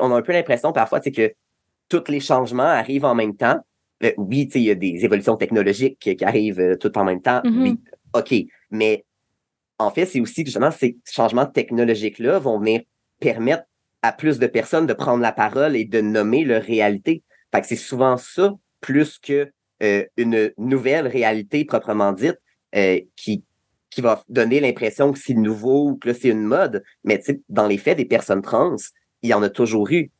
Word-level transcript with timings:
on 0.00 0.12
a 0.12 0.16
un 0.16 0.22
peu 0.22 0.32
l'impression 0.32 0.72
parfois 0.72 1.00
que 1.00 1.32
tous 1.88 2.04
les 2.08 2.20
changements 2.20 2.62
arrivent 2.62 3.04
en 3.04 3.14
même 3.14 3.36
temps. 3.36 3.60
Euh, 4.02 4.12
oui, 4.16 4.48
il 4.54 4.62
y 4.62 4.70
a 4.70 4.74
des 4.74 5.04
évolutions 5.04 5.36
technologiques 5.36 5.98
qui, 5.98 6.24
arrivent 6.24 6.60
euh, 6.60 6.76
tout 6.76 6.96
en 6.96 7.04
même 7.04 7.20
temps. 7.20 7.40
Mm-hmm. 7.44 7.62
Oui, 7.62 7.78
OK. 8.14 8.34
Mais 8.70 9.04
en 9.78 9.90
fait, 9.90 10.06
c'est 10.06 10.20
aussi 10.20 10.44
que 10.44 10.48
justement 10.48 10.70
ces 10.70 10.96
changements 11.04 11.46
technologiques-là 11.46 12.38
vont 12.38 12.58
venir 12.58 12.80
permettre 13.18 13.64
à 14.02 14.12
plus 14.12 14.38
de 14.38 14.46
personnes 14.46 14.86
de 14.86 14.94
prendre 14.94 15.22
la 15.22 15.32
parole 15.32 15.76
et 15.76 15.84
de 15.84 16.00
nommer 16.00 16.44
leur 16.44 16.62
réalité. 16.62 17.22
Fait 17.52 17.60
que 17.60 17.66
c'est 17.66 17.76
souvent 17.76 18.16
ça, 18.16 18.54
plus 18.80 19.18
que 19.18 19.50
euh, 19.82 20.04
une 20.16 20.52
nouvelle 20.56 21.06
réalité 21.06 21.64
proprement 21.64 22.12
dite, 22.12 22.38
qui, 23.16 23.42
qui 23.90 24.00
va 24.00 24.22
donner 24.28 24.60
l'impression 24.60 25.12
que 25.12 25.18
c'est 25.18 25.34
nouveau 25.34 25.88
ou 25.88 25.96
que 25.96 26.12
c'est 26.12 26.28
une 26.28 26.44
mode. 26.44 26.84
Mais 27.02 27.20
dans 27.48 27.66
les 27.66 27.78
faits, 27.78 27.98
des 27.98 28.04
personnes 28.04 28.42
trans, 28.42 28.76
il 29.22 29.30
y 29.30 29.34
en 29.34 29.42
a 29.42 29.50
toujours 29.50 29.90
eu. 29.90 30.10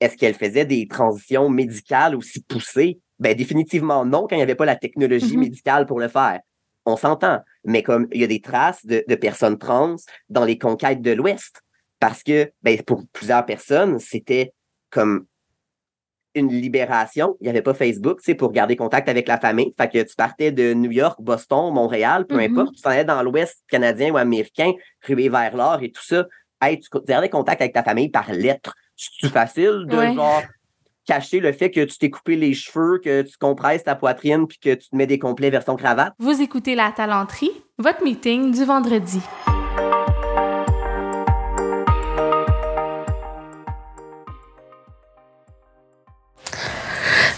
Est-ce 0.00 0.16
qu'elles 0.16 0.34
faisaient 0.34 0.66
des 0.66 0.86
transitions 0.88 1.48
médicales 1.48 2.14
aussi 2.14 2.42
poussées? 2.42 3.00
Ben, 3.18 3.34
définitivement 3.34 4.04
non, 4.04 4.26
quand 4.26 4.36
il 4.36 4.38
n'y 4.38 4.42
avait 4.42 4.54
pas 4.54 4.66
la 4.66 4.76
technologie 4.76 5.34
Mhm. 5.36 5.40
médicale 5.40 5.86
pour 5.86 5.98
le 6.00 6.08
faire. 6.08 6.40
On 6.84 6.96
s'entend. 6.96 7.40
Mais 7.64 7.82
comme 7.82 8.06
il 8.12 8.20
y 8.20 8.24
a 8.24 8.26
des 8.26 8.40
traces 8.40 8.84
de, 8.84 9.02
de 9.08 9.14
personnes 9.14 9.58
trans 9.58 9.96
dans 10.28 10.44
les 10.44 10.58
conquêtes 10.58 11.00
de 11.00 11.12
l'Ouest. 11.12 11.62
Parce 11.98 12.22
que, 12.22 12.52
ben, 12.62 12.80
pour 12.82 13.04
plusieurs 13.12 13.46
personnes, 13.46 13.98
c'était 13.98 14.52
comme 14.90 15.24
une 16.34 16.50
libération. 16.52 17.36
Il 17.40 17.44
n'y 17.44 17.48
avait 17.48 17.62
pas 17.62 17.72
Facebook, 17.72 18.20
sais, 18.20 18.34
pour 18.34 18.52
garder 18.52 18.76
contact 18.76 19.08
avec 19.08 19.26
la 19.26 19.38
famille. 19.40 19.72
Fait 19.80 19.88
que 19.88 20.02
tu 20.02 20.14
partais 20.14 20.52
de 20.52 20.74
New 20.74 20.90
York, 20.92 21.18
Boston, 21.22 21.72
Montréal, 21.72 22.26
peu 22.26 22.34
Mhm. 22.36 22.52
importe, 22.58 22.74
tu 22.74 22.82
t'en 22.82 22.90
allais 22.90 23.06
dans 23.06 23.22
l'Ouest 23.22 23.62
canadien 23.70 24.12
ou 24.12 24.18
américain, 24.18 24.72
rué 25.06 25.30
vers 25.30 25.56
l'or 25.56 25.82
et 25.82 25.90
tout 25.90 26.04
ça. 26.04 26.26
Hey, 26.60 26.80
tu 26.80 26.88
gardais 27.06 27.28
contact 27.28 27.60
avec 27.60 27.74
ta 27.74 27.82
famille 27.82 28.08
par 28.08 28.32
lettre. 28.32 28.74
C'est 28.96 29.28
facile 29.30 29.84
de 29.86 29.96
Ouais. 29.96 30.14
genre 30.14 30.42
cacher 31.06 31.38
le 31.40 31.52
fait 31.52 31.70
que 31.70 31.84
tu 31.84 31.98
t'es 31.98 32.10
coupé 32.10 32.34
les 32.34 32.54
cheveux, 32.54 32.98
que 32.98 33.22
tu 33.22 33.36
compresses 33.38 33.84
ta 33.84 33.94
poitrine 33.94 34.46
puis 34.46 34.58
que 34.58 34.74
tu 34.74 34.88
te 34.88 34.96
mets 34.96 35.06
des 35.06 35.18
complets 35.18 35.50
version 35.50 35.76
cravate? 35.76 36.14
Vous 36.18 36.40
écoutez 36.42 36.74
La 36.74 36.90
Talenterie, 36.92 37.52
votre 37.78 38.02
meeting 38.02 38.50
du 38.52 38.64
vendredi. 38.64 39.20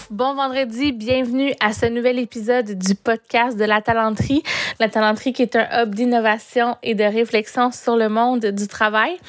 Bon 0.09 0.33
vendredi, 0.33 0.91
bienvenue 0.91 1.53
à 1.59 1.71
ce 1.71 1.85
nouvel 1.85 2.17
épisode 2.17 2.71
du 2.79 2.95
podcast 2.95 3.55
de 3.55 3.63
La 3.63 3.79
Talenterie. 3.79 4.41
La 4.79 4.89
Talenterie 4.89 5.33
qui 5.33 5.43
est 5.43 5.55
un 5.55 5.83
hub 5.83 5.93
d'innovation 5.93 6.77
et 6.81 6.95
de 6.95 7.03
réflexion 7.03 7.71
sur 7.71 7.95
le 7.95 8.09
monde 8.09 8.43
du 8.47 8.67
travail. 8.67 9.19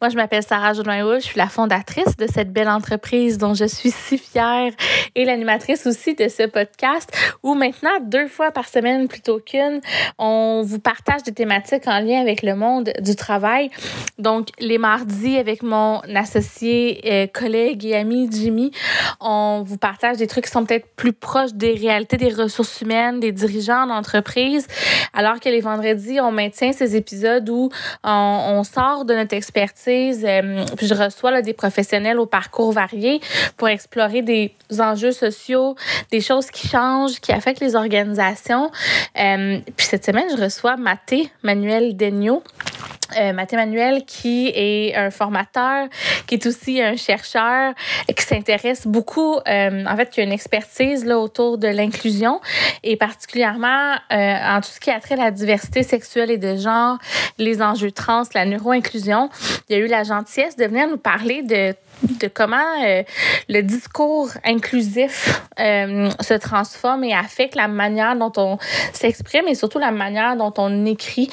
Moi, 0.00 0.10
je 0.10 0.14
m'appelle 0.14 0.44
Sarah 0.44 0.74
Jodoin 0.74 1.18
je 1.18 1.24
suis 1.24 1.38
la 1.38 1.48
fondatrice 1.48 2.16
de 2.16 2.28
cette 2.28 2.52
belle 2.52 2.68
entreprise 2.68 3.36
dont 3.36 3.54
je 3.54 3.64
suis 3.64 3.90
si 3.90 4.16
fière 4.16 4.70
et 5.16 5.24
l'animatrice 5.24 5.88
aussi 5.88 6.14
de 6.14 6.28
ce 6.28 6.46
podcast 6.46 7.10
où 7.42 7.54
maintenant, 7.54 7.98
deux 8.02 8.28
fois 8.28 8.52
par 8.52 8.68
semaine 8.68 9.08
plutôt 9.08 9.40
qu'une, 9.40 9.80
on 10.18 10.62
vous 10.64 10.78
partage 10.78 11.24
des 11.24 11.32
thématiques 11.32 11.88
en 11.88 11.98
lien 11.98 12.20
avec 12.20 12.42
le 12.42 12.54
monde 12.54 12.92
du 13.00 13.16
travail. 13.16 13.70
Donc, 14.20 14.50
les 14.60 14.78
mardis, 14.78 15.36
avec 15.36 15.64
mon 15.64 16.00
associé, 16.14 17.00
euh, 17.04 17.26
collègue 17.26 17.84
et 17.84 17.96
ami 17.96 18.28
Jimmy, 18.30 18.70
on 19.20 19.64
vous 19.66 19.78
partage 19.78 20.18
des 20.18 20.27
trucs 20.28 20.44
qui 20.44 20.50
sont 20.50 20.64
peut-être 20.64 20.86
plus 20.96 21.12
proches 21.12 21.52
des 21.54 21.72
réalités 21.72 22.16
des 22.16 22.32
ressources 22.32 22.80
humaines, 22.80 23.20
des 23.20 23.32
dirigeants 23.32 23.86
d'entreprise, 23.86 24.66
alors 25.12 25.40
que 25.40 25.48
les 25.48 25.60
vendredis, 25.60 26.20
on 26.20 26.30
maintient 26.30 26.72
ces 26.72 26.96
épisodes 26.96 27.48
où 27.48 27.70
on, 28.04 28.62
sort 28.64 29.04
de 29.04 29.14
notre 29.14 29.34
expertise, 29.34 30.24
euh, 30.28 30.64
puis 30.76 30.86
je 30.86 30.94
reçois 30.94 31.42
des 31.42 31.52
professionnels 31.52 32.18
au 32.18 32.26
parcours 32.26 32.72
varié 32.72 33.20
pour 33.56 33.68
explorer 33.68 34.22
des 34.22 34.54
enjeux 34.78 35.12
sociaux, 35.12 35.74
des 36.10 36.20
choses 36.20 36.50
qui 36.50 36.68
changent, 36.68 37.20
qui 37.20 37.32
affectent 37.32 37.60
les 37.60 37.74
organisations. 37.74 38.70
Euh, 39.18 39.58
puis 39.76 39.86
cette 39.86 40.04
semaine, 40.04 40.26
je 40.36 40.42
reçois 40.42 40.76
Mathé 40.76 41.30
Manuel 41.42 41.96
Degnaud. 41.96 42.42
Euh, 43.16 43.32
Manuel, 43.32 44.04
qui 44.04 44.52
est 44.54 44.94
un 44.94 45.10
formateur, 45.10 45.88
qui 46.26 46.34
est 46.34 46.46
aussi 46.46 46.82
un 46.82 46.96
chercheur, 46.96 47.72
qui 48.14 48.22
s'intéresse 48.22 48.86
beaucoup, 48.86 49.36
euh, 49.48 49.84
en 49.86 49.96
fait, 49.96 50.10
qui 50.10 50.20
a 50.20 50.24
une 50.24 50.32
expertise 50.32 51.06
là, 51.06 51.18
autour 51.18 51.56
de 51.56 51.68
l'inclusion 51.68 52.40
et 52.82 52.96
particulièrement 52.96 53.94
euh, 54.12 54.36
en 54.44 54.60
tout 54.60 54.68
ce 54.68 54.80
qui 54.80 54.90
a 54.90 55.00
trait 55.00 55.14
à 55.14 55.24
la 55.24 55.30
diversité 55.30 55.82
sexuelle 55.82 56.30
et 56.30 56.38
de 56.38 56.56
genre, 56.56 56.98
les 57.38 57.62
enjeux 57.62 57.92
trans, 57.92 58.24
la 58.34 58.44
neuroinclusion. 58.44 59.30
Il 59.68 59.76
a 59.76 59.78
eu 59.78 59.86
la 59.86 60.04
gentillesse 60.04 60.56
de 60.56 60.64
venir 60.66 60.88
nous 60.88 60.98
parler 60.98 61.42
de 61.42 61.74
de 62.02 62.28
comment 62.28 62.56
euh, 62.84 63.02
le 63.48 63.62
discours 63.62 64.30
inclusif 64.44 65.42
euh, 65.58 66.10
se 66.20 66.34
transforme 66.34 67.04
et 67.04 67.14
affecte 67.14 67.54
la 67.54 67.68
manière 67.68 68.16
dont 68.16 68.32
on 68.36 68.58
s'exprime 68.92 69.48
et 69.48 69.54
surtout 69.54 69.78
la 69.78 69.90
manière 69.90 70.36
dont 70.36 70.52
on 70.58 70.86
écrit. 70.86 71.28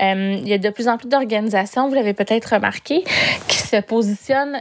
Euh, 0.00 0.38
il 0.40 0.48
y 0.48 0.52
a 0.52 0.58
de 0.58 0.70
plus 0.70 0.88
en 0.88 0.96
plus 0.96 1.08
d'organisations, 1.08 1.88
vous 1.88 1.94
l'avez 1.94 2.14
peut-être 2.14 2.54
remarqué, 2.54 3.04
qui 3.48 3.58
se 3.58 3.80
positionnent 3.80 4.56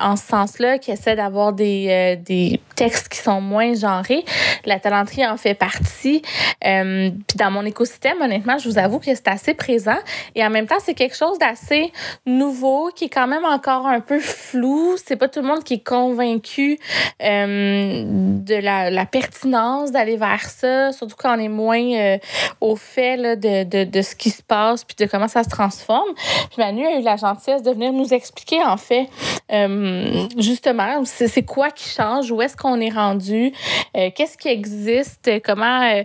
en 0.00 0.16
ce 0.16 0.26
sens-là, 0.26 0.78
qui 0.78 0.90
essaient 0.90 1.16
d'avoir 1.16 1.52
des, 1.52 2.18
des 2.24 2.60
textes 2.76 3.08
qui 3.08 3.18
sont 3.18 3.40
moins 3.40 3.74
genrés. 3.74 4.24
La 4.64 4.78
talenterie 4.78 5.26
en 5.26 5.36
fait 5.36 5.54
partie. 5.54 6.22
Puis 6.60 7.36
dans 7.36 7.50
mon 7.50 7.64
écosystème, 7.64 8.20
honnêtement, 8.20 8.58
je 8.58 8.68
vous 8.68 8.78
avoue 8.78 8.98
que 8.98 9.06
c'est 9.06 9.28
assez 9.28 9.54
présent. 9.54 9.98
Et 10.34 10.44
en 10.44 10.50
même 10.50 10.66
temps, 10.66 10.78
c'est 10.78 10.94
quelque 10.94 11.16
chose 11.16 11.38
d'assez 11.38 11.92
nouveau, 12.26 12.90
qui 12.94 13.06
est 13.06 13.08
quand 13.08 13.26
même 13.26 13.44
encore 13.44 13.86
un 13.86 14.00
peu 14.00 14.20
flou. 14.20 14.96
C'est 15.06 15.16
pas 15.16 15.28
tout 15.28 15.40
le 15.40 15.46
monde 15.46 15.64
qui 15.64 15.74
est 15.74 15.86
convaincu 15.86 16.78
euh, 17.22 18.04
de 18.06 18.54
la, 18.54 18.90
la 18.90 19.06
pertinence 19.06 19.90
d'aller 19.92 20.16
vers 20.16 20.44
ça, 20.48 20.92
surtout 20.92 21.16
quand 21.18 21.36
on 21.36 21.40
est 21.40 21.48
moins 21.48 21.82
euh, 21.82 22.18
au 22.60 22.76
fait 22.76 23.16
là, 23.16 23.36
de, 23.36 23.64
de, 23.64 23.84
de 23.84 24.02
ce 24.02 24.14
qui 24.14 24.30
se 24.30 24.42
passe 24.42 24.84
puis 24.84 24.96
de 24.98 25.10
comment 25.10 25.28
ça 25.28 25.42
se 25.44 25.48
transforme. 25.48 26.08
Puis 26.14 26.58
Manu 26.58 26.86
a 26.86 26.98
eu 26.98 27.02
la 27.02 27.16
gentillesse 27.16 27.62
de 27.62 27.70
venir 27.70 27.92
nous 27.92 28.12
expliquer, 28.12 28.62
en 28.62 28.76
fait, 28.76 29.08
euh, 29.52 30.26
justement, 30.38 31.02
c'est 31.04 31.42
quoi 31.44 31.70
qui 31.70 31.88
change, 31.88 32.30
où 32.30 32.40
est-ce 32.42 32.56
qu'on 32.56 32.80
est 32.80 32.90
rendu, 32.90 33.52
euh, 33.96 34.10
qu'est-ce 34.14 34.36
qui 34.36 34.48
existe, 34.48 35.30
comment, 35.44 36.02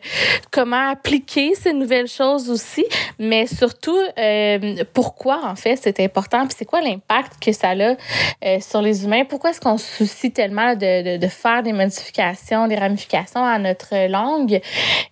comment 0.51 0.89
appliquer 0.89 1.53
ces 1.55 1.73
nouvelles 1.73 2.07
choses 2.07 2.49
aussi, 2.49 2.85
mais 3.19 3.45
surtout, 3.47 3.99
pourquoi, 4.93 5.41
en 5.45 5.55
fait, 5.55 5.75
c'est 5.75 5.99
important, 5.99 6.45
puis 6.47 6.55
c'est 6.57 6.65
quoi 6.65 6.81
l'impact 6.81 7.33
que 7.43 7.51
ça 7.51 7.71
a 7.71 8.59
sur 8.59 8.81
les 8.85 9.03
humains, 9.03 9.25
pourquoi 9.25 9.49
est-ce 9.49 9.59
qu'on 9.59 9.77
se 9.77 9.97
soucie 9.97 10.31
tellement 10.31 10.73
de, 10.75 11.15
de, 11.15 11.17
de, 11.17 11.27
faire 11.27 11.63
des 11.63 11.73
modifications, 11.73 12.67
des 12.67 12.75
ramifications 12.75 13.43
à 13.43 13.59
notre 13.59 14.07
langue, 14.07 14.61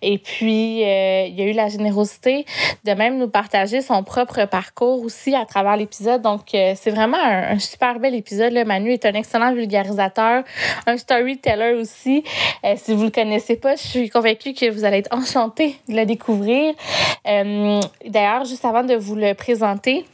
et 0.02 0.18
puis, 0.18 0.82
euh, 0.84 1.26
il 1.26 1.34
y 1.38 1.42
a 1.42 1.46
eu 1.46 1.52
la 1.52 1.68
générosité 1.68 2.46
de 2.84 2.92
même 2.92 3.18
nous 3.18 3.28
partager 3.28 3.80
son 3.80 4.02
propre 4.02 4.46
parcours 4.46 5.02
aussi 5.02 5.34
à 5.34 5.44
travers 5.44 5.76
l'épisode, 5.76 6.22
donc 6.22 6.54
euh, 6.54 6.74
c'est 6.76 6.90
vraiment 6.90 7.18
un, 7.22 7.54
un, 7.54 7.58
super 7.58 7.98
bel 7.98 8.14
épisode, 8.14 8.52
là. 8.52 8.64
Manu 8.64 8.92
est 8.92 9.04
un 9.04 9.12
excellent 9.12 9.52
vulgarisateur, 9.52 10.44
un 10.86 10.96
storyteller 10.96 11.74
aussi, 11.74 12.24
euh, 12.64 12.74
si 12.76 12.94
vous 12.94 13.04
le 13.04 13.10
connaissez 13.10 13.56
pas, 13.56 13.76
je 13.76 13.82
suis 13.82 14.08
convaincue 14.08 14.54
que 14.54 14.70
vous 14.70 14.84
allez 14.84 14.98
être 14.98 15.14
enchanté 15.14 15.76
de 15.88 15.96
le 15.96 16.06
découvrir. 16.06 16.74
Euh, 17.26 17.80
D'ailleurs, 18.06 18.44
juste 18.44 18.64
avant 18.64 18.84
de 18.84 18.94
vous 18.94 19.14
le 19.14 19.34
présenter, 19.34 20.04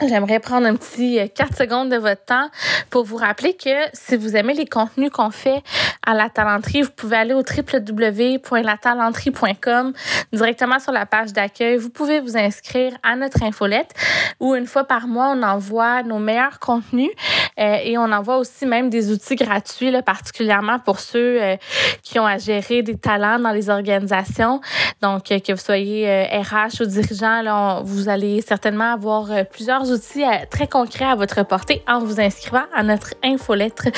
j'aimerais 0.00 0.40
prendre 0.40 0.66
un 0.66 0.74
petit 0.76 1.18
4 1.34 1.56
secondes 1.56 1.88
de 1.90 1.96
votre 1.96 2.24
temps 2.24 2.48
pour 2.90 3.03
vous 3.04 3.16
rappeler 3.16 3.54
que 3.54 3.70
si 3.92 4.16
vous 4.16 4.34
aimez 4.36 4.54
les 4.54 4.66
contenus 4.66 5.10
qu'on 5.10 5.30
fait 5.30 5.62
à 6.06 6.14
la 6.14 6.28
talenterie, 6.28 6.82
vous 6.82 6.90
pouvez 6.90 7.16
aller 7.16 7.34
au 7.34 7.42
www.latalenterie.com 7.42 9.92
directement 10.32 10.78
sur 10.78 10.92
la 10.92 11.06
page 11.06 11.32
d'accueil. 11.32 11.76
Vous 11.76 11.90
pouvez 11.90 12.20
vous 12.20 12.36
inscrire 12.36 12.92
à 13.02 13.16
notre 13.16 13.42
infolette 13.42 13.92
où 14.40 14.54
une 14.54 14.66
fois 14.66 14.84
par 14.84 15.06
mois, 15.06 15.34
on 15.36 15.42
envoie 15.42 16.02
nos 16.02 16.18
meilleurs 16.18 16.58
contenus 16.58 17.10
euh, 17.58 17.76
et 17.82 17.96
on 17.98 18.10
envoie 18.10 18.38
aussi 18.38 18.66
même 18.66 18.90
des 18.90 19.12
outils 19.12 19.36
gratuits, 19.36 19.92
particulièrement 20.02 20.78
pour 20.78 21.00
ceux 21.00 21.42
euh, 21.42 21.56
qui 22.02 22.18
ont 22.18 22.26
à 22.26 22.38
gérer 22.38 22.82
des 22.82 22.96
talents 22.96 23.38
dans 23.38 23.52
les 23.52 23.70
organisations. 23.70 24.60
Donc, 25.00 25.30
euh, 25.30 25.38
que 25.38 25.52
vous 25.52 25.58
soyez 25.58 26.26
RH 26.26 26.82
ou 26.82 26.86
dirigeant, 26.86 27.82
vous 27.84 28.08
allez 28.08 28.42
certainement 28.42 28.92
avoir 28.92 29.28
plusieurs 29.50 29.90
outils 29.90 30.24
très 30.50 30.66
concrets 30.66 31.04
à 31.04 31.14
votre 31.14 31.44
portée 31.44 31.82
en 31.86 32.00
vous 32.00 32.20
inscrivant 32.20 32.64
à 32.74 32.82
notre 32.82 32.93
infolettre 33.22 33.88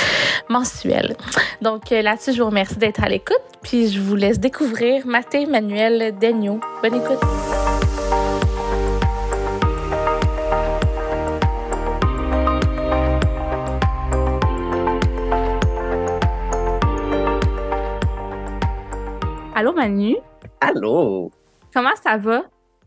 mensuelle. 0.49 1.17
Donc, 1.61 1.91
là-dessus, 1.91 2.33
je 2.33 2.43
vous 2.43 2.49
remercie 2.49 2.77
d'être 2.77 3.03
à 3.03 3.09
l'écoute, 3.09 3.43
puis 3.63 3.89
je 3.89 4.01
vous 4.01 4.17
laisse 4.17 4.39
découvrir 4.39 5.07
Mathé 5.07 5.47
Manuel 5.47 6.17
Degnaud. 6.19 6.61
Bonne 6.83 6.95
écoute. 6.95 7.21
Allô 19.55 19.73
Manu? 19.73 20.17
Allô? 20.61 21.31
Comment 21.73 21.97
ça 22.03 22.19
va? 22.19 22.43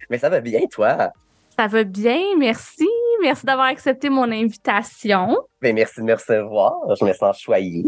Mais 0.10 0.20
ça 0.20 0.30
va 0.30 0.40
bien, 0.40 0.60
toi? 0.72 1.12
Ça 1.58 1.66
va 1.66 1.84
bien, 1.84 2.38
merci. 2.38 2.88
Merci 3.22 3.46
d'avoir 3.46 3.66
accepté 3.68 4.10
mon 4.10 4.32
invitation. 4.32 5.36
Ben, 5.62 5.76
merci 5.76 6.00
de 6.00 6.06
me 6.06 6.14
recevoir. 6.14 6.74
Je 6.98 7.04
me 7.04 7.12
sens 7.12 7.38
choyée. 7.38 7.84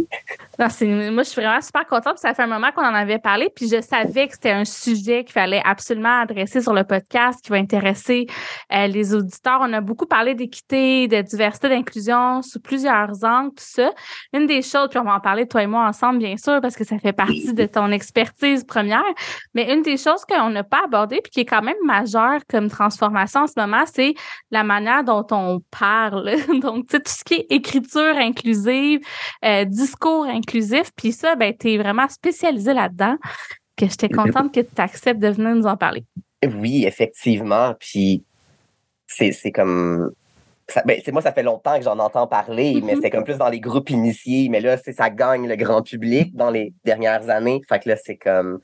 moi, 0.58 0.68
je 0.68 1.24
suis 1.24 1.42
vraiment 1.42 1.62
super 1.62 1.86
contente. 1.88 2.18
Ça 2.18 2.34
fait 2.34 2.44
un 2.44 2.48
moment 2.48 2.72
qu'on 2.74 2.84
en 2.84 2.94
avait 2.94 3.18
parlé, 3.18 3.50
puis 3.56 3.70
je 3.70 3.80
savais 3.80 4.28
que 4.28 4.34
c'était 4.34 4.52
un 4.52 4.66
sujet 4.66 5.24
qu'il 5.24 5.32
fallait 5.32 5.62
absolument 5.64 6.22
adresser 6.22 6.60
sur 6.60 6.74
le 6.74 6.84
podcast, 6.84 7.40
qui 7.42 7.50
va 7.50 7.56
intéresser 7.56 8.28
euh, 8.74 8.88
les 8.88 9.16
auditeurs. 9.16 9.60
On 9.62 9.72
a 9.72 9.80
beaucoup 9.80 10.06
parlé 10.06 10.36
d'équité, 10.36 11.08
de 11.08 11.22
diversité, 11.22 11.70
d'inclusion 11.70 12.42
sous 12.42 12.60
plusieurs 12.60 13.24
angles, 13.24 13.52
tout 13.52 13.64
ça. 13.66 13.92
Une 14.34 14.48
des 14.48 14.62
choses, 14.62 14.90
puis 14.90 15.00
on 15.00 15.06
va 15.06 15.16
en 15.16 15.22
parler 15.22 15.48
toi 15.48 15.64
et 15.64 15.68
moi 15.68 15.88
ensemble, 15.88 16.20
bien 16.20 16.36
sûr, 16.36 16.60
parce 16.60 16.76
que 16.76 16.84
ça 16.84 17.00
fait 17.00 17.14
partie 17.14 17.54
de 17.54 17.66
ton 17.66 17.90
expertise 17.92 18.66
première. 18.66 19.02
Mais 19.54 19.74
une 19.74 19.82
des 19.82 19.96
choses 19.96 20.26
qu'on 20.26 20.50
n'a 20.50 20.66
pas 20.66 20.84
abordées, 20.84 21.22
puis 21.24 21.32
qui 21.32 21.40
est 21.40 21.46
quand 21.46 21.62
même 21.62 21.78
majeure 21.86 22.42
comme 22.50 22.70
transformation 22.70 23.42
en 23.42 23.48
ce 23.48 23.54
moment, 23.56 23.84
c'est 23.86 24.14
la 24.52 24.66
manière 24.66 25.06
dont 25.06 25.26
on 25.32 25.62
parle. 25.72 26.32
Donc, 26.62 26.88
tu 26.88 26.98
sais, 26.98 27.00
tout 27.00 27.12
ce 27.12 27.24
qui 27.24 27.46
est 27.50 27.61
écriture 27.62 28.16
inclusive, 28.18 29.02
euh, 29.46 29.66
discours 29.66 30.26
inclusif. 30.26 30.92
Puis 30.96 31.12
ça, 31.12 31.36
ben, 31.36 31.54
tu 31.58 31.72
es 31.72 31.78
vraiment 31.78 32.08
spécialisé 32.10 32.74
là-dedans. 32.74 33.18
Que 33.78 33.88
j'étais 33.88 34.10
contente 34.10 34.54
que 34.54 34.60
tu 34.60 34.82
acceptes 34.82 35.20
de 35.20 35.30
venir 35.30 35.56
nous 35.56 35.66
en 35.66 35.78
parler. 35.78 36.04
Oui, 36.44 36.86
effectivement. 36.86 37.74
Puis 37.80 38.24
c'est 39.08 39.52
comme. 39.52 40.12
Ça, 40.68 40.84
ben, 40.86 41.02
moi, 41.12 41.22
ça 41.22 41.34
fait 41.34 41.44
longtemps 41.44 41.78
que 41.78 41.84
j'en 41.84 42.00
entends 42.00 42.28
parler, 42.28 42.80
mais 42.84 42.94
mm-hmm. 42.94 43.00
c'est 43.02 43.10
comme 43.10 43.24
plus 43.24 43.38
dans 43.38 43.50
les 43.50 43.60
groupes 43.60 43.90
initiés. 43.90 44.48
Mais 44.50 44.62
là, 44.62 44.78
ça 44.78 45.10
gagne 45.10 45.48
le 45.48 45.56
grand 45.56 45.82
public 45.82 46.36
dans 46.36 46.50
les 46.50 46.74
dernières 46.86 47.30
années. 47.30 47.62
Fait 47.68 47.80
que 47.80 47.90
là, 47.90 47.96
c'est 47.96 48.18
comme 48.18 48.60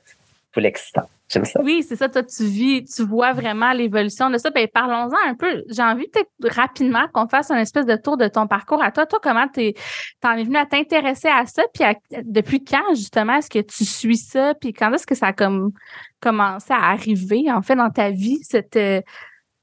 Oui, 1.62 1.84
c'est 1.86 1.96
ça. 1.96 2.08
Toi, 2.08 2.22
tu 2.22 2.44
vis, 2.44 2.84
tu 2.84 3.04
vois 3.04 3.32
vraiment 3.32 3.72
l'évolution 3.72 4.30
de 4.30 4.38
ça. 4.38 4.50
Ben, 4.50 4.66
parlons-en 4.72 5.28
un 5.28 5.34
peu. 5.34 5.62
J'ai 5.68 5.82
envie 5.82 6.06
peut-être 6.08 6.56
rapidement 6.56 7.06
qu'on 7.12 7.28
fasse 7.28 7.50
un 7.50 7.58
espèce 7.58 7.86
de 7.86 7.96
tour 7.96 8.16
de 8.16 8.28
ton 8.28 8.46
parcours 8.46 8.82
à 8.82 8.90
toi. 8.90 9.04
Toi, 9.04 9.18
comment 9.22 9.46
tu 9.48 9.74
en 10.24 10.32
es 10.32 10.44
venu 10.44 10.56
à 10.56 10.66
t'intéresser 10.66 11.28
à 11.28 11.44
ça? 11.46 11.62
Puis 11.74 11.84
depuis 12.24 12.64
quand, 12.64 12.94
justement, 12.94 13.34
est-ce 13.34 13.50
que 13.50 13.58
tu 13.58 13.84
suis 13.84 14.16
ça? 14.16 14.54
Puis 14.54 14.72
quand 14.72 14.92
est-ce 14.92 15.06
que 15.06 15.14
ça 15.14 15.28
a 15.28 15.32
comme, 15.32 15.72
commencé 16.20 16.72
à 16.72 16.90
arriver, 16.90 17.44
en 17.50 17.62
fait, 17.62 17.76
dans 17.76 17.90
ta 17.90 18.10
vie, 18.10 18.38
cette, 18.42 18.76
euh, 18.76 19.02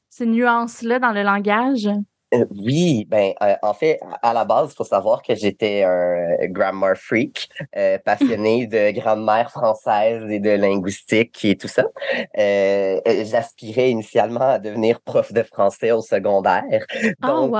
ces 0.09 0.25
nuances-là 0.27 0.99
dans 0.99 1.11
le 1.11 1.23
langage? 1.23 1.89
Euh, 2.33 2.45
oui, 2.49 3.05
ben 3.07 3.33
euh, 3.41 3.55
en 3.61 3.73
fait, 3.73 3.99
à 4.21 4.33
la 4.33 4.45
base, 4.45 4.71
il 4.71 4.75
faut 4.75 4.83
savoir 4.83 5.21
que 5.21 5.35
j'étais 5.35 5.83
un 5.83 6.47
grammar 6.47 6.95
freak, 6.97 7.49
euh, 7.77 7.97
passionné 8.03 8.65
de 8.67 8.91
grammaire 8.91 9.51
française 9.51 10.23
et 10.29 10.39
de 10.39 10.49
linguistique 10.49 11.45
et 11.45 11.55
tout 11.55 11.67
ça. 11.67 11.83
J'aspirais 12.35 13.91
initialement 13.91 14.49
à 14.51 14.59
devenir 14.59 15.01
prof 15.01 15.31
de 15.33 15.43
français 15.43 15.91
au 15.91 16.01
secondaire. 16.01 16.63
Oh, 17.23 17.47
Donc, 17.47 17.55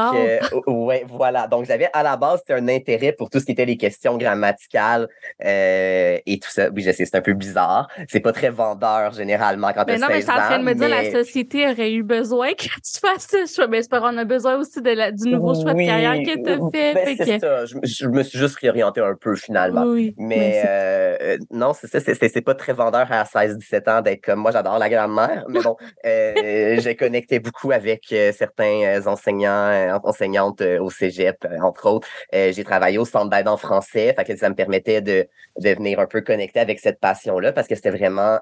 oh, 0.65 0.71
ouais, 0.85 1.05
voilà. 1.07 1.47
Donc, 1.47 1.65
j'avais 1.65 1.89
à 1.93 2.01
la 2.01 2.17
base 2.17 2.41
un 2.49 2.67
intérêt 2.67 3.11
pour 3.11 3.29
tout 3.29 3.39
ce 3.39 3.45
qui 3.45 3.51
était 3.51 3.65
les 3.65 3.77
questions 3.77 4.17
grammaticales 4.17 5.07
et 5.39 6.39
tout 6.41 6.49
ça. 6.49 6.69
Oui, 6.69 6.81
je 6.81 6.91
sais, 6.91 7.05
c'est 7.05 7.15
un 7.15 7.21
peu 7.21 7.33
bizarre. 7.33 7.87
C'est 8.07 8.19
pas 8.19 8.33
très 8.33 8.49
vendeur 8.49 9.13
généralement 9.13 9.71
quand 9.73 9.85
tu 9.85 9.91
as 9.91 9.97
16 9.97 10.03
ans. 10.03 10.07
Mais 10.09 10.13
non, 10.13 10.13
mais 10.15 10.21
je 10.21 10.25
suis 10.25 10.31
en 10.31 10.45
train 10.45 10.59
de 10.59 10.63
me 10.63 10.73
dire 10.73 10.89
la 10.89 11.11
société 11.11 11.67
aurait 11.69 11.93
eu 11.93 12.03
besoin 12.03 12.53
que 12.53 12.63
tu 12.63 12.99
fasses 12.99 13.27
ça. 13.45 13.67
Mais 13.67 13.83
c'est 13.83 13.89
pas 13.89 14.01
on 14.01 14.17
a 14.17 14.23
besoin 14.23 14.54
aussi 14.57 14.81
de 14.81 14.91
la, 14.91 15.11
du 15.11 15.29
nouveau 15.29 15.53
choix 15.53 15.73
de 15.73 15.85
carrière 15.85 16.13
que 16.13 16.43
tu 16.43 16.49
as 16.49 16.69
fait. 16.71 16.93
Ben, 16.93 17.15
c'est 17.17 17.39
ça. 17.39 17.65
Je, 17.65 18.07
me 18.07 18.23
suis 18.23 18.39
juste 18.39 18.57
réorienté 18.57 19.01
un 19.01 19.15
peu 19.15 19.35
finalement. 19.35 19.83
Oui, 19.83 20.15
mais 20.17 20.63
euh, 20.67 21.37
non, 21.51 21.73
c'est 21.73 21.87
ça. 21.87 21.99
C'est 21.99 22.41
pas 22.41 22.55
très 22.55 22.73
vendeur 22.73 23.07
à 23.11 23.23
16-17 23.23 23.89
ans 23.89 24.01
d'être 24.01 24.23
comme 24.23 24.39
moi, 24.39 24.51
j'adore 24.51 24.77
la 24.77 24.89
grammaire. 24.89 25.45
Mais 25.49 25.61
bon, 25.61 25.75
euh, 26.05 26.79
j'ai 26.79 26.95
connecté 26.95 27.39
beaucoup 27.39 27.71
avec 27.71 28.11
euh, 28.11 28.31
certains 28.31 29.05
enseignants, 29.05 29.99
enseignantes 30.03 30.61
au 30.61 30.89
cégep, 30.89 31.45
entre 31.61 31.89
autres. 31.89 32.07
j'ai 32.31 32.63
travaillé 32.63 32.97
au 32.97 33.05
centre 33.05 33.29
d'aide 33.29 33.47
en 33.47 33.57
français. 33.57 34.13
Fait 34.17 34.23
que 34.23 34.35
ça 34.35 34.49
me 34.49 34.55
permettait 34.55 35.01
de, 35.01 35.27
de 35.59 35.69
venir 35.69 35.99
un 35.99 36.07
peu 36.07 36.21
connecter 36.21 36.59
avec 36.59 36.79
cette 36.79 36.99
passion-là 36.99 37.51
parce 37.51 37.67
que 37.67 37.75
c'était 37.75 37.91
vraiment 37.91 38.39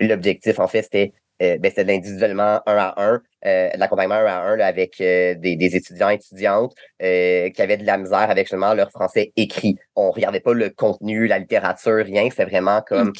l'objectif, 0.00 0.58
en 0.58 0.68
fait, 0.68 0.82
c'était 0.82 1.12
euh, 1.12 1.25
ben, 1.40 1.60
c'était 1.64 1.84
de 1.84 1.88
l'individuellement 1.88 2.60
un 2.66 2.76
à 2.76 2.94
un, 2.96 3.22
euh, 3.46 3.70
l'accompagnement 3.76 4.16
un 4.16 4.26
à 4.26 4.40
un 4.40 4.58
avec 4.58 5.00
euh, 5.00 5.34
des, 5.34 5.56
des, 5.56 5.76
étudiants 5.76 6.10
et 6.10 6.14
étudiantes 6.14 6.74
euh, 7.02 7.48
qui 7.50 7.62
avaient 7.62 7.76
de 7.76 7.84
la 7.84 7.96
misère 7.96 8.30
avec 8.30 8.46
justement 8.46 8.74
leur 8.74 8.90
français 8.90 9.32
écrit. 9.36 9.76
On 9.94 10.10
regardait 10.10 10.40
pas 10.40 10.52
le 10.52 10.70
contenu, 10.70 11.26
la 11.26 11.38
littérature, 11.38 12.04
rien. 12.04 12.28
C'est 12.34 12.44
vraiment 12.44 12.82
comme 12.82 13.12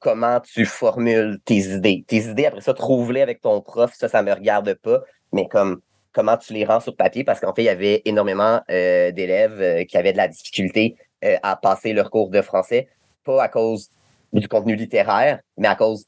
comment 0.00 0.40
tu 0.40 0.64
formules 0.64 1.38
tes 1.44 1.58
idées. 1.58 2.04
Tes 2.06 2.24
idées, 2.24 2.46
après 2.46 2.62
ça, 2.62 2.74
trouve-les 2.74 3.20
avec 3.20 3.42
ton 3.42 3.60
prof. 3.60 3.92
Ça, 3.94 4.08
ça 4.08 4.22
me 4.22 4.32
regarde 4.32 4.74
pas. 4.74 5.02
Mais 5.32 5.46
comme 5.46 5.80
comment 6.12 6.36
tu 6.36 6.52
les 6.52 6.64
rends 6.64 6.80
sur 6.80 6.96
papier? 6.96 7.22
Parce 7.22 7.40
qu'en 7.40 7.54
fait, 7.54 7.62
il 7.62 7.66
y 7.66 7.68
avait 7.68 8.02
énormément 8.06 8.60
d'élèves 8.68 9.84
qui 9.86 9.96
avaient 9.96 10.12
de 10.12 10.16
la 10.16 10.28
difficulté 10.28 10.96
à 11.42 11.56
passer 11.56 11.92
leur 11.92 12.10
cours 12.10 12.30
de 12.30 12.40
français, 12.40 12.88
pas 13.24 13.42
à 13.42 13.48
cause 13.48 13.90
du 14.32 14.48
contenu 14.48 14.74
littéraire, 14.74 15.40
mais 15.58 15.68
à 15.68 15.74
cause 15.74 16.06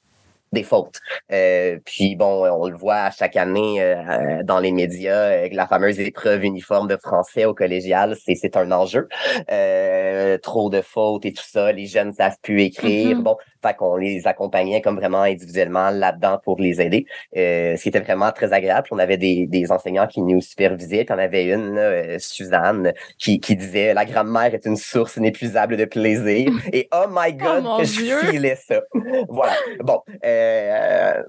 des 0.52 0.62
fautes. 0.62 1.00
Euh, 1.32 1.78
puis 1.84 2.16
bon, 2.16 2.46
on 2.46 2.68
le 2.68 2.76
voit 2.76 3.10
chaque 3.10 3.36
année 3.36 3.82
euh, 3.82 4.42
dans 4.44 4.60
les 4.60 4.72
médias, 4.72 5.26
avec 5.26 5.54
la 5.54 5.66
fameuse 5.66 5.98
épreuve 6.00 6.44
uniforme 6.44 6.88
de 6.88 6.96
français 6.96 7.44
au 7.44 7.54
collégial, 7.54 8.16
c'est, 8.22 8.34
c'est 8.34 8.56
un 8.56 8.70
enjeu. 8.72 9.08
Euh, 9.50 10.38
trop 10.38 10.70
de 10.70 10.80
fautes 10.80 11.24
et 11.24 11.32
tout 11.32 11.44
ça, 11.46 11.72
les 11.72 11.86
jeunes 11.86 12.12
savent 12.12 12.38
plus 12.42 12.62
écrire. 12.62 13.18
Mm-hmm. 13.18 13.22
Bon, 13.22 13.36
fait 13.66 13.76
qu'on 13.76 13.96
les 13.96 14.26
accompagnait 14.26 14.80
comme 14.80 14.96
vraiment 14.96 15.22
individuellement 15.22 15.90
là-dedans 15.90 16.40
pour 16.44 16.60
les 16.60 16.80
aider. 16.80 17.06
Euh, 17.36 17.74
C'était 17.76 18.00
vraiment 18.00 18.32
très 18.32 18.52
agréable. 18.52 18.88
On 18.90 18.98
avait 18.98 19.16
des, 19.16 19.46
des 19.46 19.70
enseignants 19.72 20.06
qui 20.06 20.22
nous 20.22 20.40
supervisaient. 20.40 21.04
Puis 21.04 21.14
on 21.14 21.18
avait 21.18 21.46
une, 21.46 21.78
euh, 21.78 22.18
Suzanne, 22.18 22.92
qui, 23.18 23.40
qui 23.40 23.56
disait 23.56 23.94
la 23.94 24.04
grammaire 24.04 24.54
est 24.54 24.66
une 24.66 24.76
source 24.76 25.16
inépuisable 25.16 25.76
de 25.76 25.84
plaisir. 25.84 26.50
Et 26.72 26.88
oh 26.92 27.06
my 27.10 27.36
oh 27.40 27.62
God, 27.62 27.78
que 27.78 27.84
je 27.84 28.26
filais 28.30 28.56
ça. 28.56 28.80
voilà. 29.28 29.52
Bon. 29.80 30.00
Euh, 30.24 31.22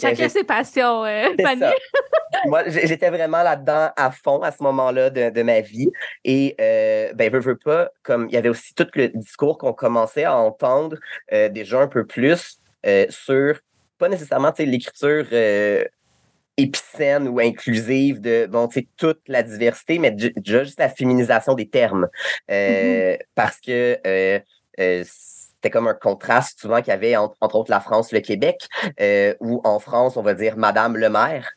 Chacun 0.00 0.28
ses 0.28 0.44
passions, 0.44 1.04
euh, 1.04 1.28
Fanny. 1.40 1.62
Moi, 2.46 2.62
j'étais 2.68 3.10
vraiment 3.10 3.42
là-dedans 3.42 3.90
à 3.96 4.10
fond 4.10 4.40
à 4.40 4.50
ce 4.50 4.62
moment-là 4.62 5.10
de, 5.10 5.30
de, 5.30 5.42
ma 5.42 5.60
vie. 5.60 5.90
Et, 6.24 6.54
euh, 6.60 7.12
ben, 7.14 7.30
veux, 7.30 7.40
veux 7.40 7.56
pas, 7.56 7.90
comme 8.02 8.26
il 8.28 8.34
y 8.34 8.36
avait 8.36 8.48
aussi 8.48 8.74
tout 8.74 8.86
le 8.94 9.08
discours 9.08 9.58
qu'on 9.58 9.72
commençait 9.72 10.24
à 10.24 10.36
entendre 10.36 10.96
euh, 11.32 11.48
déjà 11.48 11.80
un 11.80 11.88
peu 11.88 12.06
plus 12.06 12.58
euh, 12.86 13.06
sur, 13.10 13.58
pas 13.98 14.08
nécessairement 14.08 14.52
l'écriture 14.58 15.26
épicène 16.56 17.28
ou 17.28 17.40
inclusive 17.40 18.20
de 18.20 18.46
bon, 18.46 18.68
toute 18.96 19.20
la 19.26 19.42
diversité, 19.42 19.98
mais 19.98 20.10
déjà 20.10 20.64
juste 20.64 20.78
la 20.78 20.88
féminisation 20.88 21.54
des 21.54 21.68
termes. 21.68 22.08
Mm-hmm. 22.48 23.18
Parce 23.34 23.60
que 23.60 24.42
c'était 25.62 25.70
comme 25.70 25.86
un 25.86 25.94
contraste 25.94 26.60
souvent 26.60 26.78
qu'il 26.82 26.88
y 26.88 26.90
avait 26.90 27.14
entre, 27.14 27.54
autres 27.54 27.70
la 27.70 27.78
France, 27.78 28.10
le 28.10 28.18
Québec, 28.18 28.66
euh, 29.00 29.32
où 29.38 29.60
en 29.62 29.78
France, 29.78 30.16
on 30.16 30.22
va 30.22 30.34
dire 30.34 30.56
Madame 30.56 30.96
le 30.96 31.08
maire. 31.08 31.52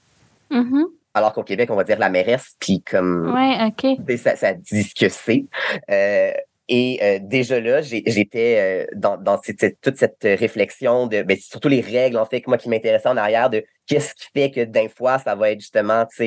Mm-hmm. 0.52 0.84
Alors 1.16 1.34
qu'au 1.34 1.42
Québec, 1.42 1.72
on 1.72 1.76
va 1.76 1.84
dire 1.84 1.98
la 1.98 2.10
mairesse, 2.10 2.56
puis 2.60 2.82
comme 2.82 3.34
ouais, 3.34 3.58
ok. 3.66 4.18
ça, 4.20 4.36
ça 4.36 4.54
dit 4.54 4.84
ce 4.84 4.94
que 4.94 5.10
c'est. 5.10 5.46
Euh, 5.90 6.32
et 6.68 7.00
euh, 7.02 7.20
déjà 7.20 7.60
là, 7.60 7.82
j'étais 7.82 8.88
dans, 8.96 9.18
dans 9.18 9.40
toute 9.40 9.98
cette 9.98 10.24
réflexion 10.24 11.08
de, 11.08 11.24
ben, 11.24 11.38
surtout 11.40 11.70
les 11.70 11.82
règles 11.82 12.18
en 12.18 12.26
fait, 12.26 12.46
moi 12.46 12.58
qui 12.58 12.70
m'intéressait 12.70 13.10
en 13.10 13.18
arrière 13.18 13.50
de 13.50 13.64
qu'est-ce 13.88 14.14
qui 14.14 14.28
fait 14.34 14.52
que 14.52 14.66
d'un 14.66 14.90
fois 14.90 15.18
ça 15.18 15.34
va 15.36 15.52
être 15.52 15.62
justement, 15.62 16.06
tu 16.06 16.18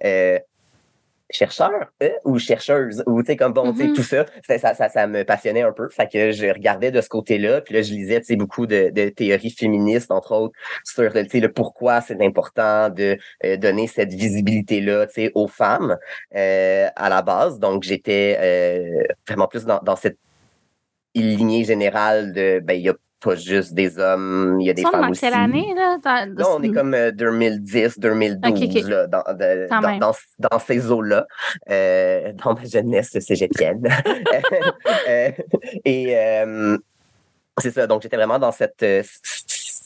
sais, 0.00 0.42
chercheur 1.30 1.70
euh, 2.02 2.10
ou 2.24 2.38
chercheuse 2.38 3.02
ou 3.06 3.22
tu 3.22 3.28
sais 3.28 3.36
comme 3.36 3.52
bon 3.52 3.72
tu 3.72 3.78
sais 3.78 3.86
mm-hmm. 3.86 3.94
tout 3.94 4.02
ça, 4.02 4.26
ça, 4.46 4.74
ça 4.74 4.88
ça 4.88 5.06
me 5.06 5.24
passionnait 5.24 5.62
un 5.62 5.72
peu 5.72 5.88
fait 5.88 6.10
que 6.10 6.32
je 6.32 6.46
regardais 6.46 6.90
de 6.90 7.00
ce 7.00 7.08
côté-là 7.08 7.62
puis 7.62 7.74
là 7.74 7.82
je 7.82 7.92
lisais 7.92 8.20
tu 8.20 8.26
sais 8.26 8.36
beaucoup 8.36 8.66
de, 8.66 8.90
de, 8.90 9.08
théories 9.08 9.50
féministes 9.50 10.10
entre 10.10 10.32
autres 10.32 10.54
sur 10.84 11.12
tu 11.12 11.28
sais 11.28 11.40
le 11.40 11.50
pourquoi 11.50 12.00
c'est 12.02 12.20
important 12.22 12.90
de 12.90 13.16
euh, 13.44 13.56
donner 13.56 13.86
cette 13.86 14.12
visibilité 14.12 14.80
là 14.80 15.06
tu 15.06 15.14
sais 15.14 15.32
aux 15.34 15.48
femmes 15.48 15.96
euh, 16.36 16.88
à 16.94 17.08
la 17.08 17.22
base 17.22 17.58
donc 17.58 17.84
j'étais 17.84 19.08
vraiment 19.26 19.48
plus 19.48 19.64
dans, 19.64 19.80
dans 19.82 19.96
cette 19.96 20.18
lignée 21.14 21.64
générale 21.64 22.32
de 22.32 22.60
ben 22.62 22.74
il 22.74 22.82
y 22.82 22.88
a 22.88 22.94
pas 23.24 23.36
juste 23.36 23.72
des 23.72 23.98
hommes, 23.98 24.58
il 24.60 24.66
y 24.66 24.70
a 24.70 24.74
des 24.74 24.82
femmes 24.82 25.10
aussi. 25.10 25.22
quelle 25.22 25.34
année, 25.34 25.74
là? 25.74 26.26
non, 26.26 26.56
on 26.58 26.62
est 26.62 26.70
comme 26.70 26.94
2010, 27.12 27.98
2012, 27.98 28.88
Là, 28.88 29.06
dans, 29.06 29.22
dans, 29.98 30.12
dans, 30.38 30.58
ces 30.58 30.90
eaux-là. 30.90 31.26
Euh, 31.70 32.32
dans 32.44 32.54
ma 32.54 32.64
jeunesse 32.64 33.18
cégepienne. 33.18 33.88
euh, 35.08 35.30
et 35.84 36.16
euh, 36.16 36.76
c'est 37.58 37.70
ça, 37.70 37.86
donc 37.86 38.02
j'étais 38.02 38.16
vraiment 38.16 38.38
dans 38.38 38.52
cette, 38.52 38.84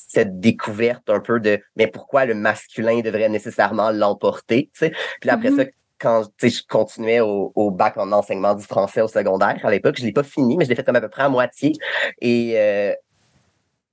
cette 0.08 0.40
découverte 0.40 1.08
un 1.08 1.20
peu 1.20 1.38
de 1.38 1.60
mais 1.76 1.86
pourquoi 1.86 2.24
le 2.24 2.34
masculin 2.34 3.00
devrait 3.00 3.28
nécessairement 3.28 3.90
l'emporter, 3.90 4.70
tu 4.74 4.86
sais? 4.86 4.92
Puis 5.20 5.30
après 5.30 5.52
ça, 5.52 5.64
quand 6.00 6.24
je 6.42 6.60
continuais 6.68 7.20
au, 7.20 7.52
au, 7.54 7.70
bac 7.70 7.96
en 7.96 8.12
enseignement 8.12 8.54
du 8.54 8.64
français 8.64 9.00
au 9.00 9.08
secondaire 9.08 9.58
à 9.62 9.70
l'époque, 9.70 9.96
je 9.98 10.04
l'ai 10.04 10.12
pas 10.12 10.22
fini, 10.22 10.56
mais 10.56 10.64
je 10.64 10.70
l'ai 10.70 10.76
fait 10.76 10.84
comme 10.84 10.96
à 10.96 11.00
peu 11.00 11.08
près 11.08 11.24
à 11.24 11.28
moitié. 11.28 11.72
Et 12.20 12.54
euh, 12.56 12.94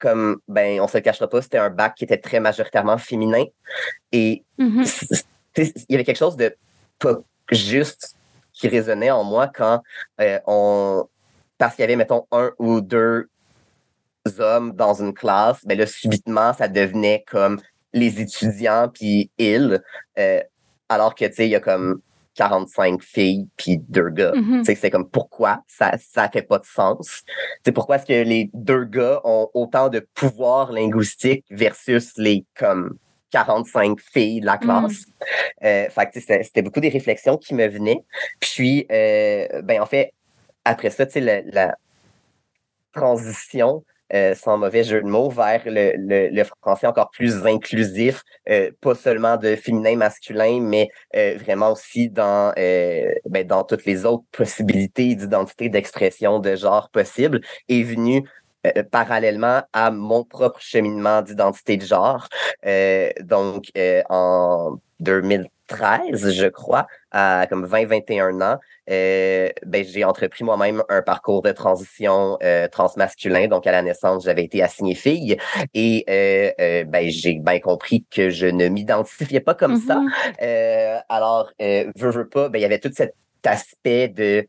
comme, 0.06 0.38
ben, 0.48 0.80
on 0.82 0.88
se 0.88 0.98
le 0.98 1.02
cachera 1.02 1.28
pas, 1.28 1.42
c'était 1.42 1.58
un 1.58 1.72
bac 1.72 1.96
qui 1.96 2.04
était 2.04 2.20
très 2.20 2.40
majoritairement 2.40 3.00
féminin. 3.00 3.46
Et 4.12 4.44
mm-hmm. 4.60 5.24
il 5.58 5.86
y 5.90 5.96
avait 5.96 6.04
quelque 6.04 6.18
chose 6.18 6.38
de 6.38 6.56
pas 7.00 7.16
juste 7.50 8.16
qui 8.54 8.68
résonnait 8.68 9.10
en 9.10 9.24
moi 9.24 9.48
quand 9.48 9.82
euh, 10.22 10.40
on 10.46 11.08
parce 11.58 11.76
qu'il 11.76 11.84
y 11.84 11.86
avait 11.86 11.96
mettons 11.96 12.28
un 12.32 12.52
ou 12.60 12.82
deux 12.82 13.28
hommes 14.38 14.74
dans 14.74 14.94
une 14.94 15.14
classe, 15.14 15.60
mais 15.66 15.76
ben 15.76 15.82
là 15.82 15.88
subitement 15.88 16.54
ça 16.54 16.68
devenait 16.68 17.24
comme 17.28 17.60
les 17.94 18.22
étudiants 18.22 18.90
puis 18.94 19.32
ils, 19.40 19.82
euh, 20.20 20.42
alors 20.88 21.16
que 21.16 21.26
tu 21.26 21.34
sais 21.34 21.48
il 21.48 21.52
y 21.52 21.56
a 21.56 21.60
comme 21.60 22.00
45 22.36 23.02
filles 23.02 23.48
puis 23.58 23.78
deux 23.78 24.10
gars. 24.10 24.34
Mm-hmm. 24.34 24.76
C'est 24.76 24.92
comme 24.92 25.10
pourquoi 25.10 25.64
ça 25.68 25.94
ça 25.98 26.30
fait 26.30 26.44
pas 26.44 26.60
de 26.60 26.66
sens? 26.66 27.24
C'est 27.64 27.72
pourquoi 27.72 27.96
est-ce 27.96 28.06
que 28.06 28.28
les 28.28 28.50
deux 28.54 28.86
gars 28.86 29.22
ont 29.24 29.50
autant 29.54 29.90
de 29.90 30.00
pouvoir 30.14 30.72
linguistique 30.72 31.46
versus 31.50 32.14
les 32.18 32.46
comme 32.56 32.98
45 33.32 34.00
filles 34.00 34.42
de 34.42 34.46
la 34.46 34.58
mm. 34.58 34.60
classe? 34.60 35.06
Euh, 35.64 35.90
fait 35.90 36.10
c'était 36.44 36.62
beaucoup 36.62 36.82
des 36.82 36.90
réflexions 36.90 37.38
qui 37.38 37.56
me 37.56 37.68
venaient. 37.68 38.04
Puis 38.40 38.86
euh, 38.92 39.62
ben 39.64 39.82
en 39.82 39.86
fait 39.86 40.14
après 40.66 40.90
ça, 40.90 41.06
tu 41.06 41.14
sais 41.14 41.22
la, 41.22 41.42
la 41.42 41.76
transition 42.94 43.84
euh, 44.16 44.34
sans 44.34 44.58
mauvais 44.58 44.84
jeu 44.86 45.02
de 45.02 45.08
mots, 45.08 45.30
vers 45.30 45.62
le, 45.66 46.44
français 46.62 46.88
encore 46.88 47.10
plus 47.10 47.46
inclusif, 47.46 48.24
euh, 48.50 48.72
pas 48.80 48.96
seulement 48.96 49.36
de 49.36 49.58
féminin, 49.58 49.98
masculin, 49.98 50.62
mais 50.62 50.90
euh, 51.16 51.36
vraiment 51.38 51.74
aussi 51.74 52.10
dans, 52.10 52.54
ben, 52.56 53.46
dans 53.46 53.64
toutes 53.64 53.86
les 53.86 54.06
autres 54.06 54.24
possibilités 54.32 55.16
d'identité, 55.16 55.68
d'expression 55.68 56.40
de 56.40 56.56
genre 56.56 56.90
possible, 56.90 57.42
est 57.68 57.84
venu 57.84 58.24
parallèlement 58.92 59.62
à 59.74 59.92
mon 59.92 60.24
propre 60.24 60.60
cheminement 60.60 61.22
d'identité 61.22 61.78
de 61.78 61.86
genre. 61.86 62.28
donc, 63.22 63.66
en 64.10 64.80
2013, 65.70 66.32
je 66.32 66.48
crois, 66.48 66.88
à 67.12 67.48
comme 67.50 67.66
20-21 67.66 68.42
ans, 68.42 68.60
euh, 68.90 69.50
ben, 69.66 69.84
j'ai 69.84 70.04
entrepris 70.04 70.44
moi-même 70.44 70.84
un 70.90 71.02
parcours 71.02 71.42
de 71.42 71.52
transition 71.52 72.38
euh, 72.44 72.68
transmasculin. 72.68 73.48
Donc, 73.48 73.68
à 73.68 73.72
la 73.72 73.82
naissance, 73.82 74.26
j'avais 74.26 74.44
été 74.44 74.62
assignée 74.62 74.96
fille 74.96 75.38
et 75.74 76.06
euh, 76.10 76.52
euh 76.60 76.84
ben, 76.86 77.10
j'ai 77.10 77.34
bien 77.40 77.60
compris 77.60 78.06
que 78.10 78.30
je 78.30 78.48
ne 78.48 78.68
m'identifiais 78.68 79.40
pas 79.40 79.56
comme 79.56 79.78
ça. 79.78 80.02
Mm-hmm. 80.40 81.04
Alors, 81.10 81.52
veux, 81.60 82.12
veux 82.12 82.30
pas, 82.30 82.50
ben, 82.50 82.60
il 82.60 82.62
y 82.62 82.66
avait 82.66 82.80
tout 82.80 82.92
cet 82.94 83.16
aspect 83.44 84.08
de 84.08 84.48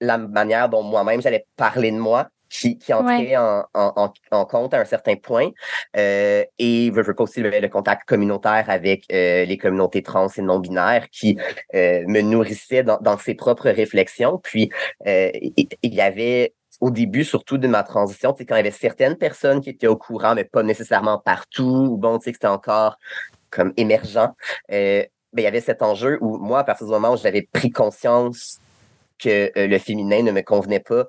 la 0.00 0.18
manière 0.18 0.68
dont 0.68 0.82
moi-même 0.82 1.20
j'allais 1.20 1.46
parler 1.56 1.90
de 1.90 1.98
moi 1.98 2.28
qui, 2.50 2.76
qui 2.78 2.92
entrait 2.92 3.36
en, 3.36 3.64
en, 3.74 4.12
en, 4.32 4.44
compte 4.44 4.74
à 4.74 4.80
un 4.80 4.84
certain 4.84 5.14
point. 5.14 5.50
Euh, 5.96 6.44
et 6.58 6.92
je 6.94 7.00
veux 7.00 7.14
aussi 7.18 7.40
le, 7.40 7.50
le, 7.50 7.68
contact 7.68 8.06
communautaire 8.06 8.64
avec 8.68 9.04
euh, 9.12 9.44
les 9.44 9.56
communautés 9.56 10.02
trans 10.02 10.28
et 10.28 10.42
non-binaires 10.42 11.08
qui 11.10 11.38
euh, 11.74 12.02
me 12.06 12.20
nourrissaient 12.20 12.82
dans, 12.82 12.98
dans, 13.00 13.16
ses 13.16 13.34
propres 13.34 13.70
réflexions. 13.70 14.38
Puis, 14.42 14.70
il 15.06 15.94
y 15.94 16.00
avait 16.00 16.54
au 16.80 16.90
début, 16.90 17.24
surtout 17.24 17.58
de 17.58 17.68
ma 17.68 17.82
transition, 17.82 18.34
c'est 18.36 18.46
quand 18.46 18.56
il 18.56 18.58
y 18.58 18.60
avait 18.60 18.70
certaines 18.70 19.16
personnes 19.16 19.60
qui 19.60 19.70
étaient 19.70 19.86
au 19.86 19.96
courant, 19.96 20.34
mais 20.34 20.44
pas 20.44 20.62
nécessairement 20.62 21.18
partout, 21.18 21.88
ou 21.90 21.96
bon, 21.98 22.18
tu 22.18 22.24
sais, 22.24 22.32
que 22.32 22.36
c'était 22.36 22.46
encore 22.46 22.96
comme 23.50 23.72
émergent. 23.76 24.30
Euh, 24.72 25.04
ben, 25.32 25.42
il 25.42 25.44
y 25.44 25.46
avait 25.46 25.60
cet 25.60 25.82
enjeu 25.82 26.18
où 26.20 26.38
moi, 26.38 26.60
à 26.60 26.64
partir 26.64 26.86
du 26.86 26.92
moment 26.92 27.12
où 27.12 27.16
j'avais 27.16 27.42
pris 27.42 27.70
conscience 27.70 28.60
que 29.18 29.52
le 29.54 29.78
féminin 29.78 30.22
ne 30.22 30.32
me 30.32 30.40
convenait 30.40 30.80
pas, 30.80 31.04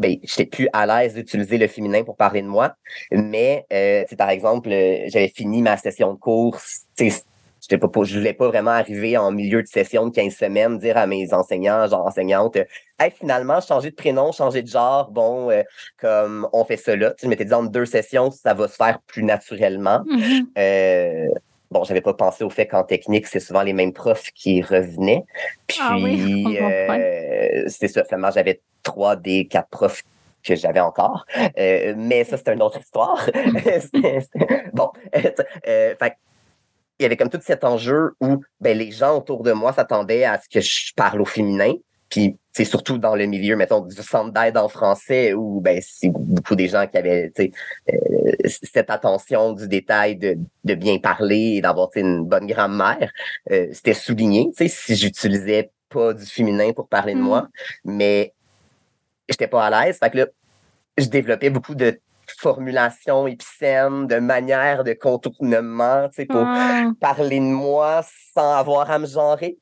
ben, 0.00 0.16
j'étais 0.22 0.46
plus 0.46 0.68
à 0.72 0.86
l'aise 0.86 1.14
d'utiliser 1.14 1.58
le 1.58 1.68
féminin 1.68 2.02
pour 2.02 2.16
parler 2.16 2.40
de 2.40 2.46
moi. 2.46 2.74
Mais, 3.12 3.66
euh, 3.72 4.04
par 4.16 4.30
exemple, 4.30 4.70
euh, 4.72 5.04
j'avais 5.08 5.28
fini 5.28 5.60
ma 5.60 5.76
session 5.76 6.14
de 6.14 6.18
course. 6.18 6.86
Je 6.98 7.76
pas, 7.76 8.02
je 8.04 8.18
voulais 8.18 8.32
pas 8.32 8.48
vraiment 8.48 8.70
arriver 8.70 9.18
en 9.18 9.30
milieu 9.30 9.62
de 9.62 9.68
session 9.68 10.06
de 10.06 10.14
15 10.14 10.34
semaines, 10.34 10.78
dire 10.78 10.96
à 10.96 11.06
mes 11.06 11.34
enseignants, 11.34 11.86
genre 11.86 12.06
enseignantes, 12.06 12.56
hey, 12.98 13.10
finalement, 13.10 13.60
changer 13.60 13.90
de 13.90 13.94
prénom, 13.94 14.32
changer 14.32 14.62
de 14.62 14.68
genre, 14.68 15.10
bon, 15.10 15.50
euh, 15.50 15.62
comme 15.98 16.48
on 16.54 16.64
fait 16.64 16.96
là. 16.96 17.12
je 17.20 17.28
m'étais 17.28 17.44
dit 17.44 17.52
en 17.52 17.64
deux 17.64 17.84
sessions, 17.84 18.30
ça 18.30 18.54
va 18.54 18.66
se 18.66 18.76
faire 18.76 19.00
plus 19.06 19.22
naturellement. 19.22 20.02
Mm-hmm. 20.06 21.28
Bon, 21.70 21.84
j'avais 21.84 22.00
pas 22.00 22.14
pensé 22.14 22.44
au 22.44 22.50
fait 22.50 22.66
qu'en 22.66 22.82
technique, 22.82 23.26
c'est 23.26 23.40
souvent 23.40 23.62
les 23.62 23.72
mêmes 23.72 23.92
profs 23.92 24.30
qui 24.34 24.62
revenaient. 24.62 25.24
Ah 25.80 25.96
Puis, 25.96 26.58
euh, 26.62 27.64
c'est 27.68 27.88
ça, 27.88 28.04
finalement, 28.04 28.30
j'avais 28.30 28.60
trois 28.82 29.16
des 29.16 29.46
quatre 29.46 29.68
profs 29.68 30.02
que 30.42 30.56
j'avais 30.56 30.80
encore. 30.80 31.26
Euh, 31.58 31.94
mais 31.96 32.24
ça, 32.24 32.36
c'est 32.36 32.52
une 32.52 32.62
autre 32.62 32.80
histoire. 32.80 33.28
bon, 34.72 34.90
euh, 35.14 35.94
fait 35.98 36.16
il 36.98 37.04
y 37.04 37.06
avait 37.06 37.16
comme 37.16 37.30
tout 37.30 37.40
cet 37.40 37.64
enjeu 37.64 38.12
où 38.20 38.42
ben, 38.60 38.76
les 38.76 38.90
gens 38.90 39.16
autour 39.16 39.42
de 39.42 39.52
moi 39.52 39.72
s'attendaient 39.72 40.24
à 40.24 40.38
ce 40.38 40.50
que 40.50 40.60
je 40.60 40.92
parle 40.94 41.22
au 41.22 41.24
féminin. 41.24 41.72
Puis 42.10 42.36
c'est 42.52 42.64
surtout 42.64 42.98
dans 42.98 43.14
le 43.14 43.26
milieu, 43.26 43.56
mettons, 43.56 43.80
du 43.80 43.94
centre 44.02 44.32
d'aide 44.32 44.56
en 44.56 44.68
français 44.68 45.34
où 45.34 45.60
ben, 45.60 45.80
c'est 45.82 46.10
beaucoup 46.10 46.56
des 46.56 46.68
gens 46.68 46.86
qui 46.86 46.98
avaient 46.98 47.32
euh, 47.38 48.32
cette 48.44 48.90
attention 48.90 49.52
du 49.52 49.68
détail 49.68 50.16
de, 50.16 50.36
de 50.64 50.74
bien 50.74 50.98
parler 50.98 51.54
et 51.56 51.60
d'avoir 51.60 51.90
une 51.94 52.24
bonne 52.24 52.46
grammaire. 52.46 53.12
Euh, 53.50 53.68
C'était 53.72 53.94
souligné 53.94 54.50
si 54.56 54.96
j'utilisais 54.96 55.70
pas 55.88 56.12
du 56.12 56.24
féminin 56.24 56.72
pour 56.72 56.88
parler 56.88 57.14
de 57.14 57.20
moi, 57.20 57.42
mm. 57.84 57.96
mais 57.96 58.34
j'étais 59.28 59.48
pas 59.48 59.66
à 59.66 59.86
l'aise. 59.86 59.98
Fait 59.98 60.10
que 60.10 60.18
là, 60.18 60.26
je 60.98 61.06
développais 61.06 61.50
beaucoup 61.50 61.74
de 61.74 62.00
formulation 62.40 63.26
épicène, 63.26 64.06
de 64.06 64.16
manière 64.16 64.82
de 64.82 64.94
contournement, 64.94 66.08
tu 66.08 66.22
sais, 66.22 66.26
pour 66.26 66.46
parler 67.00 67.38
de 67.38 67.44
moi 67.44 68.02
sans 68.34 68.54
avoir 68.54 68.90
à 68.90 68.98
me 68.98 69.06
genrer. 69.06 69.58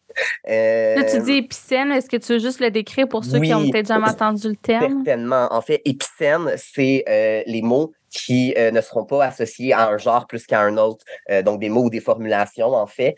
Euh, 0.48 0.96
Là, 0.96 1.04
tu 1.04 1.20
dis 1.20 1.32
épicène, 1.32 1.90
est-ce 1.90 2.08
que 2.08 2.16
tu 2.16 2.34
veux 2.34 2.38
juste 2.38 2.60
le 2.60 2.70
décrire 2.70 3.08
pour 3.08 3.24
ceux 3.24 3.40
qui 3.40 3.52
ont 3.52 3.68
peut-être 3.68 3.88
jamais 3.88 4.08
entendu 4.08 4.48
le 4.48 4.56
terme? 4.56 5.02
Certainement. 5.04 5.48
En 5.50 5.60
fait, 5.60 5.82
épicène, 5.84 6.52
c'est 6.56 7.04
euh, 7.08 7.42
les 7.46 7.62
mots 7.62 7.92
qui 8.10 8.54
euh, 8.56 8.70
ne 8.70 8.80
seront 8.80 9.04
pas 9.04 9.24
associés 9.24 9.72
à 9.72 9.88
un 9.88 9.98
genre 9.98 10.26
plus 10.26 10.46
qu'à 10.46 10.60
un 10.60 10.76
autre. 10.76 11.04
Euh, 11.30 11.42
donc, 11.42 11.60
des 11.60 11.68
mots 11.68 11.84
ou 11.84 11.90
des 11.90 12.00
formulations, 12.00 12.74
en 12.74 12.86
fait. 12.86 13.16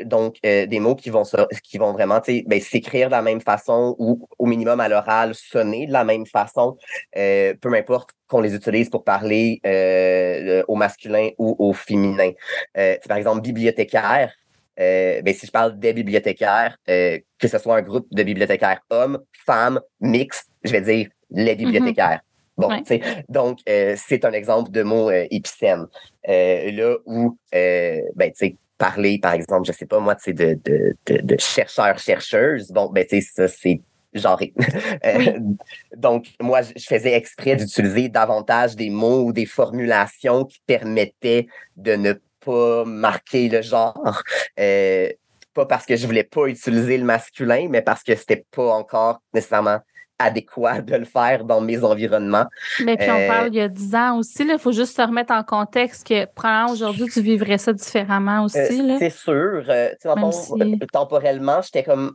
Euh, 0.00 0.04
donc, 0.04 0.36
des 0.42 0.80
mots 0.80 0.94
qui 0.94 1.10
vont, 1.10 1.22
qui 1.62 1.78
vont 1.78 1.92
vraiment 1.92 2.20
ben, 2.46 2.60
s'écrire 2.60 3.08
de 3.08 3.12
la 3.12 3.22
même 3.22 3.40
façon 3.40 3.94
ou 3.98 4.28
au 4.38 4.46
minimum 4.46 4.80
à 4.80 4.88
l'oral 4.88 5.34
sonner 5.34 5.86
de 5.86 5.92
la 5.92 6.04
même 6.04 6.26
façon, 6.26 6.76
peu 7.14 7.74
importe 7.74 8.10
qu'on 8.26 8.40
les 8.40 8.54
utilise 8.54 8.90
pour 8.90 9.04
parler 9.04 9.60
au 10.68 10.74
masculin 10.76 11.30
ou 11.38 11.56
au 11.58 11.72
féminin. 11.72 12.32
par 13.06 13.16
exemple, 13.16 13.40
bibliothécaire. 13.42 14.32
ben, 14.76 15.34
si 15.34 15.46
je 15.46 15.52
parle 15.52 15.78
des 15.78 15.92
bibliothécaires, 15.92 16.76
que 16.86 17.48
ce 17.48 17.58
soit 17.58 17.76
un 17.76 17.82
groupe 17.82 18.06
de 18.10 18.22
bibliothécaires 18.22 18.80
hommes, 18.90 19.18
femmes, 19.46 19.80
mixtes, 20.00 20.50
je 20.64 20.72
vais 20.72 20.80
dire 20.80 21.08
les 21.30 21.54
mm-hmm. 21.54 21.56
bibliothécaires. 21.56 22.20
Bon, 22.58 22.70
donc 23.28 23.60
euh, 23.68 23.94
c'est 23.96 24.24
un 24.24 24.32
exemple 24.32 24.72
de 24.72 24.82
mot 24.82 25.10
euh, 25.10 25.26
épicène. 25.30 25.86
Euh, 26.28 26.72
là 26.72 26.96
où, 27.06 27.38
euh, 27.54 28.00
ben, 28.16 28.32
tu 28.32 28.36
sais, 28.36 28.56
parler, 28.78 29.18
par 29.18 29.34
exemple, 29.34 29.66
je 29.66 29.72
sais 29.72 29.86
pas 29.86 29.98
moi, 29.98 30.14
tu 30.14 30.24
sais, 30.24 30.32
de, 30.32 30.58
de, 30.64 30.96
de, 31.06 31.20
de 31.20 31.36
chercheurs, 31.38 31.98
chercheuses, 31.98 32.70
bon, 32.70 32.90
ben, 32.90 33.04
tu 33.04 33.20
sais, 33.20 33.28
ça, 33.34 33.48
c'est 33.48 33.80
genré. 34.14 34.54
donc, 35.96 36.28
moi, 36.40 36.62
je 36.62 36.84
faisais 36.84 37.14
exprès 37.14 37.56
d'utiliser 37.56 38.08
davantage 38.08 38.76
des 38.76 38.90
mots 38.90 39.24
ou 39.24 39.32
des 39.32 39.46
formulations 39.46 40.44
qui 40.44 40.60
permettaient 40.66 41.48
de 41.76 41.96
ne 41.96 42.14
pas 42.44 42.84
marquer 42.84 43.48
le 43.48 43.62
genre. 43.62 44.22
pas 44.56 45.66
parce 45.66 45.86
que 45.86 45.96
je 45.96 46.06
voulais 46.06 46.24
pas 46.24 46.46
utiliser 46.46 46.96
le 46.96 47.04
masculin, 47.04 47.68
mais 47.68 47.82
parce 47.82 48.02
que 48.02 48.14
c'était 48.14 48.44
pas 48.50 48.72
encore 48.72 49.20
nécessairement 49.34 49.80
adéquat 50.18 50.82
de 50.82 50.96
le 50.96 51.04
faire 51.04 51.44
dans 51.44 51.60
mes 51.60 51.82
environnements. 51.82 52.46
Mais 52.84 52.96
puis 52.96 53.10
on 53.10 53.18
euh, 53.18 53.28
parle 53.28 53.48
il 53.48 53.54
y 53.54 53.60
a 53.60 53.68
dix 53.68 53.94
ans 53.94 54.18
aussi, 54.18 54.44
il 54.48 54.58
faut 54.58 54.72
juste 54.72 54.96
se 54.96 55.02
remettre 55.02 55.32
en 55.32 55.42
contexte 55.42 56.06
que 56.06 56.26
probablement 56.26 56.72
aujourd'hui 56.72 57.06
tu 57.06 57.20
vivrais 57.20 57.58
ça 57.58 57.72
différemment 57.72 58.44
aussi. 58.44 58.58
Euh, 58.58 58.96
c'est 58.98 59.10
sûr. 59.10 59.64
Euh, 59.68 59.90
temporellement, 60.92 61.60
j'étais 61.62 61.84
comme 61.84 62.14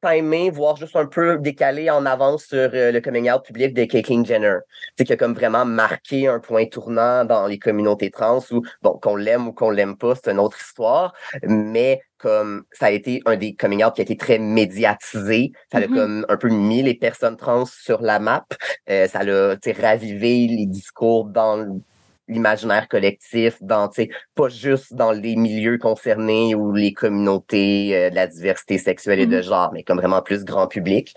pas 0.00 0.16
aimé 0.16 0.48
voir 0.50 0.76
juste 0.76 0.94
un 0.94 1.06
peu 1.06 1.38
décalé 1.38 1.90
en 1.90 2.06
avance 2.06 2.44
sur 2.44 2.70
le 2.72 3.00
coming 3.00 3.28
out 3.32 3.44
public 3.44 3.74
de 3.74 3.84
Caitlyn 3.84 4.24
Jenner. 4.24 4.58
C'est 4.96 5.04
qui 5.04 5.12
a 5.12 5.16
comme 5.16 5.34
vraiment 5.34 5.64
marqué 5.64 6.28
un 6.28 6.38
point 6.38 6.66
tournant 6.66 7.24
dans 7.24 7.48
les 7.48 7.58
communautés 7.58 8.12
trans 8.12 8.38
où, 8.52 8.62
bon, 8.80 8.92
qu'on 9.02 9.16
l'aime 9.16 9.48
ou 9.48 9.52
qu'on 9.52 9.70
l'aime 9.70 9.96
pas, 9.96 10.14
c'est 10.14 10.30
une 10.30 10.38
autre 10.38 10.56
histoire, 10.60 11.14
mais 11.42 12.00
comme 12.18 12.64
ça 12.72 12.86
a 12.86 12.90
été 12.90 13.20
un 13.26 13.36
des 13.36 13.54
coming 13.54 13.84
out 13.84 13.94
qui 13.94 14.00
a 14.00 14.04
été 14.04 14.16
très 14.16 14.38
médiatisé. 14.38 15.52
Ça 15.72 15.78
a 15.78 15.80
mm-hmm. 15.82 15.94
comme 15.94 16.26
un 16.28 16.36
peu 16.36 16.48
mis 16.48 16.82
les 16.82 16.94
personnes 16.94 17.36
trans 17.36 17.64
sur 17.66 18.02
la 18.02 18.18
map. 18.18 18.46
Euh, 18.90 19.06
ça 19.06 19.20
a 19.20 19.72
ravivé 19.80 20.46
les 20.46 20.66
discours 20.66 21.26
dans 21.26 21.80
l'imaginaire 22.26 22.88
collectif, 22.88 23.56
dans 23.62 23.88
pas 24.34 24.48
juste 24.48 24.92
dans 24.92 25.12
les 25.12 25.34
milieux 25.34 25.78
concernés 25.78 26.54
ou 26.54 26.72
les 26.72 26.92
communautés 26.92 27.96
euh, 27.96 28.10
de 28.10 28.14
la 28.14 28.26
diversité 28.26 28.76
sexuelle 28.76 29.20
et 29.20 29.26
de 29.26 29.38
mm-hmm. 29.38 29.42
genre, 29.42 29.70
mais 29.72 29.82
comme 29.82 29.98
vraiment 29.98 30.20
plus 30.20 30.44
grand 30.44 30.66
public. 30.66 31.14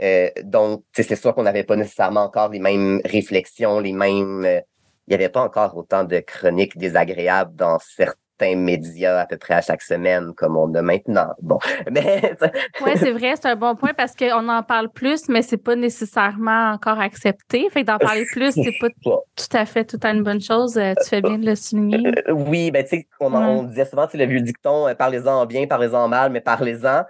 Euh, 0.00 0.30
donc, 0.42 0.84
c'est 0.94 1.16
sûr 1.16 1.34
qu'on 1.34 1.42
n'avait 1.42 1.64
pas 1.64 1.76
nécessairement 1.76 2.22
encore 2.22 2.48
les 2.48 2.60
mêmes 2.60 3.00
réflexions, 3.04 3.80
les 3.80 3.92
mêmes 3.92 4.62
il 5.06 5.10
n'y 5.10 5.14
avait 5.16 5.28
pas 5.28 5.42
encore 5.42 5.76
autant 5.76 6.04
de 6.04 6.18
chroniques 6.20 6.78
désagréables 6.78 7.54
dans 7.54 7.78
certains 7.78 8.23
médias 8.42 9.20
à 9.20 9.26
peu 9.26 9.36
près 9.36 9.54
à 9.54 9.62
chaque 9.62 9.82
semaine, 9.82 10.32
comme 10.34 10.56
on 10.56 10.72
a 10.74 10.82
maintenant. 10.82 11.28
Bon, 11.40 11.58
mais... 11.90 12.36
oui, 12.84 12.92
c'est 12.96 13.12
vrai, 13.12 13.34
c'est 13.40 13.48
un 13.48 13.56
bon 13.56 13.74
point 13.76 13.92
parce 13.96 14.14
qu'on 14.14 14.48
en 14.48 14.62
parle 14.62 14.90
plus, 14.90 15.28
mais 15.28 15.42
c'est 15.42 15.56
pas 15.56 15.76
nécessairement 15.76 16.72
encore 16.72 17.00
accepté. 17.00 17.68
Fait 17.70 17.82
que 17.82 17.86
d'en 17.86 17.98
parler 17.98 18.26
plus, 18.32 18.52
c'est 18.52 18.74
pas 18.80 18.88
tout 19.02 19.56
à 19.56 19.64
fait 19.64 19.84
tout 19.84 20.00
à 20.02 20.10
une 20.10 20.22
bonne 20.22 20.40
chose. 20.40 20.76
Euh, 20.76 20.94
tu 21.02 21.08
fais 21.08 21.22
bien 21.22 21.38
de 21.38 21.46
le 21.46 21.54
souligner. 21.54 22.12
Euh, 22.28 22.32
oui, 22.32 22.70
ben 22.70 22.82
tu 22.82 22.90
sais, 22.90 23.08
on, 23.20 23.32
on, 23.34 23.62
disait 23.64 23.86
souvent, 23.86 24.06
tu 24.06 24.16
le 24.16 24.26
vieux 24.26 24.40
dicton, 24.40 24.92
parlez-en 24.98 25.46
bien, 25.46 25.66
parlez-en 25.66 26.08
mal, 26.08 26.30
mais 26.30 26.40
parlez-en. 26.40 27.04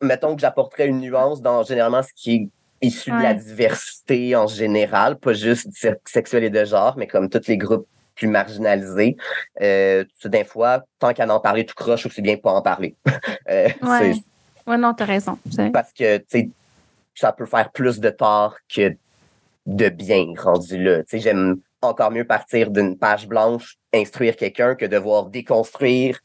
mettons 0.00 0.34
que 0.34 0.40
j'apporterais 0.40 0.86
une 0.86 1.00
nuance 1.00 1.42
dans 1.42 1.62
généralement 1.62 2.02
ce 2.02 2.12
qui 2.14 2.34
est 2.34 2.48
issu 2.82 3.10
de 3.10 3.22
la 3.22 3.34
diversité 3.34 4.36
en 4.36 4.46
général, 4.46 5.16
pas 5.16 5.32
juste 5.32 5.68
sexuel 6.04 6.44
et 6.44 6.50
de 6.50 6.64
genre, 6.64 6.94
mais 6.96 7.06
comme 7.06 7.28
tous 7.28 7.46
les 7.48 7.56
groupes 7.56 7.86
plus 8.16 8.26
marginalisés. 8.26 9.16
Euh, 9.60 10.04
d'un 10.24 10.44
fois, 10.44 10.84
tant 10.98 11.12
qu'à 11.12 11.28
en 11.28 11.38
parler 11.38 11.64
tout 11.64 11.74
croche, 11.74 12.06
aussi 12.06 12.22
bien 12.22 12.36
pas 12.36 12.50
en 12.50 12.62
parler. 12.62 12.96
euh, 13.48 13.68
ouais. 13.82 14.14
ouais, 14.66 14.78
non, 14.78 14.94
t'as 14.94 15.04
raison. 15.04 15.38
Parce 15.72 15.92
que, 15.92 16.18
tu 16.18 16.24
sais, 16.28 16.50
ça 17.14 17.32
peut 17.32 17.46
faire 17.46 17.70
plus 17.70 18.00
de 18.00 18.10
tort 18.10 18.56
que 18.74 18.96
de 19.66 19.88
bien 19.88 20.26
rendu 20.36 20.82
là. 20.82 20.98
Tu 20.98 21.10
sais, 21.10 21.18
j'aime 21.20 21.60
encore 21.82 22.10
mieux 22.10 22.24
partir 22.24 22.70
d'une 22.70 22.96
page 22.96 23.28
blanche, 23.28 23.76
instruire 23.94 24.36
quelqu'un 24.36 24.74
que 24.74 24.86
devoir 24.86 25.26
déconstruire 25.26 26.18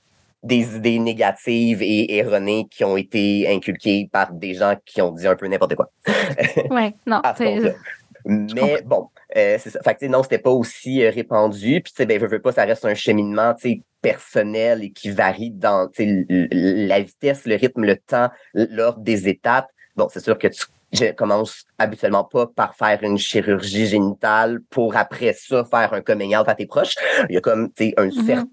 des 0.43 0.75
idées 0.75 0.97
négatives 0.97 1.83
et 1.83 2.17
erronées 2.17 2.67
qui 2.71 2.83
ont 2.83 2.97
été 2.97 3.47
inculquées 3.47 4.09
par 4.11 4.33
des 4.33 4.55
gens 4.55 4.75
qui 4.85 5.01
ont 5.01 5.11
dit 5.11 5.27
un 5.27 5.35
peu 5.35 5.47
n'importe 5.47 5.75
quoi. 5.75 5.91
Oui, 6.71 6.95
non. 7.05 7.21
Mais 8.25 8.81
bon, 8.85 9.09
euh, 9.35 9.57
c'est 9.59 9.69
ça. 9.69 9.81
Fait 9.81 9.95
que, 9.95 10.05
non, 10.05 10.23
c'était 10.23 10.39
pas 10.39 10.51
aussi 10.51 11.03
euh, 11.03 11.09
répandu. 11.09 11.81
Puis, 11.81 11.93
tu 11.93 11.97
sais, 11.97 12.05
ben, 12.05 12.19
je 12.19 12.25
veux 12.25 12.41
pas, 12.41 12.51
ça 12.51 12.65
reste 12.65 12.85
un 12.85 12.93
cheminement, 12.93 13.53
tu 13.53 13.69
sais, 13.69 13.81
personnel 14.01 14.83
et 14.83 14.91
qui 14.91 15.09
varie 15.09 15.51
dans, 15.51 15.87
tu 15.89 16.25
sais, 16.29 16.47
la 16.51 16.99
vitesse, 17.01 17.45
le 17.45 17.55
rythme, 17.55 17.83
le 17.83 17.97
temps, 17.97 18.29
l'ordre 18.53 19.01
des 19.01 19.27
étapes. 19.27 19.67
Bon, 19.95 20.07
c'est 20.11 20.21
sûr 20.21 20.37
que 20.37 20.47
tu 20.47 20.65
je 20.93 21.13
commence 21.13 21.63
habituellement 21.77 22.25
pas 22.25 22.47
par 22.47 22.75
faire 22.75 22.99
une 23.03 23.17
chirurgie 23.17 23.85
génitale 23.87 24.59
pour 24.69 24.97
après 24.97 25.31
ça 25.31 25.63
faire 25.63 25.93
un 25.93 26.01
coming 26.01 26.35
out 26.35 26.49
à 26.49 26.55
tes 26.55 26.65
proches. 26.65 26.95
Il 27.29 27.35
y 27.35 27.37
a 27.37 27.41
comme, 27.41 27.71
tu 27.71 27.85
sais, 27.85 27.93
un 27.95 28.07
mm-hmm. 28.07 28.25
certain 28.25 28.47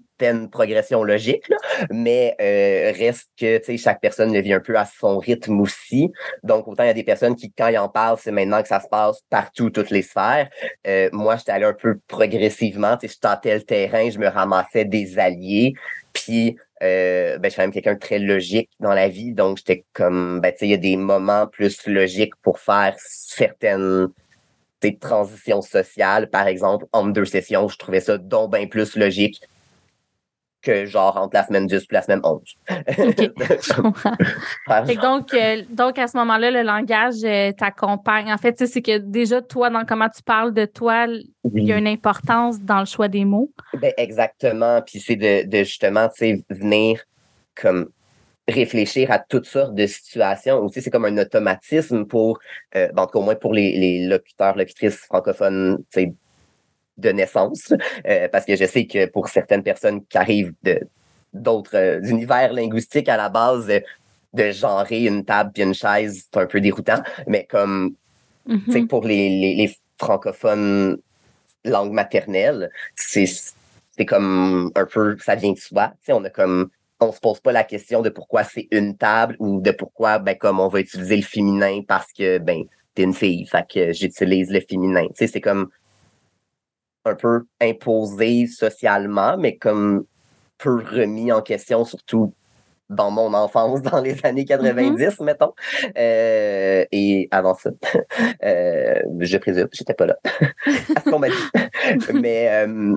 progression 0.51 1.03
logique, 1.03 1.49
mais 1.89 2.35
euh, 2.41 2.91
reste 2.97 3.29
que 3.39 3.59
chaque 3.77 4.01
personne 4.01 4.33
le 4.33 4.41
vit 4.41 4.53
un 4.53 4.59
peu 4.59 4.77
à 4.77 4.85
son 4.85 5.17
rythme 5.17 5.59
aussi. 5.61 6.11
Donc, 6.43 6.67
autant 6.67 6.83
il 6.83 6.87
y 6.87 6.91
a 6.91 6.93
des 6.93 7.03
personnes 7.03 7.35
qui, 7.35 7.51
quand 7.51 7.67
ils 7.67 7.77
en 7.77 7.89
parlent, 7.89 8.17
c'est 8.19 8.31
maintenant 8.31 8.61
que 8.61 8.67
ça 8.67 8.79
se 8.79 8.87
passe 8.87 9.21
partout, 9.29 9.69
toutes 9.69 9.89
les 9.89 10.01
sphères. 10.01 10.49
Euh, 10.87 11.09
moi, 11.11 11.37
j'étais 11.37 11.51
allé 11.51 11.65
un 11.65 11.73
peu 11.73 11.99
progressivement. 12.07 12.97
Je 13.01 13.17
tentais 13.19 13.55
le 13.55 13.63
terrain, 13.63 14.09
je 14.09 14.19
me 14.19 14.27
ramassais 14.27 14.85
des 14.85 15.17
alliés. 15.19 15.73
Puis, 16.13 16.57
euh, 16.81 17.37
ben, 17.37 17.45
je 17.45 17.49
suis 17.49 17.57
quand 17.57 17.63
même 17.63 17.71
quelqu'un 17.71 17.93
de 17.95 17.99
très 17.99 18.19
logique 18.19 18.69
dans 18.79 18.93
la 18.93 19.09
vie. 19.09 19.33
Donc, 19.33 19.57
j'étais 19.57 19.85
comme, 19.93 20.39
ben, 20.41 20.53
il 20.61 20.69
y 20.69 20.73
a 20.73 20.77
des 20.77 20.97
moments 20.97 21.47
plus 21.47 21.87
logiques 21.87 22.35
pour 22.41 22.59
faire 22.59 22.95
certaines 22.97 24.09
transitions 25.01 25.61
sociales. 25.61 26.29
Par 26.29 26.47
exemple, 26.47 26.85
en 26.93 27.07
deux 27.07 27.25
sessions, 27.25 27.67
je 27.67 27.77
trouvais 27.77 27.99
ça 27.99 28.17
donc 28.17 28.53
bien 28.53 28.67
plus 28.67 28.95
logique 28.95 29.41
que 30.61 30.85
genre 30.85 31.17
entre 31.17 31.35
la 31.35 31.45
semaine 31.45 31.67
10 31.67 31.75
et 31.75 31.85
la 31.91 32.01
semaine 32.01 32.21
11. 32.23 32.41
donc, 35.01 35.33
euh, 35.33 35.63
donc, 35.69 35.97
à 35.97 36.07
ce 36.07 36.17
moment-là, 36.17 36.51
le 36.51 36.63
langage 36.63 37.23
euh, 37.23 37.51
t'accompagne. 37.51 38.31
En 38.31 38.37
fait, 38.37 38.65
c'est 38.65 38.81
que 38.81 38.97
déjà, 38.97 39.41
toi, 39.41 39.69
dans 39.69 39.85
comment 39.85 40.09
tu 40.09 40.21
parles 40.23 40.53
de 40.53 40.65
toi, 40.65 41.07
il 41.07 41.63
y 41.63 41.71
a 41.71 41.77
une 41.77 41.87
importance 41.87 42.59
dans 42.59 42.79
le 42.79 42.85
choix 42.85 43.07
des 43.07 43.25
mots. 43.25 43.51
Ben, 43.73 43.93
exactement. 43.97 44.81
Puis 44.81 44.99
c'est 44.99 45.15
de, 45.15 45.47
de, 45.47 45.59
justement, 45.59 46.09
venir 46.49 47.01
comme 47.55 47.89
réfléchir 48.47 49.11
à 49.11 49.19
toutes 49.19 49.45
sortes 49.45 49.75
de 49.75 49.85
situations. 49.85 50.57
Aussi, 50.59 50.81
c'est 50.81 50.89
comme 50.89 51.05
un 51.05 51.17
automatisme 51.17 52.05
pour, 52.05 52.39
euh, 52.75 52.87
ben, 52.93 53.03
en 53.03 53.05
tout 53.05 53.13
cas, 53.13 53.19
au 53.19 53.23
moins 53.23 53.35
pour 53.35 53.53
les, 53.53 53.77
les 53.77 54.07
locuteurs, 54.07 54.57
locutrices 54.57 54.97
francophones, 54.97 55.83
de 56.99 57.09
naissance, 57.09 57.73
euh, 58.07 58.27
parce 58.31 58.45
que 58.45 58.55
je 58.55 58.65
sais 58.65 58.85
que 58.85 59.05
pour 59.07 59.29
certaines 59.29 59.63
personnes 59.63 60.05
qui 60.05 60.17
arrivent 60.17 60.53
de 60.63 60.79
d'autres 61.33 61.77
euh, 61.77 62.01
univers 62.03 62.53
linguistiques 62.53 63.09
à 63.09 63.17
la 63.17 63.29
base, 63.29 63.71
de 64.33 64.51
genrer 64.51 65.05
une 65.05 65.25
table 65.25 65.51
puis 65.53 65.63
une 65.63 65.73
chaise, 65.73 66.25
c'est 66.31 66.39
un 66.39 66.45
peu 66.45 66.61
déroutant, 66.61 67.01
mais 67.27 67.45
comme 67.45 67.95
mm 68.45 68.87
pour 68.87 69.03
les, 69.03 69.55
les, 69.55 69.77
francophones 69.99 70.97
langue 71.65 71.91
maternelle, 71.91 72.71
c'est 72.95 73.25
comme 74.07 74.71
un 74.75 74.85
peu 74.85 75.17
ça 75.19 75.35
vient 75.35 75.51
de 75.51 75.57
soi, 75.57 75.91
on 76.07 76.23
a 76.23 76.29
comme 76.29 76.69
on 77.01 77.11
se 77.11 77.19
pose 77.19 77.39
pas 77.39 77.51
la 77.51 77.63
question 77.63 78.01
de 78.01 78.09
pourquoi 78.09 78.43
c'est 78.43 78.67
une 78.71 78.97
table 78.97 79.35
ou 79.39 79.61
de 79.61 79.71
pourquoi 79.71 80.19
ben 80.19 80.37
comme 80.37 80.59
on 80.59 80.67
va 80.67 80.79
utiliser 80.79 81.17
le 81.17 81.21
féminin 81.21 81.81
parce 81.87 82.11
que 82.13 82.37
ben 82.37 82.63
t'es 82.95 83.03
une 83.03 83.13
fille, 83.13 83.45
fait 83.45 83.65
que 83.71 83.93
j'utilise 83.93 84.49
le 84.51 84.61
féminin. 84.61 85.07
Tu 85.07 85.13
sais, 85.15 85.27
c'est 85.27 85.41
comme 85.41 85.69
un 87.09 87.15
peu 87.15 87.45
imposé 87.61 88.47
socialement, 88.47 89.37
mais 89.37 89.57
comme 89.57 90.05
peu 90.57 90.75
remis 90.75 91.31
en 91.31 91.41
question, 91.41 91.85
surtout 91.85 92.33
dans 92.89 93.11
mon 93.11 93.33
enfance, 93.33 93.81
dans 93.83 94.01
les 94.01 94.25
années 94.25 94.45
90, 94.45 94.97
mm-hmm. 94.97 95.23
mettons. 95.23 95.53
Euh, 95.97 96.85
et 96.91 97.27
avant 97.31 97.55
ça, 97.55 97.71
euh, 98.43 99.01
je 99.19 99.37
présume, 99.37 99.67
j'étais 99.71 99.93
pas 99.93 100.07
là. 100.07 100.17
à 100.95 101.01
ce 101.01 101.09
qu'on 101.09 101.19
m'a 101.19 101.29
dit. 101.29 102.13
Mais 102.13 102.49
euh, 102.49 102.95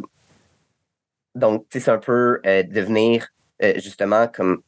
donc, 1.35 1.67
c'est 1.71 1.89
un 1.89 1.99
peu 1.99 2.41
devenir 2.45 3.29
justement 3.77 4.27
comme 4.27 4.61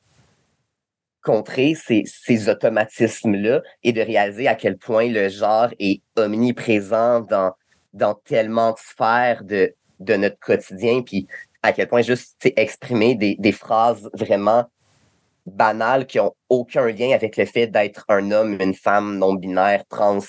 contrer 1.22 1.74
ces, 1.74 2.04
ces 2.06 2.48
automatismes-là 2.48 3.62
et 3.82 3.92
de 3.92 4.00
réaliser 4.00 4.46
à 4.46 4.54
quel 4.54 4.76
point 4.76 5.10
le 5.10 5.28
genre 5.30 5.68
est 5.80 6.02
omniprésent 6.16 7.20
dans 7.22 7.54
dans 7.94 8.14
tellement 8.14 8.72
de 8.72 8.78
sphères 8.78 9.42
de, 9.44 9.74
de 10.00 10.14
notre 10.14 10.38
quotidien, 10.38 11.02
puis 11.02 11.26
à 11.62 11.72
quel 11.72 11.88
point 11.88 12.02
juste 12.02 12.36
exprimer 12.56 13.14
des, 13.14 13.36
des 13.38 13.52
phrases 13.52 14.10
vraiment 14.12 14.66
banales 15.46 16.06
qui 16.06 16.20
ont 16.20 16.34
aucun 16.48 16.86
lien 16.88 17.12
avec 17.14 17.36
le 17.36 17.44
fait 17.44 17.66
d'être 17.66 18.04
un 18.08 18.30
homme, 18.30 18.60
une 18.60 18.74
femme, 18.74 19.18
non-binaire, 19.18 19.84
trans, 19.88 20.20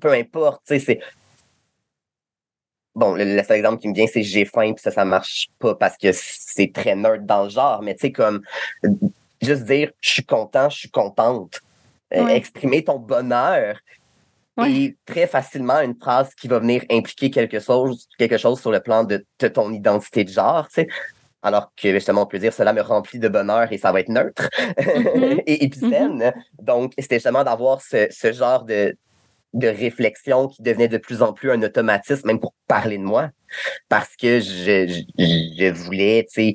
peu, 0.00 0.12
importe, 0.12 0.62
c'est... 0.64 1.00
Bon, 2.94 3.14
le, 3.14 3.42
seul 3.42 3.56
exemple 3.56 3.80
qui 3.80 3.88
me 3.88 3.94
vient, 3.94 4.06
c'est 4.06 4.22
j'ai 4.22 4.44
faim, 4.44 4.72
puis 4.72 4.82
ça, 4.82 4.92
ça 4.92 5.04
marche 5.04 5.48
pas 5.58 5.74
parce 5.74 5.96
que 5.96 6.10
c'est 6.12 6.72
très 6.72 6.94
nerd 6.94 7.26
dans 7.26 7.44
le 7.44 7.50
genre, 7.50 7.82
mais 7.82 7.94
tu 7.96 8.02
sais, 8.02 8.12
comme, 8.12 8.42
juste 9.42 9.64
dire 9.64 9.90
je 10.00 10.10
suis 10.10 10.24
content, 10.24 10.70
je 10.70 10.78
suis 10.78 10.90
contente, 10.90 11.60
euh, 12.14 12.28
exprimer 12.28 12.84
ton 12.84 13.00
bonheur, 13.00 13.78
et 14.62 14.96
très 15.04 15.26
facilement 15.26 15.80
une 15.80 15.96
phrase 15.96 16.34
qui 16.34 16.48
va 16.48 16.58
venir 16.58 16.84
impliquer 16.90 17.30
quelque 17.30 17.60
chose, 17.60 18.08
quelque 18.18 18.38
chose 18.38 18.60
sur 18.60 18.70
le 18.70 18.80
plan 18.80 19.04
de, 19.04 19.24
ton 19.52 19.72
identité 19.72 20.24
de 20.24 20.30
genre, 20.30 20.68
tu 20.68 20.74
sais. 20.74 20.88
Alors 21.42 21.72
que 21.76 21.92
justement, 21.92 22.22
on 22.22 22.26
peut 22.26 22.38
dire 22.38 22.54
cela 22.54 22.72
me 22.72 22.80
remplit 22.80 23.18
de 23.18 23.28
bonheur 23.28 23.70
et 23.70 23.76
ça 23.76 23.92
va 23.92 24.00
être 24.00 24.08
neutre 24.08 24.48
mm-hmm. 24.58 25.42
et 25.46 25.64
épicène. 25.64 26.18
Mm-hmm. 26.18 26.32
Donc, 26.62 26.92
c'était 26.98 27.16
justement 27.16 27.44
d'avoir 27.44 27.82
ce, 27.82 28.06
ce, 28.10 28.32
genre 28.32 28.64
de, 28.64 28.96
de 29.52 29.68
réflexion 29.68 30.48
qui 30.48 30.62
devenait 30.62 30.88
de 30.88 30.96
plus 30.96 31.20
en 31.20 31.34
plus 31.34 31.50
un 31.50 31.62
automatisme, 31.62 32.28
même 32.28 32.40
pour 32.40 32.54
parler 32.66 32.96
de 32.96 33.02
moi. 33.02 33.28
Parce 33.90 34.16
que 34.16 34.40
je, 34.40 34.86
je, 34.86 35.02
je 35.18 35.72
voulais, 35.72 36.26
tu 36.30 36.34
sais, 36.34 36.54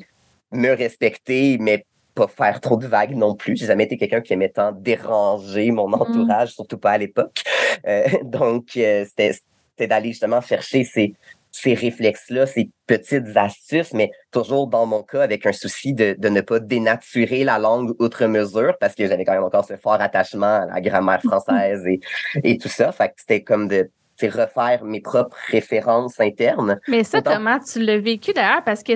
me 0.51 0.71
respecter, 0.71 1.57
mais 1.59 1.85
pas 2.19 2.27
faire 2.27 2.60
trop 2.60 2.77
de 2.77 2.88
vagues 2.88 3.15
non 3.15 3.36
plus. 3.36 3.55
J'ai 3.55 3.65
jamais 3.65 3.86
été 3.86 3.97
quelqu'un 3.97 4.21
qui 4.21 4.34
aimait 4.34 4.49
tant 4.49 4.71
déranger 4.71 5.71
mon 5.71 5.88
mm. 5.88 5.93
entourage, 5.93 6.49
surtout 6.53 6.77
pas 6.77 6.91
à 6.91 6.97
l'époque. 6.97 7.41
Euh, 7.88 8.08
donc, 8.23 8.75
euh, 8.77 9.05
c'était 9.05 9.88
d'aller 9.88 10.10
justement 10.10 10.41
chercher 10.41 10.84
ces, 10.84 11.13
ces 11.51 11.73
réflexes-là, 11.73 12.45
ces 12.45 12.69
petites 12.86 13.36
astuces, 13.36 13.93
mais 13.93 14.12
toujours 14.32 14.67
dans 14.67 14.86
mon 14.86 15.03
cas 15.03 15.21
avec 15.21 15.45
un 15.45 15.53
souci 15.53 15.93
de, 15.93 16.15
de 16.17 16.29
ne 16.29 16.41
pas 16.41 16.60
dénaturer 16.60 17.43
la 17.43 17.58
langue 17.58 17.93
outre 17.99 18.25
mesure 18.25 18.77
parce 18.79 18.95
que 18.95 19.08
j'avais 19.08 19.23
quand 19.23 19.34
même 19.34 19.43
encore 19.43 19.65
ce 19.65 19.77
fort 19.77 20.01
attachement 20.01 20.63
à 20.63 20.65
la 20.65 20.82
grammaire 20.82 21.21
française 21.23 21.86
et, 21.88 21.99
et 22.43 22.58
tout 22.58 22.69
ça. 22.69 22.91
Fait 22.91 23.08
que 23.08 23.15
c'était 23.17 23.43
comme 23.43 23.67
de 23.67 23.89
refaire 24.27 24.84
mes 24.84 25.01
propres 25.01 25.38
références 25.47 26.19
internes. 26.19 26.79
Mais 26.88 27.03
ça, 27.03 27.21
comment 27.21 27.60
tu 27.60 27.79
l'as 27.79 27.99
vécu 27.99 28.34
d'ailleurs? 28.34 28.63
Parce 28.63 28.84
que 28.84 28.93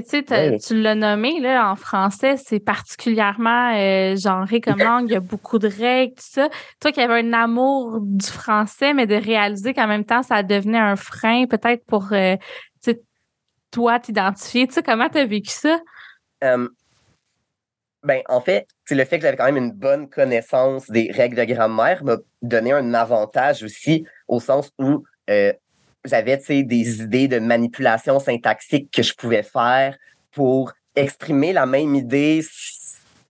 tu 0.57 0.75
l'as 0.75 0.95
nommé 0.95 1.39
là, 1.39 1.71
en 1.71 1.75
français, 1.75 2.35
c'est 2.37 2.59
particulièrement 2.59 3.73
euh, 3.75 4.15
genré 4.15 4.59
comme 4.61 4.77
langue. 4.79 5.09
Il 5.09 5.13
y 5.13 5.17
a 5.17 5.21
beaucoup 5.21 5.59
de 5.59 5.67
règles, 5.67 6.15
tout 6.15 6.23
ça. 6.25 6.49
Toi 6.79 6.91
qui 6.91 7.01
avais 7.01 7.19
un 7.21 7.33
amour 7.33 7.99
du 8.01 8.27
français, 8.27 8.93
mais 8.93 9.07
de 9.07 9.15
réaliser 9.15 9.73
qu'en 9.73 9.87
même 9.87 10.05
temps, 10.05 10.23
ça 10.23 10.43
devenait 10.43 10.79
un 10.79 10.95
frein 10.95 11.45
peut-être 11.45 11.85
pour 11.85 12.11
euh, 12.11 12.35
toi 13.71 13.99
t'identifier. 13.99 14.67
Tu 14.67 14.73
sais, 14.73 14.83
comment 14.83 15.09
tu 15.09 15.17
as 15.17 15.25
vécu 15.25 15.51
ça? 15.51 15.79
ben, 18.03 18.21
en 18.27 18.41
fait, 18.41 18.67
c'est 18.85 18.95
le 18.95 19.05
fait 19.05 19.17
que 19.17 19.23
j'avais 19.23 19.37
quand 19.37 19.45
même 19.45 19.57
une 19.57 19.71
bonne 19.71 20.09
connaissance 20.09 20.89
des 20.89 21.09
règles 21.11 21.37
de 21.37 21.45
grammaire 21.45 22.03
m'a 22.03 22.17
donné 22.41 22.73
un 22.73 22.93
avantage 22.93 23.63
aussi 23.63 24.05
au 24.27 24.39
sens 24.39 24.71
où 24.77 25.05
euh, 25.29 25.53
j'avais 26.05 26.37
des 26.37 27.01
idées 27.01 27.27
de 27.27 27.39
manipulation 27.39 28.19
syntaxique 28.19 28.91
que 28.91 29.01
je 29.01 29.13
pouvais 29.13 29.43
faire 29.43 29.97
pour 30.31 30.73
exprimer 30.95 31.53
la 31.53 31.65
même 31.65 31.95
idée 31.95 32.41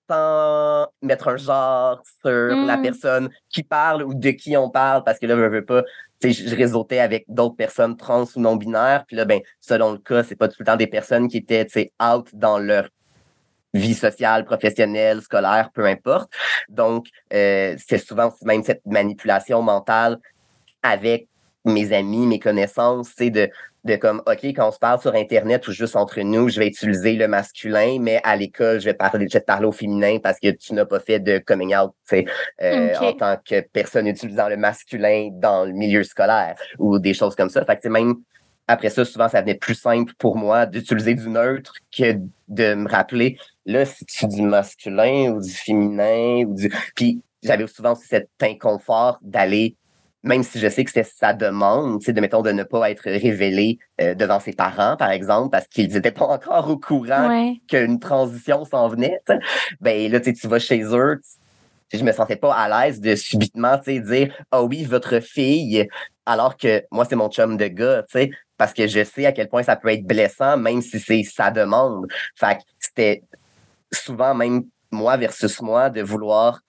sans 0.09 0.87
mettre 1.01 1.29
un 1.29 1.37
genre 1.37 2.01
sur 2.21 2.55
la 2.65 2.77
Mm. 2.77 2.81
personne 2.81 3.29
qui 3.49 3.63
parle 3.63 4.03
ou 4.03 4.13
de 4.13 4.31
qui 4.31 4.57
on 4.57 4.69
parle, 4.69 5.03
parce 5.03 5.19
que 5.19 5.25
là, 5.25 5.35
je 5.35 5.41
veux 5.41 5.65
pas, 5.65 5.83
je 6.21 6.55
réseautais 6.55 6.99
avec 6.99 7.25
d'autres 7.27 7.55
personnes 7.55 7.95
trans 7.95 8.25
ou 8.35 8.39
non-binaires, 8.39 9.05
puis 9.07 9.15
là, 9.15 9.25
ben, 9.25 9.39
selon 9.61 9.91
le 9.91 9.97
cas, 9.99 10.23
c'est 10.23 10.35
pas 10.35 10.47
tout 10.47 10.57
le 10.59 10.65
temps 10.65 10.75
des 10.75 10.87
personnes 10.87 11.27
qui 11.27 11.37
étaient, 11.37 11.93
out 12.01 12.27
dans 12.33 12.59
leur 12.59 12.89
vie 13.73 13.95
sociale, 13.95 14.45
professionnelle, 14.45 15.21
scolaire, 15.21 15.71
peu 15.73 15.85
importe. 15.85 16.31
Donc, 16.69 17.07
euh, 17.33 17.75
c'est 17.77 17.97
souvent 17.97 18.31
même 18.43 18.63
cette 18.63 18.85
manipulation 18.85 19.61
mentale 19.61 20.19
avec 20.83 21.27
mes 21.65 21.93
amis, 21.93 22.25
mes 22.25 22.39
connaissances, 22.39 23.09
c'est 23.15 23.29
de, 23.29 23.49
de 23.83 23.95
comme, 23.95 24.21
OK, 24.25 24.43
quand 24.43 24.69
on 24.69 24.71
se 24.71 24.79
parle 24.79 24.99
sur 25.01 25.13
Internet 25.15 25.67
ou 25.67 25.71
juste 25.71 25.95
entre 25.95 26.21
nous, 26.21 26.49
je 26.49 26.59
vais 26.59 26.67
utiliser 26.67 27.13
le 27.13 27.27
masculin, 27.27 27.97
mais 27.99 28.21
à 28.23 28.35
l'école, 28.35 28.79
je 28.79 28.85
vais 28.85 28.93
parler, 28.93 29.27
je 29.27 29.33
vais 29.33 29.41
te 29.41 29.45
parler 29.45 29.65
au 29.65 29.71
féminin 29.71 30.19
parce 30.21 30.39
que 30.39 30.49
tu 30.49 30.73
n'as 30.73 30.85
pas 30.85 30.99
fait 30.99 31.19
de 31.19 31.39
coming 31.39 31.75
out, 31.75 31.91
tu 32.07 32.17
sais, 32.17 32.25
euh, 32.61 32.95
OK. 32.95 33.01
en 33.01 33.13
tant 33.13 33.37
que 33.43 33.61
personne 33.61 34.07
utilisant 34.07 34.47
le 34.47 34.57
masculin 34.57 35.29
dans 35.33 35.65
le 35.65 35.73
milieu 35.73 36.03
scolaire 36.03 36.55
ou 36.79 36.99
des 36.99 37.13
choses 37.13 37.35
comme 37.35 37.49
ça. 37.49 37.63
Fait 37.65 37.75
que 37.75 37.81
c'est 37.83 37.89
même, 37.89 38.15
après 38.67 38.89
ça, 38.89 39.03
souvent, 39.03 39.27
ça 39.27 39.41
devenait 39.41 39.57
plus 39.57 39.75
simple 39.75 40.13
pour 40.17 40.37
moi 40.37 40.65
d'utiliser 40.65 41.15
du 41.15 41.29
neutre 41.29 41.73
que 41.95 42.17
de 42.47 42.75
me 42.75 42.89
rappeler, 42.89 43.37
là, 43.65 43.83
c'est 43.85 44.27
du 44.27 44.43
masculin 44.43 45.33
ou 45.33 45.41
du 45.41 45.51
féminin 45.51 46.45
ou 46.45 46.55
du, 46.55 46.71
puis 46.95 47.21
j'avais 47.41 47.67
souvent 47.67 47.91
aussi 47.93 48.07
cet 48.07 48.29
inconfort 48.41 49.19
d'aller 49.21 49.75
même 50.23 50.41
si 50.43 50.59
je 50.59 50.69
sais 50.69 50.83
que 50.83 50.89
c'était 50.89 51.09
sa 51.09 51.33
demande, 51.33 51.99
tu 51.99 52.05
sais, 52.05 52.13
de 52.13 52.21
mettons 52.21 52.41
de 52.41 52.51
ne 52.51 52.63
pas 52.63 52.89
être 52.89 53.03
révélé 53.03 53.77
euh, 54.01 54.15
devant 54.15 54.39
ses 54.39 54.53
parents, 54.53 54.95
par 54.95 55.11
exemple, 55.11 55.49
parce 55.51 55.67
qu'ils 55.67 55.91
n'étaient 55.93 56.11
pas 56.11 56.25
encore 56.27 56.69
au 56.69 56.77
courant 56.77 57.27
Ouais. 57.29 57.61
qu'une 57.67 57.99
transition 57.99 58.63
s'en 58.65 58.87
venait, 58.87 59.19
ben 59.81 60.11
là, 60.11 60.19
tu 60.21 60.47
vas 60.47 60.59
chez 60.59 60.81
eux, 60.83 61.19
je 61.93 62.03
me 62.03 62.11
sentais 62.11 62.37
pas 62.37 62.53
à 62.55 62.85
l'aise 62.85 63.01
de 63.01 63.15
subitement, 63.15 63.77
tu 63.77 63.95
sais, 63.95 63.99
dire 63.99 64.33
ah 64.51 64.63
oui, 64.63 64.83
votre 64.83 65.19
fille, 65.19 65.87
alors 66.25 66.55
que 66.57 66.83
moi 66.91 67.05
c'est 67.05 67.15
mon 67.17 67.29
chum 67.29 67.57
de 67.57 67.67
gars, 67.67 68.03
tu 68.09 68.19
sais, 68.19 68.31
parce 68.57 68.73
que 68.73 68.87
je 68.87 69.03
sais 69.03 69.25
à 69.25 69.33
quel 69.33 69.49
point 69.49 69.63
ça 69.63 69.75
peut 69.75 69.89
être 69.89 70.05
blessant, 70.05 70.57
même 70.57 70.81
si 70.81 70.99
c'est 70.99 71.23
sa 71.23 71.51
demande. 71.51 72.07
Fait 72.35 72.55
que 72.55 72.61
c'était 72.79 73.23
souvent 73.91 74.33
même 74.33 74.63
moi 74.91 75.17
versus 75.17 75.61
moi 75.61 75.89
de 75.89 76.01
vouloir 76.01 76.61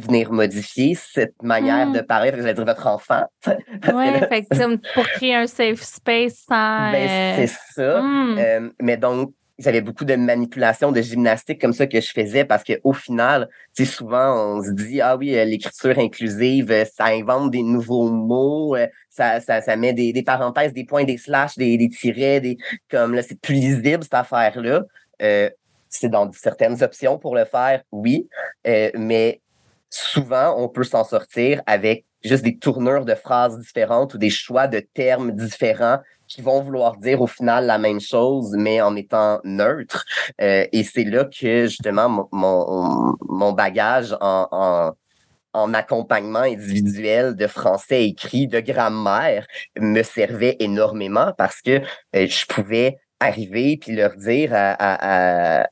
venir 0.00 0.32
modifier 0.32 0.94
cette 0.94 1.42
manière 1.42 1.90
de 1.92 2.00
parler, 2.00 2.32
j'allais 2.34 2.54
dire 2.54 2.64
votre 2.64 2.86
enfant. 2.86 3.24
comme 3.44 4.78
pour 4.94 5.06
créer 5.08 5.34
un 5.34 5.46
safe 5.46 5.82
space 5.82 6.44
sans. 6.48 6.92
ben, 6.92 7.08
euh, 7.08 7.34
c'est 7.36 7.46
ça. 7.74 8.02
hmm. 8.02 8.36
Euh, 8.38 8.70
mais 8.80 8.96
donc, 8.96 9.32
j'avais 9.60 9.82
beaucoup 9.82 10.04
de 10.04 10.16
manipulation, 10.16 10.90
de 10.90 11.02
gymnastique 11.02 11.60
comme 11.60 11.72
ça 11.72 11.86
que 11.86 12.00
je 12.00 12.10
faisais 12.10 12.44
parce 12.44 12.64
qu'au 12.64 12.92
final, 12.92 13.48
tu 13.76 13.84
sais, 13.84 13.92
souvent, 13.92 14.56
on 14.56 14.62
se 14.62 14.70
dit, 14.70 15.00
ah 15.00 15.16
oui, 15.16 15.36
euh, 15.36 15.44
l'écriture 15.44 15.98
inclusive, 15.98 16.70
euh, 16.72 16.84
ça 16.84 17.06
invente 17.06 17.50
des 17.50 17.62
nouveaux 17.62 18.08
mots, 18.08 18.74
euh, 18.74 18.86
ça, 19.10 19.40
ça, 19.40 19.60
ça 19.60 19.76
met 19.76 19.92
des, 19.92 20.12
des 20.12 20.22
parenthèses, 20.22 20.72
des 20.72 20.84
points, 20.84 21.04
des 21.04 21.18
slash, 21.18 21.56
des, 21.56 21.76
des 21.76 21.90
tirets, 21.90 22.40
des, 22.40 22.56
comme 22.90 23.14
là, 23.14 23.22
c'est 23.22 23.38
plus 23.38 23.54
lisible, 23.54 24.02
cette 24.02 24.14
affaire-là. 24.14 24.82
Euh, 25.22 25.50
c'est 25.90 26.08
dans 26.08 26.30
certaines 26.32 26.82
options 26.82 27.18
pour 27.18 27.34
le 27.34 27.44
faire, 27.44 27.82
oui, 27.92 28.28
Euh, 28.66 28.90
mais 28.94 29.40
souvent, 29.90 30.54
on 30.56 30.68
peut 30.68 30.84
s'en 30.84 31.04
sortir 31.04 31.62
avec 31.66 32.04
juste 32.22 32.44
des 32.44 32.56
tournures 32.56 33.04
de 33.04 33.14
phrases 33.14 33.58
différentes 33.58 34.14
ou 34.14 34.18
des 34.18 34.30
choix 34.30 34.66
de 34.66 34.80
termes 34.80 35.32
différents 35.32 35.98
qui 36.28 36.42
vont 36.42 36.60
vouloir 36.60 36.96
dire 36.96 37.20
au 37.20 37.26
final 37.26 37.66
la 37.66 37.78
même 37.78 38.00
chose, 38.00 38.54
mais 38.56 38.80
en 38.80 38.94
étant 38.94 39.40
neutre. 39.42 40.04
Euh, 40.40 40.64
et 40.72 40.84
c'est 40.84 41.04
là 41.04 41.24
que 41.24 41.66
justement 41.66 42.28
mon, 42.30 43.16
mon, 43.28 43.52
bagage 43.52 44.16
en, 44.20 44.46
en, 44.52 44.92
en 45.52 45.74
accompagnement 45.74 46.40
individuel 46.40 47.34
de 47.34 47.46
français 47.46 48.06
écrit, 48.06 48.46
de 48.46 48.60
grammaire, 48.60 49.46
me 49.78 50.02
servait 50.02 50.56
énormément 50.60 51.32
parce 51.36 51.60
que 51.60 51.80
euh, 52.14 52.26
je 52.26 52.46
pouvais 52.46 52.98
arriver 53.18 53.76
puis 53.76 53.94
leur 53.94 54.14
dire 54.16 54.52
à, 54.54 54.76
à, 54.78 55.66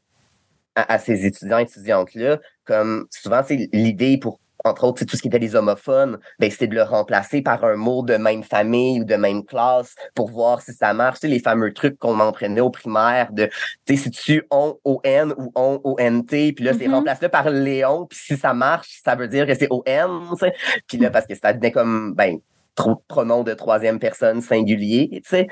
à, 0.79 0.95
à 0.95 0.99
ces 0.99 1.27
étudiants 1.27 1.59
étudiantes-là, 1.59 2.39
comme 2.65 3.07
souvent, 3.11 3.43
c'est 3.47 3.69
l'idée 3.73 4.19
pour 4.19 4.41
entre 4.65 4.85
autres, 4.85 5.05
tout 5.05 5.17
ce 5.17 5.23
qui 5.23 5.29
était 5.29 5.39
les 5.39 5.55
homophones, 5.55 6.19
ben, 6.41 6.51
c'était 6.51 6.67
de 6.67 6.75
le 6.75 6.83
remplacer 6.83 7.43
par 7.43 7.65
un 7.65 7.77
mot 7.77 8.03
de 8.03 8.17
même 8.17 8.43
famille 8.43 9.01
ou 9.01 9.05
de 9.05 9.15
même 9.15 9.45
classe 9.45 9.95
pour 10.17 10.31
voir 10.31 10.63
si 10.63 10.73
ça 10.73 10.93
marche. 10.93 11.21
Tu 11.21 11.29
sais, 11.29 11.33
les 11.33 11.39
fameux 11.39 11.73
trucs 11.73 11.97
qu'on 11.99 12.15
m'entraînait 12.15 12.61
au 12.61 12.69
primaire 12.71 13.33
de, 13.33 13.49
tu 13.87 13.97
sais, 13.97 14.03
si 14.03 14.11
tu 14.11 14.43
on 14.51 14.77
O-N 14.85 15.33
ou 15.39 15.53
on 15.55 15.81
O-N-T, 15.85 16.55
puis 16.55 16.65
là, 16.65 16.73
c'est 16.73 16.89
Mhm. 16.89 16.95
remplacé 16.95 17.29
par 17.29 17.49
Léon, 17.51 18.07
puis 18.07 18.19
si 18.19 18.37
ça 18.37 18.53
marche, 18.53 19.01
ça 19.05 19.15
veut 19.15 19.29
dire 19.29 19.47
que 19.47 19.55
c'est 19.55 19.69
O-N. 19.71 20.11
Puis 20.89 20.99
là, 20.99 21.11
parce 21.11 21.27
que 21.27 21.37
ça 21.37 21.53
devenait 21.53 21.73
comme, 21.73 22.15
ben, 22.15 22.39
trop 22.75 22.95
de 22.95 23.01
pronoms 23.07 23.45
de 23.45 23.55
troisième 23.55 24.01
personne 24.01 24.43
singulier, 24.43 25.09
tu 25.13 25.21
sais. 25.25 25.49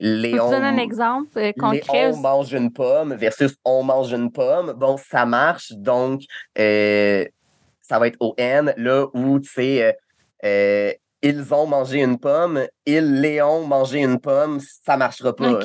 Léon. 0.00 0.50
donner 0.50 0.66
un 0.66 0.76
exemple 0.76 1.38
euh, 1.38 1.52
concret? 1.58 2.08
Les 2.10 2.14
on 2.14 2.16
mange 2.16 2.52
une 2.52 2.72
pomme 2.72 3.14
versus 3.14 3.56
on 3.64 3.82
mange 3.82 4.12
une 4.12 4.30
pomme. 4.30 4.72
Bon, 4.72 4.96
ça 4.96 5.24
marche, 5.24 5.72
donc 5.72 6.22
euh, 6.58 7.24
ça 7.80 7.98
va 7.98 8.08
être 8.08 8.16
au 8.20 8.34
N, 8.36 8.74
là 8.76 9.06
où, 9.14 9.38
tu 9.40 9.50
sais, 9.50 9.96
euh, 10.44 10.92
ils 11.24 11.54
ont 11.54 11.66
mangé 11.66 12.02
une 12.02 12.18
pomme, 12.18 12.66
ils, 12.84 13.22
Léon, 13.22 13.66
mangé 13.66 14.00
une 14.00 14.20
pomme, 14.20 14.60
ça 14.60 14.98
marchera 14.98 15.34
pas. 15.34 15.58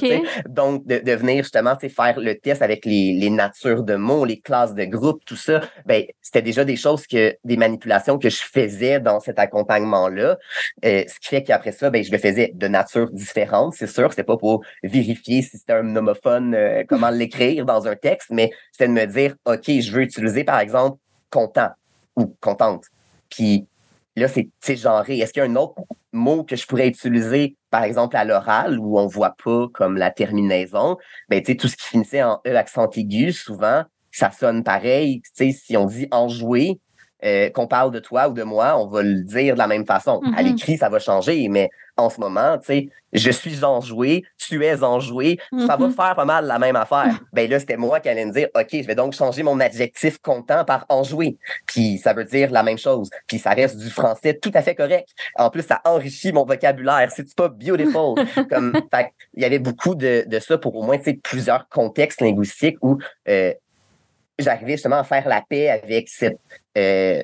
Donc, 0.47 0.87
de, 0.87 0.99
de 0.99 1.11
venir 1.11 1.43
justement 1.43 1.75
faire 1.77 2.17
le 2.17 2.39
test 2.39 2.61
avec 2.61 2.85
les, 2.85 3.11
les 3.13 3.29
natures 3.29 3.83
de 3.83 3.95
mots, 3.95 4.23
les 4.23 4.39
classes 4.39 4.73
de 4.73 4.85
groupe, 4.85 5.21
tout 5.25 5.35
ça, 5.35 5.59
ben, 5.85 6.05
c'était 6.21 6.41
déjà 6.41 6.63
des 6.63 6.77
choses 6.77 7.05
que, 7.05 7.35
des 7.43 7.57
manipulations 7.57 8.17
que 8.17 8.29
je 8.29 8.41
faisais 8.41 9.01
dans 9.01 9.19
cet 9.19 9.37
accompagnement-là. 9.37 10.37
Euh, 10.85 11.03
ce 11.05 11.19
qui 11.19 11.27
fait 11.27 11.43
qu'après 11.43 11.73
ça, 11.73 11.89
ben, 11.89 12.01
je 12.05 12.11
le 12.13 12.19
faisais 12.19 12.51
de 12.55 12.67
nature 12.69 13.11
différente, 13.11 13.73
c'est 13.73 13.87
sûr. 13.87 14.09
C'était 14.11 14.23
pas 14.23 14.37
pour 14.37 14.63
vérifier 14.81 15.41
si 15.41 15.57
c'était 15.57 15.73
un 15.73 15.93
homophone, 15.93 16.55
euh, 16.55 16.83
comment 16.87 17.09
l'écrire 17.09 17.65
dans 17.65 17.85
un 17.85 17.97
texte, 17.97 18.29
mais 18.31 18.49
c'était 18.71 18.87
de 18.87 18.93
me 18.93 19.05
dire, 19.05 19.35
OK, 19.43 19.65
je 19.67 19.91
veux 19.91 20.03
utiliser, 20.03 20.45
par 20.45 20.61
exemple, 20.61 20.97
content 21.29 21.71
ou 22.15 22.33
contente. 22.39 22.85
Puis 23.29 23.67
là, 24.15 24.27
c'est 24.27 24.75
genré. 24.75 25.19
Est-ce 25.19 25.33
qu'il 25.33 25.41
y 25.43 25.45
a 25.45 25.49
un 25.49 25.55
autre 25.55 25.75
mot 26.11 26.43
que 26.43 26.55
je 26.55 26.65
pourrais 26.65 26.87
utiliser, 26.87 27.55
par 27.69 27.83
exemple, 27.83 28.17
à 28.17 28.25
l'oral, 28.25 28.79
où 28.79 28.99
on 28.99 29.07
voit 29.07 29.35
pas 29.43 29.67
comme 29.73 29.97
la 29.97 30.11
terminaison? 30.11 30.97
Ben, 31.29 31.41
tu 31.41 31.51
sais, 31.51 31.57
tout 31.57 31.67
ce 31.67 31.75
qui 31.77 31.85
finissait 31.87 32.23
en 32.23 32.39
E 32.47 32.55
accent 32.55 32.89
aigu, 32.91 33.31
souvent, 33.31 33.83
ça 34.11 34.31
sonne 34.31 34.63
pareil. 34.63 35.21
Tu 35.21 35.51
sais, 35.51 35.51
si 35.51 35.77
on 35.77 35.85
dit 35.85 36.07
enjoué, 36.11 36.79
euh, 37.25 37.49
qu'on 37.49 37.67
parle 37.67 37.91
de 37.91 37.99
toi 37.99 38.29
ou 38.29 38.33
de 38.33 38.43
moi, 38.43 38.77
on 38.81 38.87
va 38.87 39.03
le 39.03 39.23
dire 39.23 39.53
de 39.53 39.59
la 39.59 39.67
même 39.67 39.85
façon. 39.85 40.21
À 40.35 40.41
Mhm. 40.41 40.49
l'écrit, 40.49 40.77
ça 40.77 40.87
va 40.89 40.99
changer, 40.99 41.47
mais 41.49 41.69
en 41.99 42.09
ce 42.09 42.19
moment, 42.19 42.57
tu 42.57 42.65
sais, 42.65 42.89
je 43.11 43.31
suis 43.31 43.63
enjoué, 43.63 44.23
tu 44.37 44.63
es 44.63 44.83
enjoué, 44.83 45.39
ça 45.65 45.75
va 45.77 45.87
Mhm. 45.87 45.93
faire 45.93 46.15
pas 46.15 46.25
mal 46.25 46.45
la 46.45 46.59
même 46.59 46.75
affaire. 46.75 47.19
Ben 47.33 47.49
là, 47.49 47.59
c'était 47.59 47.75
moi 47.77 47.99
qui 47.99 48.07
allais 48.09 48.25
me 48.25 48.31
dire, 48.31 48.47
OK, 48.55 48.67
je 48.71 48.85
vais 48.85 48.93
donc 48.95 49.13
changer 49.13 49.41
mon 49.41 49.59
adjectif 49.59 50.19
content 50.19 50.63
par 50.63 50.85
enjoué. 50.89 51.37
Puis 51.65 51.97
ça 51.97 52.13
veut 52.13 52.23
dire 52.25 52.51
la 52.51 52.61
même 52.61 52.77
chose. 52.77 53.09
Puis 53.27 53.39
ça 53.39 53.49
reste 53.51 53.77
du 53.77 53.89
français 53.89 54.37
tout 54.39 54.51
à 54.53 54.61
fait 54.61 54.75
correct. 54.75 55.09
En 55.35 55.49
plus, 55.49 55.63
ça 55.63 55.81
enrichit 55.85 56.31
mon 56.31 56.45
vocabulaire. 56.45 57.11
C'est 57.15 57.33
pas 57.35 57.47
beautiful. 57.47 58.15
Comme, 58.49 58.73
fait 58.93 59.11
il 59.35 59.41
y 59.41 59.45
avait 59.45 59.59
beaucoup 59.59 59.95
de, 59.95 60.23
de 60.27 60.39
ça 60.39 60.57
pour 60.57 60.75
au 60.75 60.83
moins, 60.83 60.97
tu 60.97 61.05
sais, 61.05 61.13
plusieurs 61.13 61.67
contextes 61.69 62.21
linguistiques 62.21 62.77
où 62.81 62.99
euh, 63.27 63.53
j'arrivais 64.37 64.73
justement 64.73 64.99
à 64.99 65.03
faire 65.03 65.27
la 65.27 65.41
paix 65.41 65.69
avec 65.69 66.09
cette, 66.09 66.39
euh, 66.77 67.23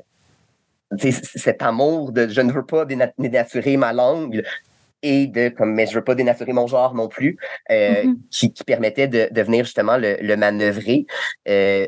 cet 0.98 1.62
amour 1.62 2.12
de 2.12 2.28
je 2.28 2.41
ne 2.41 2.52
veux 2.52 2.65
pas 2.65 2.86
déna- 2.86 3.13
dénaturer 3.17 3.78
ma 3.78 3.93
langue 3.93 4.43
et 5.02 5.28
de 5.28 5.50
comme 5.50 5.74
mais 5.74 5.88
je 5.88 5.95
veux 5.95 6.04
pas 6.04 6.15
dénaturer 6.15 6.54
mon 6.54 6.67
genre 6.67 6.93
non 6.93 7.08
plus 7.08 7.38
euh, 7.71 8.04
Mhm. 8.04 8.17
qui, 8.32 8.54
qui 8.54 8.63
permettait 8.63 9.08
de, 9.08 9.28
de 9.32 9.41
venir 9.41 9.65
justement 9.65 9.98
le, 9.98 10.17
le 10.21 10.36
manœuvrer 10.38 11.06
Euh, 11.48 11.88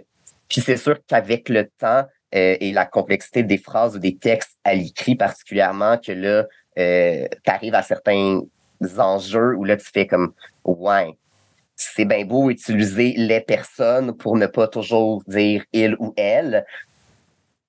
puis 0.50 0.62
c'est 0.62 0.78
sûr 0.78 0.98
qu'avec 1.08 1.50
le 1.50 1.70
temps 1.80 2.06
euh, 2.36 2.58
et 2.60 2.72
la 2.72 2.86
complexité 2.86 3.44
des 3.44 3.58
phrases 3.58 3.96
ou 3.96 4.00
des 4.00 4.18
textes 4.18 4.58
à 4.64 4.74
l'écrit 4.74 5.16
particulièrement 5.16 5.98
que 5.98 6.12
là 6.12 6.46
tu 6.76 7.52
arrives 7.52 7.76
à 7.76 7.82
certains 7.84 8.42
enjeux 9.00 9.56
où 9.56 9.64
là 9.64 9.78
tu 9.78 9.90
fais 9.92 10.06
comme 10.06 10.34
ouais 10.64 11.18
c'est 11.76 12.06
bien 12.06 12.26
beau 12.26 12.50
utiliser 12.50 13.14
les 13.18 13.42
personnes 13.42 14.16
pour 14.18 14.36
ne 14.36 14.48
pas 14.48 14.68
toujours 14.68 15.24
dire 15.28 15.64
il 15.74 15.96
ou 16.00 16.14
elle, 16.18 16.66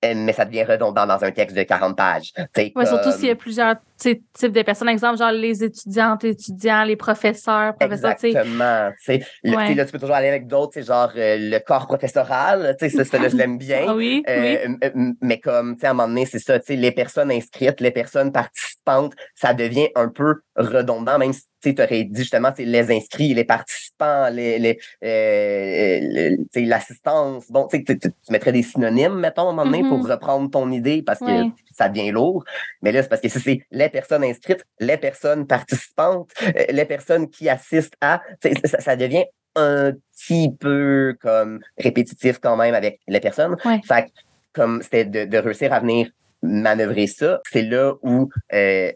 mais 0.03 0.33
ça 0.33 0.45
devient 0.45 0.63
redondant 0.63 1.05
dans 1.05 1.23
un 1.23 1.31
texte 1.31 1.55
de 1.55 1.63
40 1.63 1.95
pages. 1.95 2.33
Ouais, 2.57 2.85
surtout 2.85 3.11
s'il 3.11 3.27
y 3.27 3.31
a 3.31 3.35
plusieurs 3.35 3.75
type 3.99 4.51
de 4.51 4.61
personnes, 4.61 4.89
exemple, 4.89 5.17
genre 5.17 5.31
les 5.31 5.63
étudiantes, 5.63 6.23
étudiants, 6.23 6.83
les 6.83 6.95
professeurs, 6.95 7.75
professeurs. 7.75 8.15
Exactement. 8.23 8.89
sais 8.99 9.21
Là, 9.43 9.85
tu 9.85 9.91
peux 9.91 9.99
toujours 9.99 10.15
aller 10.15 10.29
avec 10.29 10.47
d'autres, 10.47 10.71
c'est 10.73 10.83
genre 10.83 11.11
euh, 11.15 11.37
le 11.39 11.59
corps 11.59 11.87
professoral, 11.87 12.75
ça, 12.79 13.05
ça 13.05 13.19
là, 13.19 13.29
je 13.29 13.35
l'aime 13.35 13.57
bien. 13.57 13.79
Ah 13.89 13.95
oui, 13.95 14.23
euh, 14.29 14.67
oui. 14.95 15.13
Mais 15.21 15.39
comme, 15.39 15.75
tu 15.75 15.81
sais, 15.81 15.87
à 15.87 15.91
un 15.91 15.93
moment 15.93 16.07
donné, 16.07 16.25
c'est 16.25 16.39
ça, 16.39 16.59
tu 16.59 16.67
sais, 16.67 16.75
les 16.75 16.91
personnes 16.91 17.31
inscrites, 17.31 17.81
les 17.81 17.91
personnes 17.91 18.31
participantes, 18.31 19.13
ça 19.35 19.53
devient 19.53 19.87
un 19.95 20.09
peu 20.09 20.35
redondant, 20.55 21.17
même 21.17 21.33
si 21.33 21.43
tu 21.61 21.81
aurais 21.81 22.03
dit 22.03 22.21
justement 22.21 22.51
les 22.57 22.91
inscrits, 22.91 23.33
les 23.33 23.43
participants, 23.43 24.29
les, 24.31 24.59
les, 24.59 24.79
euh, 25.03 26.37
l'assistance. 26.55 27.49
Bon, 27.49 27.67
tu, 27.67 27.83
tu 27.83 27.97
mettrais 28.29 28.51
des 28.51 28.63
synonymes, 28.63 29.19
mettons, 29.19 29.47
à 29.47 29.51
un 29.51 29.53
moment 29.53 29.65
donné, 29.65 29.87
pour 29.87 29.99
mm-hmm. 29.99 30.11
reprendre 30.11 30.51
ton 30.51 30.71
idée 30.71 31.01
parce 31.01 31.19
que 31.19 31.49
ça 31.73 31.89
devient 31.89 32.11
lourd. 32.11 32.43
Mais 32.81 32.91
là, 32.91 33.01
c'est 33.01 33.09
parce 33.09 33.21
que 33.21 33.29
c'est 33.29 33.61
les 33.71 33.88
personnes 33.89 34.23
inscrites, 34.23 34.63
les 34.79 34.97
personnes 34.97 35.47
participantes, 35.47 36.29
euh, 36.43 36.65
les 36.69 36.85
personnes 36.85 37.29
qui 37.29 37.49
assistent 37.49 37.95
à, 38.01 38.21
ça, 38.65 38.79
ça 38.79 38.95
devient 38.95 39.25
un 39.55 39.93
petit 40.13 40.51
peu 40.59 41.15
comme 41.21 41.59
répétitif 41.77 42.39
quand 42.39 42.55
même 42.55 42.73
avec 42.73 42.99
les 43.07 43.19
personnes. 43.19 43.57
Fait 43.87 44.11
comme 44.53 44.81
c'était 44.81 45.05
de, 45.05 45.25
de, 45.25 45.37
réussir 45.37 45.73
à 45.73 45.79
venir 45.79 46.09
manœuvrer 46.41 47.07
ça, 47.07 47.39
c'est 47.51 47.61
là 47.61 47.93
où 48.01 48.29
euh, 48.53 48.91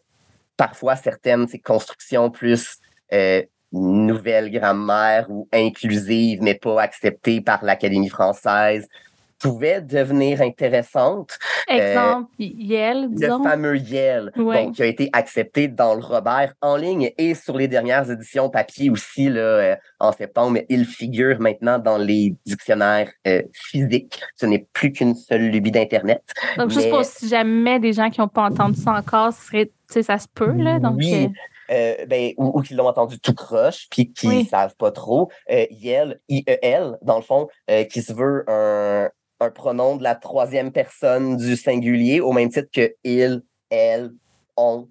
parfois 0.58 0.96
certaines 0.96 1.48
constructions 1.64 2.32
plus 2.32 2.78
euh, 3.12 3.44
nouvelles 3.72 4.52
grammaires 4.52 5.30
ou 5.30 5.48
inclusives, 5.52 6.42
mais 6.42 6.56
pas 6.56 6.82
acceptées 6.82 7.42
par 7.42 7.64
l'Académie 7.64 8.10
française, 8.10 8.88
pouvaient 9.44 9.82
devenir 9.82 10.42
intéressantes. 10.42 11.38
Euh, 11.70 11.76
Exemple, 11.76 12.32
Yel, 12.40 13.10
disons. 13.12 13.44
Le 13.44 13.50
fameux 13.50 13.78
Yel, 13.78 14.32
qui 14.74 14.82
a 14.82 14.86
été 14.86 15.10
accepté 15.14 15.68
dans 15.68 15.94
le 15.94 16.02
Robert 16.02 16.54
en 16.62 16.78
ligne 16.78 17.12
et 17.18 17.36
sur 17.36 17.58
les 17.58 17.68
dernières 17.68 18.10
éditions 18.10 18.50
papier 18.50 18.90
aussi 18.90 19.30
là, 19.30 19.42
euh, 19.42 19.76
en 20.00 20.12
septembre. 20.12 20.52
Mais 20.52 20.66
il 20.70 20.86
figure 20.86 21.40
maintenant 21.40 21.78
dans 21.78 21.98
les 21.98 22.36
dictionnaires 22.46 23.12
physiques. 23.54 24.22
Ce 24.36 24.46
n'est 24.46 24.66
plus 24.74 24.92
qu'une 24.92 25.16
seule 25.16 25.50
lubie 25.50 25.72
d'Internet. 25.72 26.24
Donc, 26.58 26.72
juste 26.72 26.90
pour 26.90 27.06
si 27.06 27.28
jamais 27.28 27.80
des 27.80 27.94
gens 27.94 28.10
qui 28.10 28.22
n'ont 28.22 28.28
pas 28.28 28.44
entendu 28.44 28.80
ça 28.80 28.94
encore, 28.94 29.34
serait 29.34 29.70
ça 30.02 30.18
se 30.18 30.28
peut, 30.34 30.52
là. 30.52 30.80
Donc, 30.80 30.96
oui. 30.98 31.30
Euh, 31.72 31.96
euh 32.02 32.06
ben, 32.08 32.34
ou, 32.38 32.62
qui 32.62 32.74
l'ont 32.74 32.88
entendu 32.88 33.20
tout 33.20 33.34
croche, 33.34 33.88
puis 33.90 34.12
qui 34.12 34.28
ne 34.28 34.44
savent 34.44 34.76
pas 34.76 34.92
trop. 34.92 35.30
Euh, 35.52 35.66
IEL, 35.70 36.20
IEL, 36.28 36.98
dans 37.02 37.18
le 37.18 37.22
fond, 37.22 37.48
euh, 37.70 37.84
qui 37.84 38.02
se 38.02 38.14
veut 38.14 38.44
un, 38.48 39.10
un, 39.44 39.50
pronom 39.52 39.98
de 39.98 40.04
la 40.04 40.16
troisième 40.16 40.72
personne 40.72 41.38
du 41.38 41.56
singulier, 41.56 42.20
au 42.22 42.32
même 42.32 42.50
titre 42.50 42.70
que 42.74 42.94
il, 43.04 43.42
elle, 43.70 44.12
on. 44.58 44.88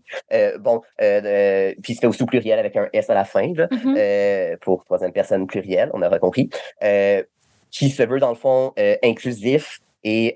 bon, 0.61 0.83
puis 0.99 1.95
c'est 1.95 2.07
aussi 2.07 2.23
au 2.23 2.27
pluriel 2.27 2.59
avec 2.59 2.77
un 2.77 2.89
S 2.93 3.11
à 3.11 3.15
la 3.15 3.25
fin, 3.25 3.53
là, 3.55 3.67
mm-hmm. 3.67 4.59
pour 4.59 4.85
troisième 4.85 5.13
personne 5.13 5.47
pluriel, 5.47 5.91
on 5.95 6.03
aura 6.03 6.19
compris. 6.19 6.51
qui 7.71 7.91
se 7.91 8.03
veut, 8.03 8.19
dans 8.19 8.31
le 8.31 8.37
fond, 8.37 8.73
inclusif 9.03 9.81
et 10.05 10.35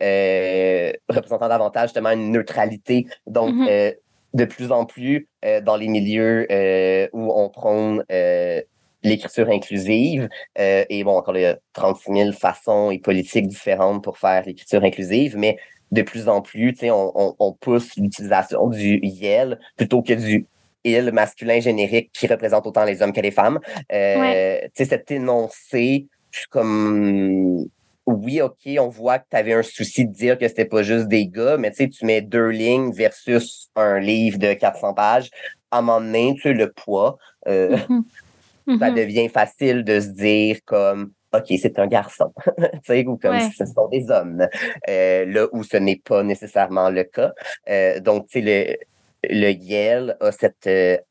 représentant 1.09 1.49
davantage 1.49 1.89
justement 1.89 2.11
une 2.11 2.31
neutralité. 2.31 3.07
Donc, 3.27 3.55
mm-hmm 3.55 3.97
de 4.37 4.45
plus 4.45 4.71
en 4.71 4.85
plus 4.85 5.29
euh, 5.45 5.61
dans 5.61 5.77
les 5.77 5.89
milieux 5.89 6.47
euh, 6.51 7.09
où 7.13 7.33
on 7.35 7.49
prône 7.49 8.05
euh, 8.13 8.61
l'écriture 9.09 9.49
inclusive. 9.51 10.29
et 10.57 11.05
bon, 11.05 11.17
encore 11.17 11.37
il 11.37 11.43
y 11.43 11.47
a 11.47 11.59
36 11.73 12.13
000 12.13 12.33
façons 12.33 12.91
et 12.91 12.99
politiques 12.99 13.47
différentes 13.47 14.03
pour 14.03 14.19
faire 14.19 14.45
l'écriture 14.45 14.83
inclusive, 14.83 15.37
mais 15.37 15.57
de 15.93 16.03
plus 16.03 16.29
en 16.29 16.43
plus, 16.43 16.75
on, 16.83 17.37
on, 17.39 17.53
pousse 17.53 17.97
l'utilisation 17.97 18.69
du 18.69 18.99
YEL 19.03 19.59
plutôt 19.77 20.03
que 20.03 20.15
du 20.15 20.47
il 20.85 21.11
masculin 21.13 21.61
générique 21.61 22.11
qui 22.13 22.27
représente 22.27 22.67
autant 22.67 22.85
les 22.85 23.03
hommes 23.03 23.13
que 23.13 23.21
les 23.21 23.33
femmes. 23.33 23.59
Ouais. 23.91 24.71
Cet 24.75 25.11
énoncé, 25.11 26.07
comme 26.51 27.67
oui, 28.07 28.41
OK, 28.41 28.69
on 28.79 28.89
voit 28.89 29.19
que 29.19 29.25
tu 29.29 29.37
avais 29.37 29.53
un 29.53 29.63
souci 29.63 30.07
de 30.07 30.13
dire 30.13 30.39
que 30.39 30.47
c'était 30.47 30.65
pas 30.65 30.83
juste 30.83 31.09
des 31.09 31.27
gars, 31.27 31.57
mais 31.57 31.71
tu 31.71 31.79
sais, 31.79 31.89
tu 31.89 32.05
mets 32.05 32.21
deux 32.21 32.51
lignes 32.51 32.93
versus 32.93 33.69
un 33.75 33.99
livre 33.99 34.39
de 34.39 34.53
400 34.53 34.95
pages. 34.95 35.31
À 35.73 35.79
un 35.79 35.83
moment 35.83 36.01
donné, 36.01 36.35
tu 36.37 36.43
sais, 36.43 36.53
le 36.53 36.71
poids, 36.71 37.19
euh, 37.49 37.77
ça 38.67 38.73
mm-hmm. 38.73 38.95
devient 38.95 39.29
facile 39.29 39.85
de 39.85 40.01
se 40.01 40.09
dire 40.09 40.59
comme 40.65 41.13
OK, 41.33 41.47
c'est 41.61 41.79
un 41.79 41.87
garçon, 41.87 42.33
ou 43.07 43.17
comme 43.17 43.41
ce 43.41 43.67
sont 43.67 43.89
des 43.89 44.11
hommes, 44.11 44.47
euh, 44.89 45.25
là 45.27 45.47
où 45.53 45.63
ce 45.65 45.77
n'est 45.77 46.01
pas 46.03 46.23
nécessairement 46.23 46.89
le 46.89 47.05
cas. 47.05 47.33
Euh, 47.69 48.01
donc, 48.01 48.29
tu 48.29 48.41
sais, 48.41 48.79
le, 49.25 49.35
le 49.35 49.51
Yale 49.51 50.17
a 50.21 50.33
cet 50.33 50.69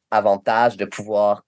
avantage 0.09 0.77
de 0.77 0.85
pouvoir 0.85 1.43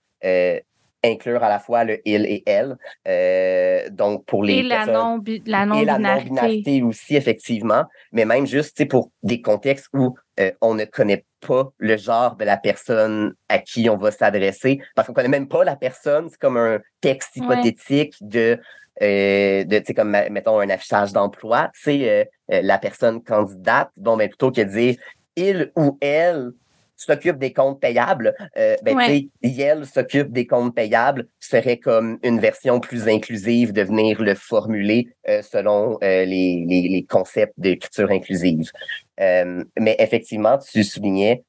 inclure 1.04 1.43
à 1.43 1.50
la 1.50 1.60
fois 1.60 1.84
le 1.84 2.00
il 2.06 2.26
et 2.26 2.43
elle. 2.46 2.78
Euh, 3.08 3.89
donc, 3.89 4.26
pour 4.26 4.43
les. 4.43 4.56
Et 4.56 4.63
la 4.63 4.86
non-binarité. 4.86 6.82
Non 6.82 6.88
aussi, 6.88 7.15
effectivement. 7.15 7.86
Mais 8.12 8.26
même 8.26 8.46
juste 8.46 8.88
pour 8.88 9.12
des 9.24 9.41
contextes 9.41 9.88
où 9.93 10.15
euh, 10.39 10.52
on 10.62 10.76
ne 10.76 10.86
connaît 10.86 11.26
pas 11.39 11.71
le 11.78 11.97
genre 11.97 12.36
de 12.36 12.45
la 12.45 12.58
personne 12.58 13.34
à 13.50 13.60
qui 13.60 13.89
on 13.89 13.97
va 13.97 14.12
s'adresser, 14.12 14.82
parce 14.95 15.08
qu'on 15.08 15.13
ne 15.13 15.15
connaît 15.15 15.30
même 15.30 15.47
pas 15.47 15.63
la 15.63 15.76
personne. 15.76 16.30
C'est 16.30 16.39
comme 16.39 16.58
un 16.58 16.80
texte 17.02 17.36
hypothétique 17.36 18.15
de. 18.21 18.60
Euh, 19.04 19.63
de 19.63 19.78
tu 19.78 19.86
sais, 19.86 19.93
comme, 19.93 20.10
mettons, 20.10 20.60
un 20.60 20.69
affichage 20.69 21.13
d'emploi, 21.13 21.69
tu 21.76 21.82
sais, 21.82 22.30
la 22.50 22.80
personne 22.80 23.23
candidate, 23.23 23.91
bon, 23.95 24.15
mais 24.15 24.28
plutôt 24.28 24.52
que 24.52 24.62
de 24.62 24.69
dire 24.69 24.95
il 25.38 25.71
ou 25.76 25.97
elle 26.02 26.52
s'occupe 26.98 27.38
des 27.38 27.54
comptes 27.54 27.80
payables, 27.80 28.36
euh, 28.58 28.76
ben, 28.84 28.98
Yel 29.44 29.86
s'occupe 29.86 30.32
des 30.32 30.48
comptes 30.48 30.76
payables 30.76 31.28
serait 31.40 31.78
comme 31.78 32.20
une 32.24 32.40
version 32.40 32.80
plus 32.80 33.08
inclusive 33.08 33.72
de 33.74 33.84
venir 33.84 34.22
le 34.22 34.36
formuler 34.36 35.10
euh, 35.30 35.42
selon 35.42 35.98
euh, 36.04 36.26
les, 36.26 36.66
les, 36.68 36.90
les, 36.90 37.06
concepts 37.06 37.54
d'écriture 37.58 38.12
inclusive. 38.12 38.72
Euh, 39.20 39.64
mais 39.80 39.96
effectivement, 40.00 40.58
tu 40.58 40.84
soulignais 40.84 41.44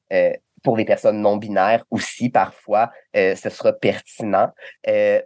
pour 0.63 0.75
les 0.75 0.85
personnes 0.85 1.21
non 1.21 1.37
binaires 1.37 1.85
aussi, 1.89 2.29
parfois, 2.29 2.91
ce 3.15 3.49
sera 3.49 3.71
pertinent. 3.71 4.49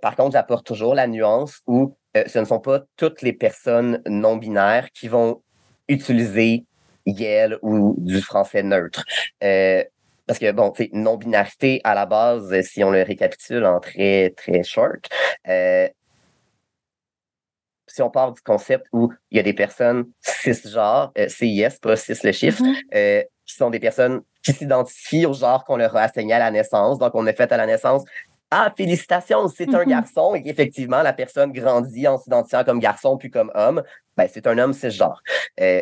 par 0.01 0.15
contre, 0.15 0.33
j'apporte 0.33 0.65
toujours 0.65 0.93
la 0.93 1.07
nuance 1.07 1.61
où 1.65 1.95
ce 2.15 2.37
ne 2.37 2.45
sont 2.45 2.59
pas 2.59 2.81
toutes 2.97 3.23
les 3.23 3.33
personnes 3.33 4.01
non 4.07 4.35
binaires 4.35 4.91
qui 4.91 5.07
vont 5.07 5.41
utiliser 5.87 6.65
Yel 7.07 7.57
ou 7.63 7.95
du 7.97 8.21
français 8.21 8.61
neutre. 8.61 9.03
Euh, 10.23 10.27
parce 10.27 10.39
que, 10.39 10.51
bon, 10.51 10.71
tu 10.71 10.89
non-binarité, 10.93 11.81
à 11.83 11.93
la 11.93 12.05
base, 12.05 12.61
si 12.61 12.83
on 12.83 12.91
le 12.91 13.03
récapitule 13.03 13.65
en 13.65 13.79
très, 13.79 14.31
très 14.31 14.63
short, 14.63 15.09
euh, 15.47 15.87
si 17.87 18.01
on 18.01 18.09
part 18.09 18.31
du 18.31 18.41
concept 18.41 18.87
où 18.91 19.11
il 19.29 19.37
y 19.37 19.39
a 19.39 19.43
des 19.43 19.53
personnes 19.53 20.05
cisgenres, 20.21 21.11
euh, 21.17 21.27
CIS, 21.27 21.79
pas 21.81 21.95
cis 21.95 22.13
le 22.23 22.31
chiffre, 22.31 22.63
mm-hmm. 22.63 22.95
euh, 22.95 23.23
qui 23.45 23.55
sont 23.55 23.69
des 23.69 23.79
personnes 23.79 24.21
qui 24.43 24.53
s'identifient 24.53 25.25
au 25.25 25.33
genre 25.33 25.63
qu'on 25.65 25.77
leur 25.77 25.95
a 25.95 26.01
assigné 26.01 26.33
à 26.33 26.39
la 26.39 26.51
naissance. 26.51 26.97
Donc, 26.97 27.11
on 27.13 27.27
a 27.27 27.33
fait 27.33 27.51
à 27.51 27.57
la 27.57 27.65
naissance 27.65 28.03
ah, 28.55 28.71
félicitations, 28.77 29.47
c'est 29.47 29.73
un 29.73 29.79
mm-hmm. 29.79 29.89
garçon, 29.89 30.35
et 30.35 30.43
qu'effectivement, 30.43 31.01
la 31.01 31.11
personne 31.11 31.51
grandit 31.51 32.07
en 32.07 32.19
s'identifiant 32.19 32.63
comme 32.63 32.79
garçon 32.79 33.17
puis 33.17 33.31
comme 33.31 33.51
homme, 33.55 33.81
ben, 34.15 34.27
c'est 34.31 34.45
un 34.45 34.59
homme 34.59 34.73
cisgenre. 34.73 35.23
Euh, 35.59 35.81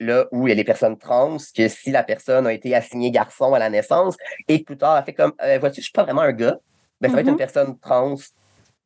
là 0.00 0.26
où 0.32 0.48
il 0.48 0.50
y 0.50 0.52
a 0.52 0.56
les 0.56 0.64
personnes 0.64 0.98
trans, 0.98 1.36
que 1.54 1.68
si 1.68 1.90
la 1.90 2.02
personne 2.02 2.46
a 2.46 2.52
été 2.52 2.74
assignée 2.74 3.10
garçon 3.10 3.54
à 3.54 3.58
la 3.58 3.70
naissance 3.70 4.16
et 4.48 4.60
que 4.60 4.64
plus 4.64 4.78
tard, 4.78 4.98
elle 4.98 5.04
fait 5.04 5.12
comme, 5.12 5.32
euh, 5.42 5.58
vois-tu, 5.58 5.80
je 5.80 5.86
suis 5.86 5.92
pas 5.92 6.02
vraiment 6.02 6.22
un 6.22 6.32
gars, 6.32 6.58
ben, 7.00 7.08
ça 7.08 7.14
va 7.14 7.20
être 7.20 7.28
une 7.28 7.34
mm-hmm. 7.34 7.38
personne 7.38 7.78
trans. 7.78 8.16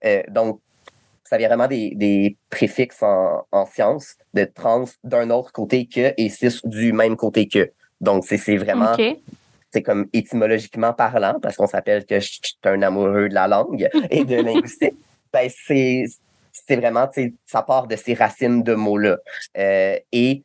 Euh, 0.04 0.22
donc, 0.28 0.60
ça 1.24 1.38
vient 1.38 1.48
vraiment 1.48 1.68
des, 1.68 1.92
des 1.94 2.36
préfixes 2.50 3.02
en, 3.02 3.46
en 3.50 3.64
sciences 3.64 4.16
de 4.34 4.44
trans 4.44 4.84
d'un 5.02 5.30
autre 5.30 5.52
côté 5.52 5.86
que 5.86 6.12
et 6.16 6.28
cis 6.28 6.60
du 6.64 6.92
même 6.92 7.16
côté 7.16 7.48
que. 7.48 7.70
Donc, 8.00 8.24
c'est 8.26 8.56
vraiment. 8.56 8.94
C'est 9.70 9.82
comme 9.82 10.06
étymologiquement 10.12 10.92
parlant, 10.92 11.40
parce 11.42 11.56
qu'on 11.56 11.66
s'appelle 11.66 12.06
que 12.06 12.20
je 12.20 12.28
suis 12.28 12.56
un 12.62 12.80
amoureux 12.82 13.28
de 13.28 13.34
la 13.34 13.48
langue 13.48 13.88
et 14.08 14.24
de 14.24 14.36
linguistique. 14.42 14.94
ben, 15.32 15.50
c'est 15.50 16.76
vraiment, 16.76 17.08
ça 17.44 17.62
part 17.62 17.88
de 17.88 17.96
ces 17.96 18.14
racines 18.14 18.62
de 18.62 18.74
mots-là. 18.74 19.18
Euh, 19.58 19.98
et 20.12 20.44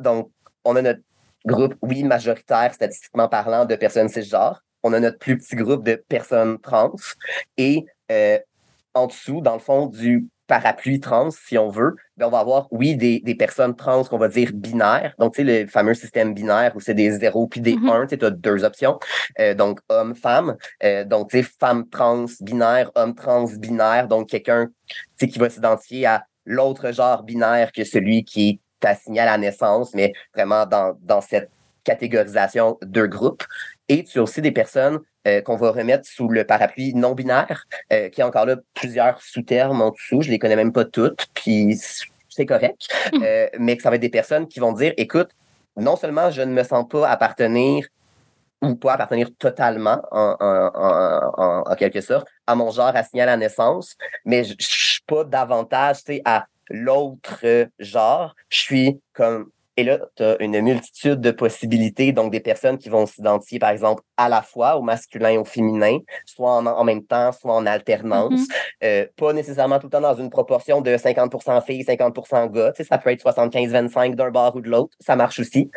donc, 0.00 0.30
on 0.64 0.76
a 0.76 0.82
notre 0.82 1.00
groupe, 1.46 1.74
oui, 1.82 2.04
majoritaire, 2.04 2.72
statistiquement 2.74 3.28
parlant, 3.28 3.64
de 3.64 3.76
personnes 3.76 4.08
cisgenres. 4.08 4.62
On 4.82 4.92
a 4.92 5.00
notre 5.00 5.18
plus 5.18 5.38
petit 5.38 5.56
groupe 5.56 5.84
de 5.84 5.94
personnes 6.08 6.58
trans. 6.58 6.94
Et 7.56 7.86
euh, 8.10 8.38
en 8.94 9.06
dessous, 9.06 9.40
dans 9.40 9.54
le 9.54 9.60
fond, 9.60 9.86
du 9.86 10.28
parapluie 10.46 11.00
trans, 11.00 11.30
si 11.30 11.56
on 11.56 11.70
veut, 11.70 11.96
ben 12.18 12.26
on 12.26 12.30
va 12.30 12.40
avoir, 12.40 12.68
oui, 12.70 12.96
des, 12.96 13.20
des 13.20 13.34
personnes 13.34 13.74
trans 13.74 14.04
qu'on 14.04 14.18
va 14.18 14.28
dire 14.28 14.50
binaires. 14.52 15.14
Donc, 15.18 15.34
tu 15.34 15.44
sais, 15.44 15.62
le 15.62 15.66
fameux 15.66 15.94
système 15.94 16.34
binaire 16.34 16.76
où 16.76 16.80
c'est 16.80 16.92
des 16.92 17.12
zéros 17.12 17.46
puis 17.46 17.62
des 17.62 17.72
1, 17.72 17.76
mm-hmm. 17.76 18.18
tu 18.18 18.24
as 18.24 18.30
deux 18.30 18.62
options. 18.62 18.98
Euh, 19.38 19.54
donc, 19.54 19.80
homme, 19.88 20.14
femme. 20.14 20.56
donc, 21.06 21.30
tu 21.30 21.38
sais, 21.42 21.48
femme 21.58 21.88
trans, 21.88 22.26
binaire, 22.42 22.90
homme 22.94 23.14
trans, 23.14 23.46
binaire. 23.56 24.06
Donc, 24.06 24.28
quelqu'un 24.28 24.68
qui 25.18 25.38
va 25.38 25.48
s'identifier 25.48 26.04
à 26.04 26.26
l'autre 26.44 26.92
genre 26.92 27.22
binaire 27.22 27.72
que 27.72 27.84
celui 27.84 28.24
qui 28.24 28.60
est 28.82 28.86
assigné 28.86 29.20
à 29.20 29.26
la 29.26 29.38
naissance, 29.38 29.94
mais 29.94 30.12
vraiment 30.34 30.66
dans, 30.66 30.96
dans 31.02 31.20
cette 31.20 31.50
catégorisation 31.84 32.78
de 32.82 33.06
groupes. 33.06 33.44
Et 33.88 34.04
tu 34.04 34.18
as 34.18 34.22
aussi 34.22 34.40
des 34.40 34.52
personnes 34.52 35.00
euh, 35.26 35.40
qu'on 35.42 35.56
va 35.56 35.70
remettre 35.70 36.06
sous 36.06 36.28
le 36.28 36.44
parapluie 36.44 36.94
non 36.94 37.12
binaire, 37.12 37.64
euh, 37.92 38.08
qui 38.08 38.22
a 38.22 38.26
encore 38.26 38.46
là 38.46 38.56
plusieurs 38.74 39.20
sous-termes 39.20 39.80
en 39.80 39.90
dessous. 39.90 40.22
Je 40.22 40.30
les 40.30 40.38
connais 40.38 40.56
même 40.56 40.72
pas 40.72 40.84
toutes, 40.84 41.26
puis 41.34 41.78
c'est 42.28 42.46
correct. 42.46 42.88
Mmh. 43.12 43.22
Euh, 43.22 43.46
mais 43.58 43.76
que 43.76 43.82
ça 43.82 43.90
va 43.90 43.96
être 43.96 44.02
des 44.02 44.08
personnes 44.08 44.48
qui 44.48 44.60
vont 44.60 44.72
dire, 44.72 44.92
écoute, 44.96 45.30
non 45.76 45.96
seulement 45.96 46.30
je 46.30 46.42
ne 46.42 46.52
me 46.52 46.62
sens 46.62 46.86
pas 46.88 47.08
appartenir 47.08 47.86
ou 48.62 48.76
pas 48.76 48.94
appartenir 48.94 49.28
totalement, 49.38 50.00
en, 50.10 50.36
en, 50.40 51.62
en, 51.70 51.74
quelque 51.74 52.00
sorte, 52.00 52.26
à 52.46 52.54
mon 52.54 52.70
genre 52.70 52.94
assigné 52.94 53.22
à 53.22 53.26
la 53.26 53.36
naissance, 53.36 53.94
mais 54.24 54.44
je 54.44 54.93
pas 55.06 55.24
davantage 55.24 55.98
à 56.24 56.46
l'autre 56.70 57.44
genre. 57.78 58.34
Je 58.48 58.58
suis 58.58 59.00
comme 59.12 59.50
et 59.76 59.82
là, 59.82 59.98
tu 60.16 60.22
as 60.22 60.40
une 60.40 60.60
multitude 60.60 61.20
de 61.20 61.32
possibilités, 61.32 62.12
donc 62.12 62.30
des 62.30 62.38
personnes 62.38 62.78
qui 62.78 62.88
vont 62.88 63.06
s'identifier, 63.06 63.58
par 63.58 63.70
exemple, 63.70 64.02
à 64.16 64.28
la 64.28 64.40
fois 64.40 64.76
au 64.76 64.82
masculin 64.82 65.30
et 65.30 65.38
au 65.38 65.44
féminin, 65.44 65.98
soit 66.26 66.52
en, 66.52 66.84
même 66.84 67.04
temps, 67.04 67.32
soit 67.32 67.52
en 67.52 67.66
alternance. 67.66 68.42
Mm-hmm. 68.42 68.84
euh, 68.84 69.06
pas 69.16 69.32
nécessairement 69.32 69.80
tout 69.80 69.88
le 69.88 69.90
temps 69.90 70.00
dans 70.00 70.14
une 70.14 70.30
proportion 70.30 70.80
de 70.80 70.90
50% 70.92 71.64
filles, 71.64 71.82
50% 71.82 72.52
gars. 72.52 72.70
Tu 72.70 72.84
sais, 72.84 72.88
ça 72.88 72.98
peut 72.98 73.10
être 73.10 73.24
75-25 73.24 74.14
d'un 74.14 74.30
bord 74.30 74.54
ou 74.54 74.60
de 74.60 74.68
l'autre. 74.68 74.96
Ça 75.00 75.16
marche 75.16 75.40
aussi. 75.40 75.70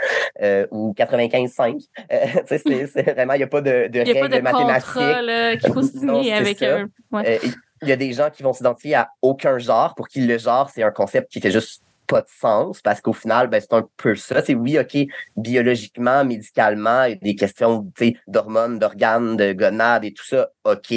Euh, 0.43 0.67
ou 0.69 0.93
95-5. 0.95 1.87
Euh, 2.11 2.25
tu 2.47 2.57
sais, 2.59 2.87
c'est 2.87 3.13
vraiment, 3.13 3.33
il 3.33 3.37
n'y 3.37 3.43
a 3.43 3.47
pas 3.47 3.61
de, 3.61 3.87
de 3.87 3.99
règles 3.99 4.29
de 4.29 4.41
mathématiques. 4.41 5.61
qu'il 5.61 5.73
faut 5.73 5.81
signer 5.81 6.33
avec 6.33 6.61
eux. 6.61 6.87
Euh, 7.15 7.37
il 7.81 7.89
y 7.89 7.91
a 7.91 7.95
des 7.95 8.13
gens 8.13 8.29
qui 8.29 8.43
vont 8.43 8.53
s'identifier 8.53 8.95
à 8.95 9.09
aucun 9.21 9.57
genre, 9.57 9.95
pour 9.95 10.07
qui 10.07 10.21
le 10.21 10.37
genre, 10.37 10.69
c'est 10.69 10.83
un 10.83 10.91
concept 10.91 11.31
qui 11.31 11.41
fait 11.41 11.51
juste 11.51 11.83
pas 12.07 12.21
de 12.21 12.29
sens 12.29 12.81
parce 12.81 13.01
qu'au 13.01 13.13
final, 13.13 13.47
ben, 13.47 13.61
c'est 13.61 13.73
un 13.73 13.87
peu 13.97 14.15
ça. 14.15 14.41
C'est 14.43 14.55
oui, 14.55 14.79
OK, 14.79 14.97
biologiquement, 15.35 16.23
médicalement, 16.23 17.03
il 17.03 17.09
y 17.11 17.13
a 17.13 17.17
des 17.17 17.35
questions 17.35 17.91
d'hormones, 18.27 18.79
d'organes, 18.79 19.35
de 19.35 19.53
gonades 19.53 20.05
et 20.05 20.13
tout 20.13 20.25
ça, 20.25 20.49
OK. 20.63 20.93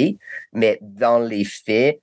Mais 0.53 0.79
dans 0.81 1.19
les 1.19 1.43
faits, 1.43 1.99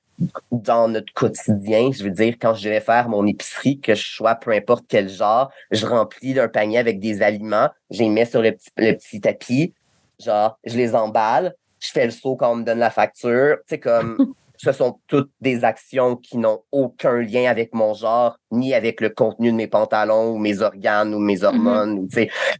dans 0.50 0.88
notre 0.88 1.12
quotidien, 1.12 1.90
je 1.92 2.04
veux 2.04 2.10
dire, 2.10 2.34
quand 2.40 2.54
je 2.54 2.68
vais 2.68 2.80
faire 2.80 3.08
mon 3.08 3.26
épicerie, 3.26 3.80
que 3.80 3.94
je 3.94 4.06
sois 4.06 4.34
peu 4.34 4.52
importe 4.52 4.84
quel 4.88 5.08
genre, 5.08 5.50
je 5.70 5.86
remplis 5.86 6.38
un 6.38 6.48
panier 6.48 6.78
avec 6.78 7.00
des 7.00 7.22
aliments, 7.22 7.70
je 7.90 8.00
les 8.00 8.08
mets 8.08 8.26
sur 8.26 8.42
le 8.42 8.52
petit, 8.52 8.70
le 8.76 8.92
petit 8.94 9.20
tapis, 9.20 9.74
genre, 10.18 10.58
je 10.64 10.76
les 10.76 10.94
emballe, 10.94 11.54
je 11.80 11.90
fais 11.90 12.04
le 12.04 12.10
saut 12.10 12.36
quand 12.36 12.52
on 12.52 12.56
me 12.56 12.64
donne 12.64 12.80
la 12.80 12.90
facture. 12.90 13.58
Tu 13.60 13.74
sais, 13.74 13.78
comme 13.78 14.34
ce 14.58 14.72
sont 14.72 15.00
toutes 15.06 15.30
des 15.40 15.64
actions 15.64 16.16
qui 16.16 16.36
n'ont 16.36 16.62
aucun 16.72 17.16
lien 17.20 17.48
avec 17.48 17.74
mon 17.74 17.94
genre, 17.94 18.38
ni 18.50 18.74
avec 18.74 19.00
le 19.00 19.08
contenu 19.08 19.52
de 19.52 19.56
mes 19.56 19.68
pantalons 19.68 20.32
ou 20.32 20.38
mes 20.38 20.60
organes 20.60 21.14
ou 21.14 21.20
mes 21.20 21.36
mm-hmm. 21.36 21.44
hormones. 21.44 22.08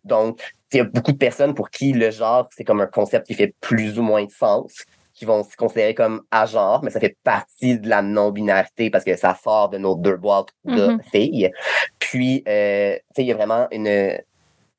Donc, 0.04 0.40
il 0.72 0.76
y 0.76 0.80
a 0.80 0.84
beaucoup 0.84 1.12
de 1.12 1.18
personnes 1.18 1.54
pour 1.54 1.70
qui 1.70 1.92
le 1.92 2.11
genre, 2.11 2.48
c'est 2.56 2.64
comme 2.64 2.80
un 2.80 2.87
concept 2.87 3.26
qui 3.26 3.34
fait 3.34 3.54
plus 3.61 3.98
ou 3.98 4.02
moins 4.02 4.24
de 4.24 4.30
sens, 4.30 4.84
qui 5.12 5.24
vont 5.24 5.42
se 5.42 5.56
considérer 5.56 5.94
comme 5.94 6.22
à 6.30 6.46
genre, 6.46 6.84
mais 6.84 6.90
ça 6.90 7.00
fait 7.00 7.16
partie 7.24 7.80
de 7.80 7.88
la 7.88 8.00
non-binarité 8.00 8.90
parce 8.90 9.02
que 9.02 9.16
ça 9.16 9.37
sort 9.42 9.68
de 9.68 9.78
nos 9.78 9.96
deux 9.96 10.16
boîtes 10.16 10.50
de 10.64 10.88
mm-hmm. 10.88 11.11
filles. 11.11 11.50
Puis, 11.98 12.44
euh, 12.46 12.96
il 13.16 13.24
y 13.24 13.32
a 13.32 13.34
vraiment 13.34 13.66
une 13.72 14.18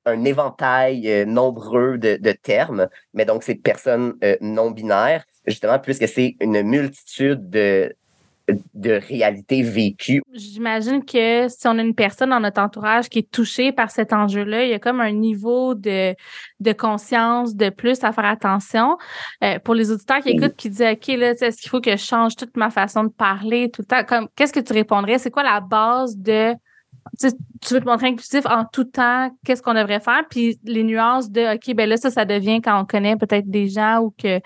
un 0.10 0.26
éventail 0.26 1.10
euh, 1.10 1.26
nombreux 1.26 1.98
de, 1.98 2.17
de, 2.17 2.32
termes, 2.32 2.88
mais 3.13 3.26
donc 3.26 3.43
c'est 3.43 3.56
personnes 3.56 4.15
euh, 4.24 4.36
non 4.41 4.72
binaires 4.72 5.24
justement, 5.48 5.80
puisque 5.80 6.08
c'est 6.08 6.36
une 6.41 6.62
multitude 6.62 7.50
de, 7.50 7.93
de 8.74 8.91
réalités 9.08 9.62
vécues. 9.62 10.22
J'imagine 10.34 11.04
que 11.04 11.48
si 11.48 11.67
on 11.67 11.78
a 11.78 11.82
une 11.82 11.95
personne 11.95 12.30
dans 12.30 12.39
notre 12.39 12.62
entourage 12.62 13.10
qui 13.10 13.19
est 13.19 13.32
touchée 13.32 13.72
par 13.72 13.91
cet 13.91 14.13
enjeu-là, 14.13 14.63
il 14.65 14.69
y 14.69 14.74
a 14.74 14.80
comme 14.80 15.02
un 15.02 15.12
niveau 15.12 15.76
de, 15.76 16.15
de 16.60 16.72
conscience 16.72 17.56
de 17.56 17.69
plus 17.69 18.04
à 18.04 18.12
faire 18.12 18.26
attention. 18.26 18.98
Euh, 19.43 19.60
pour 19.60 19.76
les 19.76 19.91
auditeurs 19.91 20.19
qui 20.19 20.30
écoutent, 20.30 20.56
qui 20.56 20.69
disent 20.69 20.82
OK, 20.82 21.08
là, 21.08 21.32
est-ce 21.32 21.62
qu'il 21.62 21.69
faut 21.69 21.82
que 21.82 21.91
je 21.91 22.04
change 22.04 22.36
toute 22.36 22.56
ma 22.58 22.69
façon 22.69 23.04
de 23.04 23.10
parler 23.10 23.69
tout 23.72 23.82
le 23.82 23.88
temps? 23.88 24.04
Comme, 24.04 24.28
qu'est-ce 24.36 24.54
que 24.54 24.60
tu 24.60 24.74
répondrais? 24.74 25.17
C'est 25.17 25.32
quoi 25.32 25.43
la 25.43 25.60
base 25.60 26.17
de 26.17 26.54
tu 27.17 27.74
veux 27.74 27.80
te 27.80 27.86
montrer 27.86 28.08
inclusif 28.08 28.45
en 28.45 28.65
tout 28.65 28.86
temps, 28.86 29.32
qu'est-ce 29.45 29.62
qu'on 29.62 29.74
devrait 29.74 30.00
faire? 30.00 30.24
Puis 30.30 30.60
les 30.63 30.84
nuances 30.84 31.30
de 31.30 31.56
OK, 31.56 31.76
ben 31.76 31.89
là, 31.89 31.98
ça, 31.98 32.12
ça 32.12 32.26
devient 32.26 32.62
quand 32.62 32.80
on 32.80 32.86
connaît 32.86 33.15
peut-être 33.15 33.50
des 33.50 33.67
gens 33.67 34.00
ou 34.00 34.13
que 34.17 34.39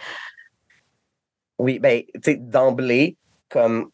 oui, 1.60 1.80
ben, 1.80 2.02
tu 2.16 2.20
sais, 2.24 2.36
d'emblée, 2.36 3.16
comme 3.50 3.90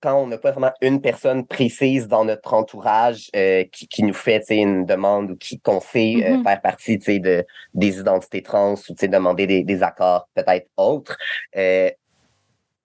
quand 0.00 0.20
on 0.20 0.26
n'a 0.26 0.38
pas 0.38 0.50
vraiment 0.50 0.72
une 0.80 1.00
personne 1.00 1.46
précise 1.46 2.08
dans 2.08 2.24
notre 2.24 2.54
entourage 2.54 3.30
euh, 3.36 3.64
qui, 3.70 3.86
qui, 3.86 4.02
nous 4.02 4.14
fait 4.14 4.44
une 4.50 4.84
demande 4.84 5.30
ou 5.30 5.36
qui 5.36 5.60
qu'on 5.60 5.80
sait 5.80 6.16
euh, 6.16 6.36
mm-hmm. 6.36 6.42
faire 6.42 6.60
partie 6.60 6.98
de, 6.98 7.46
des 7.74 8.00
identités 8.00 8.42
trans 8.42 8.74
ou 8.74 9.06
demander 9.06 9.46
des, 9.46 9.62
des 9.62 9.82
accords 9.82 10.28
peut-être 10.34 10.66
autres, 10.76 11.16
euh, 11.56 11.88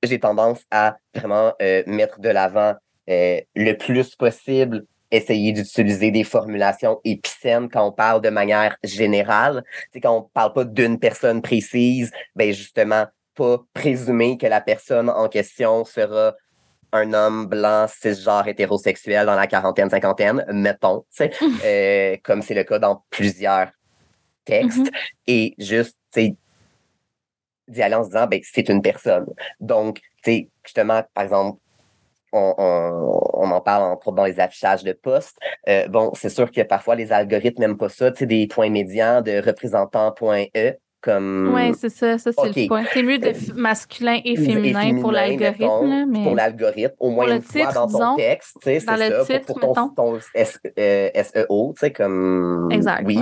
j'ai 0.03 0.19
tendance 0.19 0.63
à 0.69 0.97
vraiment 1.15 1.53
mettre 1.87 2.19
de 2.19 2.29
l'avant 2.29 2.75
le 3.07 3.73
plus 3.73 4.15
possible 4.15 4.85
essayer 5.11 5.53
d'utiliser 5.53 6.11
des 6.11 6.23
formulations 6.23 6.99
épicènes 7.03 7.69
quand 7.69 7.87
on 7.87 7.91
parle 7.91 8.21
de 8.21 8.29
manière 8.29 8.77
générale. 8.83 9.63
C'est 9.91 10.01
quand 10.01 10.17
on 10.17 10.21
parle 10.33 10.53
pas 10.53 10.65
d'une 10.65 10.99
personne 10.99 11.41
précise, 11.41 12.11
ben 12.35 12.53
justement, 12.53 13.05
pas 13.35 13.63
présumer 13.73 14.37
que 14.37 14.47
la 14.47 14.61
personne 14.61 15.09
en 15.09 15.29
question 15.29 15.85
sera 15.85 16.33
un 16.91 17.13
homme 17.13 17.47
blanc, 17.47 17.85
cisgenre, 17.87 18.47
hétérosexuel 18.47 19.25
dans 19.25 19.35
la 19.35 19.47
quarantaine, 19.47 19.89
cinquantaine, 19.89 20.45
mettons, 20.51 21.05
euh, 21.65 22.17
comme 22.23 22.41
c'est 22.41 22.53
le 22.53 22.63
cas 22.63 22.79
dans 22.79 23.03
plusieurs 23.09 23.69
textes, 24.45 24.77
mm-hmm. 24.77 24.91
et 25.27 25.55
juste, 25.57 25.97
d'y 26.15 27.81
aller 27.81 27.95
en 27.95 28.03
se 28.03 28.09
disant, 28.09 28.27
ben, 28.27 28.39
c'est 28.43 28.69
une 28.69 28.81
personne. 28.81 29.27
Donc, 29.59 29.99
justement, 30.63 31.03
par 31.13 31.23
exemple, 31.23 31.59
on, 32.31 32.53
en 33.45 33.61
parle 33.61 33.83
entre 33.83 34.11
dans 34.11 34.25
les 34.25 34.39
affichages 34.39 34.83
de 34.83 34.93
postes. 34.93 35.37
Euh, 35.67 35.87
bon, 35.87 36.11
c'est 36.13 36.29
sûr 36.29 36.51
que 36.51 36.61
parfois 36.61 36.95
les 36.95 37.11
algorithmes 37.11 37.61
n'aiment 37.61 37.77
pas 37.77 37.89
ça, 37.89 38.11
tu 38.11 38.19
sais, 38.19 38.25
des 38.25 38.47
points 38.47 38.69
médians 38.69 39.21
de 39.21 39.41
représentants.e 39.45 40.77
comme. 41.01 41.51
Oui, 41.53 41.73
c'est 41.77 41.89
ça, 41.89 42.17
ça 42.17 42.31
c'est 42.31 42.61
le 42.61 42.67
point. 42.67 42.83
C'est 42.93 43.03
mieux 43.03 43.19
de 43.19 43.31
masculin 43.53 44.19
et 44.23 44.35
féminin, 44.35 44.99
pour 45.01 45.11
l'algorithme. 45.11 46.05
Mais... 46.07 46.23
Pour 46.23 46.35
l'algorithme, 46.35 46.95
au 46.99 47.09
moins 47.09 47.35
une 47.35 47.41
fois 47.41 47.71
dans 47.71 47.87
ton 47.87 48.15
texte, 48.15 48.57
c'est 48.63 48.79
ça, 48.79 48.95
pour, 49.45 49.59
ton, 49.59 49.89
ton 49.89 50.19
SEO, 50.19 50.59
euh, 50.77 51.09
tu 51.13 51.79
sais, 51.79 51.91
comme. 51.91 52.69
Exact. 52.71 53.03
Oui. 53.05 53.19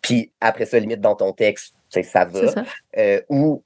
Puis 0.00 0.32
après 0.40 0.66
ça, 0.66 0.78
limite 0.78 1.00
dans 1.00 1.16
ton 1.16 1.32
texte, 1.32 1.74
ça 2.02 2.24
va. 2.24 2.48
Ça. 2.48 2.64
Euh, 2.96 3.20
ou, 3.28 3.62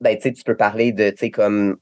ben, 0.00 0.16
tu 0.16 0.22
sais, 0.22 0.32
tu 0.32 0.42
peux 0.42 0.56
parler 0.56 0.92
de, 0.92 1.10
tu 1.10 1.16
sais, 1.18 1.30
comme 1.30 1.76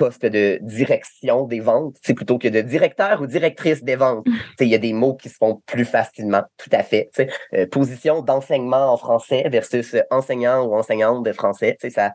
poste 0.00 0.24
de 0.24 0.58
direction 0.62 1.44
des 1.44 1.60
ventes, 1.60 1.96
c'est 2.02 2.14
plutôt 2.14 2.38
que 2.38 2.48
de 2.48 2.62
directeur 2.62 3.20
ou 3.20 3.26
directrice 3.26 3.84
des 3.84 3.96
ventes. 3.96 4.26
Mm. 4.26 4.32
Il 4.60 4.68
y 4.68 4.74
a 4.74 4.78
des 4.78 4.94
mots 4.94 5.14
qui 5.14 5.28
se 5.28 5.36
font 5.36 5.60
plus 5.66 5.84
facilement, 5.84 6.42
tout 6.56 6.70
à 6.72 6.82
fait. 6.82 7.10
Euh, 7.52 7.66
position 7.66 8.22
d'enseignement 8.22 8.94
en 8.94 8.96
français 8.96 9.46
versus 9.50 9.94
enseignant 10.10 10.64
ou 10.64 10.74
enseignante 10.74 11.22
de 11.22 11.32
français, 11.32 11.76
ça, 11.90 12.14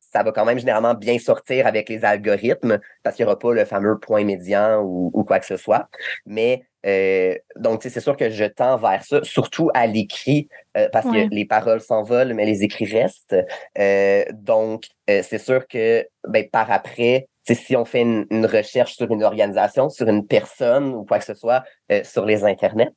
ça 0.00 0.22
va 0.22 0.32
quand 0.32 0.44
même 0.44 0.58
généralement 0.58 0.92
bien 0.92 1.18
sortir 1.18 1.66
avec 1.66 1.88
les 1.88 2.04
algorithmes 2.04 2.78
parce 3.02 3.16
qu'il 3.16 3.24
n'y 3.24 3.30
aura 3.30 3.38
pas 3.38 3.54
le 3.54 3.64
fameux 3.64 3.98
point 3.98 4.24
médian 4.24 4.82
ou, 4.82 5.10
ou 5.14 5.24
quoi 5.24 5.38
que 5.40 5.46
ce 5.46 5.56
soit. 5.56 5.88
Mais 6.26 6.62
euh, 6.86 7.34
donc, 7.56 7.82
c'est 7.82 8.00
sûr 8.00 8.16
que 8.16 8.30
je 8.30 8.44
tends 8.44 8.76
vers 8.76 9.04
ça, 9.04 9.22
surtout 9.22 9.70
à 9.74 9.86
l'écrit, 9.86 10.48
euh, 10.76 10.88
parce 10.92 11.06
que 11.06 11.28
les 11.32 11.44
paroles 11.44 11.80
s'envolent, 11.80 12.34
mais 12.34 12.44
les 12.44 12.64
écrits 12.64 12.86
restent. 12.86 13.36
Euh, 13.78 14.24
donc, 14.32 14.86
c'est 15.06 15.38
sûr 15.38 15.66
que 15.66 16.06
ben, 16.26 16.48
par 16.50 16.70
après, 16.70 17.28
si 17.48 17.76
on 17.76 17.84
fait 17.84 18.02
une, 18.02 18.46
recherche 18.46 18.94
sur 18.94 19.12
une 19.12 19.22
organisation, 19.22 19.88
sur 19.90 20.08
une 20.08 20.26
personne 20.26 20.94
ou 20.94 21.04
quoi 21.04 21.18
que 21.18 21.24
ce 21.24 21.34
soit 21.34 21.64
sur 22.04 22.24
les 22.24 22.44
internets, 22.44 22.90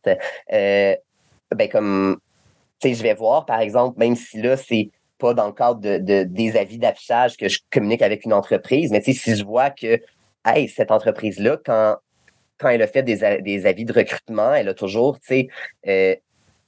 ben 0.49 1.69
comme 1.69 2.19
je 2.83 3.01
vais 3.01 3.15
voir, 3.15 3.45
par 3.45 3.59
exemple, 3.59 3.97
même 3.97 4.15
si 4.15 4.41
là, 4.41 4.57
c'est 4.57 4.91
pas 5.17 5.33
dans 5.33 5.47
le 5.47 5.53
cadre 5.53 5.79
de, 5.79 6.23
des 6.23 6.57
avis 6.57 6.77
d'affichage 6.77 7.37
que 7.37 7.49
je 7.49 7.59
communique 7.71 8.01
avec 8.01 8.25
une 8.25 8.33
entreprise, 8.33 8.91
mais 8.91 9.01
si 9.01 9.13
je 9.35 9.43
vois 9.43 9.71
que 9.71 9.99
hey, 10.45 10.69
cette 10.69 10.91
entreprise-là, 10.91 11.57
quand 11.65 11.97
quand 12.57 12.69
elle 12.69 12.81
a 12.81 12.87
fait 12.87 13.03
des, 13.03 13.41
des 13.41 13.65
avis 13.65 13.85
de 13.85 13.93
recrutement, 13.93 14.53
elle 14.53 14.69
a 14.69 14.73
toujours, 14.73 15.19
tu 15.19 15.27
sais, 15.27 15.47
euh, 15.87 16.15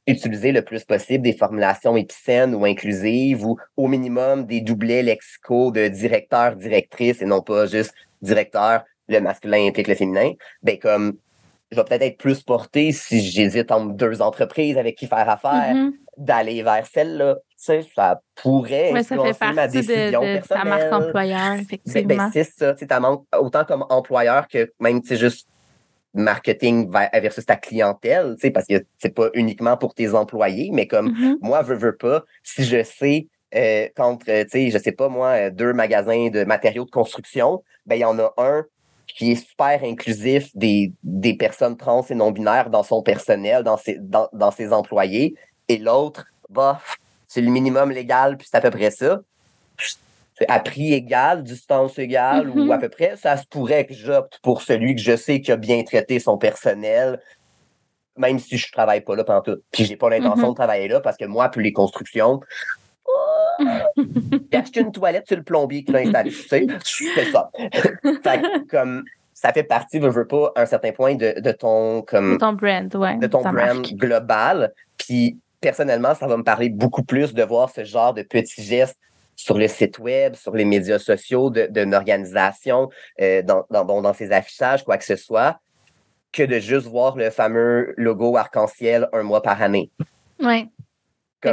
utilisé 0.08 0.52
le 0.52 0.62
plus 0.62 0.84
possible 0.86 1.23
des 1.23 1.34
formulations 1.34 1.97
épicènes 1.97 2.56
ou 2.56 2.65
inclusives 2.65 3.45
ou 3.45 3.58
au 3.76 3.88
minimum 3.88 4.45
des 4.45 4.62
doublets 4.62 5.04
lexicaux 5.04 5.71
de 5.71 5.88
directeur, 5.89 6.56
directrice 6.56 7.21
et 7.21 7.25
non 7.25 7.42
pas 7.42 7.65
juste 7.65 7.94
directeur, 8.21 8.83
le 9.10 9.19
masculin 9.19 9.67
implique 9.67 9.88
le 9.88 9.96
féminin. 9.96 10.31
Ben, 10.63 10.79
comme, 10.79 11.17
je 11.71 11.75
vais 11.75 11.83
peut-être 11.83 12.02
être 12.02 12.17
plus 12.17 12.42
porté 12.42 12.94
si 12.94 13.19
j'hésite 13.19 13.71
entre 13.71 13.94
deux 13.94 14.21
entreprises 14.21 14.77
avec 14.77 14.96
qui 14.98 15.08
faire 15.08 15.29
affaire, 15.29 15.75
mm-hmm. 15.75 15.92
d'aller 16.17 16.63
vers 16.63 16.85
celle-là. 16.88 17.35
Tu 17.35 17.56
sais, 17.58 17.85
ça 17.94 18.21
pourrait 18.35 18.92
influencer 18.92 19.52
ma 19.54 19.67
décision 19.67 20.21
de, 20.21 20.27
de 20.27 20.33
personnelle. 20.35 20.63
Ta 20.63 20.63
marque 20.63 20.94
employeur, 20.94 21.40
ben, 21.40 21.56
ben, 21.56 21.65
effectivement. 21.65 22.29
c'est 22.31 22.44
ça. 22.44 22.73
Tu 22.75 22.88
autant 23.38 23.65
comme 23.65 23.85
employeur 23.90 24.48
que 24.48 24.71
même, 24.79 25.02
tu 25.02 25.10
sais, 25.10 25.17
juste 25.17 25.50
marketing 26.14 26.90
versus 27.14 27.46
ta 27.46 27.56
clientèle, 27.56 28.36
tu 28.36 28.42
sais, 28.48 28.52
parce 28.52 28.66
que 28.66 28.86
c'est 28.98 29.14
pas 29.14 29.30
uniquement 29.34 29.78
pour 29.78 29.94
tes 29.94 30.14
employés, 30.14 30.70
mais 30.74 30.88
comme 30.88 31.12
Mhm. 31.12 31.38
moi, 31.42 31.62
veux, 31.62 31.76
veux 31.76 31.96
pas, 31.96 32.24
si 32.44 32.64
je 32.64 32.84
sais 32.84 33.28
euh, 33.56 33.88
contre, 33.96 34.26
tu 34.26 34.50
sais, 34.50 34.70
je 34.72 34.78
sais 34.78 34.92
pas 34.92 35.08
moi, 35.08 35.50
deux 35.50 35.74
magasins 35.74 36.30
de 36.30 36.44
matériaux 36.44 36.86
de 36.86 36.92
construction, 36.92 37.64
ben 37.86 37.96
il 37.96 38.02
y 38.02 38.06
en 38.06 38.20
a 38.20 38.34
un 38.38 38.66
qui 39.08 39.32
est 39.32 39.36
super 39.36 39.84
inclusif 39.84 40.50
des, 40.54 40.92
des 41.02 41.34
personnes 41.34 41.78
trans 41.78 42.06
et 42.10 42.14
non-binaires 42.14 42.70
dans 42.70 42.84
son 42.84 43.02
personnel, 43.02 43.64
dans 43.64 43.78
ses, 43.78 43.98
dans, 44.00 44.28
dans 44.34 44.52
ses 44.52 44.74
employés, 44.74 45.36
et 45.70 45.78
l'autre, 45.78 46.26
bah, 46.50 46.82
c'est 47.28 47.42
le 47.42 47.50
minimum 47.50 47.90
légal, 47.92 48.38
puis 48.38 48.48
c'est 48.52 48.58
à 48.58 48.62
peu 48.62 48.70
près 48.70 48.92
ça. 48.92 49.22
À 50.48 50.60
prix 50.60 50.94
égal, 50.94 51.44
distance 51.44 51.98
égale, 51.98 52.50
ou 52.50 52.71
à 52.71 52.77
peu 52.77 52.90
près, 52.90 53.15
ça 53.17 53.38
se 53.38 53.46
pourrait 53.48 53.85
que 53.85 53.94
j'opte 53.94 54.40
pour 54.44 54.62
celui 54.62 54.96
que 54.96 55.02
je 55.02 55.15
sais 55.15 55.42
qui 55.42 55.52
a 55.52 55.56
bien 55.58 55.83
traité 55.83 56.19
son 56.19 56.38
personnel, 56.38 57.19
même 58.17 58.38
si 58.40 58.58
je 58.58 58.71
travaille 58.71 59.02
pas 59.02 59.15
là 59.15 59.23
pendant 59.23 59.42
tout. 59.42 59.58
Puis 59.71 59.85
j'ai 59.85 59.96
pas 59.96 60.10
l'intention 60.10 60.48
Mhm. 60.48 60.50
de 60.52 60.56
travailler 60.56 60.88
là 60.88 61.00
parce 61.00 61.17
que 61.17 61.25
moi, 61.25 61.50
pour 61.50 61.62
les 61.62 61.73
constructions, 61.73 62.40
j'ai 64.52 64.58
acheté 64.58 64.81
une 64.81 64.92
toilette, 64.92 65.25
c'est 65.27 65.35
le 65.35 65.44
plombier 65.44 65.83
qui 65.83 65.92
l'a 65.92 66.00
installé. 66.00 66.29
Tu 66.31 66.38
sais, 66.48 66.67
je 66.85 67.06
fais 67.15 67.31
ça. 67.31 67.50
fait 67.58 68.42
que, 68.42 68.67
comme 68.69 69.04
ça 69.33 69.54
fait 69.54 69.63
partie, 69.63 70.00
veux, 70.00 70.10
veux 70.10 70.27
pas, 70.27 70.52
à 70.56 70.62
un 70.62 70.65
certain 70.65 70.92
point 70.92 71.15
de, 71.15 71.40
de 71.40 71.52
ton 71.52 72.02
comme 72.02 72.33
De 72.33 72.38
ton 72.38 72.54
brand, 72.54 72.94
ouais. 72.96 73.17
de 73.17 73.27
ton 73.27 73.42
brand 73.42 73.54
marque. 73.56 73.94
global. 73.94 74.73
Puis 74.98 75.38
personnellement, 75.62 76.13
ça 76.15 76.27
va 76.27 76.38
me 76.38 76.44
parler 76.44 76.69
beaucoup 76.69 77.04
plus 77.04 77.33
de 77.33 77.44
voir 77.44 77.69
ce 77.69 77.83
genre 77.83 78.13
de 78.13 78.21
petits 78.23 78.63
gestes 78.63 79.00
sur 79.38 79.58
le 79.58 79.67
site 79.69 80.00
web, 80.00 80.35
sur 80.35 80.54
les 80.54 80.65
médias 80.65 81.00
sociaux 81.00 81.50
d'une 81.50 81.94
organisation, 81.94 82.90
euh, 83.21 83.42
dans, 83.44 83.65
dans, 83.69 84.13
ses 84.13 84.31
affichages, 84.31 84.83
quoi 84.83 84.98
que 84.98 85.06
ce 85.06 85.15
soit, 85.15 85.60
que 86.33 86.44
de 86.44 86.60
juste 86.60 86.88
voir 86.88 87.15
le 87.15 87.29
fameux 87.29 87.94
logo 87.96 88.35
arc-en-ciel 88.35 89.08
un 89.13 89.23
mois 89.23 89.42
par 89.42 89.62
année. 89.62 89.92
Ouais. 90.40 90.67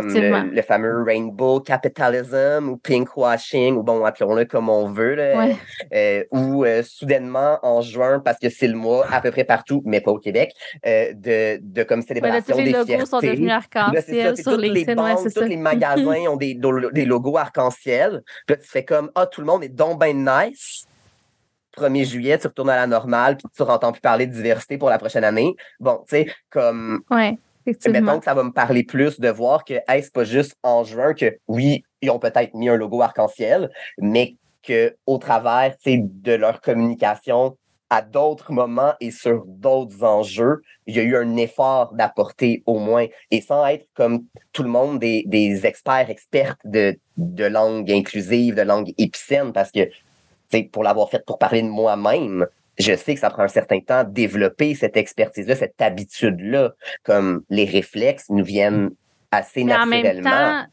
Comme 0.00 0.12
le, 0.14 0.50
le 0.50 0.62
fameux 0.62 1.02
rainbow 1.02 1.60
capitalism 1.60 2.68
ou 2.70 2.76
pinkwashing, 2.76 3.76
ou 3.76 3.82
bon, 3.82 4.04
appelons-le 4.04 4.44
comme 4.44 4.68
on 4.68 4.86
veut, 4.88 5.14
Ouais. 5.14 5.56
euh, 5.92 6.24
ou 6.30 6.64
euh, 6.64 6.82
soudainement 6.82 7.58
en 7.62 7.80
juin, 7.80 8.20
parce 8.20 8.38
que 8.38 8.48
c'est 8.48 8.66
le 8.68 8.76
mois 8.76 9.06
à 9.12 9.20
peu 9.20 9.30
près 9.30 9.44
partout, 9.44 9.82
mais 9.84 10.00
pas 10.00 10.10
au 10.12 10.18
Québec, 10.18 10.52
euh, 10.86 11.12
de, 11.14 11.58
de 11.62 11.82
comme 11.82 12.00
Ouais, 12.00 12.04
là, 12.04 12.08
célébration 12.08 12.54
tous 12.54 12.58
les 12.58 12.64
des 12.64 12.72
logos 12.72 12.86
fiertés. 12.86 13.06
sont 13.06 13.20
devenus 13.20 13.50
arc-en-ciel 13.52 14.36
sur 14.36 14.56
les. 14.56 14.70
Ouais, 14.84 14.94
banques, 14.94 15.22
tous 15.22 15.30
ça. 15.30 15.46
les 15.46 15.56
magasins 15.56 16.26
ont 16.28 16.36
des, 16.36 16.58
des 16.92 17.04
logos 17.04 17.36
arc-en-ciel. 17.36 18.22
Puis 18.46 18.56
là, 18.56 18.62
tu 18.62 18.68
fais 18.68 18.84
comme, 18.84 19.10
ah, 19.14 19.26
tout 19.26 19.40
le 19.40 19.46
monde 19.46 19.64
est 19.64 19.68
donc 19.68 19.98
ben 20.00 20.16
nice. 20.24 20.84
1er 21.76 22.04
juillet, 22.04 22.38
tu 22.38 22.46
retournes 22.46 22.70
à 22.70 22.76
la 22.76 22.86
normale, 22.86 23.36
puis 23.36 23.46
tu 23.56 23.62
n'entends 23.64 23.90
plus 23.90 24.00
parler 24.00 24.28
de 24.28 24.32
diversité 24.32 24.78
pour 24.78 24.90
la 24.90 24.98
prochaine 24.98 25.24
année. 25.24 25.56
Bon, 25.80 26.04
tu 26.08 26.16
sais, 26.16 26.26
comme, 26.48 27.00
Ouais. 27.10 27.36
Mettons 27.66 28.18
que 28.18 28.24
ça 28.24 28.34
va 28.34 28.42
me 28.42 28.52
parler 28.52 28.84
plus 28.84 29.20
de 29.20 29.28
voir 29.28 29.64
que, 29.64 29.74
hey, 29.88 30.02
c'est 30.02 30.12
pas 30.12 30.24
juste 30.24 30.56
en 30.62 30.84
juin 30.84 31.14
que, 31.14 31.38
oui, 31.48 31.84
ils 32.02 32.10
ont 32.10 32.18
peut-être 32.18 32.54
mis 32.54 32.68
un 32.68 32.76
logo 32.76 33.00
arc-en-ciel, 33.02 33.70
mais 33.98 34.36
que 34.62 34.96
au 35.06 35.18
travers, 35.18 35.74
de 35.86 36.32
leur 36.32 36.60
communication, 36.60 37.56
à 37.90 38.02
d'autres 38.02 38.52
moments 38.52 38.94
et 39.00 39.10
sur 39.10 39.44
d'autres 39.46 40.02
enjeux, 40.02 40.62
il 40.86 40.96
y 40.96 41.00
a 41.00 41.02
eu 41.02 41.16
un 41.16 41.36
effort 41.36 41.94
d'apporter 41.94 42.62
au 42.66 42.78
moins, 42.78 43.06
et 43.30 43.40
sans 43.40 43.64
être 43.66 43.86
comme 43.94 44.24
tout 44.52 44.62
le 44.62 44.68
monde 44.68 44.98
des, 44.98 45.22
des 45.26 45.66
experts, 45.66 46.10
expertes 46.10 46.60
de, 46.64 46.98
de 47.16 47.44
langue 47.44 47.90
inclusive, 47.92 48.54
de 48.54 48.62
langue 48.62 48.92
épicène, 48.98 49.52
parce 49.52 49.70
que, 49.70 49.88
pour 50.72 50.82
l'avoir 50.82 51.10
fait 51.10 51.24
pour 51.24 51.38
parler 51.38 51.62
de 51.62 51.68
moi-même, 51.68 52.46
je 52.78 52.94
sais 52.96 53.14
que 53.14 53.20
ça 53.20 53.30
prend 53.30 53.42
un 53.44 53.48
certain 53.48 53.80
temps 53.80 54.04
de 54.04 54.10
développer 54.10 54.74
cette 54.74 54.96
expertise-là, 54.96 55.54
cette 55.56 55.80
habitude-là, 55.80 56.72
comme 57.04 57.42
les 57.50 57.64
réflexes 57.64 58.30
nous 58.30 58.44
viennent 58.44 58.90
assez 59.30 59.64
Mais 59.64 59.74
en 59.76 59.86
même 59.86 60.02
naturellement. 60.02 60.62
temps, 60.62 60.66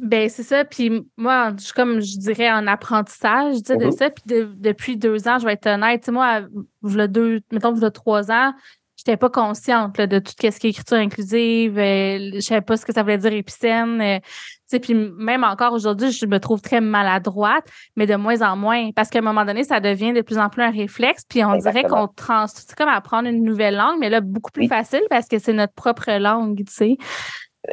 ben 0.00 0.28
c'est 0.28 0.42
ça. 0.42 0.64
Puis 0.64 1.04
moi, 1.16 1.52
je 1.58 1.64
suis 1.64 1.72
comme 1.72 2.00
je 2.00 2.16
dirais 2.18 2.50
en 2.50 2.66
apprentissage 2.66 3.56
tu 3.56 3.62
sais, 3.66 3.76
de 3.76 3.86
Mhm. 3.86 3.92
ça. 3.92 4.10
Puis 4.10 4.22
de- 4.26 4.50
depuis 4.56 4.96
deux 4.96 5.26
ans, 5.28 5.38
je 5.38 5.46
vais 5.46 5.54
être 5.54 5.66
honnête. 5.66 6.00
Tu 6.02 6.06
sais, 6.06 6.12
moi, 6.12 6.42
v'là 6.82 7.06
deux, 7.08 7.40
mettons, 7.50 7.72
v'là 7.72 7.90
trois 7.90 8.30
ans, 8.30 8.52
j'étais 8.96 9.16
pas 9.16 9.28
consciente 9.28 9.98
là, 9.98 10.06
de 10.06 10.18
tout 10.20 10.30
ce 10.30 10.36
qui 10.36 10.46
est 10.46 10.64
écriture 10.70 10.96
inclusive. 10.96 11.76
euh, 11.78 12.30
je 12.34 12.40
savais 12.40 12.60
pas 12.62 12.76
ce 12.76 12.86
que 12.86 12.92
ça 12.92 13.02
voulait 13.02 13.18
dire 13.18 13.32
épicène. 13.32 14.20
Sais, 14.68 14.80
puis 14.80 14.94
même 14.94 15.44
encore 15.44 15.72
aujourd'hui, 15.72 16.10
je 16.10 16.26
me 16.26 16.38
trouve 16.38 16.60
très 16.60 16.80
maladroite, 16.80 17.64
mais 17.96 18.06
de 18.06 18.14
moins 18.16 18.42
en 18.42 18.56
moins. 18.56 18.90
Parce 18.92 19.08
qu'à 19.08 19.18
un 19.18 19.22
moment 19.22 19.44
donné, 19.44 19.64
ça 19.64 19.80
devient 19.80 20.12
de 20.12 20.22
plus 20.22 20.38
en 20.38 20.48
plus 20.48 20.62
un 20.62 20.70
réflexe. 20.70 21.24
Puis 21.28 21.44
on 21.44 21.56
dirait 21.56 21.84
qu'on 21.84 22.08
trans. 22.08 22.46
C'est 22.46 22.74
comme 22.74 22.88
apprendre 22.88 23.28
une 23.28 23.42
nouvelle 23.42 23.76
langue, 23.76 23.98
mais 24.00 24.10
là, 24.10 24.20
beaucoup 24.20 24.50
plus 24.50 24.62
Oui. 24.62 24.68
facile 24.68 25.02
parce 25.10 25.28
que 25.28 25.38
c'est 25.38 25.52
notre 25.52 25.74
propre 25.74 26.10
langue, 26.18 26.58
tu 26.58 26.72
sais. 26.72 26.96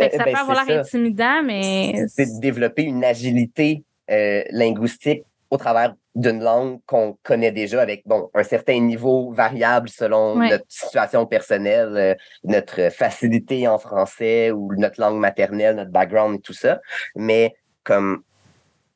Euh, 0.01 0.09
ça 0.11 0.23
ben, 0.23 0.33
peut 0.33 0.39
avoir 0.39 0.65
l'air 0.65 0.79
intimidant, 0.79 1.43
mais. 1.43 2.05
c'est 2.07 2.25
de 2.25 2.41
développer 2.41 2.83
une 2.83 3.03
agilité 3.03 3.83
euh, 4.09 4.43
linguistique 4.51 5.23
au 5.53 5.57
travers 5.57 5.93
d'une 6.15 6.43
langue 6.43 6.79
qu'on 6.87 7.15
connaît 7.21 7.51
déjà 7.51 7.79
avec 7.79 8.01
bon 8.07 8.31
un 8.33 8.41
certain 8.41 8.79
niveau 8.79 9.31
variable 9.31 9.87
selon 9.87 10.37
Ouais. 10.39 10.49
notre 10.49 10.65
situation 10.67 11.27
personnelle, 11.27 11.95
euh, 11.95 12.15
notre 12.43 12.89
facilité 12.91 13.67
en 13.67 13.77
français 13.77 14.49
ou 14.49 14.71
notre 14.75 14.99
langue 14.99 15.19
maternelle, 15.19 15.75
notre 15.75 15.91
background 15.91 16.37
et 16.37 16.41
tout 16.41 16.53
ça. 16.53 16.81
Mais 17.15 17.53
comme 17.83 18.23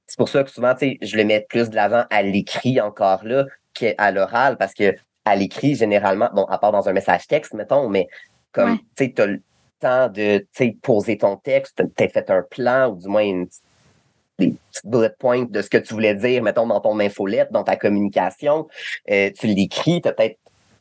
c'est 0.07 0.17
pour 0.17 0.29
ça 0.29 0.43
que 0.43 0.49
souvent, 0.49 0.73
tu 0.73 0.79
sais, 0.91 0.97
je 1.01 1.15
le 1.15 1.25
mets 1.25 1.45
plus 1.47 1.69
de 1.69 1.75
l'avant 1.75 2.05
à 2.09 2.23
l'écrit 2.23 2.81
encore 2.81 3.23
là 3.23 3.45
qu'à 3.75 4.09
l'oral 4.11 4.57
parce 4.57 4.73
que 4.73 4.95
à 5.25 5.35
l'écrit, 5.35 5.75
généralement, 5.75 6.29
bon, 6.33 6.45
à 6.45 6.57
part 6.57 6.71
dans 6.71 6.89
un 6.89 6.93
message 6.93 7.27
texte, 7.27 7.53
mettons, 7.53 7.87
mais 7.87 8.07
comme, 8.51 8.71
Ouais. 8.71 8.77
tu 8.95 9.05
sais, 9.05 9.13
t'as 9.15 9.25
le 9.27 9.41
temps 9.79 10.07
de, 10.07 10.39
tu 10.39 10.47
sais, 10.53 10.77
poser 10.81 11.17
ton 11.19 11.35
texte, 11.37 11.83
t'as 11.95 12.07
fait 12.07 12.31
un 12.31 12.41
plan 12.49 12.89
ou 12.89 12.95
du 12.95 13.07
moins 13.09 13.21
une 13.21 13.45
petite- 13.47 13.61
des 14.39 14.55
petites 14.71 14.85
bullet 14.85 15.11
points 15.17 15.45
de 15.49 15.61
ce 15.61 15.69
que 15.69 15.77
tu 15.77 15.93
voulais 15.93 16.15
dire, 16.15 16.43
mettons, 16.43 16.67
dans 16.67 16.79
ton 16.79 16.99
infolette, 16.99 17.51
dans 17.51 17.63
ta 17.63 17.75
communication. 17.75 18.67
Euh, 19.09 19.31
tu 19.38 19.47
l'écris, 19.47 20.01
t'as 20.01 20.13
peut-être 20.13 20.38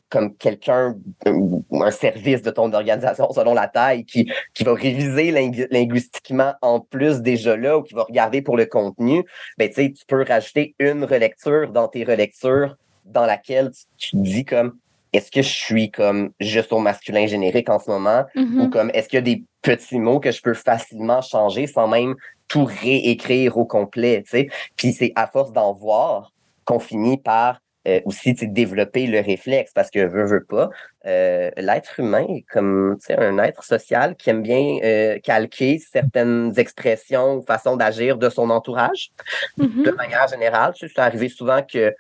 comme 0.08 0.36
quelqu'un 0.36 0.94
ou 1.26 1.64
un 1.72 1.90
service 1.90 2.40
de 2.42 2.50
ton 2.50 2.72
organisation 2.72 3.28
selon 3.32 3.54
la 3.54 3.66
taille 3.66 4.04
qui, 4.04 4.30
qui 4.54 4.62
va 4.62 4.72
réviser 4.74 5.32
lingu- 5.32 5.66
linguistiquement 5.72 6.54
en 6.62 6.78
plus 6.78 7.22
déjà 7.22 7.56
là 7.56 7.78
ou 7.78 7.82
qui 7.82 7.94
va 7.94 8.04
regarder 8.04 8.40
pour 8.40 8.56
le 8.56 8.66
contenu, 8.66 9.24
ben, 9.58 9.68
tu 9.68 9.92
tu 9.92 10.04
peux 10.06 10.22
rajouter 10.22 10.76
une 10.78 11.02
relecture 11.02 11.72
dans 11.72 11.88
tes 11.88 12.04
relectures 12.04 12.76
dans 13.04 13.26
laquelle 13.26 13.72
tu, 13.72 14.10
tu 14.10 14.16
dis 14.16 14.44
comme 14.44 14.78
est-ce 15.16 15.30
que 15.30 15.42
je 15.42 15.48
suis 15.48 15.90
comme 15.90 16.30
juste 16.40 16.72
au 16.72 16.78
masculin 16.78 17.26
générique 17.26 17.68
en 17.68 17.78
ce 17.78 17.90
moment? 17.90 18.24
Mhm. 18.34 18.60
ou 18.60 18.68
comme 18.70 18.90
est-ce 18.94 19.08
qu'il 19.08 19.16
y 19.16 19.18
a 19.18 19.22
des 19.22 19.42
petits 19.62 19.98
mots 19.98 20.20
que 20.20 20.30
je 20.30 20.40
peux 20.42 20.54
facilement 20.54 21.20
changer 21.22 21.66
sans 21.66 21.88
même 21.88 22.14
tout 22.48 22.64
réécrire 22.64 23.56
au 23.58 23.64
complet, 23.64 24.22
tu 24.24 24.30
sais? 24.30 24.48
Puis 24.76 24.92
c'est 24.92 25.12
à 25.16 25.26
force 25.26 25.52
d'en 25.52 25.72
voir 25.72 26.32
qu'on 26.64 26.78
finit 26.78 27.18
par 27.18 27.60
euh, 27.88 28.00
aussi 28.04 28.34
développer 28.34 29.06
le 29.06 29.20
réflexe 29.20 29.70
parce 29.72 29.90
que 29.92 30.00
veut, 30.04 30.24
veut 30.24 30.44
pas, 30.44 30.70
euh, 31.06 31.50
l'être 31.56 32.00
humain 32.00 32.26
est 32.28 32.44
comme 32.50 32.98
un 33.10 33.38
être 33.38 33.62
social 33.62 34.16
qui 34.16 34.28
aime 34.30 34.42
bien 34.42 34.78
euh, 34.82 35.20
calquer 35.22 35.78
certaines 35.78 36.52
expressions 36.56 37.36
ou 37.36 37.42
façons 37.42 37.76
d'agir 37.76 38.18
de 38.18 38.28
son 38.28 38.50
entourage 38.50 39.12
Mhm. 39.56 39.84
de 39.84 39.90
manière 39.92 40.26
générale. 40.26 40.72
C'est 40.76 40.98
arrivé 40.98 41.28
souvent 41.28 41.62
que 41.62 41.94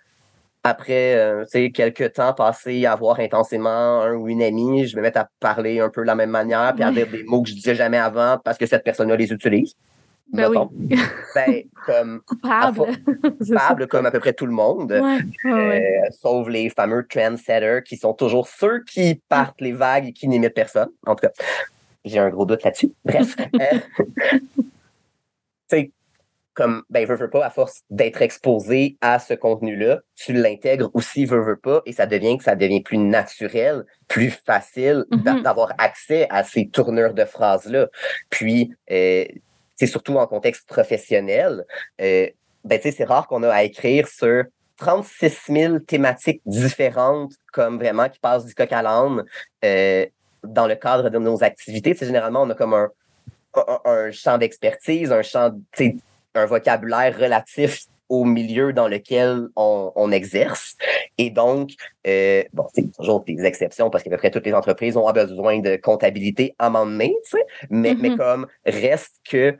après 0.66 1.14
euh, 1.14 1.44
tu 1.44 1.50
sais, 1.50 1.70
quelques 1.70 2.14
temps 2.14 2.32
passés 2.32 2.86
à 2.86 2.94
voir 2.96 3.20
intensément 3.20 4.02
un 4.02 4.14
ou 4.14 4.28
une 4.28 4.42
amie, 4.42 4.86
je 4.86 4.96
me 4.96 5.02
mette 5.02 5.16
à 5.16 5.28
parler 5.40 5.80
un 5.80 5.88
peu 5.88 6.02
de 6.02 6.06
la 6.06 6.14
même 6.14 6.30
manière, 6.30 6.74
puis 6.74 6.84
à 6.84 6.90
dire 6.90 7.06
des 7.06 7.22
mots 7.24 7.42
que 7.42 7.48
je 7.48 7.54
disais 7.54 7.74
jamais 7.74 7.98
avant 7.98 8.38
parce 8.44 8.58
que 8.58 8.66
cette 8.66 8.84
personne-là 8.84 9.16
les 9.16 9.32
utilise. 9.32 9.74
Ben 10.32 10.48
mettons. 10.48 10.70
oui. 10.72 10.98
Ben, 11.36 11.62
comme 11.86 12.20
Coupable. 12.26 12.82
Coupable, 13.38 13.86
comme 13.86 14.06
à 14.06 14.10
peu 14.10 14.18
près 14.18 14.32
tout 14.32 14.46
le 14.46 14.52
monde. 14.52 14.90
Ouais, 14.90 15.18
ouais, 15.44 15.52
ouais. 15.52 16.02
Euh, 16.04 16.10
sauf 16.20 16.48
les 16.48 16.68
fameux 16.68 17.06
trendsetters 17.08 17.84
qui 17.84 17.96
sont 17.96 18.12
toujours 18.12 18.48
ceux 18.48 18.82
qui 18.82 19.22
partent 19.28 19.60
les 19.60 19.72
vagues 19.72 20.06
et 20.08 20.12
qui 20.12 20.26
n'imitent 20.26 20.54
personne. 20.54 20.88
En 21.06 21.14
tout 21.14 21.26
cas, 21.26 21.32
j'ai 22.04 22.18
un 22.18 22.28
gros 22.30 22.44
doute 22.44 22.64
là-dessus. 22.64 22.92
Bref. 23.04 23.36
Euh, 25.72 25.82
comme, 26.56 26.82
ben, 26.88 27.06
veux, 27.06 27.16
veux 27.16 27.28
pas, 27.28 27.44
à 27.44 27.50
force 27.50 27.82
d'être 27.90 28.22
exposé 28.22 28.96
à 29.02 29.18
ce 29.18 29.34
contenu-là, 29.34 30.00
tu 30.16 30.32
l'intègres 30.32 30.90
aussi, 30.94 31.26
veux, 31.26 31.42
veux 31.42 31.58
pas, 31.58 31.82
et 31.84 31.92
ça 31.92 32.06
devient 32.06 32.38
que 32.38 32.44
ça 32.44 32.56
devient 32.56 32.80
plus 32.82 32.96
naturel, 32.96 33.84
plus 34.08 34.30
facile 34.30 35.04
Mhm. 35.10 35.42
d'avoir 35.42 35.74
accès 35.76 36.26
à 36.30 36.42
ces 36.44 36.68
tournures 36.68 37.12
de 37.12 37.26
phrases-là. 37.26 37.88
Puis, 38.30 38.72
euh, 38.90 39.26
c'est 39.76 39.86
surtout 39.86 40.16
en 40.16 40.26
contexte 40.26 40.66
professionnel, 40.66 41.64
euh, 42.00 42.28
ben, 42.64 42.78
tu 42.80 42.84
sais, 42.84 42.96
c'est 42.96 43.04
rare 43.04 43.28
qu'on 43.28 43.42
a 43.42 43.50
à 43.50 43.62
écrire 43.62 44.08
sur 44.08 44.44
36 44.78 45.38
000 45.48 45.78
thématiques 45.80 46.40
différentes, 46.46 47.34
comme 47.52 47.78
vraiment 47.78 48.08
qui 48.08 48.18
passent 48.18 48.46
du 48.46 48.54
coq 48.54 48.72
à 48.72 48.80
l'âne 48.80 49.24
euh, 49.64 50.06
dans 50.42 50.66
le 50.66 50.74
cadre 50.74 51.10
de 51.10 51.18
nos 51.18 51.44
activités. 51.44 51.92
Tu 51.92 51.98
sais, 51.98 52.06
généralement, 52.06 52.42
on 52.42 52.50
a 52.50 52.54
comme 52.54 52.72
un, 52.72 52.88
un, 53.54 53.78
un 53.84 54.10
champ 54.10 54.38
d'expertise, 54.38 55.12
un 55.12 55.22
champ, 55.22 55.50
tu 55.72 55.84
sais, 55.84 55.96
un 56.36 56.46
vocabulaire 56.46 57.18
relatif 57.18 57.86
au 58.08 58.24
milieu 58.24 58.72
dans 58.72 58.88
lequel 58.88 59.48
on, 59.56 59.92
on 59.96 60.12
exerce. 60.12 60.76
Et 61.18 61.30
donc, 61.30 61.70
euh, 62.06 62.44
bon, 62.52 62.66
c'est 62.74 62.90
toujours 62.96 63.24
des 63.24 63.44
exceptions 63.44 63.90
parce 63.90 64.04
qu'à 64.04 64.10
peu 64.10 64.16
près 64.16 64.30
toutes 64.30 64.46
les 64.46 64.54
entreprises 64.54 64.96
ont 64.96 65.10
besoin 65.12 65.58
de 65.60 65.76
comptabilité 65.76 66.54
à 66.58 66.66
un 66.66 66.70
moment 66.70 66.86
donné, 66.86 67.16
mais, 67.70 67.94
mais 67.94 68.10
mm-hmm. 68.10 68.16
comme 68.16 68.46
reste 68.64 69.16
que 69.28 69.56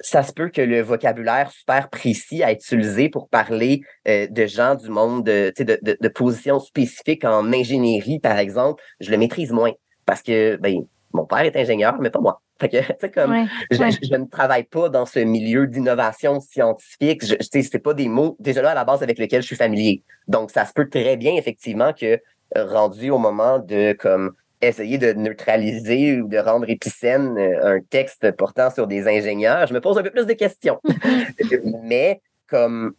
ça 0.00 0.22
se 0.22 0.32
peut 0.32 0.48
que 0.48 0.60
le 0.60 0.80
vocabulaire 0.80 1.50
super 1.50 1.88
précis 1.88 2.42
à 2.42 2.52
utiliser 2.52 3.08
pour 3.08 3.28
parler 3.28 3.80
euh, 4.06 4.26
de 4.28 4.46
gens 4.46 4.74
du 4.76 4.90
monde, 4.90 5.24
de, 5.24 5.52
de, 5.58 5.78
de, 5.82 5.96
de 6.00 6.08
positions 6.08 6.60
spécifiques 6.60 7.24
en 7.24 7.52
ingénierie, 7.52 8.20
par 8.20 8.38
exemple, 8.38 8.82
je 9.00 9.10
le 9.10 9.16
maîtrise 9.16 9.50
moins 9.50 9.72
parce 10.06 10.22
que 10.22 10.56
ben, 10.56 10.84
mon 11.12 11.24
père 11.24 11.40
est 11.40 11.56
ingénieur, 11.56 11.98
mais 12.00 12.10
pas 12.10 12.20
moi. 12.20 12.40
Fait 12.60 12.68
que, 12.68 13.06
comme, 13.14 13.48
je, 13.70 14.16
ne 14.16 14.24
travaille 14.24 14.64
pas 14.64 14.88
dans 14.88 15.06
ce 15.06 15.20
milieu 15.20 15.66
d'innovation 15.66 16.40
scientifique. 16.40 17.24
Je, 17.24 17.34
c'est 17.40 17.78
pas 17.78 17.94
des 17.94 18.08
mots, 18.08 18.36
déjà 18.40 18.62
là, 18.62 18.70
à 18.70 18.74
la 18.74 18.84
base, 18.84 19.02
avec 19.02 19.18
lesquels 19.18 19.42
je 19.42 19.46
suis 19.46 19.56
familier. 19.56 20.02
Donc, 20.26 20.50
ça 20.50 20.64
se 20.64 20.72
peut 20.72 20.88
très 20.88 21.16
bien, 21.16 21.34
effectivement, 21.36 21.92
que 21.92 22.20
rendu 22.54 23.10
au 23.10 23.18
moment 23.18 23.58
de, 23.58 23.92
comme, 23.92 24.32
essayer 24.60 24.98
de 24.98 25.12
neutraliser 25.12 26.20
ou 26.20 26.28
de 26.28 26.38
rendre 26.38 26.68
épicène 26.68 27.38
euh, 27.38 27.76
un 27.76 27.80
texte 27.80 28.30
portant 28.32 28.70
sur 28.70 28.86
des 28.86 29.06
ingénieurs, 29.06 29.66
je 29.66 29.74
me 29.74 29.80
pose 29.80 29.98
un 29.98 30.02
peu 30.02 30.10
plus 30.10 30.26
de 30.26 30.32
questions. 30.32 30.80
Mais 31.82 32.20
comme 32.46 32.94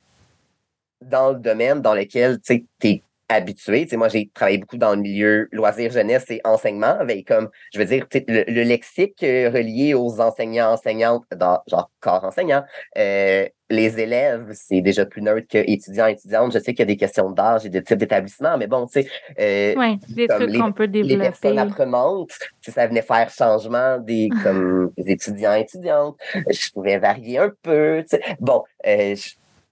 dans 1.01 1.32
le 1.32 1.39
domaine 1.39 1.82
dans 1.82 1.93
lequel 1.93 2.39
tu 2.41 2.66
es 2.84 3.03
habitué. 3.30 3.84
Tu 3.84 3.90
sais, 3.90 3.98
moi, 3.98 4.10
j'ai 4.10 4.30
travaillé 4.34 4.58
beaucoup 4.58 4.78
dans 4.78 4.92
le 4.92 5.02
milieu 5.02 5.48
loisirs, 5.52 5.92
jeunesse 5.92 6.26
et 6.30 6.42
enseignement, 6.44 6.98
avec 7.00 7.28
comme, 7.28 7.50
je 7.74 7.80
veux 7.80 7.86
dire, 7.86 8.06
le, 8.14 8.44
le, 8.48 8.64
lexique 8.64 9.24
euh, 9.24 9.50
relié 9.50 9.94
aux 9.94 10.20
enseignants, 10.20 10.74
enseignantes, 10.74 11.24
dans, 11.36 11.62
genre 11.68 11.90
corps 12.00 12.24
enseignant. 12.24 12.64
Euh, 12.98 13.48
les 13.70 14.00
élèves, 14.00 14.50
c'est 14.54 14.82
déjà 14.82 15.06
plus 15.06 15.22
neutre 15.22 15.48
que 15.48 15.58
étudiants, 15.58 16.08
étudiantes. 16.08 16.52
Je 16.54 16.60
sais 16.60 16.74
qu'il 16.74 16.80
y 16.80 16.82
a 16.82 16.86
des 16.86 16.98
questions 16.98 17.30
d'âge 17.30 17.68
et 17.68 17.70
de 17.70 17.80
type 17.80 17.98
d'établissement, 17.98 18.58
mais 18.58 18.66
bon, 18.66 18.88
tu 18.88 19.04
sais. 19.04 19.10
Euh, 19.40 19.76
oui, 19.78 20.00
des 20.10 20.28
trucs 20.28 20.58
qu'on 20.58 20.74
peut 20.74 20.88
développer. 20.88 21.16
Les 21.16 21.22
personnes 21.22 21.60
apprenantes, 21.60 22.32
ça 22.68 22.88
venait 22.88 23.04
faire 23.04 23.30
changement 23.30 24.00
des, 24.00 24.30
comme, 24.44 24.92
des 24.98 25.12
étudiants, 25.12 25.54
étudiantes. 25.54 26.18
Je 26.34 26.72
pouvais 26.72 26.98
varier 26.98 27.38
un 27.38 27.52
peu, 27.62 28.04
tu 28.10 28.18
sais. 28.18 28.24
Bon, 28.40 28.64
euh, 28.88 29.16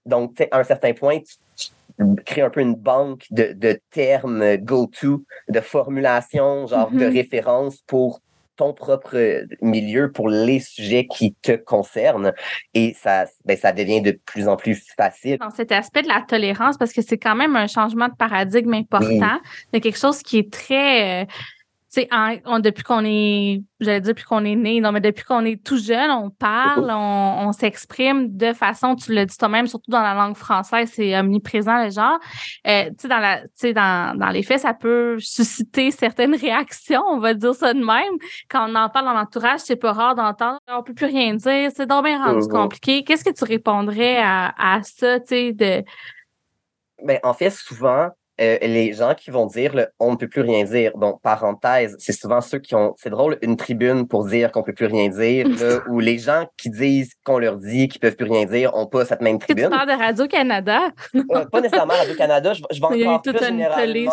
donc, 0.06 0.34
tu 0.34 0.44
sais, 0.44 0.48
à 0.52 0.60
un 0.60 0.64
certain 0.64 0.92
point, 0.92 1.18
tu, 1.18 1.34
créer 2.24 2.44
un 2.44 2.50
peu 2.50 2.60
une 2.60 2.74
banque 2.74 3.24
de, 3.30 3.52
de 3.52 3.80
termes 3.90 4.56
go-to, 4.56 5.24
de 5.48 5.60
formulations, 5.60 6.66
genre 6.66 6.90
de 6.90 6.98
mm-hmm. 6.98 7.12
références 7.12 7.82
pour 7.86 8.20
ton 8.58 8.74
propre 8.74 9.46
milieu 9.62 10.10
pour 10.12 10.28
les 10.28 10.60
sujets 10.60 11.06
qui 11.06 11.32
te 11.34 11.52
concernent 11.52 12.32
et 12.74 12.92
ça 12.92 13.24
ben, 13.44 13.56
ça 13.56 13.72
devient 13.72 14.02
de 14.02 14.10
plus 14.26 14.48
en 14.48 14.56
plus 14.56 14.84
facile. 14.96 15.38
Dans 15.38 15.50
cet 15.50 15.72
aspect 15.72 16.02
de 16.02 16.08
la 16.08 16.22
tolérance 16.22 16.76
parce 16.76 16.92
que 16.92 17.00
c'est 17.00 17.18
quand 17.18 17.36
même 17.36 17.56
un 17.56 17.68
changement 17.68 18.08
de 18.08 18.16
paradigme 18.18 18.74
important, 18.74 19.38
de 19.72 19.78
quelque 19.78 19.98
chose 19.98 20.22
qui 20.22 20.38
est 20.38 20.52
très 20.52 21.22
euh, 21.22 21.26
depuis 22.60 22.82
qu'on 22.84 23.04
est, 23.04 23.62
j'allais 23.80 24.00
dire 24.00 24.14
depuis 24.14 24.24
qu'on 24.24 24.44
est 24.44 24.54
né, 24.54 24.80
non, 24.80 24.92
mais 24.92 25.00
depuis 25.00 25.24
qu'on 25.24 25.44
est 25.44 25.62
tout 25.62 25.78
jeune, 25.78 26.10
on 26.10 26.30
parle, 26.30 26.90
on, 26.90 27.52
s'exprime 27.52 28.36
de 28.36 28.52
façon, 28.52 28.94
tu 28.94 29.14
le 29.14 29.24
dis 29.24 29.36
toi-même, 29.36 29.66
surtout 29.66 29.90
dans 29.90 30.02
la 30.02 30.14
langue 30.14 30.36
française, 30.36 30.90
c'est 30.94 31.18
omniprésent 31.18 31.84
le 31.84 31.90
genre. 31.90 32.18
Euh, 32.66 32.84
tu 32.90 32.94
sais, 32.98 33.08
dans 33.08 33.18
la, 33.18 33.40
tu 33.40 33.48
sais, 33.54 33.72
dans, 33.72 34.16
dans 34.16 34.28
les 34.28 34.42
faits, 34.42 34.60
ça 34.60 34.74
peut 34.74 35.16
susciter 35.18 35.90
certaines 35.90 36.34
réactions, 36.36 37.02
on 37.08 37.18
va 37.18 37.34
dire 37.34 37.54
ça 37.54 37.74
de 37.74 37.84
même. 37.84 38.14
Quand 38.48 38.70
on 38.70 38.74
en 38.74 38.88
parle 38.88 39.06
dans 39.06 39.14
l'entourage, 39.14 39.60
c'est 39.60 39.76
pas 39.76 39.92
rare 39.92 40.14
d'entendre, 40.14 40.58
on 40.68 40.82
peut 40.82 40.94
plus 40.94 41.06
rien 41.06 41.34
dire, 41.34 41.70
c'est 41.74 41.86
donc 41.86 42.04
bien 42.04 42.22
rendu 42.22 42.46
compliqué. 42.48 43.04
Qu'est-ce 43.04 43.24
que 43.24 43.32
tu 43.32 43.44
répondrais 43.44 44.18
à, 44.18 44.54
à 44.56 44.82
ça, 44.82 45.20
tu 45.20 45.26
sais, 45.28 45.52
de... 45.52 45.84
Ben, 47.04 47.20
en 47.22 47.32
fait, 47.32 47.50
souvent, 47.50 48.10
euh, 48.40 48.58
les 48.62 48.92
gens 48.92 49.14
qui 49.14 49.30
vont 49.30 49.46
dire 49.46 49.74
le, 49.74 49.88
on 49.98 50.12
ne 50.12 50.16
peut 50.16 50.28
plus 50.28 50.42
rien 50.42 50.64
dire. 50.64 50.96
Donc, 50.96 51.20
parenthèse, 51.22 51.96
c'est 51.98 52.12
souvent 52.12 52.40
ceux 52.40 52.58
qui 52.58 52.74
ont, 52.74 52.94
c'est 52.96 53.10
drôle, 53.10 53.38
une 53.42 53.56
tribune 53.56 54.06
pour 54.06 54.26
dire 54.26 54.52
qu'on 54.52 54.62
peut 54.62 54.72
plus 54.72 54.86
rien 54.86 55.08
dire, 55.08 55.46
ou 55.88 56.00
les 56.00 56.18
gens 56.18 56.46
qui 56.56 56.70
disent 56.70 57.12
qu'on 57.24 57.38
leur 57.38 57.56
dit 57.56 57.88
qu'ils 57.88 58.00
peuvent 58.00 58.16
plus 58.16 58.30
rien 58.30 58.44
dire 58.44 58.74
ont 58.74 58.86
pas 58.86 59.04
cette 59.04 59.20
même 59.20 59.38
tribune. 59.38 59.64
Tu 59.64 59.70
parles 59.70 59.88
de 59.88 59.98
Radio-Canada? 59.98 60.88
Euh, 61.14 61.44
pas 61.46 61.60
nécessairement 61.60 61.94
Radio-Canada, 61.94 62.52
je, 62.52 62.62
je 62.70 62.80
vais 62.80 63.06
encore 63.06 63.22
plus 63.22 63.38
généralement... 63.38 64.12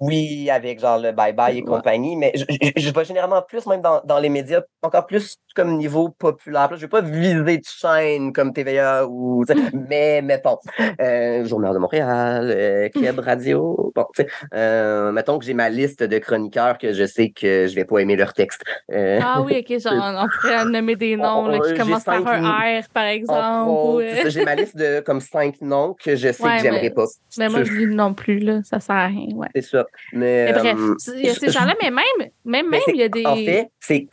oui, 0.00 0.50
avec 0.50 0.80
genre 0.80 0.98
le 0.98 1.12
bye-bye 1.12 1.56
et 1.56 1.62
compagnie, 1.62 2.16
mais 2.16 2.32
je, 2.34 2.44
je, 2.76 2.90
vais 2.90 3.04
généralement 3.04 3.42
plus 3.42 3.66
même 3.66 3.80
dans, 3.80 4.00
dans 4.04 4.18
les 4.18 4.28
médias, 4.28 4.62
encore 4.82 5.06
plus 5.06 5.38
comme 5.54 5.76
niveau 5.76 6.08
populaire. 6.10 6.68
Je 6.72 6.82
vais 6.82 6.88
pas 6.88 7.00
viser 7.00 7.58
de 7.58 7.64
chaîne 7.64 8.32
comme 8.32 8.52
TVA 8.52 9.06
ou, 9.06 9.44
mais 9.88 10.22
mettons, 10.22 10.58
euh, 11.00 11.44
Journal 11.44 11.74
de 11.74 11.78
Montréal, 11.78 12.52
euh, 12.54 12.88
radio. 13.28 13.92
Bon, 13.94 14.06
euh, 14.54 15.12
mettons 15.12 15.38
que 15.38 15.44
j'ai 15.44 15.54
ma 15.54 15.68
liste 15.68 16.02
de 16.02 16.18
chroniqueurs 16.18 16.78
que 16.78 16.92
je 16.92 17.04
sais 17.04 17.30
que 17.30 17.66
je 17.66 17.74
vais 17.74 17.84
pas 17.84 17.98
aimer 17.98 18.16
leur 18.16 18.32
texte. 18.32 18.62
Euh, 18.92 19.20
ah 19.22 19.42
oui, 19.42 19.64
ok, 19.64 19.78
genre, 19.78 19.92
on 20.24 20.28
pourrait 20.40 20.64
nommer 20.64 20.96
des 20.96 21.16
noms 21.16 21.48
là, 21.48 21.58
qui 21.60 21.74
commencent 21.74 22.04
par 22.04 22.26
un 22.26 22.80
R, 22.80 22.88
par 22.92 23.04
exemple. 23.04 24.04
J'ai 24.28 24.44
ma 24.44 24.54
liste 24.54 24.76
de 24.76 25.00
comme 25.06 25.20
cinq 25.20 25.60
noms 25.60 25.94
que 25.94 26.16
je 26.16 26.32
sais 26.32 26.42
que 26.42 26.62
j'aimerais 26.62 26.90
pas. 26.90 27.04
Mais 27.38 27.48
moi, 27.48 27.62
je 27.64 27.72
dis 27.72 27.86
non 27.86 28.14
plus, 28.14 28.38
là, 28.38 28.60
ça 28.64 28.80
sert 28.80 28.96
à 28.96 29.06
rien. 29.06 29.28
Ouais. 29.34 29.48
C'est 29.54 29.62
ça. 29.62 29.86
Mais, 30.12 30.52
bref, 30.52 30.76
euh, 30.78 30.94
il 31.16 31.26
y 31.26 31.28
a 31.28 31.34
ces 31.34 31.50
gens-là, 31.50 31.74
mais 31.82 31.90
même, 31.90 32.30
même, 32.44 32.68
même, 32.68 32.80
il 32.88 32.96
y 32.96 33.02
a 33.02 33.08
des. 33.08 33.26
En 33.26 33.36
fait, 33.36 33.70
c'est 33.80 34.06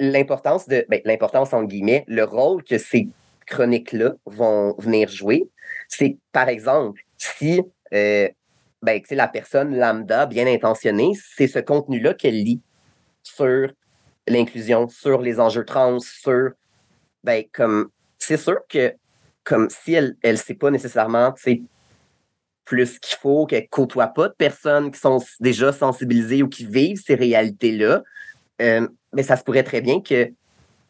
l'importance 0.00 0.68
de, 0.68 0.84
ben, 0.88 1.00
l'importance 1.04 1.52
en 1.52 1.62
guillemets, 1.62 2.04
le 2.08 2.24
rôle 2.24 2.62
que 2.62 2.78
ces 2.78 3.08
chroniques-là 3.46 4.14
vont 4.26 4.74
venir 4.78 5.08
jouer, 5.08 5.48
c'est 5.88 6.16
par 6.32 6.48
exemple, 6.48 7.00
si 7.18 7.60
euh, 7.94 8.28
ben, 8.82 9.00
la 9.10 9.28
personne 9.28 9.76
lambda, 9.76 10.26
bien 10.26 10.46
intentionnée, 10.46 11.12
c'est 11.36 11.48
ce 11.48 11.58
contenu-là 11.58 12.14
qu'elle 12.14 12.42
lit 12.42 12.60
sur 13.22 13.72
l'inclusion, 14.26 14.88
sur 14.88 15.20
les 15.20 15.40
enjeux 15.40 15.64
trans, 15.64 15.98
sur 16.00 16.50
ben, 17.22 17.44
comme 17.52 17.90
c'est 18.18 18.36
sûr 18.36 18.58
que 18.68 18.94
comme 19.42 19.68
si 19.70 19.92
elle 19.92 20.16
ne 20.24 20.36
sait 20.36 20.54
pas 20.54 20.70
nécessairement 20.70 21.34
plus 22.64 22.98
qu'il 22.98 23.18
faut, 23.18 23.46
qu'elle 23.46 23.68
côtoie 23.68 24.08
pas 24.08 24.28
de 24.28 24.34
personnes 24.34 24.90
qui 24.90 24.98
sont 24.98 25.22
déjà 25.40 25.72
sensibilisées 25.72 26.42
ou 26.42 26.48
qui 26.48 26.64
vivent 26.64 27.02
ces 27.04 27.14
réalités-là, 27.14 28.02
euh, 28.62 28.88
mais 29.12 29.22
ça 29.22 29.36
se 29.36 29.44
pourrait 29.44 29.62
très 29.62 29.82
bien 29.82 30.00
que 30.00 30.32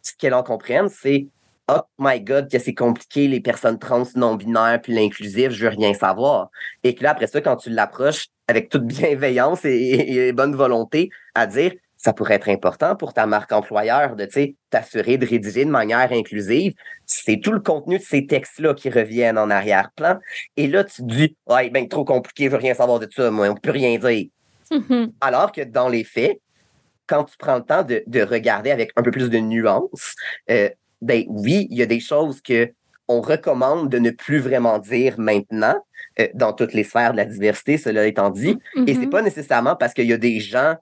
ce 0.03 0.13
qu'elle 0.17 0.35
en 0.35 0.43
comprenne, 0.43 0.89
c'est 0.89 1.27
oh 1.69 1.83
my 1.99 2.21
God, 2.21 2.51
que 2.51 2.59
c'est 2.59 2.75
compliqué, 2.75 3.29
les 3.29 3.41
personnes 3.41 3.79
trans 3.79 4.05
non-binaires, 4.15 4.81
puis 4.83 4.93
l'inclusif, 4.95 5.51
je 5.51 5.65
veux 5.65 5.71
rien 5.71 5.95
savoir. 5.95 6.51
Et 6.83 6.95
que 6.95 7.03
là, 7.03 7.11
après 7.11 7.27
ça, 7.27 7.41
quand 7.41 7.57
tu 7.57 7.71
l'approches 7.71 8.29
avec 8.49 8.69
toute 8.69 8.85
bienveillance 8.87 9.65
et, 9.65 10.33
bonne 10.33 10.55
volonté, 10.55 11.11
à 11.35 11.47
dire, 11.47 11.73
ça 11.97 12.13
pourrait 12.13 12.35
être 12.35 12.51
important 12.51 12.97
pour 12.97 13.15
ta 13.15 13.25
marque 13.25 13.53
employeur 13.53 14.15
de 14.15 14.29
t'assurer 14.69 15.17
de 15.17 15.27
rédiger 15.27 15.65
de 15.65 15.71
manière 15.71 16.13
inclusive. 16.13 16.75
C'est 17.07 17.41
tout 17.41 17.53
le 17.53 17.61
contenu 17.61 17.99
de 17.99 18.03
ces 18.03 18.27
textes-là 18.27 18.75
qui 18.75 18.91
reviennent 18.91 19.39
en 19.39 19.49
arrière-plan. 19.49 20.19
Et 20.59 20.67
là, 20.67 20.85
tu 20.85 21.03
dis, 21.03 21.35
ouais, 21.47 21.71
ben, 21.71 21.89
trop 21.89 22.05
compliqué, 22.05 22.45
je 22.45 22.51
veux 22.51 22.59
rien 22.59 22.75
savoir 22.75 22.99
de 22.99 23.09
ça, 23.11 23.31
moi, 23.31 23.49
on 23.49 23.55
peut 23.55 23.71
rien 23.71 23.97
dire. 23.97 24.27
Mm-hmm. 24.71 25.13
Alors 25.23 25.51
que 25.51 25.63
dans 25.63 25.89
les 25.89 26.05
faits, 26.05 26.39
quand 27.07 27.25
tu 27.25 27.37
prends 27.39 27.57
le 27.57 27.65
temps 27.65 27.83
de, 27.83 28.03
de 28.07 28.23
regarder 28.23 28.71
avec 28.71 28.91
un 28.97 29.03
peu 29.03 29.11
plus 29.11 29.31
de 29.31 29.39
nuance, 29.39 30.15
euh, 30.51 30.69
ben 31.05 31.25
oui, 31.29 31.69
il 31.71 31.79
y 31.79 31.83
a 31.83 31.87
des 31.87 32.01
choses 32.01 32.41
que 32.41 32.73
on 33.07 33.21
recommande 33.21 33.91
de 33.91 33.99
ne 33.99 34.11
plus 34.11 34.39
vraiment 34.39 34.79
dire 34.79 35.17
maintenant 35.19 35.77
euh, 36.19 36.29
dans 36.35 36.53
toutes 36.55 36.73
les 36.73 36.85
sphères 36.85 37.13
de 37.13 37.19
la 37.19 37.27
diversité, 37.27 37.77
cela 37.77 38.07
étant 38.07 38.31
dit. 38.31 38.59
Et 38.87 38.95
c'est 38.95 39.01
mm-hmm. 39.01 39.11
pas 39.11 39.23
nécessairement 39.23 39.77
parce 39.77 39.93
qu'il 39.93 40.07
y 40.07 40.13
a 40.13 40.17
des 40.17 40.41
gens 40.41 40.77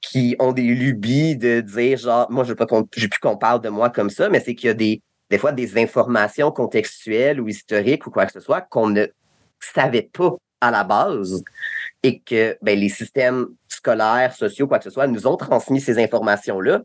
qui 0.00 0.36
ont 0.38 0.52
des 0.52 0.62
lubies 0.62 1.36
de 1.36 1.60
dire 1.60 1.98
genre 1.98 2.30
moi 2.30 2.44
je 2.44 2.50
veux 2.50 2.54
pas 2.56 2.66
qu'on 2.66 2.84
plus 2.84 3.08
qu'on 3.20 3.36
parle 3.36 3.60
de 3.60 3.68
moi 3.68 3.90
comme 3.90 4.10
ça, 4.10 4.28
mais 4.28 4.40
c'est 4.40 4.54
qu'il 4.54 4.68
y 4.68 4.70
a 4.70 4.74
des 4.74 5.02
des 5.30 5.38
fois 5.38 5.50
des 5.50 5.76
informations 5.78 6.52
contextuelles 6.52 7.40
ou 7.40 7.48
historiques 7.48 8.06
ou 8.06 8.10
quoi 8.10 8.26
que 8.26 8.32
ce 8.32 8.40
soit 8.40 8.60
qu'on 8.60 8.88
ne 8.88 9.06
savait 9.58 10.08
pas 10.12 10.36
à 10.60 10.70
la 10.70 10.84
base 10.84 11.42
et 12.04 12.20
que 12.20 12.56
ben, 12.62 12.78
les 12.78 12.88
systèmes 12.88 13.48
scolaires, 13.68 14.34
sociaux, 14.34 14.68
quoi 14.68 14.78
que 14.78 14.84
ce 14.84 14.90
soit, 14.90 15.08
nous 15.08 15.26
ont 15.26 15.36
transmis 15.36 15.80
ces 15.80 15.98
informations-là 15.98 16.82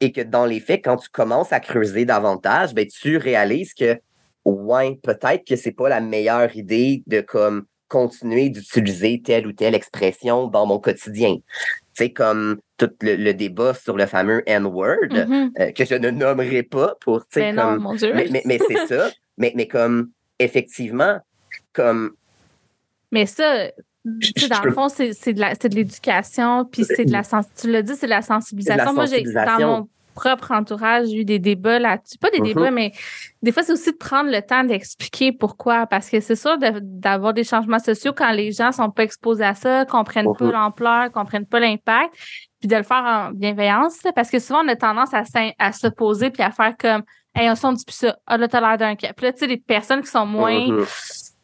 et 0.00 0.12
que 0.12 0.20
dans 0.20 0.46
les 0.46 0.60
faits, 0.60 0.84
quand 0.84 0.96
tu 0.96 1.08
commences 1.08 1.52
à 1.52 1.60
creuser 1.60 2.04
davantage, 2.04 2.74
ben, 2.74 2.86
tu 2.86 3.16
réalises 3.16 3.74
que, 3.74 3.98
ouais, 4.44 4.98
peut-être 5.02 5.46
que 5.46 5.56
c'est 5.56 5.72
pas 5.72 5.88
la 5.88 6.00
meilleure 6.00 6.54
idée 6.56 7.02
de 7.06 7.20
comme 7.20 7.64
continuer 7.88 8.48
d'utiliser 8.48 9.22
telle 9.24 9.46
ou 9.46 9.52
telle 9.52 9.74
expression 9.74 10.48
dans 10.48 10.66
mon 10.66 10.78
quotidien. 10.78 11.36
C'est 11.92 12.10
comme 12.10 12.58
tout 12.76 12.90
le, 13.02 13.32
débat 13.32 13.72
sur 13.72 13.96
le 13.96 14.06
fameux 14.06 14.42
N-word, 14.46 15.10
mm-hmm. 15.10 15.50
euh, 15.60 15.72
que 15.72 15.84
je 15.84 15.94
ne 15.94 16.10
nommerai 16.10 16.64
pas 16.64 16.96
pour, 17.00 17.20
tu 17.28 17.40
sais, 17.40 17.52
ben 17.52 17.62
comme... 17.62 17.82
mon 17.82 17.94
Dieu. 17.94 18.12
Mais, 18.14 18.28
mais, 18.44 18.58
c'est 18.58 18.86
ça. 18.86 19.10
Mais, 19.36 19.52
mais 19.56 19.66
comme, 19.66 20.10
effectivement, 20.38 21.18
comme... 21.72 22.12
Mais 23.10 23.26
ça, 23.26 23.72
dans 24.04 24.62
le 24.62 24.72
fond, 24.72 24.88
c'est 24.88 25.32
de 25.32 25.74
l'éducation, 25.74 26.64
puis 26.64 26.84
c'est 26.84 27.04
de 27.04 27.12
la 27.12 27.22
tu 27.58 27.70
l'as 27.70 27.82
dit, 27.82 27.94
c'est 27.96 28.06
de 28.06 28.10
la 28.10 28.22
sensibilisation. 28.22 28.92
Moi, 28.94 29.06
j'ai 29.06 29.22
dans 29.22 29.66
mon 29.66 29.88
propre 30.14 30.52
entourage 30.52 31.12
eu 31.12 31.24
des 31.24 31.40
débats 31.40 31.78
là-dessus. 31.80 32.18
Pas 32.18 32.30
des 32.30 32.38
Mhm. 32.38 32.44
débats, 32.44 32.70
mais 32.70 32.92
des 33.42 33.50
fois, 33.50 33.64
c'est 33.64 33.72
aussi 33.72 33.90
de 33.90 33.96
prendre 33.96 34.30
le 34.30 34.40
temps 34.42 34.62
d'expliquer 34.62 35.32
pourquoi. 35.32 35.86
Parce 35.86 36.08
que 36.08 36.20
c'est 36.20 36.36
sûr 36.36 36.56
de- 36.56 36.78
d'avoir 36.80 37.34
des 37.34 37.42
changements 37.42 37.80
sociaux 37.80 38.12
quand 38.16 38.30
les 38.30 38.52
gens 38.52 38.70
sont 38.70 38.90
pas 38.90 39.02
exposés 39.02 39.44
à 39.44 39.54
ça, 39.54 39.84
comprennent 39.86 40.32
pas 40.38 40.44
Mhm. 40.44 40.52
l'ampleur, 40.52 41.10
comprennent 41.10 41.46
pas 41.46 41.58
l'impact, 41.58 42.14
puis 42.60 42.68
de 42.68 42.76
le 42.76 42.84
faire 42.84 43.02
en 43.04 43.30
bienveillance. 43.32 43.98
Parce 44.14 44.30
que 44.30 44.38
souvent, 44.38 44.62
on 44.64 44.68
a 44.68 44.76
tendance 44.76 45.10
à, 45.12 45.72
s'opposer 45.72 46.30
puis 46.30 46.42
à 46.42 46.50
faire 46.50 46.74
comme 46.78 47.02
Hey, 47.36 47.50
on 47.50 47.72
dit 47.72 47.84
plus 47.84 47.96
ça. 47.96 48.16
Ah, 48.28 48.36
là, 48.38 48.46
t'as 48.46 48.60
l'air 48.60 48.78
d'un 48.78 48.94
cap. 48.94 49.16
Puis 49.16 49.26
là, 49.26 49.32
tu 49.32 49.40
sais, 49.40 49.48
les 49.48 49.56
personnes 49.56 50.00
qui 50.02 50.06
sont 50.06 50.24
moins 50.24 50.68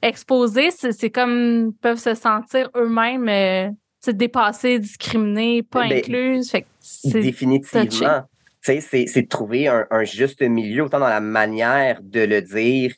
Exposées, 0.03 0.70
c'est 0.70 1.11
comme 1.11 1.72
peuvent 1.80 1.98
se 1.98 2.14
sentir 2.14 2.70
eux-mêmes 2.74 3.28
euh, 3.28 4.12
dépassés, 4.12 4.78
discriminés, 4.78 5.62
pas 5.62 5.88
Ben, 5.88 5.98
incluses. 5.98 6.51
Fait 6.51 6.62
que. 6.62 7.18
Définitivement. 7.20 8.22
C'est, 8.62 8.76
de 8.76 9.26
trouver 9.26 9.68
un, 9.68 9.86
un 9.90 10.05
juste 10.05 10.42
milieu, 10.42 10.84
autant 10.84 11.01
dans 11.01 11.09
la 11.09 11.20
manière 11.20 12.01
de 12.03 12.20
le 12.20 12.42
dire 12.42 12.92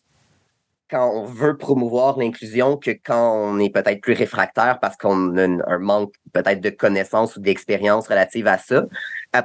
quand 0.92 1.10
on 1.10 1.24
veut 1.24 1.56
promouvoir 1.56 2.18
l'inclusion 2.18 2.76
que 2.76 2.90
quand 2.90 3.34
on 3.34 3.58
est 3.58 3.70
peut-être 3.70 4.02
plus 4.02 4.12
réfractaire 4.12 4.78
parce 4.78 4.98
qu'on 4.98 5.34
a 5.38 5.44
un 5.44 5.78
manque 5.78 6.12
peut-être 6.34 6.60
de 6.60 6.68
connaissances 6.68 7.34
ou 7.36 7.40
d'expérience 7.40 8.08
relative 8.08 8.46
à 8.46 8.58
ça. 8.58 8.84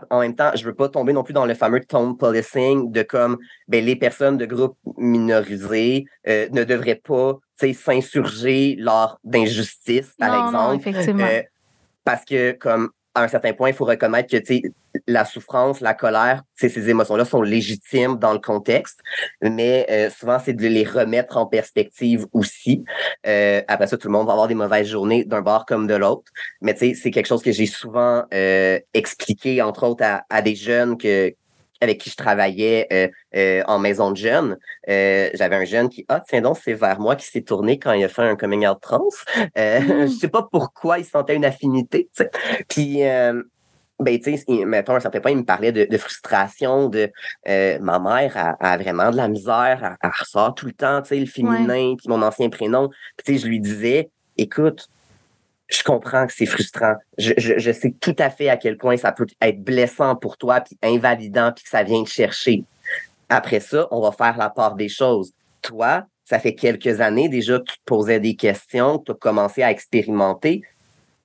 En 0.10 0.20
même 0.20 0.36
temps, 0.36 0.52
je 0.56 0.66
veux 0.66 0.74
pas 0.74 0.90
tomber 0.90 1.14
non 1.14 1.24
plus 1.24 1.34
dans 1.34 1.46
le 1.46 1.54
fameux 1.54 1.80
tone 1.80 2.18
policing 2.18 2.92
de 2.92 3.02
comme 3.02 3.38
ben, 3.70 3.84
les 3.84 3.96
personnes 3.96 4.36
de 4.36 4.46
groupes 4.46 4.78
minorisés 4.98 6.06
euh, 6.28 6.50
ne 6.52 6.66
devraient 6.66 7.02
pas 7.02 7.40
s'insurger 7.74 8.76
lors 8.80 9.20
d'injustices, 9.24 10.14
par 10.18 10.30
non, 10.30 10.52
non, 10.52 10.74
exemple. 10.74 10.90
effectivement. 10.90 11.26
Euh, 11.26 11.42
parce 12.04 12.24
que, 12.26 12.52
comme 12.54 12.92
à 13.16 13.24
un 13.24 13.28
certain 13.28 13.54
point, 13.54 13.70
il 13.70 13.76
faut 13.76 13.86
reconnaître 13.86 14.30
que 14.30 14.38
tu 14.38 14.74
la 15.06 15.26
souffrance, 15.26 15.82
la 15.82 15.94
colère, 15.94 16.44
ces 16.56 16.90
émotions-là 16.90 17.26
sont 17.26 17.42
légitimes 17.42 18.18
dans 18.18 18.34
le 18.34 18.40
contexte, 18.40 19.00
mais 19.42 19.86
euh, 19.90 20.10
souvent, 20.10 20.40
c'est 20.44 20.54
de 20.54 20.68
les 20.68 20.84
remettre 20.84 21.38
en 21.38 21.46
perspective 21.46 22.26
aussi. 22.34 22.84
Euh, 23.26 23.62
après 23.68 23.88
ça, 23.88 23.98
tout 23.98 24.08
le 24.08 24.14
monde 24.14 24.28
va 24.28 24.34
avoir 24.34 24.48
des 24.48 24.56
mauvaises 24.56 24.88
journées 24.88 25.24
d'un 25.26 25.42
bord 25.42 25.66
comme 25.66 25.88
de 25.88 25.96
l'autre. 25.96 26.32
Mais 26.62 26.74
tu 26.74 26.80
sais, 26.80 26.94
c'est 26.96 27.12
quelque 27.12 27.28
chose 27.28 27.44
que 27.44 27.52
j'ai 27.52 27.66
souvent 27.66 28.24
euh, 28.34 28.80
expliqué, 28.94 29.62
entre 29.62 29.86
autres, 29.86 30.04
à, 30.04 30.24
à 30.30 30.42
des 30.42 30.56
jeunes 30.56 30.98
que 30.98 31.34
avec 31.82 32.00
qui 32.00 32.10
je 32.10 32.16
travaillais 32.16 32.88
euh, 32.92 33.08
euh, 33.36 33.64
en 33.68 33.80
maison 33.80 34.12
de 34.12 34.18
jeunes. 34.18 34.58
Euh, 34.90 35.30
J'avais 35.34 35.56
un 35.56 35.66
jeune 35.66 35.90
qui, 35.90 36.06
ah, 36.10 36.22
tiens 36.28 36.42
donc, 36.42 36.58
c'est 36.64 36.74
vers 36.74 37.00
moi 37.00 37.16
qui 37.16 37.26
s'est 37.26 37.42
tourné 37.42 37.80
quand 37.80 37.94
il 37.94 38.04
a 38.04 38.10
fait 38.10 38.24
un 38.24 38.36
coming 38.36 38.68
out 38.68 38.80
trans. 38.82 39.08
Euh, 39.58 39.80
Mm. 39.80 40.08
Je 40.08 40.14
sais 40.20 40.28
pas 40.28 40.48
pourquoi 40.52 41.00
il 41.00 41.06
sentait 41.06 41.36
une 41.36 41.46
affinité. 41.46 42.10
tu 42.16 42.24
sais. 42.24 42.32
Puis, 42.68 43.00
ben, 44.00 44.20
tu 44.20 44.38
sais, 44.38 44.66
mettons, 44.66 44.94
à 44.94 44.98
un 44.98 45.00
certain 45.00 45.20
point, 45.20 45.32
il 45.32 45.38
me 45.38 45.46
parlait 45.46 45.72
de, 45.72 45.86
de 45.86 45.98
frustration, 45.98 46.90
de 46.90 47.12
ma 47.46 48.00
mère 48.00 48.36
a, 48.38 48.74
a 48.74 48.78
vraiment 48.78 49.12
de 49.12 49.18
la 49.18 49.28
misère, 49.28 49.80
elle, 49.84 49.98
elle 50.02 50.12
ressort 50.20 50.54
tout 50.56 50.66
le 50.66 50.74
temps, 50.74 51.02
tu 51.02 51.10
sais, 51.10 51.20
le 51.20 51.26
féminin, 51.26 51.96
puis 51.98 52.08
mon 52.08 52.22
ancien 52.22 52.50
prénom. 52.50 52.90
Puis, 53.18 53.26
tu 53.26 53.34
sais, 53.34 53.40
je 53.40 53.48
lui 53.48 53.60
disais, 53.60 54.10
écoute, 54.38 54.88
je 55.68 55.84
comprends 55.84 56.26
que 56.28 56.34
c'est 56.34 56.46
frustrant. 56.46 56.96
Je, 57.18 57.34
je, 57.38 57.58
je 57.58 57.72
sais 57.72 57.94
tout 58.00 58.16
à 58.20 58.30
fait 58.30 58.50
à 58.50 58.58
quel 58.58 58.78
point 58.78 58.98
ça 58.98 59.12
peut 59.12 59.28
être 59.42 59.62
blessant 59.62 60.16
pour 60.16 60.38
toi, 60.38 60.62
puis 60.62 60.78
invalidant, 60.82 61.52
puis 61.54 61.64
que 61.64 61.70
ça 61.70 61.84
vient 61.84 62.04
te 62.04 62.10
chercher. 62.10 62.64
Après 63.30 63.60
ça, 63.60 63.88
on 63.92 64.02
va 64.02 64.12
faire 64.12 64.38
la 64.38 64.50
part 64.50 64.76
des 64.76 64.90
choses. 64.90 65.34
Toi, 65.62 66.06
ça 66.24 66.40
fait 66.40 66.56
quelques 66.56 67.02
années 67.02 67.30
déjà 67.30 67.60
que 67.60 67.66
tu 67.66 67.78
te 67.78 67.84
posais 67.86 68.20
des 68.20 68.36
questions, 68.36 69.00
que 69.00 69.06
tu 69.06 69.12
as 69.12 69.16
commencé 69.16 69.64
à 69.64 69.72
expérimenter. 69.72 70.62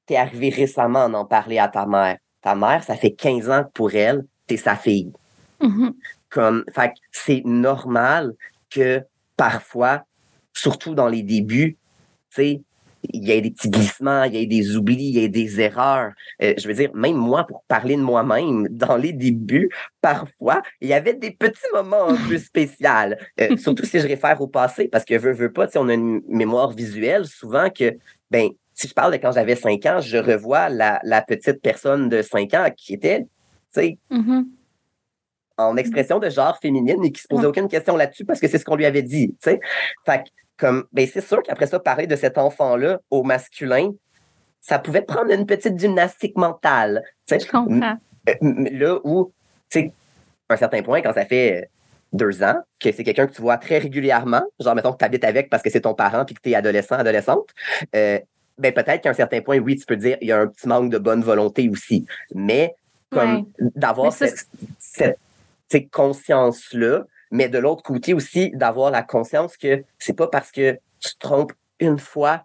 Tu 0.07 0.15
es 0.15 0.17
arrivé 0.17 0.49
récemment 0.49 1.05
à 1.05 1.09
en 1.09 1.25
parler 1.25 1.59
à 1.59 1.69
ta 1.69 1.87
mère. 1.87 2.19
Ta 2.41 2.55
mère, 2.57 2.83
ça 2.83 2.97
fait 2.97 3.13
15 3.13 3.51
ans 3.51 3.65
que 3.65 3.71
pour 3.71 3.95
elle, 3.95 4.25
tu 4.49 4.55
es 4.55 4.57
sa 4.57 4.75
fille. 4.75 5.13
Mhm. 5.61 5.95
Comme, 6.29 6.65
fait 6.75 6.89
que 6.89 6.95
c'est 7.13 7.43
normal 7.45 8.35
que 8.71 9.03
parfois, 9.37 10.03
surtout 10.53 10.95
dans 10.95 11.09
les 11.09 11.23
débuts, 11.23 11.77
tu 12.31 12.43
sais, 12.43 12.63
il 13.03 13.27
y 13.27 13.33
a 13.33 13.41
des 13.41 13.51
petits 13.51 13.71
glissements, 13.71 14.25
il 14.25 14.35
y 14.35 14.43
a 14.43 14.47
des 14.47 14.77
oublis, 14.77 15.09
il 15.09 15.21
y 15.21 15.25
a 15.25 15.29
des 15.29 15.61
erreurs. 15.61 16.13
Euh, 16.43 16.55
je 16.57 16.69
veux 16.69 16.75
dire, 16.75 16.91
même 16.95 17.17
moi, 17.17 17.45
pour 17.47 17.65
parler 17.65 17.97
de 17.97 18.03
moi-même, 18.03 18.69
dans 18.69 18.97
les 18.97 19.13
débuts, 19.13 19.71
parfois, 20.01 20.63
il 20.81 20.89
y 20.89 20.93
avait 20.93 21.15
des 21.15 21.33
petits 21.33 21.61
moments 21.73 22.09
un 22.09 22.17
peu 22.29 22.39
spéciaux. 22.39 22.73
Euh, 23.41 23.57
surtout 23.57 23.85
si 23.85 24.01
je 24.01 24.07
réfère 24.07 24.41
au 24.41 24.49
passé, 24.49 24.89
parce 24.89 25.05
que 25.05 25.17
veux, 25.17 25.33
veux 25.33 25.53
pas, 25.53 25.69
sais, 25.69 25.79
on 25.79 25.89
a 25.89 25.95
une 25.95 26.23
mémoire 26.29 26.71
visuelle 26.71 27.27
souvent 27.27 27.71
que, 27.71 27.97
ben, 28.31 28.49
si 28.75 28.89
je 28.89 28.95
parle 28.95 29.13
de 29.13 29.19
quand 29.19 29.33
j'avais 29.33 29.57
5 29.57 29.85
ans, 29.87 30.01
je 30.01 30.17
revois 30.17 30.69
la, 30.69 31.01
la 31.05 31.23
petite 31.23 31.61
personne 31.61 32.09
de 32.09 32.23
5 32.23 32.55
ans 32.55 32.69
qui 32.77 32.95
était, 32.95 33.21
tu 33.21 33.27
sais, 33.71 33.99
Mhm. 34.11 34.47
En 35.59 35.77
expression 35.77 36.19
de 36.19 36.31
genre 36.31 36.59
féminine 36.61 37.05
et 37.05 37.13
qui 37.13 37.23
se 37.23 37.29
posait 37.29 37.47
aucune 37.47 37.69
question 37.69 37.97
là-dessus 37.97 38.25
parce 38.25 38.41
que 38.41 38.49
c'est 38.49 38.59
ce 38.59 38.65
qu'on 38.65 38.77
lui 38.77 38.87
avait 38.87 39.03
dit. 39.03 39.37
Fait 39.41 39.59
que, 40.07 40.23
comme, 40.57 40.85
ben, 40.93 41.07
c'est 41.13 41.21
sûr 41.21 41.43
qu'après 41.43 41.67
ça, 41.67 41.81
parler 41.81 42.07
de 42.07 42.17
cet 42.17 42.39
enfant-là 42.39 43.01
au 43.11 43.23
masculin, 43.23 43.91
ça 44.61 44.79
pouvait 44.79 45.03
prendre 45.03 45.33
une 45.33 45.47
petite 45.47 45.79
gymnastique 45.79 46.37
mentale. 46.37 47.03
Je 47.29 47.37
comprends. 47.51 47.97
Euh, 48.29 48.35
Là 48.41 49.01
où, 49.03 49.33
tu 49.69 49.81
sais, 49.81 49.93
à 50.49 50.55
un 50.55 50.57
certain 50.57 50.83
point, 50.83 51.03
quand 51.03 51.13
ça 51.13 51.25
fait 51.25 51.69
deux 52.13 52.43
ans, 52.43 52.61
que 52.79 52.93
c'est 52.93 53.03
quelqu'un 53.03 53.27
que 53.27 53.33
tu 53.35 53.43
vois 53.43 53.57
très 53.57 53.79
régulièrement, 53.79 54.43
genre, 54.61 54.75
mettons 54.75 54.93
que 54.93 54.99
tu 54.99 55.05
habites 55.05 55.25
avec 55.25 55.51
parce 55.51 55.63
que 55.63 55.71
c'est 55.71 55.81
ton 55.81 55.95
parent 55.95 56.25
puis 56.25 56.35
que 56.35 56.41
tu 56.41 56.51
es 56.51 56.55
adolescent, 56.55 56.95
adolescente, 56.95 57.49
euh, 57.97 58.19
ben 58.59 58.73
peut-être 58.73 59.03
qu'à 59.03 59.11
un 59.11 59.15
certain 59.15 59.41
point, 59.41 59.59
oui, 59.59 59.77
tu 59.77 59.87
peux 59.87 59.97
dire, 59.97 60.19
il 60.21 60.29
y 60.29 60.33
a 60.33 60.39
un 60.39 60.47
petit 60.47 60.69
manque 60.69 60.91
de 60.91 60.99
bonne 60.99 61.23
volonté 61.23 61.69
aussi. 61.69 62.07
Mais 62.35 62.75
comme 63.11 63.37
Ouais. 63.37 63.45
d'avoir 63.75 64.13
cette, 64.13 64.47
cette 65.73 65.91
conscience-là, 65.91 67.05
mais 67.31 67.49
de 67.49 67.59
l'autre 67.59 67.83
côté 67.83 68.13
aussi, 68.13 68.51
d'avoir 68.55 68.91
la 68.91 69.03
conscience 69.03 69.57
que 69.57 69.83
c'est 69.99 70.17
pas 70.17 70.27
parce 70.27 70.53
que 70.53 70.79
tu 71.01 71.15
te 71.15 71.19
trompes 71.19 71.53
une 71.81 71.99
fois 71.99 72.45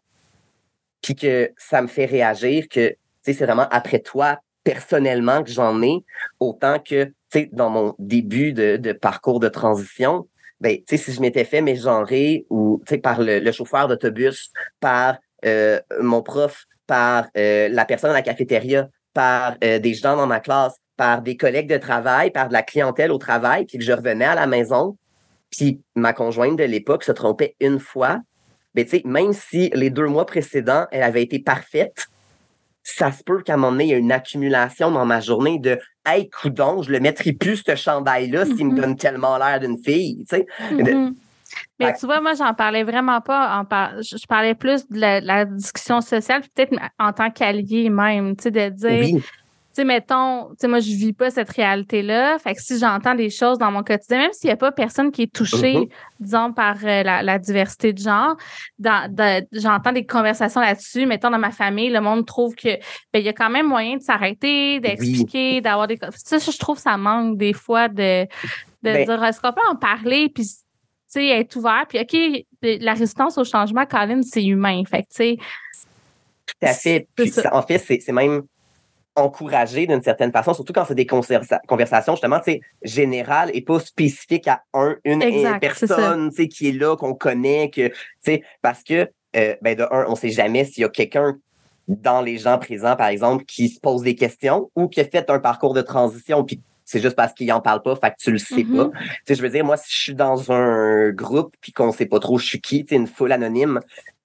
puis 1.01 1.13
que 1.13 1.51
ça 1.57 1.82
me 1.82 1.88
fait 1.88 2.05
réagir 2.05 2.67
que 2.69 2.95
c'est 3.21 3.34
vraiment 3.34 3.67
après 3.69 3.99
toi 3.99 4.39
personnellement 4.63 5.43
que 5.43 5.51
j'en 5.51 5.82
ai, 5.82 6.03
autant 6.39 6.80
que 6.80 7.11
dans 7.51 7.69
mon 7.69 7.95
début 7.99 8.53
de, 8.53 8.93
parcours 8.93 9.39
de 9.41 9.49
transition, 9.49 10.28
ben, 10.61 10.78
si 10.89 10.97
je 10.97 11.21
m'étais 11.21 11.43
fait 11.43 11.61
mégenrer 11.61 12.45
ou 12.49 12.82
tu 12.86 12.95
sais, 12.95 12.97
par 12.97 13.21
le, 13.21 13.39
le 13.39 13.51
chauffeur 13.51 13.88
d'autobus, 13.88 14.51
par 14.80 15.17
euh, 15.45 15.80
mon 15.99 16.23
prof, 16.23 16.65
par 16.88 17.28
euh, 17.38 17.67
la 17.69 17.86
personne 17.86 18.11
à 18.11 18.13
la 18.13 18.21
cafétéria, 18.21 18.89
par 19.13 19.57
euh, 19.63 19.80
des 19.80 19.93
gens 19.93 20.15
dans 20.15 20.28
ma 20.28 20.39
classe, 20.39 20.80
par 20.97 21.21
des 21.21 21.37
collègues 21.37 21.69
de 21.69 21.77
travail, 21.77 22.31
par 22.31 22.49
de 22.49 22.53
la 22.53 22.63
clientèle 22.63 23.11
au 23.11 23.17
travail, 23.17 23.65
puis 23.65 23.77
que 23.77 23.83
je 23.83 23.93
revenais 23.93 24.25
à 24.25 24.35
la 24.35 24.47
maison, 24.47 24.97
puis 25.51 25.81
ma 25.95 26.11
conjointe 26.13 26.57
de 26.57 26.63
l'époque 26.63 27.03
se 27.03 27.11
trompait 27.11 27.55
une 27.59 27.79
fois, 27.79 28.19
ben, 28.73 28.83
tu 28.83 28.91
sais, 28.91 29.01
même 29.05 29.33
si 29.33 29.71
les 29.73 29.89
deux 29.89 30.07
mois 30.07 30.25
précédents, 30.25 30.85
elle 30.91 31.03
avait 31.03 31.23
été 31.23 31.39
parfaite, 31.39 32.07
ça 32.83 33.11
se 33.11 33.23
peut 33.23 33.41
qu'à 33.41 33.55
un 33.55 33.57
moment 33.57 33.71
donné, 33.71 33.85
il 33.85 33.89
y 33.89 33.93
a 33.93 33.97
une 33.97 34.11
accumulation 34.11 34.91
dans 34.91 35.05
ma 35.05 35.19
journée 35.19 35.59
de 35.59 35.79
Hey, 36.05 36.29
coudon, 36.29 36.83
je 36.83 36.91
le 36.91 37.01
mettrai 37.01 37.33
plus, 37.33 37.61
ce 37.67 37.75
chandail-là, 37.75 38.45
s'il 38.45 38.67
me 38.67 38.75
donne 38.75 38.95
tellement 38.95 39.37
l'air 39.37 39.59
d'une 39.59 39.77
fille. 39.77 40.25
Tu 40.29 40.37
sais. 40.37 40.45
Mhm. 40.71 41.15
Mais 41.79 41.93
tu 41.93 42.05
vois, 42.05 42.21
moi, 42.21 42.33
j'en 42.33 42.53
parlais 42.53 42.83
vraiment 42.83 43.19
pas. 43.19 43.57
En 43.59 43.65
par... 43.65 44.01
Je 44.01 44.25
parlais 44.25 44.55
plus 44.55 44.87
de 44.87 44.99
la, 44.99 45.19
la 45.19 45.45
discussion 45.45 45.99
sociale, 46.01 46.41
puis 46.41 46.49
peut-être 46.55 46.81
en 46.97 47.11
tant 47.11 47.29
qu'allié 47.29 47.89
même, 47.89 48.35
tu 48.37 48.43
sais, 48.43 48.51
de 48.51 48.69
dire, 48.69 49.15
Oui, 49.15 49.23
sais, 49.78 49.84
mettons, 49.86 50.49
tu 50.49 50.55
sais, 50.59 50.67
moi, 50.67 50.80
je 50.80 50.89
vis 50.91 51.13
pas 51.13 51.30
cette 51.30 51.49
réalité-là. 51.49 52.38
Fait 52.39 52.53
que 52.53 52.61
si 52.61 52.78
j'entends 52.78 53.15
des 53.15 53.30
choses 53.30 53.57
dans 53.57 53.71
mon 53.71 53.84
quotidien, 53.84 54.19
même 54.19 54.34
s'il 54.34 54.49
y 54.49 54.53
a 54.53 54.57
pas 54.57 54.71
personne 54.71 55.11
qui 55.11 55.23
est 55.23 55.34
touché, 55.34 55.75
Mhm. 55.75 55.86
disons, 56.19 56.53
par 56.53 56.75
euh, 56.84 57.03
la, 57.03 57.23
la 57.23 57.39
diversité 57.39 57.93
de 57.93 57.99
genre, 57.99 58.36
dans, 58.80 59.09
j'entends 59.51 59.91
des 59.91 60.05
conversations 60.05 60.61
là-dessus. 60.61 61.05
Mettons, 61.05 61.30
dans 61.30 61.39
ma 61.39 61.51
famille, 61.51 61.89
le 61.89 62.01
monde 62.01 62.25
trouve 62.25 62.55
que, 62.55 62.69
ben, 63.13 63.19
il 63.19 63.23
y 63.23 63.30
a 63.30 63.34
quand 63.34 63.49
même 63.49 63.67
moyen 63.67 63.97
de 63.97 64.01
s'arrêter, 64.01 64.80
d'expliquer, 64.80 65.61
d'avoir 65.61 65.88
des. 65.88 65.97
Ça, 66.15 66.38
je 66.38 66.57
trouve, 66.57 66.78
ça 66.80 66.97
manque 66.97 67.38
des 67.38 67.53
fois 67.53 67.88
de, 67.88 68.23
de 68.23 68.28
Ben- 68.82 69.05
dire, 69.05 69.23
est-ce 69.23 69.39
qu'on 69.41 69.53
peut 69.53 69.61
en 69.69 69.75
parler, 69.75 70.30
puis, 70.30 70.43
tu 70.45 70.53
sais, 71.07 71.28
être 71.28 71.55
ouvert. 71.55 71.86
Puis, 71.88 71.99
OK, 71.99 72.45
la 72.82 72.93
résistance 72.93 73.38
au 73.38 73.43
changement, 73.43 73.86
Colin, 73.86 74.21
c'est 74.23 74.43
humain. 74.43 74.84
Fait 74.89 75.03
que, 75.03 75.07
tu 75.09 75.15
sais, 75.15 75.38
tout 76.45 76.55
à 76.65 76.73
fait. 76.73 77.07
Puis, 77.15 77.30
ça. 77.30 77.53
en 77.55 77.61
fait, 77.61 77.78
c'est 77.80 78.11
même 78.11 78.43
encouragé 79.18 79.88
d'une 79.88 80.01
certaine 80.01 80.32
façon, 80.32 80.53
surtout 80.53 80.74
quand 80.74 80.86
c'est 80.86 80.95
des 80.95 81.05
conversa- 81.05 81.59
conversations 81.68 82.13
justement, 82.13 82.39
tu 82.39 82.53
sais, 82.53 82.61
générales 82.84 83.49
et 83.53 83.61
pas 83.61 83.80
spécifiques 83.80 84.47
à 84.47 84.61
un, 84.74 84.95
une 85.03 85.22
Exact, 85.22 85.59
personne, 85.59 86.30
tu 86.30 86.36
sais, 86.43 86.47
qui 86.47 86.70
est 86.70 86.72
là, 86.72 86.95
qu'on 86.95 87.13
connaît, 87.15 87.70
que, 87.70 87.88
tu 87.89 87.95
sais, 88.22 88.43
parce 88.61 88.84
que, 88.84 89.09
euh, 89.36 89.55
ben, 89.61 89.76
de 89.76 89.84
un, 89.91 90.05
on 90.07 90.15
sait 90.15 90.30
jamais 90.30 90.63
s'il 90.65 90.84
y 90.84 90.86
a 90.86 90.89
quelqu'un 90.89 91.38
dans 91.88 92.22
les 92.22 92.38
gens 92.38 92.57
présents, 92.59 92.95
par 92.95 93.07
exemple, 93.07 93.45
qui 93.45 93.70
se 93.70 93.80
pose 93.80 94.03
des 94.03 94.15
questions 94.15 94.70
ou 94.76 94.88
qui 94.88 95.01
a 95.01 95.05
fait 95.05 95.30
un 95.30 95.39
parcours 95.39 95.74
de 95.74 95.82
transition, 95.82 96.43
puis 96.43 96.61
c'est 96.86 97.01
juste 97.01 97.15
parce 97.15 97.34
qu'il 97.34 97.51
en 97.51 97.59
parle 97.59 97.82
pas, 97.82 97.95
fait 97.95 98.11
que 98.11 98.15
tu 98.20 98.32
le 98.32 98.38
sais 98.38 98.63
Mhm. 98.63 98.78
pas. 98.78 98.89
Tu 98.89 98.99
sais, 99.28 99.36
je 99.36 99.41
veux 99.41 99.49
dire, 99.49 99.65
moi, 99.65 99.78
si 99.78 99.91
je 99.91 99.97
suis 99.97 100.15
dans 100.15 100.51
un 100.51 101.09
groupe 101.11 101.53
puis 101.59 101.72
qu'on 101.74 101.91
sait 101.91 102.05
pas 102.05 102.20
trop 102.20 102.38
je 102.38 102.45
suis 102.45 102.61
qui, 102.61 102.86
tu 102.86 102.93
sais, 102.93 102.95
une 102.95 103.07
foule 103.07 103.32
anonyme, 103.32 103.80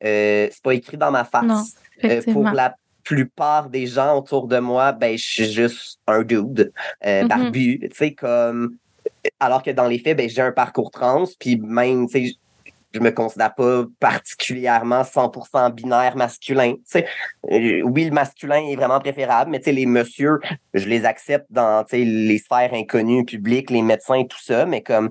euh, 0.05 0.49
c'est 0.51 0.63
pas 0.63 0.75
écrit 0.75 0.97
dans 0.97 1.11
ma 1.11 1.25
face. 1.25 1.43
Non, 1.45 1.63
Euh, 2.05 2.23
pour 2.33 2.45
la 2.51 2.75
plupart 3.05 3.69
des 3.69 3.87
gens 3.87 4.19
autour 4.19 4.47
de 4.49 4.59
moi, 4.59 4.93
ben, 4.93 5.17
je 5.17 5.25
suis 5.25 5.53
juste 5.53 5.99
un 6.07 6.23
dude, 6.23 6.73
euh, 7.05 7.23
Mhm. 7.23 7.29
barbu, 7.29 7.79
tu 7.81 7.89
sais, 7.97 8.15
comme, 8.15 8.77
alors 9.41 9.63
que 9.63 9.71
dans 9.71 9.87
les 9.89 9.99
faits, 9.99 10.17
ben, 10.17 10.29
j'ai 10.29 10.43
un 10.43 10.53
parcours 10.53 10.91
trans, 10.91 11.25
puis 11.39 11.57
même, 11.57 12.07
tu 12.09 12.29
sais, 12.29 12.35
je 12.95 13.01
me 13.01 13.11
considère 13.11 13.55
pas 13.55 13.85
particulièrement 14.01 15.03
100% 15.03 15.71
binaire 15.71 16.15
masculin. 16.15 16.75
Euh, 16.95 17.81
oui, 17.85 18.05
le 18.05 18.11
masculin 18.11 18.63
est 18.69 18.77
vraiment 18.77 19.01
préférable, 19.01 19.51
mais 19.51 19.61
les 19.65 19.87
messieurs, 19.87 20.39
je 20.75 20.87
les 20.89 21.05
accepte 21.07 21.47
dans 21.51 21.85
les 21.91 22.39
sphères 22.39 22.75
inconnues 22.75 23.25
publiques, 23.25 23.71
les 23.71 23.81
médecins 23.83 24.17
et 24.17 24.27
tout 24.27 24.41
ça, 24.43 24.67
mais 24.67 24.83
comme, 24.83 25.11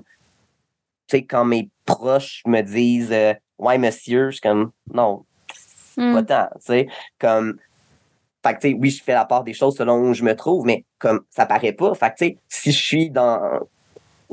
tu 1.08 1.18
sais, 1.18 1.24
quand 1.24 1.44
mes 1.44 1.68
proches 1.84 2.42
me 2.46 2.60
disent 2.62 3.12
euh, 3.12 3.34
Ouais, 3.58 3.78
monsieur, 3.78 4.26
je 4.30 4.36
suis 4.36 4.40
comme 4.40 4.70
Non, 4.92 5.24
Mm. 5.96 6.12
pas 6.14 6.22
tant, 6.22 6.48
tu 6.54 6.60
sais, 6.66 6.88
comme. 7.18 7.58
Fait 8.42 8.54
que, 8.54 8.60
tu 8.60 8.70
sais, 8.70 8.76
oui, 8.78 8.90
je 8.90 9.02
fais 9.02 9.12
la 9.14 9.24
part 9.24 9.44
des 9.44 9.54
choses 9.54 9.76
selon 9.76 10.00
où 10.00 10.14
je 10.14 10.24
me 10.24 10.34
trouve, 10.34 10.66
mais 10.66 10.84
comme 10.98 11.22
ça 11.30 11.46
paraît 11.46 11.72
pas. 11.72 11.94
Fait 11.94 12.10
que, 12.10 12.16
tu 12.18 12.24
sais, 12.26 12.38
si 12.48 12.72
je 12.72 12.78
suis 12.78 13.10
dans, 13.10 13.60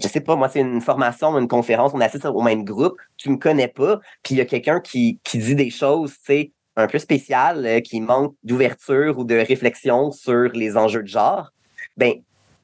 je 0.02 0.08
sais 0.08 0.22
pas, 0.22 0.36
moi, 0.36 0.50
c'est 0.50 0.62
une 0.62 0.82
formation, 0.82 1.38
une 1.38 1.48
conférence, 1.48 1.92
on 1.94 2.02
assiste 2.02 2.26
au 2.26 2.42
même 2.42 2.64
groupe, 2.64 2.96
tu 3.18 3.30
me 3.30 3.38
connais 3.38 3.68
pas, 3.68 4.00
puis 4.24 4.36
il 4.36 4.38
y 4.38 4.42
a 4.42 4.46
quelqu'un 4.46 4.80
qui, 4.80 5.20
qui 5.24 5.38
dit 5.38 5.56
des 5.56 5.70
choses, 5.70 6.14
tu 6.14 6.26
sais, 6.26 6.52
un 6.76 6.88
peu 6.88 7.00
spéciales, 7.00 7.66
euh, 7.66 7.80
qui 7.82 8.00
manque 8.00 8.36
d'ouverture 8.44 9.18
ou 9.20 9.24
de 9.26 9.36
réflexion 9.36 10.12
sur 10.12 10.50
les 10.54 10.78
enjeux 10.78 11.04
de 11.04 11.08
genre, 11.08 11.52
ben, 11.98 12.14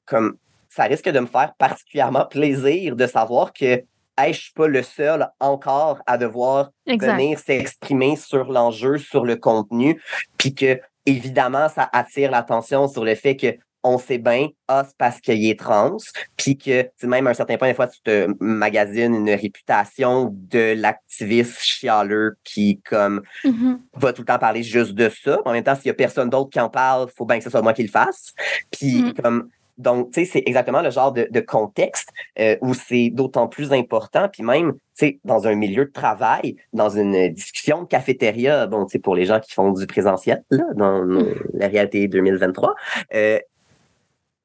comme, 0.06 0.38
ça 0.70 0.84
risque 0.84 1.10
de 1.10 1.20
me 1.20 1.26
faire 1.26 1.54
particulièrement 1.58 2.26
plaisir 2.26 2.96
de 2.96 3.08
savoir 3.08 3.54
que, 3.54 3.84
hey, 4.18 4.34
je 4.34 4.42
suis 4.42 4.54
pas 4.54 4.68
le 4.68 4.84
seul 4.84 5.28
encore 5.40 6.00
à 6.06 6.18
devoir 6.18 6.72
Exact. 6.86 7.14
venir 7.14 7.40
s'exprimer 7.40 8.16
sur 8.16 8.52
l'enjeu, 8.52 8.98
sur 8.98 9.26
le 9.26 9.36
contenu, 9.36 10.02
puis 10.38 10.54
que 10.54 10.80
évidemment 11.06 11.70
ça 11.70 11.90
attire 11.94 12.32
l'attention 12.32 12.88
sur 12.88 13.04
le 13.06 13.16
fait 13.16 13.36
que 13.36 13.56
on 13.88 14.00
sait 14.00 14.18
bien, 14.18 14.48
ah, 14.68 14.84
c'est 14.84 14.98
parce 14.98 15.22
qu'il 15.22 15.48
est 15.48 15.60
trans, 15.60 15.98
puis 16.38 16.58
que 16.58 16.82
tu 16.82 16.90
sais, 16.98 17.06
même 17.08 17.28
à 17.28 17.30
un 17.30 17.34
certain 17.36 17.56
point, 17.56 17.68
des 17.68 17.76
fois, 17.76 17.86
tu 17.88 18.02
te 18.02 18.28
magasines 18.40 19.14
une 19.14 19.30
réputation 19.30 20.32
de 20.34 20.74
l'activiste 20.76 21.60
chialeux 21.62 22.36
qui, 22.44 22.82
comme, 22.90 23.22
Mhm. 23.44 23.80
va 23.94 24.12
tout 24.12 24.24
le 24.24 24.26
temps 24.26 24.40
parler 24.40 24.64
juste 24.64 24.94
de 24.94 25.08
ça. 25.24 25.38
En 25.46 25.52
même 25.52 25.64
temps, 25.64 25.76
s'il 25.76 25.86
y 25.86 25.90
a 25.92 25.94
personne 25.94 26.32
d'autre 26.32 26.50
qui 26.50 26.60
en 26.60 26.70
parle, 26.70 27.10
faut 27.16 27.26
bien 27.26 27.38
que 27.38 27.44
ce 27.44 27.52
soit 27.52 27.62
moi 27.62 27.74
qui 27.74 27.84
le 27.84 27.90
fasse. 27.90 28.34
Puis, 28.72 29.04
Mm. 29.04 29.14
comme, 29.22 29.50
donc, 29.78 30.12
tu 30.12 30.22
sais, 30.24 30.32
c'est 30.32 30.44
exactement 30.46 30.82
le 30.82 30.90
genre 30.90 31.12
de, 31.12 31.28
de 31.30 31.40
contexte 31.42 32.10
euh, 32.40 32.56
où 32.62 32.74
c'est 32.74 33.10
d'autant 33.10 33.48
plus 33.48 33.74
important. 33.74 34.30
Puis 34.30 34.44
même, 34.44 34.74
tu 34.74 34.80
sais, 34.94 35.20
dans 35.26 35.48
un 35.48 35.56
milieu 35.56 35.86
de 35.86 35.92
travail, 35.92 36.56
dans 36.72 36.90
une 36.90 37.30
discussion 37.34 37.84
de 37.84 37.88
cafétéria, 37.88 38.68
bon, 38.68 38.86
tu 38.86 38.94
sais, 38.94 39.00
pour 39.00 39.16
les 39.16 39.26
gens 39.26 39.40
qui 39.40 39.54
font 39.54 39.72
du 39.72 39.86
présentiel, 39.86 40.44
là, 40.50 40.64
dans 40.76 41.04
euh, 41.04 41.36
la 41.54 41.68
réalité 41.68 42.08
2023, 42.08 42.76
euh, 43.14 43.40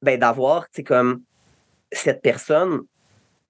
ben, 0.03 0.19
d'avoir, 0.19 0.65
tu 0.65 0.77
sais, 0.77 0.83
comme 0.83 1.23
cette 1.93 2.23
personne, 2.23 2.81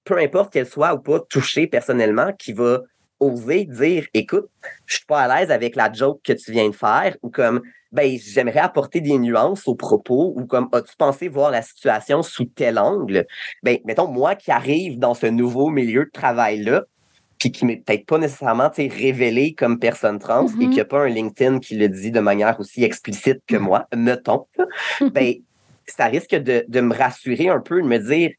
peu 0.05 0.19
importe 0.19 0.53
qu'elle 0.53 0.67
soit 0.67 0.95
ou 0.95 0.99
pas 0.99 1.21
touchée 1.21 1.67
personnellement, 1.67 2.33
qui 2.33 2.53
va 2.53 2.81
oser 3.21 3.67
dire, 3.67 4.07
écoute, 4.15 4.49
je 4.87 4.97
suis 4.97 5.07
pas 5.07 5.21
à 5.21 5.41
l'aise 5.41 5.51
avec 5.51 5.77
la 5.77 5.93
joke 5.93 6.21
que 6.25 6.33
tu 6.33 6.53
viens 6.53 6.69
de 6.69 6.75
faire, 6.75 7.17
ou 7.23 7.31
comme, 7.31 7.61
ben, 7.93 8.19
j'aimerais 8.19 8.61
apporter 8.61 9.01
des 9.01 9.19
nuances 9.19 9.69
aux 9.69 9.75
propos, 9.75 10.33
ou 10.37 10.47
comme, 10.47 10.69
as-tu 10.73 10.97
pensé 10.97 11.29
voir 11.29 11.51
la 11.51 11.63
situation 11.63 12.23
sous 12.23 12.47
tel 12.47 12.79
angle? 12.79 13.27
Ben, 13.63 13.79
mettons, 13.85 14.09
moi 14.09 14.35
qui 14.35 14.51
arrive 14.51 14.99
dans 14.99 15.15
ce 15.15 15.27
nouveau 15.27 15.71
milieu 15.71 16.05
de 16.05 16.11
travail-là, 16.11 16.85
puis 17.39 17.51
qui 17.51 17.65
m'est 17.65 17.79
peut-être 17.79 18.07
pas 18.07 18.19
nécessairement 18.19 18.71
révélé 18.77 19.55
comme 19.55 19.79
personne 19.79 20.19
trans 20.19 20.47
et 20.47 20.51
Mhm. 20.51 20.57
qu'il 20.59 20.75
n'y 20.75 20.81
a 20.81 20.85
pas 20.85 21.01
un 21.05 21.09
LinkedIn 21.09 21.59
qui 21.59 21.75
le 21.75 21.89
dit 21.89 22.11
de 22.11 22.21
manière 22.21 22.61
aussi 22.61 22.85
explicite 22.85 23.39
que 23.47 23.57
moi, 23.57 23.87
mettons, 23.97 24.47
là, 24.57 24.67
ben, 25.15 25.35
ça 25.87 26.05
risque 26.05 26.35
de, 26.35 26.65
de 26.69 26.81
me 26.81 26.95
rassurer 26.95 27.49
un 27.49 27.61
peu, 27.61 27.81
de 27.83 27.87
me 27.87 27.99
dire, 27.99 28.31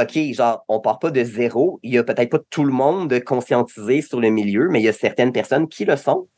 OK, 0.00 0.18
genre, 0.32 0.64
on 0.68 0.80
part 0.80 0.98
pas 0.98 1.10
de 1.10 1.24
zéro. 1.24 1.80
Il 1.82 1.92
y 1.92 1.98
a 1.98 2.04
peut-être 2.04 2.30
pas 2.30 2.38
tout 2.50 2.64
le 2.64 2.72
monde 2.72 3.08
de 3.10 3.18
conscientisé 3.18 4.02
sur 4.02 4.20
le 4.20 4.30
milieu, 4.30 4.68
mais 4.68 4.80
il 4.80 4.84
y 4.84 4.88
a 4.88 4.92
certaines 4.92 5.32
personnes 5.32 5.68
qui 5.68 5.84
le 5.84 5.96
sont. 5.96 6.28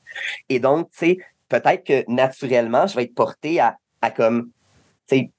Et 0.49 0.61
donc, 0.61 0.91
tu 0.91 0.99
sais, 0.99 1.19
peut-être 1.49 1.85
que 1.85 2.05
naturellement, 2.11 2.87
je 2.87 2.97
vais 2.97 3.05
être 3.05 3.15
porté 3.15 3.61
à, 3.61 3.77
à 4.03 4.11
comme, 4.11 4.51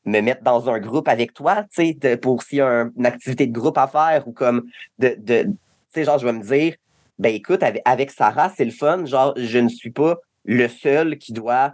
me 0.06 0.22
mettre 0.22 0.44
dans 0.44 0.70
un 0.70 0.80
groupe 0.80 1.08
avec 1.08 1.34
toi, 1.34 1.64
tu 1.74 1.96
sais, 2.02 2.18
pour 2.18 2.44
s'il 2.44 2.58
y 2.60 2.62
a 2.62 2.68
un- 2.68 2.92
une 2.98 3.06
activité 3.06 3.48
de 3.48 3.54
groupe 3.54 3.78
à 3.78 3.88
faire 3.88 4.28
ou 4.28 4.34
comme 4.34 4.64
de, 5.00 5.16
de 5.18 5.44
tu 5.44 5.50
sais, 5.90 6.04
genre, 6.04 6.20
je 6.20 6.26
vais 6.26 6.34
me 6.34 6.44
dire, 6.44 6.76
ben 7.20 7.34
écoute, 7.34 7.64
avec, 7.64 7.82
avec 7.86 8.12
Sarah, 8.12 8.52
c'est 8.56 8.66
le 8.66 8.72
fun, 8.72 9.06
genre, 9.06 9.34
je 9.38 9.60
ne 9.60 9.70
suis 9.70 9.92
pas 9.92 10.18
le 10.46 10.68
seul 10.68 11.18
qui 11.18 11.34
doit 11.34 11.74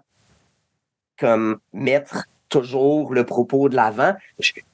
comme 1.20 1.58
mettre 1.74 2.26
toujours 2.50 3.14
le 3.14 3.26
propos 3.26 3.70
de 3.70 3.76
l'avant. 3.76 4.14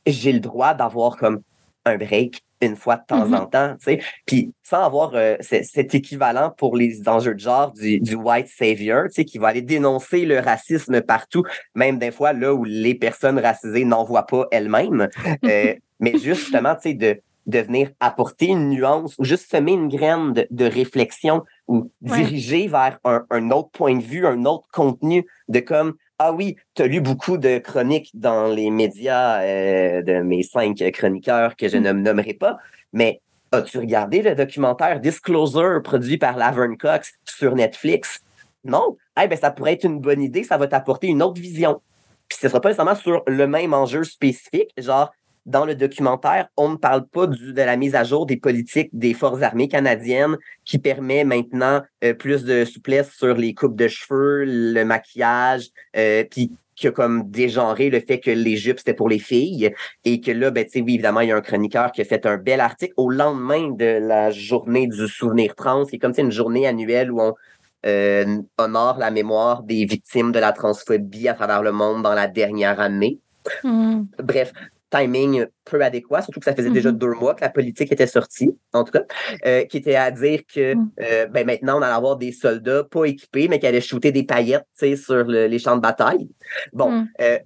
J'ai 0.05 0.31
le 0.33 0.39
droit 0.39 0.73
d'avoir 0.73 1.17
comme 1.17 1.41
un 1.85 1.97
break 1.97 2.41
une 2.61 2.75
fois 2.77 2.95
de 2.95 3.01
temps 3.07 3.25
Mhm. 3.27 3.33
en 3.33 3.45
temps, 3.45 3.73
tu 3.77 3.83
sais. 3.85 4.01
Puis 4.25 4.53
sans 4.63 4.83
avoir 4.83 5.11
euh, 5.15 5.35
cet 5.41 5.93
équivalent 5.93 6.49
pour 6.57 6.77
les 6.77 7.09
enjeux 7.09 7.33
de 7.33 7.39
genre 7.39 7.73
du, 7.73 7.99
du 7.99 8.15
white 8.15 8.47
savior, 8.47 9.03
tu 9.07 9.15
sais, 9.15 9.25
qui 9.25 9.37
va 9.37 9.49
aller 9.49 9.61
dénoncer 9.61 10.25
le 10.25 10.39
racisme 10.39 11.01
partout, 11.01 11.43
même 11.75 11.99
des 11.99 12.11
fois 12.11 12.31
là 12.31 12.53
où 12.53 12.63
les 12.63 12.95
personnes 12.95 13.37
racisées 13.37 13.83
n'en 13.83 14.05
voient 14.05 14.25
pas 14.27 14.47
elles-mêmes. 14.51 15.09
Euh, 15.45 15.73
mais 15.99 16.17
justement, 16.17 16.75
tu 16.75 16.91
sais, 16.91 16.93
de, 16.93 17.19
de 17.47 17.59
venir 17.59 17.89
apporter 17.99 18.45
une 18.47 18.69
nuance 18.69 19.15
ou 19.17 19.25
juste 19.25 19.51
semer 19.51 19.73
une 19.73 19.89
graine 19.89 20.31
de, 20.31 20.47
de 20.49 20.63
réflexion 20.65 21.43
ou 21.67 21.91
Ouais. 22.01 22.17
diriger 22.23 22.67
vers 22.67 22.97
un, 23.03 23.25
un 23.29 23.51
autre 23.51 23.71
point 23.73 23.95
de 23.97 24.03
vue, 24.03 24.25
un 24.25 24.45
autre 24.45 24.67
contenu 24.71 25.25
de 25.49 25.59
comme 25.59 25.95
ah 26.25 26.31
oui, 26.31 26.55
tu 26.73 26.83
as 26.83 26.87
lu 26.87 27.01
beaucoup 27.01 27.37
de 27.37 27.57
chroniques 27.57 28.09
dans 28.13 28.47
les 28.47 28.69
médias 28.69 29.41
euh, 29.41 30.01
de 30.01 30.21
mes 30.21 30.41
cinq 30.41 30.81
chroniqueurs 30.93 31.57
que 31.57 31.67
je 31.67 31.75
ne 31.75 31.91
me 31.91 31.99
nommerai 31.99 32.33
pas, 32.33 32.57
mais 32.93 33.19
as-tu 33.51 33.77
regardé 33.77 34.21
le 34.21 34.33
documentaire 34.33 35.01
Disclosure 35.01 35.81
produit 35.83 36.17
par 36.17 36.37
Laverne 36.37 36.77
Cox 36.77 37.11
sur 37.25 37.55
Netflix? 37.55 38.21
Non? 38.63 38.95
Eh 39.21 39.27
ben, 39.27 39.37
ça 39.37 39.51
pourrait 39.51 39.73
être 39.73 39.83
une 39.83 39.99
bonne 39.99 40.21
idée, 40.21 40.45
ça 40.45 40.57
va 40.57 40.67
t'apporter 40.67 41.07
une 41.07 41.21
autre 41.21 41.41
vision. 41.41 41.81
Puis 42.29 42.37
ce 42.41 42.47
sera 42.47 42.61
pas 42.61 42.69
nécessairement 42.69 42.95
sur 42.95 43.21
le 43.27 43.45
même 43.45 43.73
enjeu 43.73 44.05
spécifique, 44.05 44.71
genre 44.77 45.11
dans 45.45 45.65
le 45.65 45.75
documentaire, 45.75 46.47
on 46.57 46.69
ne 46.69 46.75
parle 46.75 47.07
pas 47.07 47.27
du, 47.27 47.53
de 47.53 47.61
la 47.61 47.75
mise 47.75 47.95
à 47.95 48.03
jour 48.03 48.25
des 48.25 48.37
politiques 48.37 48.89
des 48.93 49.13
forces 49.13 49.41
armées 49.41 49.67
canadiennes 49.67 50.37
qui 50.63 50.79
permet 50.79 51.23
maintenant 51.23 51.81
euh, 52.03 52.13
plus 52.13 52.43
de 52.43 52.65
souplesse 52.65 53.11
sur 53.11 53.35
les 53.35 53.53
coupes 53.53 53.75
de 53.75 53.87
cheveux, 53.87 54.45
le 54.45 54.83
maquillage, 54.83 55.69
euh, 55.97 56.23
puis 56.29 56.51
qui 56.75 56.87
a 56.87 56.91
comme 56.91 57.29
dégenré 57.29 57.89
le 57.89 57.99
fait 57.99 58.19
que 58.19 58.31
les 58.31 58.57
jupes 58.57 58.79
c'était 58.79 58.95
pour 58.95 59.07
les 59.07 59.19
filles 59.19 59.71
et 60.05 60.21
que 60.21 60.31
là 60.31 60.49
ben 60.49 60.65
tu 60.65 60.71
sais 60.71 60.81
oui 60.81 60.95
évidemment 60.95 61.19
il 61.19 61.29
y 61.29 61.31
a 61.31 61.35
un 61.35 61.41
chroniqueur 61.41 61.91
qui 61.91 62.01
a 62.01 62.03
fait 62.03 62.25
un 62.25 62.37
bel 62.37 62.59
article 62.59 62.93
au 62.97 63.11
lendemain 63.11 63.69
de 63.69 63.99
la 64.01 64.31
journée 64.31 64.87
du 64.87 65.07
souvenir 65.07 65.53
trans 65.53 65.85
qui 65.85 65.97
est 65.97 65.99
comme 65.99 66.13
une 66.17 66.31
journée 66.31 66.65
annuelle 66.65 67.11
où 67.11 67.21
on 67.21 67.35
euh, 67.85 68.41
honore 68.57 68.97
la 68.97 69.11
mémoire 69.11 69.61
des 69.61 69.85
victimes 69.85 70.31
de 70.31 70.39
la 70.39 70.51
transphobie 70.51 71.27
à 71.27 71.35
travers 71.35 71.61
le 71.61 71.71
monde 71.71 72.01
dans 72.01 72.15
la 72.15 72.25
dernière 72.25 72.79
année 72.79 73.19
Mhm. 73.63 74.07
Bref, 74.23 74.53
timing 74.97 75.45
peu 75.65 75.81
adéquat, 75.81 76.21
surtout 76.21 76.39
que 76.39 76.45
ça 76.45 76.55
faisait 76.55 76.69
déjà 76.69 76.91
Mhm. 76.91 76.97
deux 76.97 77.13
mois 77.13 77.33
que 77.33 77.41
la 77.41 77.49
politique 77.49 77.91
était 77.91 78.07
sortie, 78.07 78.55
en 78.73 78.83
tout 78.83 78.91
cas, 78.91 79.03
euh, 79.45 79.63
qui 79.65 79.77
était 79.77 79.95
à 79.95 80.11
dire 80.11 80.41
que 80.53 80.75
Mhm. 80.75 80.91
euh, 81.01 81.25
ben 81.27 81.45
maintenant, 81.47 81.79
on 81.79 81.81
allait 81.81 81.93
avoir 81.95 82.17
des 82.17 82.31
soldats 82.31 82.83
pas 82.83 83.05
équipés, 83.05 83.47
mais 83.47 83.59
qui 83.59 83.65
allaient 83.67 83.81
shooter 83.81 84.11
des 84.11 84.23
paillettes 84.23 84.65
sur 84.95 85.23
le- 85.23 85.47
les 85.47 85.59
champs 85.59 85.75
de 85.75 85.81
bataille. 85.81 86.29
Bon, 86.73 86.91
Mhm. 86.91 87.07
euh, 87.21 87.39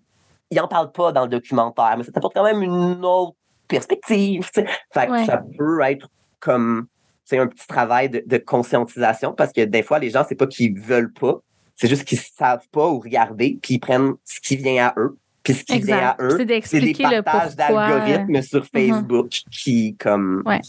il 0.51 0.59
en 0.59 0.67
parle 0.67 0.91
pas 0.91 1.11
dans 1.11 1.23
le 1.23 1.29
documentaire, 1.29 1.95
mais 1.97 2.03
ça 2.03 2.11
t'apporte 2.11 2.33
quand 2.35 2.43
même 2.43 2.61
une 2.63 3.03
autre 3.05 3.35
perspective. 3.67 4.49
tu 4.53 4.61
sais. 4.61 4.67
Fait 4.93 5.07
que 5.07 5.11
Ouais. 5.11 5.25
ça 5.25 5.41
peut 5.57 5.81
être 5.81 6.09
comme 6.39 6.87
c'est 7.25 7.37
un 7.37 7.47
petit 7.47 7.67
travail 7.67 8.09
de, 8.09 8.23
de 8.25 8.37
conscientisation 8.37 9.33
parce 9.33 9.51
que 9.51 9.61
des 9.65 9.83
fois, 9.83 9.99
les 9.99 10.09
gens, 10.09 10.23
c'est 10.27 10.35
pas 10.35 10.47
qu'ils 10.47 10.79
veulent 10.79 11.11
pas, 11.11 11.39
c'est 11.75 11.87
juste 11.89 12.05
qu'ils 12.05 12.19
savent 12.19 12.67
pas 12.71 12.87
où 12.87 12.99
regarder, 12.99 13.59
puis 13.61 13.75
ils 13.75 13.79
prennent 13.79 14.13
ce 14.23 14.39
qui 14.39 14.55
vient 14.55 14.87
à 14.87 14.93
eux. 14.97 15.17
Puis 15.47 15.53
ce 15.59 15.63
qui 15.63 15.79
vient 15.79 15.95
Exact. 15.97 16.19
à 16.19 16.23
eux, 16.23 16.29
C'est 16.31 16.37
des 16.39 16.45
d'expliquer 16.45 17.03
le 17.15 17.21
partages 17.21 17.55
d'algorithmes 17.55 18.41
sur 18.41 18.65
Facebook 18.65 19.29
qui, 19.49 19.95
comme. 19.97 20.43
Ouais. 20.45 20.59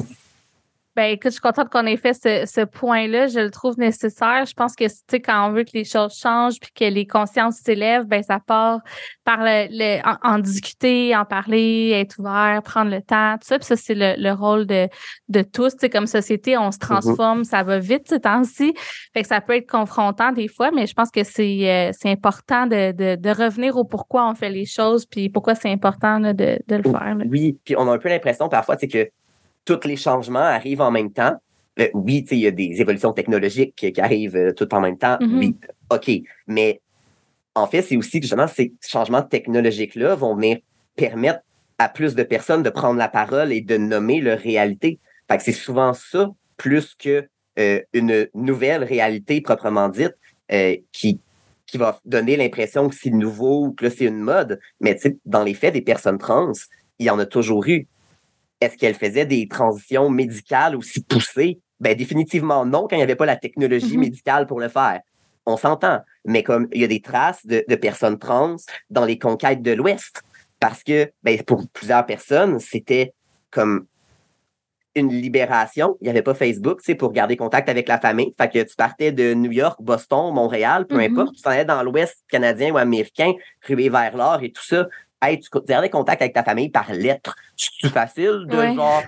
Ben 0.98 1.12
écoute, 1.12 1.26
je 1.30 1.34
suis 1.34 1.40
contente 1.40 1.68
qu'on 1.70 1.86
ait 1.86 1.96
fait 1.96 2.12
ce, 2.12 2.42
ce 2.52 2.64
point-là. 2.64 3.28
Je 3.28 3.38
le 3.38 3.52
trouve 3.52 3.78
nécessaire. 3.78 4.44
Je 4.46 4.52
pense 4.52 4.74
que 4.74 4.82
tu 4.82 4.94
sais, 5.08 5.20
quand 5.20 5.48
on 5.48 5.52
veut 5.52 5.62
que 5.62 5.70
les 5.74 5.84
choses 5.84 6.18
changent 6.20 6.58
puis 6.60 6.72
que 6.74 6.92
les 6.92 7.06
consciences 7.06 7.54
s'élèvent, 7.58 8.06
ben 8.06 8.20
ça 8.24 8.40
part 8.44 8.80
par 9.24 9.38
le, 9.38 9.68
le- 9.70 10.00
en, 10.04 10.34
en 10.34 10.38
discuter, 10.40 11.14
en 11.14 11.24
parler, 11.24 11.92
être 11.94 12.18
ouvert, 12.18 12.60
prendre 12.64 12.90
le 12.90 13.00
temps, 13.00 13.34
tout 13.34 13.46
ça. 13.46 13.60
Puis 13.60 13.66
ça, 13.66 13.76
c'est 13.76 13.94
le, 13.94 14.14
le 14.20 14.32
rôle 14.32 14.66
de, 14.66 14.88
de 15.28 15.42
tous. 15.42 15.70
Tu 15.74 15.82
sais, 15.82 15.88
comme 15.88 16.08
société, 16.08 16.58
on 16.58 16.72
se 16.72 16.78
transforme, 16.78 17.44
ça 17.44 17.62
va 17.62 17.78
vite 17.78 18.08
ces 18.08 18.18
temps-ci. 18.18 18.74
Fait 19.14 19.22
que 19.22 19.28
ça 19.28 19.40
peut 19.40 19.54
être 19.54 19.70
confrontant 19.70 20.32
des 20.32 20.48
fois, 20.48 20.72
mais 20.72 20.88
je 20.88 20.94
pense 20.94 21.12
que 21.12 21.22
c'est 21.22 21.70
euh, 21.70 21.92
c'est 21.92 22.10
important 22.10 22.66
de, 22.66 22.90
de, 22.90 23.14
de 23.14 23.30
revenir 23.30 23.76
au 23.76 23.84
pourquoi 23.84 24.28
on 24.28 24.34
fait 24.34 24.50
les 24.50 24.66
choses 24.66 25.06
puis 25.06 25.28
pourquoi 25.28 25.54
c'est 25.54 25.70
important 25.70 26.18
là, 26.18 26.32
de, 26.32 26.58
de 26.66 26.74
le 26.74 26.82
faire. 26.82 27.14
là. 27.14 27.24
Oui, 27.30 27.56
puis 27.64 27.76
on 27.78 27.86
a 27.88 27.92
un 27.94 27.98
peu 27.98 28.08
l'impression 28.08 28.48
parfois 28.48 28.76
c'est 28.76 28.88
que 28.88 29.08
tous 29.68 29.86
les 29.86 29.96
changements 29.96 30.38
arrivent 30.38 30.80
en 30.80 30.90
même 30.90 31.12
temps. 31.12 31.34
Euh, 31.78 31.88
oui, 31.94 32.24
il 32.30 32.38
y 32.38 32.46
a 32.46 32.50
des 32.50 32.80
évolutions 32.80 33.12
technologiques 33.12 33.74
qui, 33.76 34.00
arrivent 34.00 34.36
euh, 34.36 34.52
tout 34.52 34.72
en 34.74 34.80
même 34.80 34.98
temps. 34.98 35.18
Mhm. 35.20 35.38
Oui, 35.38 35.56
OK. 35.90 36.10
Mais 36.46 36.80
en 37.54 37.66
fait, 37.66 37.82
c'est 37.82 37.96
aussi 37.96 38.20
justement 38.20 38.48
ces 38.48 38.72
changements 38.86 39.22
technologiques-là 39.22 40.14
vont 40.14 40.34
venir 40.34 40.58
permettre 40.96 41.40
à 41.78 41.88
plus 41.88 42.14
de 42.14 42.22
personnes 42.22 42.62
de 42.62 42.70
prendre 42.70 42.98
la 42.98 43.08
parole 43.08 43.52
et 43.52 43.60
de 43.60 43.76
nommer 43.76 44.20
leur 44.20 44.38
réalité. 44.38 44.98
Fait 45.30 45.36
que 45.36 45.44
c'est 45.44 45.52
souvent 45.52 45.92
ça, 45.94 46.30
plus 46.56 46.94
que 46.94 47.28
euh, 47.58 47.80
une 47.92 48.28
nouvelle 48.34 48.84
réalité 48.84 49.40
proprement 49.40 49.88
dite, 49.88 50.16
euh, 50.52 50.76
qui, 50.92 51.20
qui 51.66 51.76
va 51.76 52.00
donner 52.04 52.36
l'impression 52.36 52.88
que 52.88 52.94
c'est 52.94 53.10
nouveau 53.10 53.66
ou 53.66 53.72
que 53.72 53.90
c'est 53.90 54.06
une 54.06 54.20
mode. 54.20 54.58
Mais 54.80 54.98
dans 55.26 55.44
les 55.44 55.54
faits, 55.54 55.74
des 55.74 55.82
personnes 55.82 56.18
trans, 56.18 56.52
il 56.98 57.06
y 57.06 57.10
en 57.10 57.18
a 57.18 57.26
toujours 57.26 57.66
eu. 57.66 57.86
Est-ce 58.60 58.76
qu'elles 58.76 58.94
faisaient 58.94 59.26
des 59.26 59.46
transitions 59.48 60.10
médicales 60.10 60.76
aussi 60.76 61.02
poussées? 61.02 61.60
Ben, 61.80 61.96
définitivement 61.96 62.66
non, 62.66 62.88
quand 62.88 62.96
il 62.96 62.98
n'y 62.98 63.02
avait 63.04 63.14
pas 63.14 63.26
la 63.26 63.36
technologie 63.36 63.96
mm-hmm. 63.96 64.00
médicale 64.00 64.46
pour 64.46 64.60
le 64.60 64.68
faire. 64.68 65.00
On 65.46 65.56
s'entend. 65.56 66.00
Mais 66.24 66.42
comme 66.42 66.68
il 66.72 66.80
y 66.80 66.84
a 66.84 66.88
des 66.88 67.00
traces 67.00 67.46
de, 67.46 67.64
de 67.66 67.74
personnes 67.76 68.18
trans 68.18 68.56
dans 68.90 69.04
les 69.04 69.18
conquêtes 69.18 69.62
de 69.62 69.72
l'Ouest, 69.72 70.22
parce 70.60 70.82
que 70.82 71.10
ben, 71.22 71.40
pour 71.42 71.68
plusieurs 71.72 72.04
personnes, 72.04 72.58
c'était 72.58 73.12
comme 73.50 73.86
une 74.94 75.10
libération. 75.10 75.96
Il 76.00 76.04
n'y 76.04 76.10
avait 76.10 76.22
pas 76.22 76.34
Facebook, 76.34 76.82
tu 76.82 76.96
pour 76.96 77.12
garder 77.12 77.36
contact 77.36 77.68
avec 77.68 77.88
la 77.88 77.98
famille. 77.98 78.34
Fait 78.38 78.48
que 78.48 78.62
tu 78.68 78.74
partais 78.74 79.12
de 79.12 79.34
New 79.34 79.52
York, 79.52 79.80
Boston, 79.80 80.34
Montréal, 80.34 80.86
peu 80.86 80.96
mm-hmm. 80.96 81.12
importe, 81.12 81.36
tu 81.36 81.42
t'en 81.42 81.50
allais 81.50 81.64
dans 81.64 81.82
l'Ouest 81.82 82.24
canadien 82.28 82.72
ou 82.72 82.78
américain, 82.78 83.32
rué 83.66 83.88
vers 83.88 84.16
l'or 84.16 84.42
et 84.42 84.50
tout 84.50 84.64
ça. 84.64 84.88
Hey, 85.20 85.40
tu 85.40 85.48
gardais 85.66 85.90
contact 85.90 86.22
avec 86.22 86.34
ta 86.34 86.44
famille 86.44 86.70
par 86.70 86.92
lettre. 86.92 87.34
C'est 87.56 87.88
facile 87.88 88.46
de 88.46 88.74
genre 88.74 89.02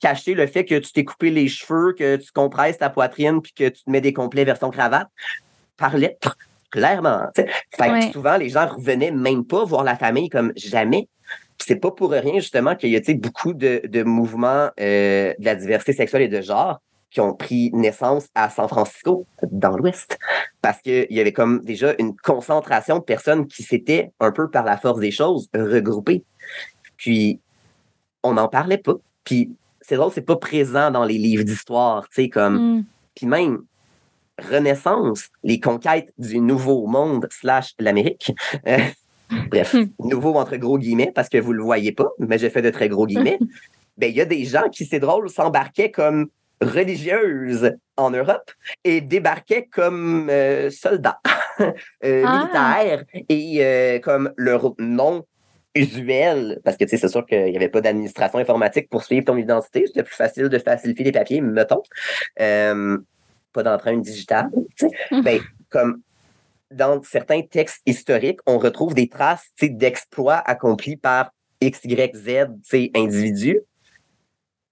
cacher 0.00 0.34
le 0.34 0.46
fait 0.46 0.64
que 0.64 0.78
tu 0.78 0.92
t'es 0.92 1.04
coupé 1.04 1.30
les 1.30 1.48
cheveux, 1.48 1.94
que 1.96 2.16
tu 2.16 2.32
compresses 2.32 2.78
ta 2.78 2.90
poitrine 2.90 3.40
puis 3.40 3.52
que 3.52 3.68
tu 3.68 3.84
te 3.84 3.90
mets 3.90 4.00
des 4.00 4.12
complets 4.12 4.44
vers 4.44 4.58
ton 4.58 4.70
cravate 4.70 5.08
par 5.76 5.96
lettre. 5.96 6.36
Clairement. 6.70 7.28
Fait 7.36 7.46
que 7.76 8.12
souvent, 8.12 8.36
les 8.36 8.48
gens 8.48 8.66
revenaient 8.66 9.10
même 9.10 9.44
pas 9.44 9.64
voir 9.64 9.84
la 9.84 9.96
famille 9.96 10.30
comme 10.30 10.52
jamais. 10.56 11.08
C'est 11.58 11.76
pas 11.76 11.90
pour 11.90 12.10
rien, 12.10 12.34
justement, 12.34 12.74
qu'il 12.74 12.90
y 12.90 12.96
a 12.96 13.14
beaucoup 13.14 13.52
de, 13.52 13.82
de 13.84 14.02
mouvements 14.02 14.70
euh, 14.80 15.34
de 15.38 15.44
la 15.44 15.54
diversité 15.54 15.92
sexuelle 15.92 16.22
et 16.22 16.28
de 16.28 16.40
genre 16.40 16.80
qui 17.12 17.20
ont 17.20 17.34
pris 17.34 17.70
naissance 17.74 18.28
à 18.34 18.48
San 18.48 18.66
Francisco, 18.68 19.26
dans 19.50 19.76
l'Ouest, 19.76 20.18
parce 20.62 20.80
qu'il 20.80 21.06
y 21.10 21.20
avait 21.20 21.32
comme 21.32 21.60
déjà 21.60 21.94
une 21.98 22.16
concentration 22.16 22.98
de 22.98 23.04
personnes 23.04 23.46
qui 23.46 23.62
s'étaient, 23.62 24.10
un 24.18 24.32
peu 24.32 24.50
par 24.50 24.64
la 24.64 24.78
force 24.78 24.98
des 24.98 25.10
choses, 25.10 25.48
regroupées. 25.54 26.24
Puis, 26.96 27.38
on 28.22 28.34
n'en 28.34 28.48
parlait 28.48 28.78
pas. 28.78 28.94
Puis, 29.24 29.54
c'est 29.82 29.96
drôle, 29.96 30.10
c'est 30.12 30.22
pas 30.22 30.36
présent 30.36 30.90
dans 30.90 31.04
les 31.04 31.18
livres 31.18 31.44
d'histoire, 31.44 32.08
tu 32.08 32.22
sais, 32.22 32.28
comme... 32.28 32.78
Mm. 32.78 32.84
Puis 33.14 33.26
même, 33.26 33.62
Renaissance, 34.38 35.28
les 35.42 35.60
conquêtes 35.60 36.12
du 36.16 36.40
Nouveau 36.40 36.86
Monde 36.86 37.28
slash 37.30 37.74
l'Amérique. 37.78 38.32
Euh, 38.66 38.78
bref, 39.50 39.74
hmm. 39.74 39.90
nouveau 39.98 40.34
entre 40.34 40.56
gros 40.56 40.78
guillemets, 40.78 41.12
parce 41.14 41.28
que 41.28 41.36
vous 41.38 41.52
le 41.52 41.62
voyez 41.62 41.92
pas, 41.92 42.08
mais 42.18 42.38
j'ai 42.38 42.48
fait 42.48 42.62
de 42.62 42.70
très 42.70 42.88
gros 42.88 43.06
guillemets. 43.06 43.38
ben, 43.98 44.10
il 44.10 44.16
y 44.16 44.20
a 44.20 44.24
des 44.24 44.44
gens 44.44 44.68
qui, 44.70 44.86
c'est 44.86 45.00
drôle, 45.00 45.28
s'embarquaient 45.28 45.90
comme 45.90 46.28
religieuses 46.62 47.76
en 47.96 48.10
Europe 48.10 48.50
et 48.84 49.00
débarquaient 49.00 49.66
comme 49.66 50.28
euh, 50.30 50.70
soldats 50.70 51.20
euh, 51.60 52.24
ah. 52.26 52.38
militaires 52.38 53.04
et 53.28 54.00
comme 54.02 54.32
leur 54.36 54.74
nom 54.78 55.24
usuel, 55.74 56.60
parce 56.64 56.76
que 56.76 56.84
tu 56.84 56.90
sais, 56.90 56.96
c'est 56.98 57.08
sûr 57.08 57.24
qu'il 57.24 57.44
n'y 57.44 57.56
avait 57.56 57.70
pas 57.70 57.80
d'administration 57.80 58.38
informatique 58.38 58.90
pour 58.90 59.04
suivre 59.04 59.24
ton 59.24 59.36
identité, 59.36 59.84
c'était 59.86 60.02
plus 60.02 60.14
facile 60.14 60.50
de 60.50 60.58
faciliter 60.58 61.04
les 61.04 61.12
papiers, 61.12 61.40
mettons 61.40 61.82
pas 63.52 63.62
d'empreinte 63.62 64.02
digitale. 64.02 64.50
Mm. 65.10 65.20
Ben, 65.22 65.40
comme 65.68 66.00
dans 66.70 67.02
certains 67.02 67.42
textes 67.42 67.82
historiques, 67.86 68.40
on 68.46 68.58
retrouve 68.58 68.94
des 68.94 69.08
traces 69.08 69.46
d'exploits 69.60 70.38
accomplis 70.38 70.96
par 70.96 71.30
X, 71.60 71.80
Y, 71.84 72.16
Z 72.16 72.90
individus. 72.96 73.60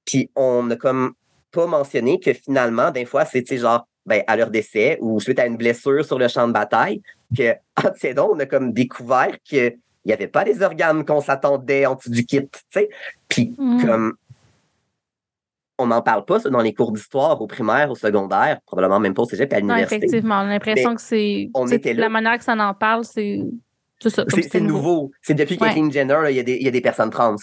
Puis 0.05 0.31
on 0.35 0.65
n'a 0.65 0.77
comme 0.77 1.13
pas 1.51 1.67
mentionné 1.67 2.21
que 2.21 2.33
finalement, 2.33 2.91
des 2.91 3.05
fois, 3.05 3.25
c'est 3.25 3.45
genre 3.57 3.87
ben, 4.07 4.23
à 4.27 4.37
leur 4.37 4.51
décès 4.51 4.99
ou 5.01 5.21
suite 5.21 5.39
à 5.39 5.47
une 5.47 5.57
blessure 5.57 6.05
sur 6.05 6.19
le 6.19 6.29
champ 6.29 6.49
de 6.49 6.53
bataille, 6.53 7.03
que 7.37 7.55
c'est 7.97 8.15
donc, 8.15 8.33
on 8.35 8.39
a 8.39 8.47
comme 8.47 8.73
découvert 8.73 9.37
qu'il 9.45 9.79
n'y 10.05 10.13
avait 10.13 10.29
pas 10.29 10.45
les 10.45 10.63
organes 10.63 11.05
qu'on 11.05 11.21
s'attendait 11.21 11.87
en 11.87 11.95
dessous 11.95 12.11
du 12.11 12.25
kit. 12.25 12.49
Puis 13.29 13.55
mm. 13.59 13.85
comme 13.85 14.17
on 15.81 15.87
n'en 15.87 16.03
parle 16.03 16.25
pas, 16.25 16.41
ça, 16.41 16.51
dans 16.51 16.61
les 16.61 16.75
cours 16.75 16.93
d'histoire 16.93 17.41
au 17.41 17.47
primaire, 17.47 17.91
au 17.91 17.95
secondaire, 17.95 18.61
probablement 18.67 19.01
même 19.01 19.15
pas 19.15 19.23
au 19.23 19.27
cégep, 19.27 19.53
à 19.53 19.61
l'université. 19.61 19.97
effectivement, 19.97 20.37
on 20.37 20.47
a 20.47 20.49
l'impression 20.49 20.95
que 20.95 21.01
c'est. 21.01 21.51
La 21.95 22.09
manière 22.09 22.39
que 22.39 22.45
ça 22.45 22.55
en 22.55 22.75
parle, 22.75 23.05
c'est. 23.05 23.41
C'est 24.01 24.61
nouveau. 24.61 25.11
C'est 25.21 25.35
depuis 25.35 25.59
Kathleen 25.59 25.93
Jenner, 25.93 26.31
il 26.31 26.37
y, 26.37 26.69
a 26.69 26.71
des 26.71 26.81
personnes 26.81 27.11
trans. 27.11 27.37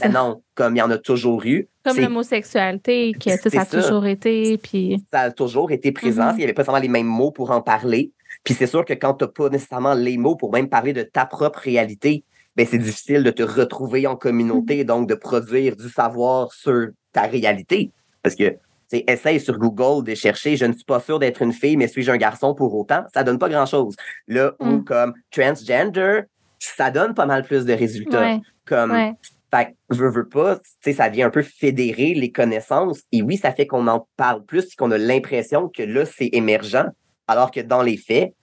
Ben 0.00 0.12
non, 0.12 0.42
comme 0.54 0.76
il 0.76 0.78
y 0.78 0.82
en 0.82 0.90
a 0.90 0.98
toujours 0.98 1.44
eu. 1.44 1.68
Comme 1.84 1.98
l'homosexualité, 1.98 3.12
que 3.12 3.30
ça, 3.30 3.60
a 3.60 3.66
toujours 3.66 4.06
été. 4.06 4.58
Puis... 4.58 5.02
Ça 5.10 5.20
a 5.20 5.30
toujours 5.30 5.70
été 5.70 5.92
présent. 5.92 6.30
Mm-hmm. 6.30 6.34
Il 6.34 6.38
n'y 6.38 6.44
avait 6.44 6.52
pas 6.52 6.64
seulement 6.64 6.80
les 6.80 6.88
mêmes 6.88 7.06
mots 7.06 7.30
pour 7.30 7.50
en 7.50 7.60
parler. 7.60 8.12
Puis 8.44 8.54
c'est 8.54 8.66
sûr 8.66 8.84
que 8.84 8.92
quand 8.92 9.14
tu 9.14 9.24
n'as 9.24 9.30
pas 9.30 9.48
nécessairement 9.48 9.94
les 9.94 10.16
mots 10.18 10.36
pour 10.36 10.52
même 10.52 10.68
parler 10.68 10.92
de 10.92 11.02
ta 11.02 11.26
propre 11.26 11.60
réalité, 11.60 12.24
ben 12.56 12.66
c'est 12.68 12.78
difficile 12.78 13.22
de 13.22 13.30
te 13.30 13.42
retrouver 13.42 14.06
en 14.06 14.16
communauté, 14.16 14.82
mm-hmm. 14.82 14.86
donc 14.86 15.08
de 15.08 15.14
produire 15.14 15.76
du 15.76 15.88
savoir 15.88 16.52
sur 16.52 16.88
ta 17.12 17.22
réalité. 17.22 17.90
Parce 18.22 18.34
que, 18.34 18.56
essaye 18.92 19.40
sur 19.40 19.58
Google 19.58 20.04
de 20.04 20.14
chercher 20.14 20.56
je 20.56 20.64
ne 20.64 20.72
suis 20.72 20.84
pas 20.84 21.00
sûr 21.00 21.18
d'être 21.18 21.42
une 21.42 21.52
fille, 21.52 21.76
mais 21.76 21.88
suis-je 21.88 22.10
un 22.10 22.16
garçon 22.16 22.54
pour 22.54 22.74
autant? 22.74 23.04
Ça 23.12 23.22
donne 23.22 23.38
pas 23.38 23.48
grand-chose. 23.48 23.94
Là 24.26 24.52
où, 24.60 24.66
mm. 24.66 24.84
comme 24.84 25.14
transgender, 25.30 26.22
ça 26.58 26.90
donne 26.90 27.14
pas 27.14 27.26
mal 27.26 27.44
plus 27.44 27.64
de 27.64 27.72
résultats. 27.72 28.38
Comme, 28.64 29.14
fait 29.50 29.74
je 29.90 30.04
veux 30.04 30.28
pas, 30.28 30.56
tu 30.56 30.62
sais, 30.82 30.92
ça 30.92 31.08
vient 31.08 31.26
un 31.26 31.30
peu 31.30 31.42
fédérer 31.42 32.14
les 32.14 32.30
connaissances. 32.30 33.02
Et 33.12 33.22
oui, 33.22 33.36
ça 33.36 33.52
fait 33.52 33.66
qu'on 33.66 33.86
en 33.86 34.06
parle 34.16 34.44
plus 34.44 34.74
qu'on 34.74 34.90
a 34.90 34.98
l'impression 34.98 35.68
que 35.68 35.82
là, 35.82 36.04
c'est 36.04 36.30
émergent, 36.32 36.86
alors 37.26 37.50
que 37.50 37.60
dans 37.60 37.82
les 37.82 37.96
faits, 37.96 38.34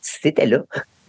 c'était 0.00 0.46
là. 0.46 0.58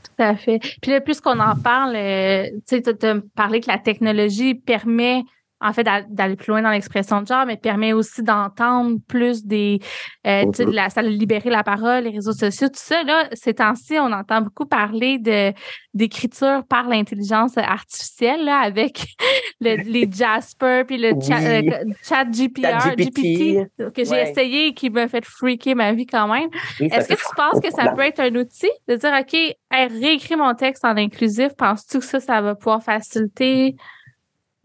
Tout 0.03 0.23
à 0.23 0.35
fait. 0.35 0.59
Puis 0.81 0.91
là, 0.91 1.01
plus 1.01 1.21
qu'on 1.21 1.39
en 1.39 1.55
parle, 1.55 1.95
euh, 1.95 2.49
tu 2.67 2.81
sais, 2.81 2.81
tu 2.81 3.05
as 3.05 3.15
parlé 3.35 3.59
que 3.59 3.67
la 3.67 3.77
technologie 3.77 4.55
permet 4.55 5.23
en 5.59 5.73
fait, 5.73 5.87
d'aller 6.09 6.35
plus 6.35 6.51
loin 6.51 6.61
dans 6.61 6.69
l'expression 6.69 7.21
de 7.21 7.27
genre, 7.27 7.45
mais 7.47 7.57
permet 7.57 7.93
aussi 7.93 8.21
d'entendre 8.21 8.97
plus 9.07 9.43
des. 9.43 9.79
Euh, 10.27 10.45
de 10.45 10.63
la, 10.71 10.89
ça 10.89 11.01
libérer 11.01 11.49
la 11.49 11.63
parole, 11.63 12.03
les 12.03 12.11
réseaux 12.11 12.33
sociaux, 12.33 12.67
tout 12.67 12.75
ça. 12.75 13.03
Là, 13.03 13.27
ces 13.33 13.55
temps-ci, 13.55 13.97
on 13.99 14.11
entend 14.11 14.41
beaucoup 14.41 14.65
parler 14.65 15.17
de 15.17 15.53
d'écriture 15.95 16.63
par 16.69 16.87
l'intelligence 16.87 17.57
artificielle, 17.57 18.45
là, 18.45 18.59
avec 18.59 19.07
les 19.61 20.07
Jasper 20.11 20.83
puis 20.85 20.97
le 20.97 21.13
chat, 21.19 21.41
euh, 21.41 21.61
chat 22.03 22.25
GPR, 22.25 22.95
GPT, 22.95 23.67
que 23.95 24.03
j'ai 24.03 24.21
essayé 24.21 24.67
et 24.67 24.73
qui 24.73 24.91
m'a 24.91 25.07
fait 25.07 25.25
freaker 25.25 25.75
ma 25.75 25.93
vie 25.93 26.05
quand 26.05 26.27
même. 26.27 26.49
Est-ce 26.79 27.07
que 27.07 27.15
tu 27.15 27.35
penses 27.35 27.59
que 27.59 27.71
ça 27.71 27.91
peut 27.95 28.03
être 28.03 28.19
un 28.19 28.35
outil 28.35 28.69
de 28.87 28.95
dire, 28.95 29.11
OK, 29.19 29.35
réécris 29.71 30.35
mon 30.35 30.53
texte 30.53 30.85
en 30.85 30.95
inclusif, 30.97 31.55
penses-tu 31.57 31.97
que 31.97 32.05
ça, 32.05 32.19
ça 32.19 32.41
va 32.41 32.53
pouvoir 32.53 32.83
faciliter? 32.83 33.75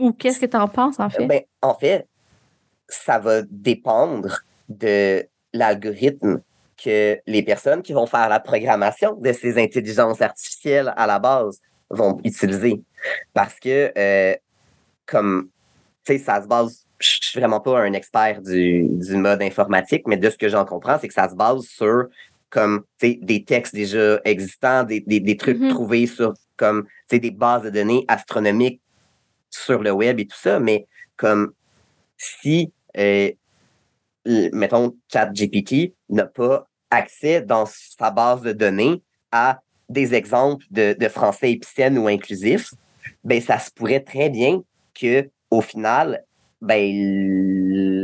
Ou 0.02 0.12
qu'est-ce 0.12 0.40
que 0.40 0.46
tu 0.46 0.56
en 0.56 0.66
penses, 0.66 0.98
en 0.98 1.08
fait? 1.08 1.24
Ben, 1.28 1.42
en 1.62 1.74
fait, 1.74 2.08
ça 2.88 3.20
va 3.20 3.42
dépendre 3.42 4.42
de 4.68 5.24
l'algorithme 5.52 6.40
que 6.82 7.20
les 7.24 7.44
personnes 7.44 7.82
qui 7.82 7.92
vont 7.92 8.06
faire 8.06 8.28
la 8.28 8.40
programmation 8.40 9.14
de 9.14 9.32
ces 9.32 9.62
intelligences 9.62 10.20
artificielles 10.20 10.92
à 10.96 11.06
la 11.06 11.20
base 11.20 11.60
vont 11.88 12.18
utiliser. 12.24 12.82
Parce 13.32 13.60
que, 13.60 13.92
euh, 13.96 14.34
comme, 15.06 15.50
tu 16.04 16.14
sais, 16.14 16.18
ça 16.18 16.42
se 16.42 16.48
base, 16.48 16.84
je 16.98 17.18
suis 17.22 17.38
vraiment 17.38 17.60
pas 17.60 17.78
un 17.78 17.92
expert 17.92 18.42
du, 18.42 18.88
du 18.88 19.16
mode 19.16 19.40
informatique, 19.40 20.08
mais 20.08 20.16
de 20.16 20.28
ce 20.30 20.36
que 20.36 20.48
j'en 20.48 20.64
comprends, 20.64 20.98
c'est 21.00 21.06
que 21.06 21.14
ça 21.14 21.28
se 21.28 21.36
base 21.36 21.62
sur 21.62 22.08
comme 22.50 22.82
des 23.00 23.44
textes 23.46 23.74
déjà 23.74 24.20
existants, 24.24 24.82
des, 24.82 25.00
des, 25.00 25.36
trucs 25.36 25.58
mm-hmm. 25.58 25.70
trouvés 25.70 26.06
sur 26.08 26.34
comme 26.56 26.86
des 27.08 27.30
bases 27.30 27.62
de 27.62 27.70
données 27.70 28.04
astronomiques 28.08 28.82
sur 29.54 29.82
le 29.82 29.90
web 29.90 30.18
et 30.18 30.26
tout 30.26 30.38
ça, 30.38 30.58
mais 30.58 30.86
comme 31.16 31.52
si, 32.16 32.72
euh, 32.96 33.30
mettons, 34.26 34.96
ChatGPT 35.12 35.94
n'a 36.08 36.26
pas 36.26 36.68
accès 36.90 37.40
dans 37.40 37.66
sa 37.66 38.10
base 38.10 38.42
de 38.42 38.52
données 38.52 39.02
à 39.30 39.60
des 39.88 40.14
exemples 40.14 40.64
de, 40.70 41.08
français 41.08 41.52
épicène 41.52 41.98
ou 41.98 42.06
inclusif, 42.06 42.72
ben 43.24 43.40
ça 43.40 43.58
se 43.58 43.70
pourrait 43.70 44.00
très 44.00 44.30
bien 44.30 44.62
que 44.94 45.28
au 45.50 45.60
final, 45.60 46.24
ben 46.60 46.80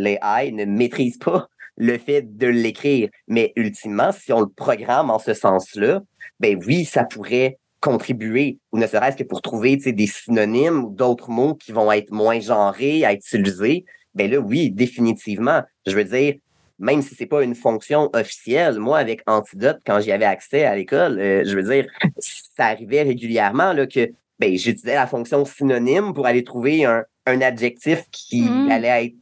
les 0.03 0.19
AI 0.21 0.53
ne 0.53 0.65
maîtrisent 0.65 1.19
pas 1.19 1.49
le 1.77 1.97
fait 1.97 2.23
de 2.23 2.47
l'écrire. 2.47 3.09
Mais 3.27 3.53
ultimement, 3.57 4.13
si 4.13 4.33
on 4.33 4.41
le 4.41 4.49
programme 4.49 5.11
en 5.11 5.19
ce 5.19 5.33
sens-là, 5.33 6.03
ben 6.41 6.61
oui, 6.67 6.85
ça 6.85 7.05
pourrait 7.05 7.59
contribuer, 7.81 8.59
ou 8.73 8.79
ne 8.79 8.87
serait-ce 8.87 9.17
que 9.17 9.25
pour 9.25 9.43
trouver 9.43 9.77
des 9.77 10.07
synonymes 10.07 10.85
ou 10.85 10.91
d'autres 10.91 11.31
mots 11.31 11.55
qui 11.55 11.73
vont 11.73 11.91
être 11.93 12.11
moins 12.11 12.41
genrés 12.41 13.05
à 13.05 13.13
utiliser, 13.13 13.85
ben 14.15 14.31
là, 14.31 14.39
oui, 14.39 14.71
définitivement. 14.71 15.63
Je 15.87 15.95
veux 15.95 16.05
dire, 16.05 16.35
même 16.79 17.03
si 17.03 17.15
c'est 17.15 17.27
pas 17.27 17.43
une 17.43 17.55
fonction 17.55 18.11
officielle, 18.13 18.79
moi, 18.79 18.99
avec 18.99 19.23
Antidote, 19.27 19.79
quand 19.87 20.01
j'y 20.01 20.13
avais 20.13 20.25
accès 20.25 20.65
à 20.65 20.77
l'école, 20.77 21.19
euh, 21.19 21.45
je 21.45 21.57
veux 21.57 21.63
dire, 21.63 21.87
ça 22.19 22.67
arrivait 22.67 23.03
régulièrement 23.03 23.73
là, 23.73 23.87
que 23.87 24.11
ben, 24.39 24.57
j'utilisais 24.57 24.95
la 24.95 25.07
fonction 25.07 25.45
synonyme 25.45 26.15
pour 26.15 26.27
aller 26.27 26.45
trouver 26.45 26.85
un, 26.85 27.05
un 27.27 27.41
adjectif 27.41 28.05
qui 28.11 28.43
Mm. 28.43 28.71
allait 28.71 29.07
être 29.07 29.15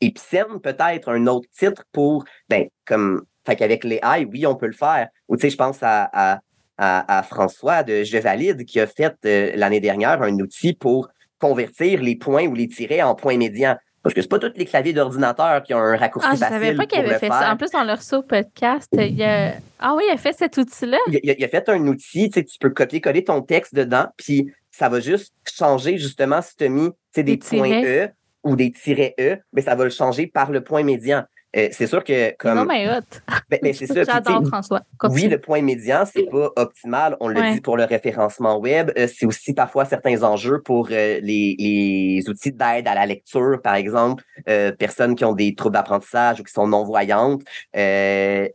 épicène, 0.00 0.60
peut-être, 0.62 1.10
un 1.10 1.26
autre 1.26 1.48
titre 1.56 1.84
pour, 1.92 2.24
ben, 2.48 2.66
comme, 2.84 3.24
fait 3.46 3.56
qu'avec 3.56 3.84
les 3.84 4.00
I, 4.02 4.26
oui, 4.30 4.46
on 4.46 4.54
peut 4.54 4.66
le 4.66 4.72
faire. 4.72 5.08
Ou, 5.28 5.36
tu 5.36 5.42
sais, 5.42 5.50
je 5.50 5.56
pense 5.56 5.78
à, 5.82 6.10
à, 6.12 6.40
à, 6.78 7.18
à 7.18 7.22
François 7.22 7.82
de 7.82 8.02
Je 8.02 8.18
Valide 8.18 8.64
qui 8.64 8.80
a 8.80 8.86
fait 8.86 9.14
euh, 9.24 9.52
l'année 9.54 9.80
dernière 9.80 10.22
un 10.22 10.38
outil 10.38 10.72
pour 10.72 11.08
convertir 11.38 12.00
les 12.02 12.16
points 12.16 12.46
ou 12.46 12.54
les 12.54 12.68
tirets 12.68 13.02
en 13.02 13.14
points 13.14 13.36
médians. 13.36 13.76
Parce 14.02 14.14
que 14.14 14.22
c'est 14.22 14.28
pas 14.28 14.40
tous 14.40 14.52
les 14.56 14.64
claviers 14.64 14.92
d'ordinateur 14.92 15.62
qui 15.62 15.74
ont 15.74 15.78
un 15.78 15.96
raccourci 15.96 16.26
Ah, 16.28 16.34
je 16.34 16.40
facile 16.40 16.54
savais 16.54 16.74
pas 16.74 16.86
qu'il 16.86 16.98
avait 16.98 17.18
fait 17.18 17.26
faire. 17.28 17.34
ça. 17.34 17.52
En 17.52 17.56
plus, 17.56 17.72
l'a 17.72 17.94
reçu 17.94 18.16
au 18.16 18.22
podcast. 18.22 18.88
Il 18.92 19.14
y 19.14 19.22
a... 19.22 19.54
Ah 19.78 19.94
oui, 19.96 20.02
il 20.08 20.12
a 20.12 20.16
fait 20.16 20.32
cet 20.32 20.56
outil-là. 20.56 20.98
il, 21.08 21.30
a, 21.30 21.34
il 21.38 21.44
a 21.44 21.48
fait 21.48 21.68
un 21.68 21.86
outil, 21.86 22.28
tu 22.28 22.40
sais, 22.40 22.44
tu 22.44 22.58
peux 22.58 22.70
copier-coller 22.70 23.22
ton 23.22 23.42
texte 23.42 23.74
dedans, 23.74 24.06
puis 24.16 24.52
ça 24.72 24.88
va 24.88 24.98
juste 24.98 25.32
changer 25.56 25.98
justement 25.98 26.42
si 26.42 26.56
tu 26.56 26.64
as 26.64 26.68
mis 26.68 26.88
tu 26.88 26.96
sais, 27.14 27.22
des, 27.22 27.36
Des 27.36 27.46
points 27.46 27.80
tirets. 27.80 28.06
E 28.06 28.10
ou 28.42 28.56
des 28.56 28.72
tirets 28.72 29.14
E, 29.20 29.36
mais 29.52 29.62
ça 29.62 29.76
va 29.76 29.84
le 29.84 29.90
changer 29.90 30.26
par 30.26 30.50
le 30.50 30.64
point 30.64 30.82
médian. 30.82 31.22
Euh, 31.56 31.68
c'est 31.72 31.86
sûr 31.86 32.02
que 32.02 32.34
comme 32.38 32.54
Non, 32.56 32.64
mais 32.64 32.88
hot. 32.88 33.00
ben, 33.50 33.58
ben, 33.62 33.74
c'est 33.74 33.86
ça. 33.86 34.02
J'adore 34.04 34.46
François. 34.46 34.80
oui, 35.10 35.28
le 35.28 35.38
point 35.38 35.60
médian, 35.62 36.04
c'est 36.10 36.24
pas 36.30 36.50
optimal. 36.56 37.16
On 37.20 37.28
le 37.28 37.40
Ouais. 37.40 37.54
dit 37.54 37.60
pour 37.60 37.76
le 37.76 37.84
référencement 37.84 38.58
web. 38.58 38.90
Euh, 38.96 39.06
c'est 39.06 39.26
aussi 39.26 39.52
parfois 39.52 39.84
certains 39.84 40.22
enjeux 40.22 40.60
pour 40.62 40.88
euh, 40.90 41.18
les, 41.22 41.54
les 41.58 42.24
outils 42.28 42.52
d'aide 42.52 42.88
à 42.88 42.94
la 42.94 43.04
lecture, 43.06 43.60
par 43.62 43.74
exemple, 43.74 44.24
euh, 44.48 44.72
personnes 44.72 45.14
qui 45.14 45.24
ont 45.24 45.34
des 45.34 45.54
troubles 45.54 45.74
d'apprentissage 45.74 46.40
ou 46.40 46.42
qui 46.44 46.52
sont 46.52 46.66
non-voyantes. 46.66 47.42
Euh, 47.76 48.46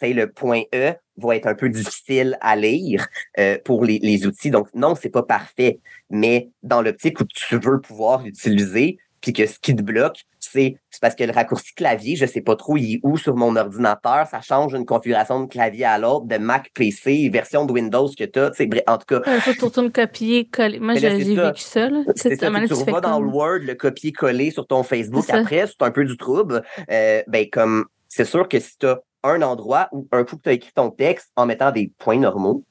tu 0.00 0.08
sais, 0.08 0.12
le 0.12 0.30
point 0.30 0.62
E 0.74 0.92
va 1.18 1.36
être 1.36 1.46
un 1.46 1.54
peu 1.54 1.68
difficile 1.68 2.36
à 2.40 2.56
lire 2.56 3.06
euh, 3.38 3.58
pour 3.64 3.84
les, 3.84 3.98
les 4.02 4.26
outils. 4.26 4.50
Donc, 4.50 4.68
non, 4.74 4.94
c'est 4.94 5.10
pas 5.10 5.22
parfait. 5.22 5.78
Mais 6.10 6.48
dans 6.62 6.82
l'optique 6.82 7.20
où 7.20 7.24
tu 7.24 7.56
veux 7.58 7.80
pouvoir 7.80 8.22
l'utiliser, 8.22 8.98
puis 9.22 9.32
que 9.32 9.46
ce 9.46 9.58
qui 9.58 9.74
te 9.74 9.82
bloque, 9.82 10.24
c'est 10.40 10.76
c'est 10.90 11.00
parce 11.00 11.14
que 11.14 11.24
le 11.24 11.32
raccourci 11.32 11.72
clavier, 11.74 12.16
je 12.16 12.26
sais 12.26 12.42
pas 12.42 12.56
trop, 12.56 12.76
il 12.76 12.96
est 12.96 13.00
où 13.02 13.16
sur 13.16 13.34
mon 13.36 13.56
ordinateur. 13.56 14.26
Ça 14.26 14.40
change 14.40 14.74
d'une 14.74 14.84
configuration 14.84 15.40
de 15.40 15.46
clavier 15.46 15.86
à 15.86 15.98
l'autre, 15.98 16.26
de 16.26 16.36
Mac, 16.36 16.70
PC, 16.74 17.30
version 17.32 17.64
de 17.64 17.72
Windows 17.72 18.08
que 18.08 18.24
tu 18.24 18.38
as. 18.38 18.50
En 18.92 18.98
tout 18.98 19.06
cas, 19.06 19.22
Il 19.26 19.40
faut 19.40 19.52
que 19.52 19.58
tu 19.58 19.64
retournes 19.64 19.92
copier, 19.92 20.44
coller. 20.44 20.80
Moi, 20.80 20.96
j'ai 20.96 21.08
vécu 21.08 21.62
ça. 21.62 21.88
C'est 22.16 22.36
ça, 22.36 22.50
tu 22.66 22.74
revois 22.74 23.00
dans 23.00 23.20
le 23.20 23.28
Word 23.28 23.60
le 23.60 23.74
copier-coller 23.74 24.50
sur 24.50 24.66
ton 24.66 24.82
Facebook 24.82 25.24
après, 25.30 25.66
c'est 25.66 25.82
un 25.82 25.90
peu 25.90 26.04
du 26.04 26.16
trouble. 26.16 26.62
Euh, 26.90 27.22
ben, 27.28 27.46
comme 27.50 27.86
c'est 28.08 28.26
sûr 28.26 28.48
que 28.48 28.60
si 28.60 28.76
tu 28.76 28.86
as 28.86 29.00
un 29.22 29.40
endroit 29.40 29.88
où 29.92 30.06
un 30.12 30.24
coup 30.24 30.36
que 30.36 30.42
tu 30.42 30.48
as 30.50 30.52
écrit 30.52 30.72
ton 30.74 30.90
texte 30.90 31.30
en 31.36 31.46
mettant 31.46 31.70
des 31.70 31.90
points 31.98 32.18
normaux, 32.18 32.64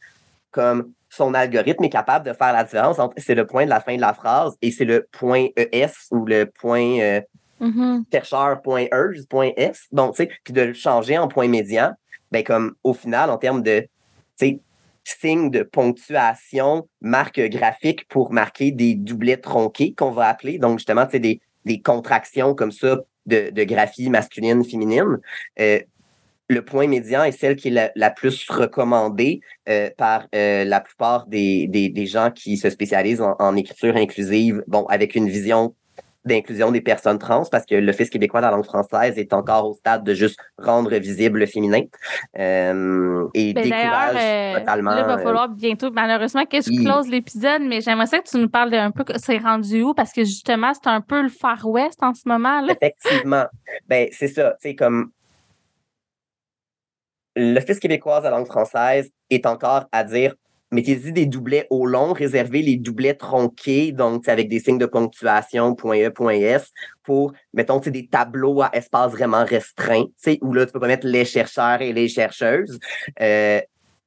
comme 0.51 0.91
son 1.11 1.33
algorithme 1.33 1.83
est 1.83 1.89
capable 1.89 2.25
de 2.25 2.33
faire 2.33 2.53
la 2.53 2.63
différence 2.63 2.97
entre 2.97 3.13
c'est 3.17 3.35
le 3.35 3.45
point 3.45 3.65
de 3.65 3.69
la 3.69 3.81
fin 3.81 3.95
de 3.95 4.01
la 4.01 4.13
phrase 4.13 4.55
et 4.61 4.71
c'est 4.71 4.85
le 4.85 5.07
point 5.11 5.47
ES 5.57 5.91
ou 6.11 6.25
le 6.25 6.45
point 6.45 6.99
euh, 7.01 7.21
Mhm. 7.59 8.05
chercheur.euse.s, 8.11 9.87
bon, 9.91 10.11
tu 10.11 10.17
sais, 10.17 10.29
puis 10.43 10.53
de 10.53 10.61
le 10.61 10.73
changer 10.73 11.17
en 11.19 11.27
point 11.27 11.47
médian, 11.47 11.93
ben 12.31 12.43
comme 12.43 12.73
au 12.83 12.93
final, 12.93 13.29
en 13.29 13.37
termes 13.37 13.61
de, 13.61 13.81
tu 13.81 13.87
sais, 14.47 14.59
signe 15.03 15.51
de 15.51 15.61
ponctuation, 15.61 16.87
marque 17.01 17.39
graphique 17.39 18.07
pour 18.07 18.31
marquer 18.31 18.71
des 18.71 18.95
doublets 18.95 19.37
tronqués 19.37 19.93
qu'on 19.93 20.09
va 20.11 20.27
appeler, 20.27 20.57
donc 20.57 20.79
justement, 20.79 21.05
tu 21.05 21.11
sais, 21.11 21.19
des, 21.19 21.39
des 21.65 21.81
contractions 21.81 22.55
comme 22.55 22.71
ça 22.71 22.97
de, 23.27 23.51
de 23.51 23.63
graphie 23.63 24.09
masculine, 24.09 24.63
féminine. 24.63 25.19
Euh, 25.59 25.79
le 26.51 26.61
point 26.63 26.87
médian 26.87 27.23
est 27.23 27.31
celle 27.31 27.55
qui 27.55 27.69
est 27.69 27.71
la, 27.71 27.91
la 27.95 28.09
plus 28.11 28.47
recommandée 28.49 29.39
euh, 29.69 29.89
par 29.97 30.27
euh, 30.35 30.65
la 30.65 30.81
plupart 30.81 31.25
des, 31.27 31.67
des, 31.67 31.89
des 31.89 32.05
gens 32.05 32.29
qui 32.31 32.57
se 32.57 32.69
spécialisent 32.69 33.21
en, 33.21 33.35
en 33.39 33.55
écriture 33.55 33.95
inclusive, 33.95 34.63
bon, 34.67 34.85
avec 34.85 35.15
une 35.15 35.29
vision 35.29 35.73
d'inclusion 36.23 36.69
des 36.71 36.81
personnes 36.81 37.17
trans, 37.17 37.43
parce 37.51 37.65
que 37.65 37.73
l'Office 37.73 38.11
québécois 38.11 38.41
de 38.41 38.45
la 38.45 38.51
langue 38.51 38.65
française 38.65 39.17
est 39.17 39.33
encore 39.33 39.67
au 39.67 39.73
stade 39.73 40.03
de 40.03 40.13
juste 40.13 40.39
rendre 40.59 40.93
visible 40.97 41.39
le 41.39 41.47
féminin. 41.47 41.81
Euh, 42.37 43.27
et 43.33 43.53
Ben, 43.53 43.63
décourage 43.63 44.13
D'ailleurs, 44.13 44.59
totalement. 44.59 44.91
là, 44.91 44.99
il 45.01 45.07
va 45.07 45.17
falloir 45.17 45.49
bientôt, 45.49 45.89
malheureusement, 45.89 46.45
que 46.45 46.61
je 46.61 46.69
oui. 46.69 46.83
close 46.83 47.07
l'épisode, 47.07 47.63
mais 47.63 47.81
j'aimerais 47.81 48.05
ça 48.05 48.19
que 48.19 48.29
tu 48.29 48.37
nous 48.37 48.49
parles 48.49 48.69
d'un 48.69 48.91
peu, 48.91 49.03
que 49.03 49.13
c'est 49.17 49.39
rendu 49.39 49.81
où, 49.81 49.95
parce 49.95 50.13
que 50.13 50.23
justement, 50.23 50.73
c'est 50.75 50.89
un 50.89 51.01
peu 51.01 51.23
le 51.23 51.29
Far 51.29 51.65
West 51.67 52.03
en 52.03 52.13
ce 52.13 52.27
moment. 52.27 52.61
Là. 52.61 52.73
Effectivement. 52.79 53.45
Ben, 53.87 54.07
c'est 54.11 54.27
ça. 54.27 54.55
Tu 54.61 54.69
sais, 54.69 54.75
comme 54.75 55.09
l'Office 57.35 57.79
québécois 57.79 58.19
de 58.19 58.25
la 58.25 58.31
langue 58.31 58.47
française 58.47 59.11
est 59.29 59.45
encore 59.45 59.85
à 59.91 60.03
dire 60.03 60.35
mettez-y 60.71 61.11
des 61.11 61.25
doublets 61.25 61.67
au 61.69 61.85
long, 61.85 62.13
réservez 62.13 62.61
les 62.61 62.77
doublets 62.77 63.13
tronqués, 63.13 63.91
donc 63.91 64.27
avec 64.29 64.47
des 64.47 64.59
signes 64.59 64.77
de 64.77 64.85
ponctuation, 64.85 65.75
.e, 65.75 66.31
.s, 66.31 66.71
pour, 67.03 67.33
mettons, 67.53 67.79
des 67.79 68.07
tableaux 68.07 68.61
à 68.61 68.69
espace 68.73 69.11
vraiment 69.11 69.43
restreint, 69.43 70.05
où 70.41 70.53
là, 70.53 70.65
tu 70.65 70.71
peux 70.71 70.79
pas 70.79 70.87
mettre 70.87 71.07
les 71.07 71.25
chercheurs 71.25 71.81
et 71.81 71.91
les 71.91 72.07
chercheuses. 72.07 72.79
Euh, 73.19 73.59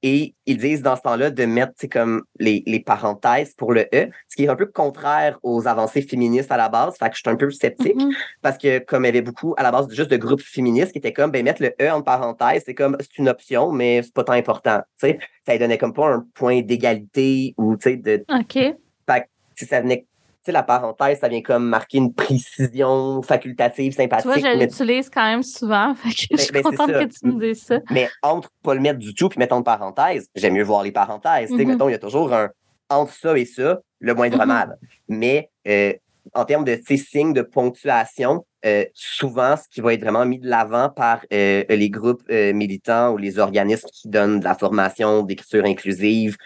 et 0.06 0.34
ils 0.44 0.58
disent 0.58 0.82
dans 0.82 0.96
ce 0.96 1.00
temps-là 1.00 1.30
de 1.30 1.44
mettre 1.46 1.72
comme 1.90 2.24
les, 2.38 2.62
les 2.66 2.80
parenthèses 2.80 3.54
pour 3.54 3.72
le 3.72 3.86
E, 3.94 4.10
ce 4.28 4.36
qui 4.36 4.44
est 4.44 4.48
un 4.48 4.54
peu 4.54 4.66
contraire 4.66 5.38
aux 5.42 5.66
avancées 5.66 6.02
féministes 6.02 6.52
à 6.52 6.58
la 6.58 6.68
base. 6.68 6.98
Fait 6.98 7.08
que 7.08 7.14
je 7.16 7.20
suis 7.20 7.30
un 7.30 7.36
peu 7.36 7.50
sceptique 7.50 7.96
Mhm. 7.96 8.12
parce 8.42 8.58
que 8.58 8.80
comme 8.80 9.04
il 9.04 9.06
y 9.06 9.08
avait 9.08 9.22
beaucoup 9.22 9.54
à 9.56 9.62
la 9.62 9.72
base 9.72 9.90
juste 9.90 10.10
de 10.10 10.18
groupes 10.18 10.42
féministes 10.42 10.92
qui 10.92 10.98
étaient 10.98 11.14
comme 11.14 11.30
ben 11.30 11.42
mettre 11.42 11.62
le 11.62 11.72
E 11.80 11.90
en 11.90 12.02
parenthèse, 12.02 12.64
c'est 12.66 12.74
comme 12.74 12.98
c'est 13.00 13.16
une 13.16 13.30
option, 13.30 13.72
mais 13.72 14.02
c'est 14.02 14.12
pas 14.12 14.24
tant 14.24 14.34
important. 14.34 14.82
Ça 14.98 15.58
donnait 15.58 15.78
comme 15.78 15.94
pas 15.94 16.06
un 16.08 16.26
point 16.34 16.60
d'égalité 16.60 17.54
ou 17.56 17.76
tu 17.76 17.90
sais 17.90 17.96
de 17.96 18.24
OK. 18.28 18.52
fait 18.52 19.28
que, 19.56 19.66
ça 19.66 19.80
venait 19.80 20.06
sais, 20.46 20.52
la 20.52 20.62
parenthèse, 20.62 21.18
ça 21.20 21.28
vient 21.28 21.42
comme 21.42 21.66
marquer 21.68 21.98
une 21.98 22.12
précision 22.14 23.22
facultative, 23.22 23.92
Tu 23.92 24.04
vois, 24.04 24.16
sympathique. 24.18 24.44
je 24.46 24.58
l'utilise 24.58 25.10
quand 25.10 25.24
même 25.24 25.42
souvent. 25.42 25.94
Fait 26.02 26.08
que 26.10 26.14
je 26.14 26.42
suis 26.42 26.52
Ben, 26.52 26.62
ben, 26.62 26.70
c'est 26.70 26.76
contente 26.76 26.92
que 26.92 27.18
tu 27.18 27.26
me 27.34 27.40
dises 27.40 27.62
ça. 27.64 27.78
mais 27.90 28.08
entre 28.22 28.50
pas 28.62 28.74
le 28.74 28.80
mettre 28.80 28.98
du 28.98 29.14
tout 29.14 29.28
puis 29.28 29.38
mettre 29.38 29.54
en 29.54 29.62
parenthèse, 29.62 30.28
j'aime 30.34 30.54
mieux 30.54 30.62
voir 30.64 30.82
les 30.82 30.92
parenthèses. 30.92 31.50
Mhm. 31.50 31.66
mettons, 31.68 31.88
il 31.88 31.92
y 31.92 31.96
a 31.96 31.98
toujours 31.98 32.32
un 32.32 32.50
entre 32.90 33.12
ça 33.12 33.36
et 33.38 33.44
ça, 33.46 33.80
le 34.00 34.14
moindre 34.14 34.38
Mhm. 34.38 34.46
mal. 34.46 34.76
Mais 35.08 35.50
euh, 35.66 35.92
en 36.34 36.44
termes 36.44 36.64
de 36.64 36.78
ces 36.86 36.96
signes 36.96 37.32
de 37.32 37.42
ponctuation, 37.42 38.44
euh, 38.66 38.84
souvent, 38.94 39.56
ce 39.56 39.68
qui 39.68 39.80
va 39.82 39.92
être 39.92 40.00
vraiment 40.00 40.24
mis 40.24 40.38
de 40.38 40.48
l'avant 40.48 40.88
par 40.88 41.20
euh, 41.32 41.64
les 41.68 41.90
groupes 41.90 42.22
euh, 42.30 42.52
militants 42.54 43.12
ou 43.12 43.18
les 43.18 43.38
organismes 43.38 43.88
qui 43.92 44.08
donnent 44.08 44.40
de 44.40 44.44
la 44.44 44.54
formation 44.54 45.22
d'écriture 45.22 45.64
inclusive 45.66 46.36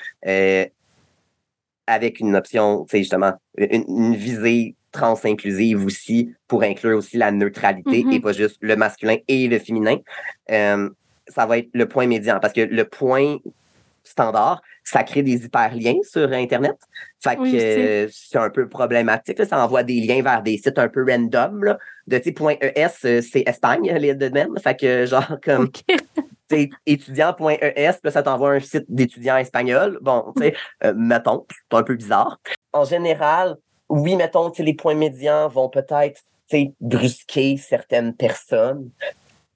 avec 1.89 2.21
une 2.21 2.37
option, 2.37 2.85
tu 2.85 2.91
sais, 2.93 2.99
justement, 2.99 3.33
une, 3.57 3.85
une 3.89 4.15
visée 4.15 4.75
trans-inclusive 4.93 5.85
aussi 5.85 6.33
pour 6.47 6.63
inclure 6.63 6.99
aussi 6.99 7.17
la 7.17 7.31
neutralité 7.31 8.05
Mhm. 8.05 8.13
et 8.13 8.21
pas 8.21 8.33
juste 8.33 8.59
le 8.61 8.77
masculin 8.77 9.17
et 9.27 9.49
le 9.49 9.59
féminin. 9.59 9.97
Euh, 10.51 10.89
ça 11.27 11.45
va 11.47 11.59
être 11.59 11.69
le 11.75 11.87
point 11.87 12.07
médian 12.07 12.39
parce 12.41 12.55
que 12.55 12.63
le 12.63 12.85
point 12.85 13.37
standard, 14.03 14.63
ça 14.85 15.03
crée 15.03 15.23
des 15.23 15.45
hyperliens 15.45 15.99
sur 16.03 16.33
Internet. 16.33 16.77
Fait 17.23 17.37
que 17.37 17.43
Oui, 17.43 17.59
euh, 17.61 18.09
c'est 18.11 18.39
un 18.39 18.49
peu 18.49 18.67
problématique. 18.69 19.39
là. 19.39 19.45
Ça 19.45 19.63
envoie 19.63 19.83
des 19.83 20.01
liens 20.01 20.23
vers 20.23 20.43
des 20.43 20.57
sites 20.57 20.79
un 20.79 20.89
peu 20.89 21.05
random. 21.07 21.65
Là. 21.65 21.79
De 22.07 22.19
point 22.31 22.55
.es, 22.63 22.87
euh, 23.05 23.21
c'est 23.21 23.43
Espagne, 23.47 23.93
les 23.99 24.15
de 24.15 24.29
même. 24.31 24.55
Fait 24.59 24.75
que 24.79 25.05
genre 25.05 25.37
comme. 25.45 25.71
étudiant.es, 26.87 27.93
puis 28.03 28.13
ça 28.13 28.23
t'envoie 28.23 28.53
un 28.53 28.61
site 28.61 28.85
d'étudiants 28.89 29.37
espagnol. 29.37 29.99
Bon, 30.03 30.33
tu 30.37 30.43
sais, 30.43 30.57
euh, 30.85 30.95
mettons, 30.97 31.47
c'est 31.49 31.77
un 31.77 31.83
peu 31.83 31.95
bizarre. 31.95 32.39
En 32.73 32.85
général, 32.85 33.57
oui, 33.89 34.17
mettons, 34.17 34.53
les 34.59 34.75
points 34.75 34.95
médians 34.95 35.49
vont 35.49 35.69
peut-être, 35.69 36.23
tu 36.49 36.57
sais, 36.57 36.73
brusquer 36.81 37.57
certaines 37.57 38.15
personnes. 38.15 38.91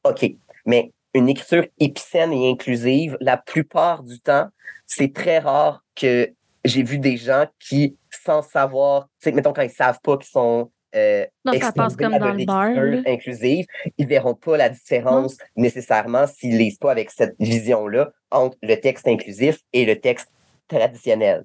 OK, 0.04 0.24
mais 0.66 0.92
une 1.14 1.28
écriture 1.28 1.66
épicène 1.78 2.32
et 2.32 2.50
inclusive, 2.50 3.16
la 3.20 3.36
plupart 3.36 4.02
du 4.02 4.20
temps, 4.20 4.48
c'est 4.86 5.12
très 5.12 5.38
rare 5.38 5.84
que 5.94 6.32
j'ai 6.64 6.82
vu 6.82 6.98
des 6.98 7.16
gens 7.16 7.46
qui, 7.58 7.96
sans 8.24 8.42
savoir, 8.42 9.08
tu 9.20 9.24
sais, 9.24 9.32
mettons, 9.32 9.52
quand 9.52 9.62
ils 9.62 9.70
savent 9.70 10.00
pas 10.02 10.16
qu'ils 10.16 10.30
sont 10.30 10.70
euh, 10.94 11.26
Non, 11.44 11.52
ça 11.58 11.72
passe 11.72 11.96
comme 11.96 12.16
dans 12.18 12.32
le 12.32 12.44
bar. 12.44 12.68
inclusive, 13.06 13.66
ils 13.98 14.06
verront 14.06 14.34
pas 14.34 14.56
la 14.56 14.68
différence 14.68 15.36
nécessairement 15.56 16.26
s'ils 16.26 16.58
lisent 16.58 16.78
pas 16.78 16.90
avec 16.90 17.10
cette 17.10 17.34
vision-là 17.38 18.10
entre 18.30 18.56
le 18.62 18.76
texte 18.76 19.08
inclusif 19.08 19.58
et 19.72 19.84
le 19.84 19.98
texte 20.00 20.28
traditionnel. 20.68 21.44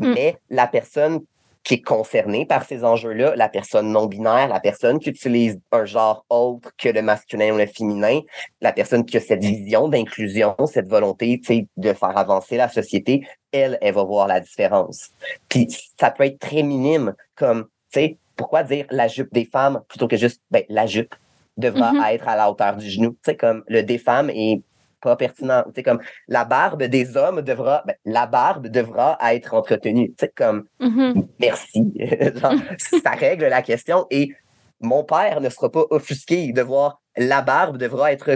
Mm. 0.00 0.14
Mais 0.14 0.36
la 0.50 0.66
personne 0.66 1.20
qui 1.64 1.74
est 1.74 1.82
concernée 1.82 2.44
par 2.44 2.64
ces 2.64 2.84
enjeux-là, 2.84 3.36
la 3.36 3.48
personne 3.48 3.92
non 3.92 4.06
binaire, 4.06 4.48
la 4.48 4.60
personne 4.60 4.98
qui 4.98 5.10
utilise 5.10 5.60
un 5.70 5.84
genre 5.84 6.24
autre 6.28 6.72
que 6.76 6.88
le 6.88 7.02
masculin 7.02 7.54
ou 7.54 7.58
le 7.58 7.66
féminin, 7.66 8.20
la 8.60 8.72
personne 8.72 9.04
qui 9.04 9.16
a 9.16 9.20
cette 9.20 9.44
vision 9.44 9.88
d'inclusion, 9.88 10.56
cette 10.66 10.88
volonté 10.88 11.40
de 11.76 11.92
faire 11.92 12.18
avancer 12.18 12.56
la 12.56 12.68
société, 12.68 13.26
elle, 13.52 13.78
elle 13.80 13.94
va 13.94 14.02
voir 14.02 14.26
la 14.26 14.40
différence. 14.40 15.10
Puis 15.48 15.68
ça 15.98 16.10
peut 16.10 16.24
être 16.24 16.38
très 16.38 16.62
minime, 16.62 17.14
comme, 17.36 17.64
tu 17.92 18.00
sais, 18.00 18.18
pourquoi 18.36 18.62
dire 18.62 18.86
la 18.90 19.08
jupe 19.08 19.32
des 19.32 19.44
femmes 19.44 19.80
plutôt 19.88 20.08
que 20.08 20.16
juste 20.16 20.42
ben, 20.50 20.64
la 20.68 20.86
jupe? 20.86 21.14
devra 21.58 21.92
Mhm. 21.92 22.04
être 22.14 22.28
à 22.28 22.36
la 22.36 22.50
hauteur 22.50 22.76
du 22.76 22.88
genou? 22.88 23.10
Tu 23.10 23.18
sais, 23.26 23.36
comme 23.36 23.62
le 23.68 23.82
des 23.82 23.98
femmes 23.98 24.30
est 24.30 24.62
pas 25.02 25.16
pertinent. 25.16 25.64
Tu 25.66 25.72
sais, 25.76 25.82
comme 25.82 26.00
la 26.28 26.44
barbe 26.46 26.84
des 26.84 27.16
hommes 27.16 27.42
devra, 27.42 27.82
ben, 27.86 27.94
la 28.06 28.26
barbe 28.26 28.68
devra 28.68 29.18
être 29.32 29.52
entretenue. 29.52 30.08
Tu 30.10 30.14
sais, 30.20 30.32
comme 30.34 30.64
Mhm. 30.80 31.26
merci. 31.38 31.92
Genre, 32.40 32.54
ça 32.78 33.10
règle 33.10 33.46
la 33.48 33.60
question 33.60 34.06
et 34.10 34.32
mon 34.80 35.04
père 35.04 35.40
ne 35.42 35.50
sera 35.50 35.70
pas 35.70 35.84
offusqué 35.90 36.52
de 36.52 36.62
voir 36.62 37.02
la 37.18 37.42
barbe 37.42 37.76
devra 37.76 38.12
être 38.12 38.30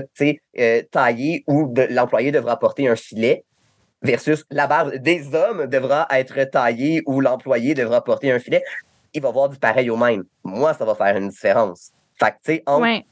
euh, 0.59 0.83
taillée 0.91 1.43
ou 1.47 1.73
de- 1.73 1.89
l'employé 1.91 2.31
devra 2.31 2.59
porter 2.59 2.87
un 2.89 2.97
filet 2.97 3.45
versus 4.03 4.45
la 4.51 4.67
barbe 4.67 4.97
des 4.97 5.35
hommes 5.35 5.67
devra 5.67 6.07
être 6.11 6.45
taillée 6.51 7.03
ou 7.07 7.23
l'employé 7.23 7.73
devra 7.75 8.05
porter 8.05 8.31
un 8.31 8.39
filet. 8.39 8.63
Il 9.17 9.23
va 9.23 9.31
voir 9.31 9.49
du 9.49 9.59
pareil 9.59 9.89
au 9.89 9.97
même. 9.97 10.25
Moi, 10.45 10.75
ça 10.75 10.85
va 10.85 10.95
faire 10.95 11.17
une 11.17 11.31
différence. 11.31 11.91
Fait 12.21 12.33
que, 12.33 12.37
tu 12.45 12.53
sais, 12.57 12.63
entre- 12.67 12.83
Ouais. 12.83 13.03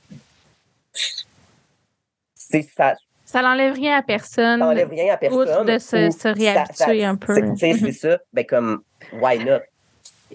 c'est 2.35 2.63
ça, 2.77 2.95
Ça 3.25 3.41
n'enlève 3.41 3.73
rien 3.73 3.97
à 3.97 4.03
personne. 4.03 4.61
ça 4.61 4.67
n'enlève 4.67 4.91
rien 4.91 5.15
à 5.15 5.17
personne. 5.17 5.41
Outre 5.41 5.65
de 5.65 5.79
se- 5.79 6.11
se 6.11 6.19
ça- 6.21 6.33
réhabituer 6.35 7.01
ça- 7.01 7.09
un 7.09 7.17
peu. 7.17 7.35
c'est- 7.35 7.53
Tu 7.55 7.57
sais, 7.57 7.73
c'est 7.79 7.93
ça. 7.93 8.19
Ben, 8.35 8.45
comme, 8.45 8.83
why 9.15 9.39
not? 9.43 9.61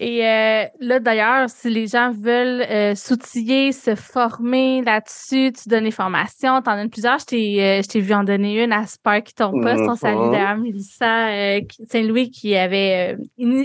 Et 0.02 0.26
euh, 0.26 0.64
là, 0.80 0.98
d'ailleurs, 0.98 1.50
si 1.50 1.68
les 1.68 1.86
gens 1.86 2.10
veulent 2.10 2.62
euh, 2.70 2.94
s'outiller, 2.94 3.70
se 3.72 3.94
former 3.94 4.80
là-dessus, 4.82 5.52
tu 5.52 5.68
donnes 5.68 5.84
des 5.84 5.90
formations, 5.90 6.62
tu 6.62 6.70
en 6.70 6.76
donnes 6.76 6.88
plusieurs. 6.88 7.18
Je 7.18 7.26
t'ai, 7.26 7.62
euh, 7.62 7.82
je 7.82 7.86
t'ai 7.88 8.00
vu 8.00 8.14
en 8.14 8.24
donner 8.24 8.64
une 8.64 8.72
à 8.72 8.86
Spark, 8.86 9.34
ton 9.36 9.52
poste. 9.52 9.82
On 9.82 9.90
Mhm. 9.90 9.96
salue 9.96 10.30
d'ailleurs 10.32 10.56
Mélissa 10.56 11.28
euh, 11.28 11.60
Saint-Louis 11.86 12.30
qui 12.30 12.56
avait 12.56 13.14
euh, 13.14 13.22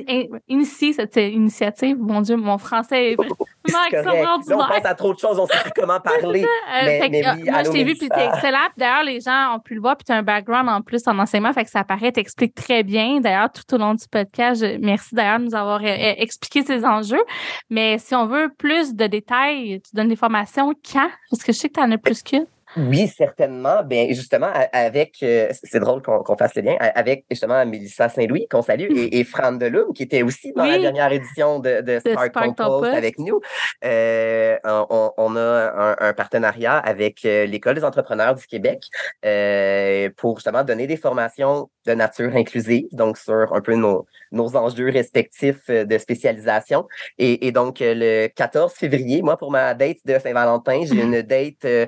in- 0.09 0.37
initié 0.49 0.91
cette 0.91 1.15
initiative. 1.15 1.95
Mon 1.99 2.19
Dieu, 2.19 2.35
mon 2.35 2.57
français 2.57 3.11
est 3.11 3.15
vraiment 3.15 3.35
correct. 3.65 3.93
Là, 3.93 4.01
on 4.03 4.11
extraordinaire. 4.11 4.67
pense 4.67 4.85
à 4.85 4.93
trop 4.93 5.13
de 5.13 5.19
choses, 5.19 5.39
on 5.39 5.47
sait 5.47 5.57
plus 5.63 5.71
comment 5.73 5.99
parler. 6.01 6.43
Euh, 6.43 6.81
Mais- 6.83 6.99
fait 6.99 7.07
que, 7.07 7.11
mais 7.11 7.23
oui, 7.35 7.49
moi, 7.49 7.59
allô, 7.59 7.71
je 7.71 7.77
t'ai 7.77 7.83
vu, 7.85 7.95
puis 7.95 8.09
t'es 8.09 8.25
excellent. 8.25 8.57
D'ailleurs, 8.77 9.03
les 9.03 9.21
gens 9.21 9.55
ont 9.55 9.59
pu 9.59 9.73
le 9.73 9.79
voir, 9.81 9.95
puis 9.95 10.03
tu 10.05 10.11
as 10.11 10.17
un 10.17 10.21
background 10.23 10.67
en 10.69 10.81
plus 10.81 11.01
en 11.07 11.17
enseignement, 11.17 11.53
fait 11.53 11.63
que 11.63 11.69
ça 11.69 11.79
apparaît, 11.79 12.11
t'expliques 12.11 12.53
très 12.55 12.83
bien. 12.83 13.21
D'ailleurs, 13.21 13.49
tout 13.51 13.73
au 13.73 13.77
long 13.77 13.93
du 13.93 14.05
podcast, 14.11 14.61
je- 14.61 14.77
merci 14.79 15.15
d'ailleurs 15.15 15.39
de 15.39 15.45
nous 15.45 15.55
avoir 15.55 15.81
expliqué 16.25 16.63
ces 16.63 16.83
enjeux. 16.85 17.23
Mais 17.69 17.97
si 17.99 18.13
on 18.15 18.27
veut 18.27 18.49
plus 18.57 18.93
de 18.93 19.07
détails, 19.07 19.81
tu 19.81 19.95
donnes 19.95 20.09
des 20.09 20.15
formations 20.15 20.73
quand? 20.91 21.09
Parce 21.29 21.43
que 21.43 21.53
je 21.53 21.57
sais 21.57 21.69
que 21.69 21.75
tu 21.75 21.79
en 21.79 21.91
as 21.91 21.97
plus 21.97 22.21
qu'une. 22.21 22.45
Oui, 22.77 23.07
certainement. 23.07 23.83
Ben, 23.83 24.13
justement, 24.13 24.51
avec, 24.71 25.17
euh, 25.23 25.49
c'est 25.63 25.79
drôle 25.79 26.01
qu'on 26.01 26.37
fasse 26.37 26.55
le 26.55 26.63
lien, 26.63 26.75
avec 26.79 27.25
justement 27.29 27.65
Mélissa 27.65 28.09
Saint-Louis, 28.09 28.47
qu'on 28.49 28.61
salue, 28.61 28.89
et, 28.95 29.19
et 29.19 29.23
Fran 29.23 29.53
Delum, 29.53 29.93
qui 29.93 30.03
était 30.03 30.23
aussi 30.23 30.51
dans 30.53 30.65
la 30.65 30.77
dernière 30.77 31.11
édition 31.11 31.59
de, 31.59 31.81
de 31.81 31.99
Spark 31.99 32.31
Spark 32.31 32.47
Compost 32.47 32.81
Post. 32.81 32.93
avec 32.93 33.19
nous. 33.19 33.39
Euh, 33.83 34.57
on, 34.65 35.11
on 35.17 35.35
a 35.35 35.41
un, 35.41 35.95
un 35.99 36.13
partenariat 36.13 36.77
avec 36.77 37.25
euh, 37.25 37.45
l'École 37.45 37.75
des 37.75 37.83
entrepreneurs 37.83 38.35
du 38.35 38.45
Québec 38.45 38.83
euh, 39.25 40.09
pour 40.17 40.37
justement 40.37 40.63
donner 40.63 40.87
des 40.87 40.97
formations 40.97 41.69
de 41.85 41.93
nature 41.93 42.35
inclusive, 42.35 42.87
donc 42.91 43.17
sur 43.17 43.53
un 43.53 43.61
peu 43.61 43.75
nos, 43.75 44.05
nos 44.31 44.55
enjeux 44.55 44.89
respectifs 44.89 45.69
euh, 45.69 45.85
de 45.85 45.97
spécialisation. 45.97 46.87
Et, 47.17 47.47
et 47.47 47.51
donc, 47.51 47.81
euh, 47.81 47.93
le 47.95 48.27
14 48.27 48.73
février, 48.73 49.21
moi, 49.21 49.37
pour 49.37 49.51
ma 49.51 49.73
date 49.73 49.97
de 50.05 50.17
Saint-Valentin, 50.19 50.81
j'ai 50.85 51.01
une 51.01 51.21
date 51.23 51.65
euh, 51.65 51.85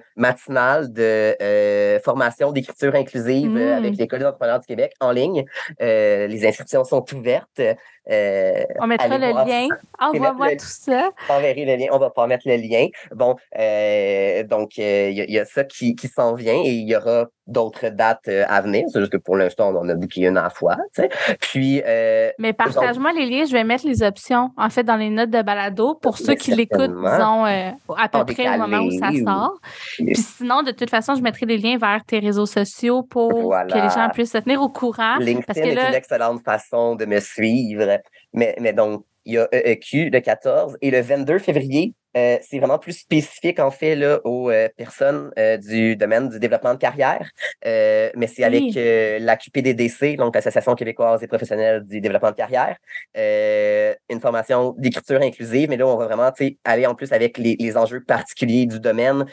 de 0.84 1.36
euh, 1.41 1.99
formation 1.99 2.51
d'écriture 2.51 2.95
inclusive 2.95 3.55
euh, 3.55 3.75
Mm. 3.75 3.78
avec 3.78 3.97
l'École 3.97 4.19
des 4.19 4.25
entrepreneurs 4.25 4.59
du 4.59 4.67
Québec 4.67 4.93
en 4.99 5.11
ligne. 5.11 5.45
Euh, 5.82 6.28
les 6.28 6.45
inscriptions 6.45 6.84
sont 6.84 7.05
ouvertes. 7.13 7.61
Euh, 8.09 8.63
On 8.79 8.87
mettra 8.87 9.17
le 9.17 9.27
lien. 9.27 9.67
Envoie-moi 9.99 10.51
tout 10.51 10.65
ça. 10.65 11.09
Enverrai 11.29 11.65
le 11.65 11.75
lien. 11.75 11.87
On 11.91 11.97
va 11.99 12.09
pas 12.09 12.25
mettre 12.27 12.47
le 12.47 12.55
lien. 12.55 12.87
Bon, 13.13 13.35
euh, 13.57 14.43
donc, 14.43 14.71
euh, 14.79 15.09
il 15.11 15.17
y, 15.17 15.21
a- 15.21 15.25
il 15.25 15.33
y 15.33 15.39
a 15.39 15.45
ça 15.45 15.63
qui, 15.63 15.95
qui 15.95 16.07
s'en 16.07 16.33
vient 16.35 16.53
et 16.63 16.69
il 16.69 16.87
y 16.87 16.95
aura 16.95 17.25
d'autres 17.47 17.89
dates 17.89 18.27
euh, 18.27 18.43
à 18.47 18.61
venir. 18.61 18.85
C'est 18.91 18.99
juste 18.99 19.11
que 19.11 19.17
pour 19.17 19.35
l'instant, 19.37 19.73
on 19.73 19.77
en 19.79 19.89
a 19.89 19.95
booké 19.95 20.21
une 20.25 20.37
à 20.37 20.43
la 20.43 20.49
fois. 20.49 20.75
Puis, 21.41 21.81
euh, 21.85 22.29
Mais 22.39 22.53
partage-moi 22.53 23.11
les 23.13 23.25
liens. 23.25 23.45
Je 23.45 23.51
vais 23.53 23.63
mettre 23.63 23.85
les 23.87 24.03
options, 24.03 24.51
en 24.57 24.69
fait, 24.69 24.83
dans 24.83 24.95
les 24.97 25.09
notes 25.09 25.29
de 25.29 25.41
balado 25.41 25.95
pour 25.95 26.17
ceux 26.17 26.35
qui 26.35 26.51
l'écoutent, 26.53 26.91
disons, 26.95 27.45
euh, 27.45 27.71
à 27.97 28.09
peu 28.09 28.25
près 28.33 28.49
au 28.55 28.57
moment 28.59 28.83
où 28.83 28.91
ça 28.91 29.09
ou- 29.11 29.23
sort. 29.25 29.53
Puis 29.97 30.15
sinon, 30.15 30.63
de 30.63 30.71
toute 30.71 30.89
façon, 30.89 31.15
je 31.15 31.21
mettrai 31.21 31.45
des 31.45 31.57
liens 31.57 31.77
vers 31.77 32.03
tes 32.05 32.19
réseaux 32.19 32.45
sociaux 32.45 33.03
pour 33.03 33.31
Voilà. 33.41 33.73
que 33.73 33.77
les 33.81 33.89
gens 33.89 34.09
puissent 34.13 34.31
se 34.31 34.37
tenir 34.39 34.61
au 34.61 34.69
courant. 34.69 35.15
Parce 35.17 35.25
LinkedIn 35.25 35.61
est 35.81 35.87
une 35.89 35.93
excellente 35.95 36.43
façon 36.43 36.95
de 36.95 37.05
me 37.05 37.19
suivre. 37.19 37.96
Mais, 38.38 38.55
mais 38.59 38.71
donc, 38.71 39.03
il 39.25 39.33
y 39.33 39.38
a 39.39 39.47
EEQ 39.51 40.09
le 40.09 40.19
14 40.21 40.77
et 40.81 40.89
le 40.91 41.01
22 41.01 41.39
février, 41.39 41.93
euh, 42.15 42.38
c'est 42.41 42.59
vraiment 42.59 42.79
plus 42.79 42.93
spécifique 42.93 43.59
en 43.59 43.71
fait 43.71 43.95
là, 43.95 44.19
aux 44.23 44.49
euh, 44.49 44.69
personnes 44.77 45.31
euh, 45.38 45.57
du 45.57 45.95
domaine 45.95 46.29
du 46.29 46.39
développement 46.39 46.73
de 46.73 46.79
carrière. 46.79 47.29
Mais 47.65 48.27
c'est 48.27 48.43
avec 48.43 48.61
Oui. 48.61 48.73
la 49.19 49.35
QPDDC, 49.35 50.15
donc 50.15 50.35
l'Association 50.35 50.75
québécoise 50.75 51.21
et 51.23 51.27
professionnelle 51.27 51.83
du 51.83 51.99
développement 51.99 52.31
de 52.31 52.35
carrière, 52.35 52.77
une 53.15 54.19
formation 54.21 54.75
d'écriture 54.77 55.21
inclusive. 55.21 55.69
Mais 55.69 55.77
là, 55.77 55.88
on 55.88 55.97
va 55.97 56.05
vraiment 56.05 56.31
aller 56.63 56.85
en 56.85 56.95
plus 56.95 57.11
avec 57.11 57.38
les, 57.38 57.57
les 57.59 57.75
enjeux 57.75 58.03
particuliers 58.03 58.65
du 58.65 58.79
domaine 58.79 59.25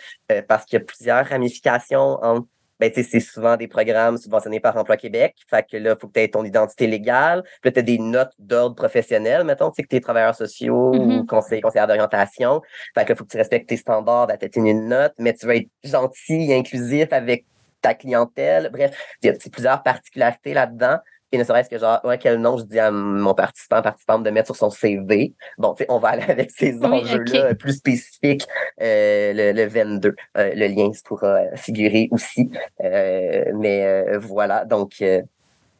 parce 0.48 0.64
qu'il 0.64 0.78
y 0.78 0.82
a 0.82 0.84
plusieurs 0.84 1.26
ramifications 1.26 2.18
entre 2.22 2.48
ben, 2.80 2.90
tu 2.90 3.02
sais, 3.02 3.08
c'est 3.10 3.20
souvent 3.20 3.56
des 3.56 3.68
programmes 3.68 4.16
subventionnés 4.16 4.60
par 4.60 4.76
Emploi 4.76 4.96
Québec. 4.96 5.36
Fait 5.48 5.64
que 5.68 5.76
là, 5.76 5.94
il 5.96 6.00
faut 6.00 6.08
que 6.08 6.12
tu 6.14 6.20
aies 6.20 6.28
ton 6.28 6.44
identité 6.44 6.86
légale. 6.86 7.42
Puis 7.62 7.70
là, 7.70 7.72
tu 7.72 7.78
as 7.78 7.82
des 7.82 7.98
notes 7.98 8.32
d'ordre 8.38 8.74
professionnel. 8.76 9.44
Mettons, 9.44 9.70
tu 9.70 9.76
sais, 9.76 9.82
que 9.82 9.88
tu 9.88 9.96
es 9.96 10.00
travailleur 10.00 10.34
sociaux 10.34 10.92
ou 10.92 11.18
Mhm. 11.20 11.26
conseiller, 11.26 11.60
conseillère 11.62 11.86
d'orientation. 11.86 12.60
Fait 12.94 13.04
que 13.04 13.10
là, 13.10 13.14
il 13.14 13.16
faut 13.16 13.24
que 13.24 13.30
tu 13.30 13.36
respectes 13.36 13.68
tes 13.68 13.76
standards 13.76 14.26
d'atteindre 14.26 14.66
une 14.66 14.88
note, 14.88 15.14
mais 15.18 15.32
tu 15.34 15.46
vas 15.46 15.56
être 15.56 15.68
gentil 15.84 16.50
et 16.50 16.54
inclusif 16.56 17.12
avec 17.12 17.44
ta 17.80 17.94
clientèle. 17.94 18.70
Bref, 18.72 18.96
il 19.22 19.26
y 19.26 19.28
a 19.30 19.34
plusieurs 19.52 19.82
particularités 19.82 20.54
là-dedans. 20.54 20.98
Et 21.34 21.38
ne 21.38 21.42
serait-ce 21.42 21.68
que 21.68 21.78
genre, 21.78 21.98
ouais, 22.04 22.16
quel 22.16 22.38
nom 22.38 22.58
je 22.58 22.62
dis 22.62 22.78
à 22.78 22.92
mon 22.92 23.34
participant, 23.34 23.82
participante 23.82 24.22
de 24.22 24.30
mettre 24.30 24.46
sur 24.46 24.54
son 24.54 24.70
CV. 24.70 25.34
Bon, 25.58 25.74
tu 25.74 25.82
sais, 25.82 25.86
on 25.90 25.98
va 25.98 26.10
aller 26.10 26.22
avec 26.28 26.52
ces 26.52 26.74
Oui, 26.74 26.86
enjeux-là 26.86 27.56
plus 27.56 27.72
spécifiques 27.72 28.46
euh, 28.80 29.32
le, 29.32 29.50
le 29.50 29.66
22. 29.66 30.14
Euh, 30.36 30.52
le 30.54 30.66
lien 30.68 30.92
se 30.92 31.02
pourra 31.02 31.38
euh, 31.38 31.56
figurer 31.56 32.08
aussi. 32.12 32.52
Mais 32.80 34.16
voilà, 34.18 34.64
donc 34.64 35.02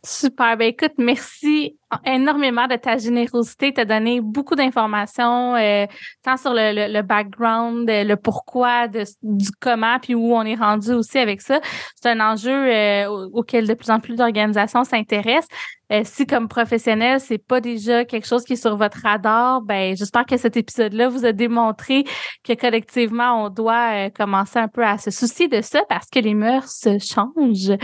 Super. 0.02 0.56
Ben 0.56 0.66
écoute, 0.66 0.94
merci 0.98 1.78
énormément 2.04 2.66
de 2.66 2.76
ta 2.76 2.96
générosité. 2.98 3.72
Tu 3.72 3.80
as 3.80 3.84
donné 3.84 4.20
beaucoup 4.20 4.54
d'informations, 4.54 5.54
euh, 5.56 5.86
tant 6.22 6.36
sur 6.36 6.52
le, 6.52 6.72
le, 6.88 6.92
le 6.92 7.02
background, 7.02 7.88
euh, 7.88 8.04
le 8.04 8.16
pourquoi, 8.16 8.88
de, 8.88 9.04
du 9.22 9.48
comment, 9.60 9.98
puis 10.00 10.14
où 10.14 10.34
on 10.34 10.42
est 10.42 10.54
rendu 10.54 10.92
aussi 10.92 11.18
avec 11.18 11.40
ça. 11.40 11.60
C'est 12.00 12.10
un 12.10 12.20
enjeu 12.20 12.50
euh, 12.52 13.06
au- 13.08 13.38
auquel 13.40 13.66
de 13.66 13.74
plus 13.74 13.90
en 13.90 14.00
plus 14.00 14.16
d'organisations 14.16 14.84
s'intéressent. 14.84 15.48
Euh, 15.92 16.00
si 16.04 16.26
comme 16.26 16.48
professionnel, 16.48 17.20
c'est 17.20 17.36
pas 17.36 17.60
déjà 17.60 18.06
quelque 18.06 18.26
chose 18.26 18.42
qui 18.44 18.54
est 18.54 18.56
sur 18.56 18.74
votre 18.74 19.00
radar, 19.02 19.60
ben 19.60 19.94
j'espère 19.94 20.24
que 20.24 20.38
cet 20.38 20.56
épisode-là 20.56 21.08
vous 21.10 21.26
a 21.26 21.32
démontré 21.32 22.04
que 22.42 22.54
collectivement, 22.54 23.44
on 23.44 23.50
doit 23.50 24.08
commencer 24.10 24.58
un 24.58 24.68
peu 24.68 24.82
à 24.82 24.96
se 24.96 25.10
soucier 25.10 25.46
de 25.46 25.60
ça 25.60 25.82
parce 25.90 26.08
que 26.08 26.20
les 26.20 26.32
mœurs 26.32 26.72
changent 26.98 27.70
et 27.70 27.78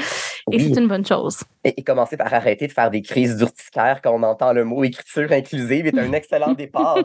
Oui. 0.46 0.72
c'est 0.72 0.80
une 0.80 0.88
bonne 0.88 1.04
chose. 1.04 1.40
et, 1.62 1.78
et 1.78 1.84
commencer 1.84 2.16
par 2.16 2.32
arrêter 2.32 2.66
de 2.68 2.72
faire 2.72 2.90
des 2.90 3.02
crises 3.02 3.36
d'urticaire 3.36 3.99
quand 4.02 4.12
on 4.14 4.22
entend 4.22 4.52
le 4.52 4.64
mot 4.64 4.82
écriture 4.84 5.30
inclusive 5.32 5.86
est 5.86 5.98
un 5.98 6.12
excellent 6.12 6.54
départ. 6.54 6.98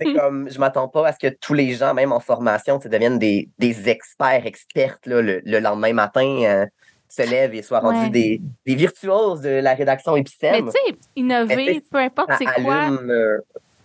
C'est 0.00 0.12
comme, 0.14 0.50
je 0.50 0.58
m'attends 0.58 0.88
pas 0.88 1.08
à 1.08 1.12
ce 1.12 1.18
que 1.18 1.28
tous 1.40 1.54
les 1.54 1.72
gens, 1.74 1.94
même 1.94 2.12
en 2.12 2.20
formation, 2.20 2.78
deviennent 2.78 3.18
des, 3.18 3.48
des 3.58 3.88
experts, 3.88 4.46
expertes 4.46 5.06
là, 5.06 5.20
le, 5.22 5.40
le 5.44 5.58
lendemain 5.60 5.92
matin. 5.92 6.42
euh, 6.44 6.66
se 7.12 7.28
lèvent 7.28 7.56
et 7.56 7.62
soient 7.62 7.80
rendus 7.80 8.02
Ouais. 8.02 8.10
des, 8.10 8.40
des 8.64 8.74
virtuoses 8.76 9.40
de 9.40 9.48
la 9.48 9.74
rédaction 9.74 10.14
Mais 10.14 10.20
épicène. 10.20 10.66
tu 10.66 10.70
sais, 10.70 10.96
innover, 11.16 11.56
Mais 11.56 11.66
tu 11.66 11.74
sais, 11.74 11.80
peu 11.90 11.98
importe 11.98 12.30
c'est 12.38 12.44
quoi, 12.62 12.76
allume, 12.84 13.10
euh, 13.10 13.38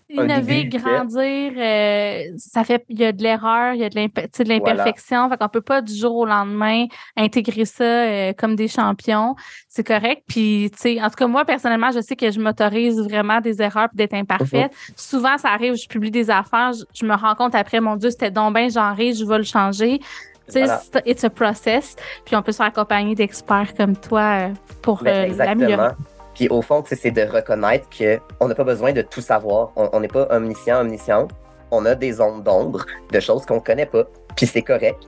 innover, 0.09 0.65
grandir, 0.65 1.53
euh, 1.57 2.23
ça 2.37 2.63
fait, 2.63 2.85
il 2.89 2.99
y 2.99 3.05
a 3.05 3.11
de 3.11 3.23
l'erreur, 3.23 3.73
il 3.73 3.79
y 3.81 3.83
a 3.83 3.89
de 3.89 4.49
l'imperfection. 4.49 5.29
Fait 5.29 5.37
qu'on 5.37 5.49
peut 5.49 5.61
pas 5.61 5.81
du 5.81 5.93
jour 5.93 6.15
au 6.15 6.25
lendemain 6.25 6.85
intégrer 7.17 7.65
ça 7.65 7.83
euh, 7.83 8.33
comme 8.37 8.55
des 8.55 8.67
champions. 8.67 9.35
C'est 9.67 9.85
correct. 9.85 10.23
Puis, 10.27 10.69
tu 10.73 10.77
sais, 10.79 11.01
en 11.01 11.09
tout 11.09 11.15
cas, 11.15 11.27
moi, 11.27 11.45
personnellement, 11.45 11.91
je 11.91 12.01
sais 12.01 12.15
que 12.15 12.29
je 12.31 12.39
m'autorise 12.39 12.99
vraiment 13.01 13.41
des 13.41 13.61
erreurs 13.61 13.89
puis 13.89 13.97
d'être 13.97 14.13
imparfaite. 14.13 14.71
Mm-hmm. 14.71 14.93
Souvent, 14.95 15.37
ça 15.37 15.49
arrive, 15.49 15.75
je 15.75 15.87
publie 15.87 16.11
des 16.11 16.29
affaires, 16.29 16.73
je, 16.73 16.83
je 16.93 17.05
me 17.05 17.15
rends 17.15 17.35
compte 17.35 17.55
après, 17.55 17.79
mon 17.79 17.95
Dieu, 17.95 18.09
c'était 18.11 18.31
donc 18.31 18.55
bien 18.55 18.69
genré, 18.69 19.13
je 19.13 19.25
vais 19.25 19.37
le 19.37 19.43
changer. 19.43 19.99
Tu 19.99 20.05
sais, 20.53 20.59
Voilà. 20.65 20.81
c'est- 20.93 21.03
it's 21.07 21.23
a 21.23 21.29
process. 21.31 21.95
Puis 22.23 22.35
on 22.35 22.43
peut 22.43 22.51
se 22.51 22.57
faire 22.57 22.67
accompagner 22.67 23.15
d'experts 23.15 23.73
comme 23.75 23.95
toi 23.97 24.21
euh, 24.21 24.49
pour 24.83 25.01
Ben, 25.03 25.31
euh, 25.31 25.37
l'améliorer. 25.37 25.89
Puis 26.35 26.49
au 26.49 26.61
fond, 26.61 26.83
c'est 26.85 27.11
de 27.11 27.23
reconnaître 27.23 27.87
qu'on 27.89 28.47
n'a 28.47 28.55
pas 28.55 28.63
besoin 28.63 28.91
de 28.91 29.01
tout 29.01 29.21
savoir. 29.21 29.71
On 29.75 29.99
n'est 29.99 30.09
pas 30.09 30.27
omniscient, 30.29 30.81
omniscient. 30.81 31.27
On 31.71 31.85
a 31.85 31.95
des 31.95 32.21
ondes 32.21 32.43
d'ombre 32.43 32.85
de 33.11 33.19
choses 33.19 33.45
qu'on 33.45 33.59
connaît 33.59 33.85
pas. 33.85 34.03
Puis 34.35 34.45
c'est 34.45 34.61
correct. 34.61 34.99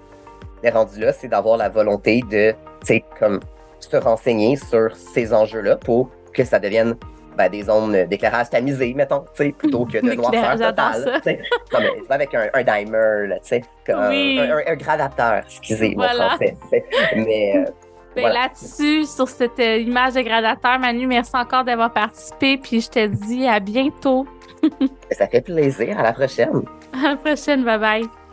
Mais 0.63 0.69
rendu 0.71 0.99
là, 0.99 1.13
c'est 1.13 1.27
d'avoir 1.27 1.57
la 1.57 1.69
volonté 1.69 2.21
de, 2.31 2.51
tu 2.51 2.57
sais, 2.83 3.03
comme 3.19 3.41
se 3.79 3.97
renseigner 3.97 4.55
sur 4.55 4.95
ces 4.95 5.33
enjeux-là 5.33 5.75
pour 5.75 6.09
que 6.33 6.43
ça 6.43 6.59
devienne 6.59 6.95
ben, 7.37 7.49
des 7.49 7.63
zones 7.63 8.05
d'éclairage 8.05 8.49
tamisé, 8.49 8.93
mettons, 8.95 9.25
plutôt 9.35 9.85
que 9.85 9.99
de 9.99 10.13
noirceur 10.15 10.57
totale. 10.57 11.21
Non, 11.71 11.79
mais 11.79 11.89
avec 12.09 12.33
un, 12.33 12.49
un 12.53 12.63
dimer, 12.63 13.27
là, 13.27 13.37
comme 13.85 13.99
un, 13.99 14.57
un, 14.65 14.75
gradateur, 14.75 15.43
excusez 15.45 15.93
moi 15.95 16.09
français. 16.09 16.55
Mais 17.15 17.65
ben, 18.23 18.33
là-dessus, 18.33 19.05
sur 19.05 19.27
cette 19.27 19.59
euh, 19.59 19.77
image 19.77 20.13
de 20.13 20.21
gradateur, 20.21 20.79
Manu, 20.79 21.07
merci 21.07 21.31
encore 21.35 21.63
d'avoir 21.63 21.91
participé. 21.91 22.57
Puis 22.57 22.81
je 22.81 22.89
te 22.89 23.05
dis 23.07 23.47
à 23.47 23.59
bientôt. 23.59 24.27
Ça 25.11 25.27
fait 25.27 25.41
plaisir. 25.41 25.99
À 25.99 26.03
la 26.03 26.13
prochaine. 26.13 26.63
À 26.93 27.09
la 27.09 27.15
prochaine. 27.15 27.63
Bye 27.63 27.79
bye. 27.79 28.26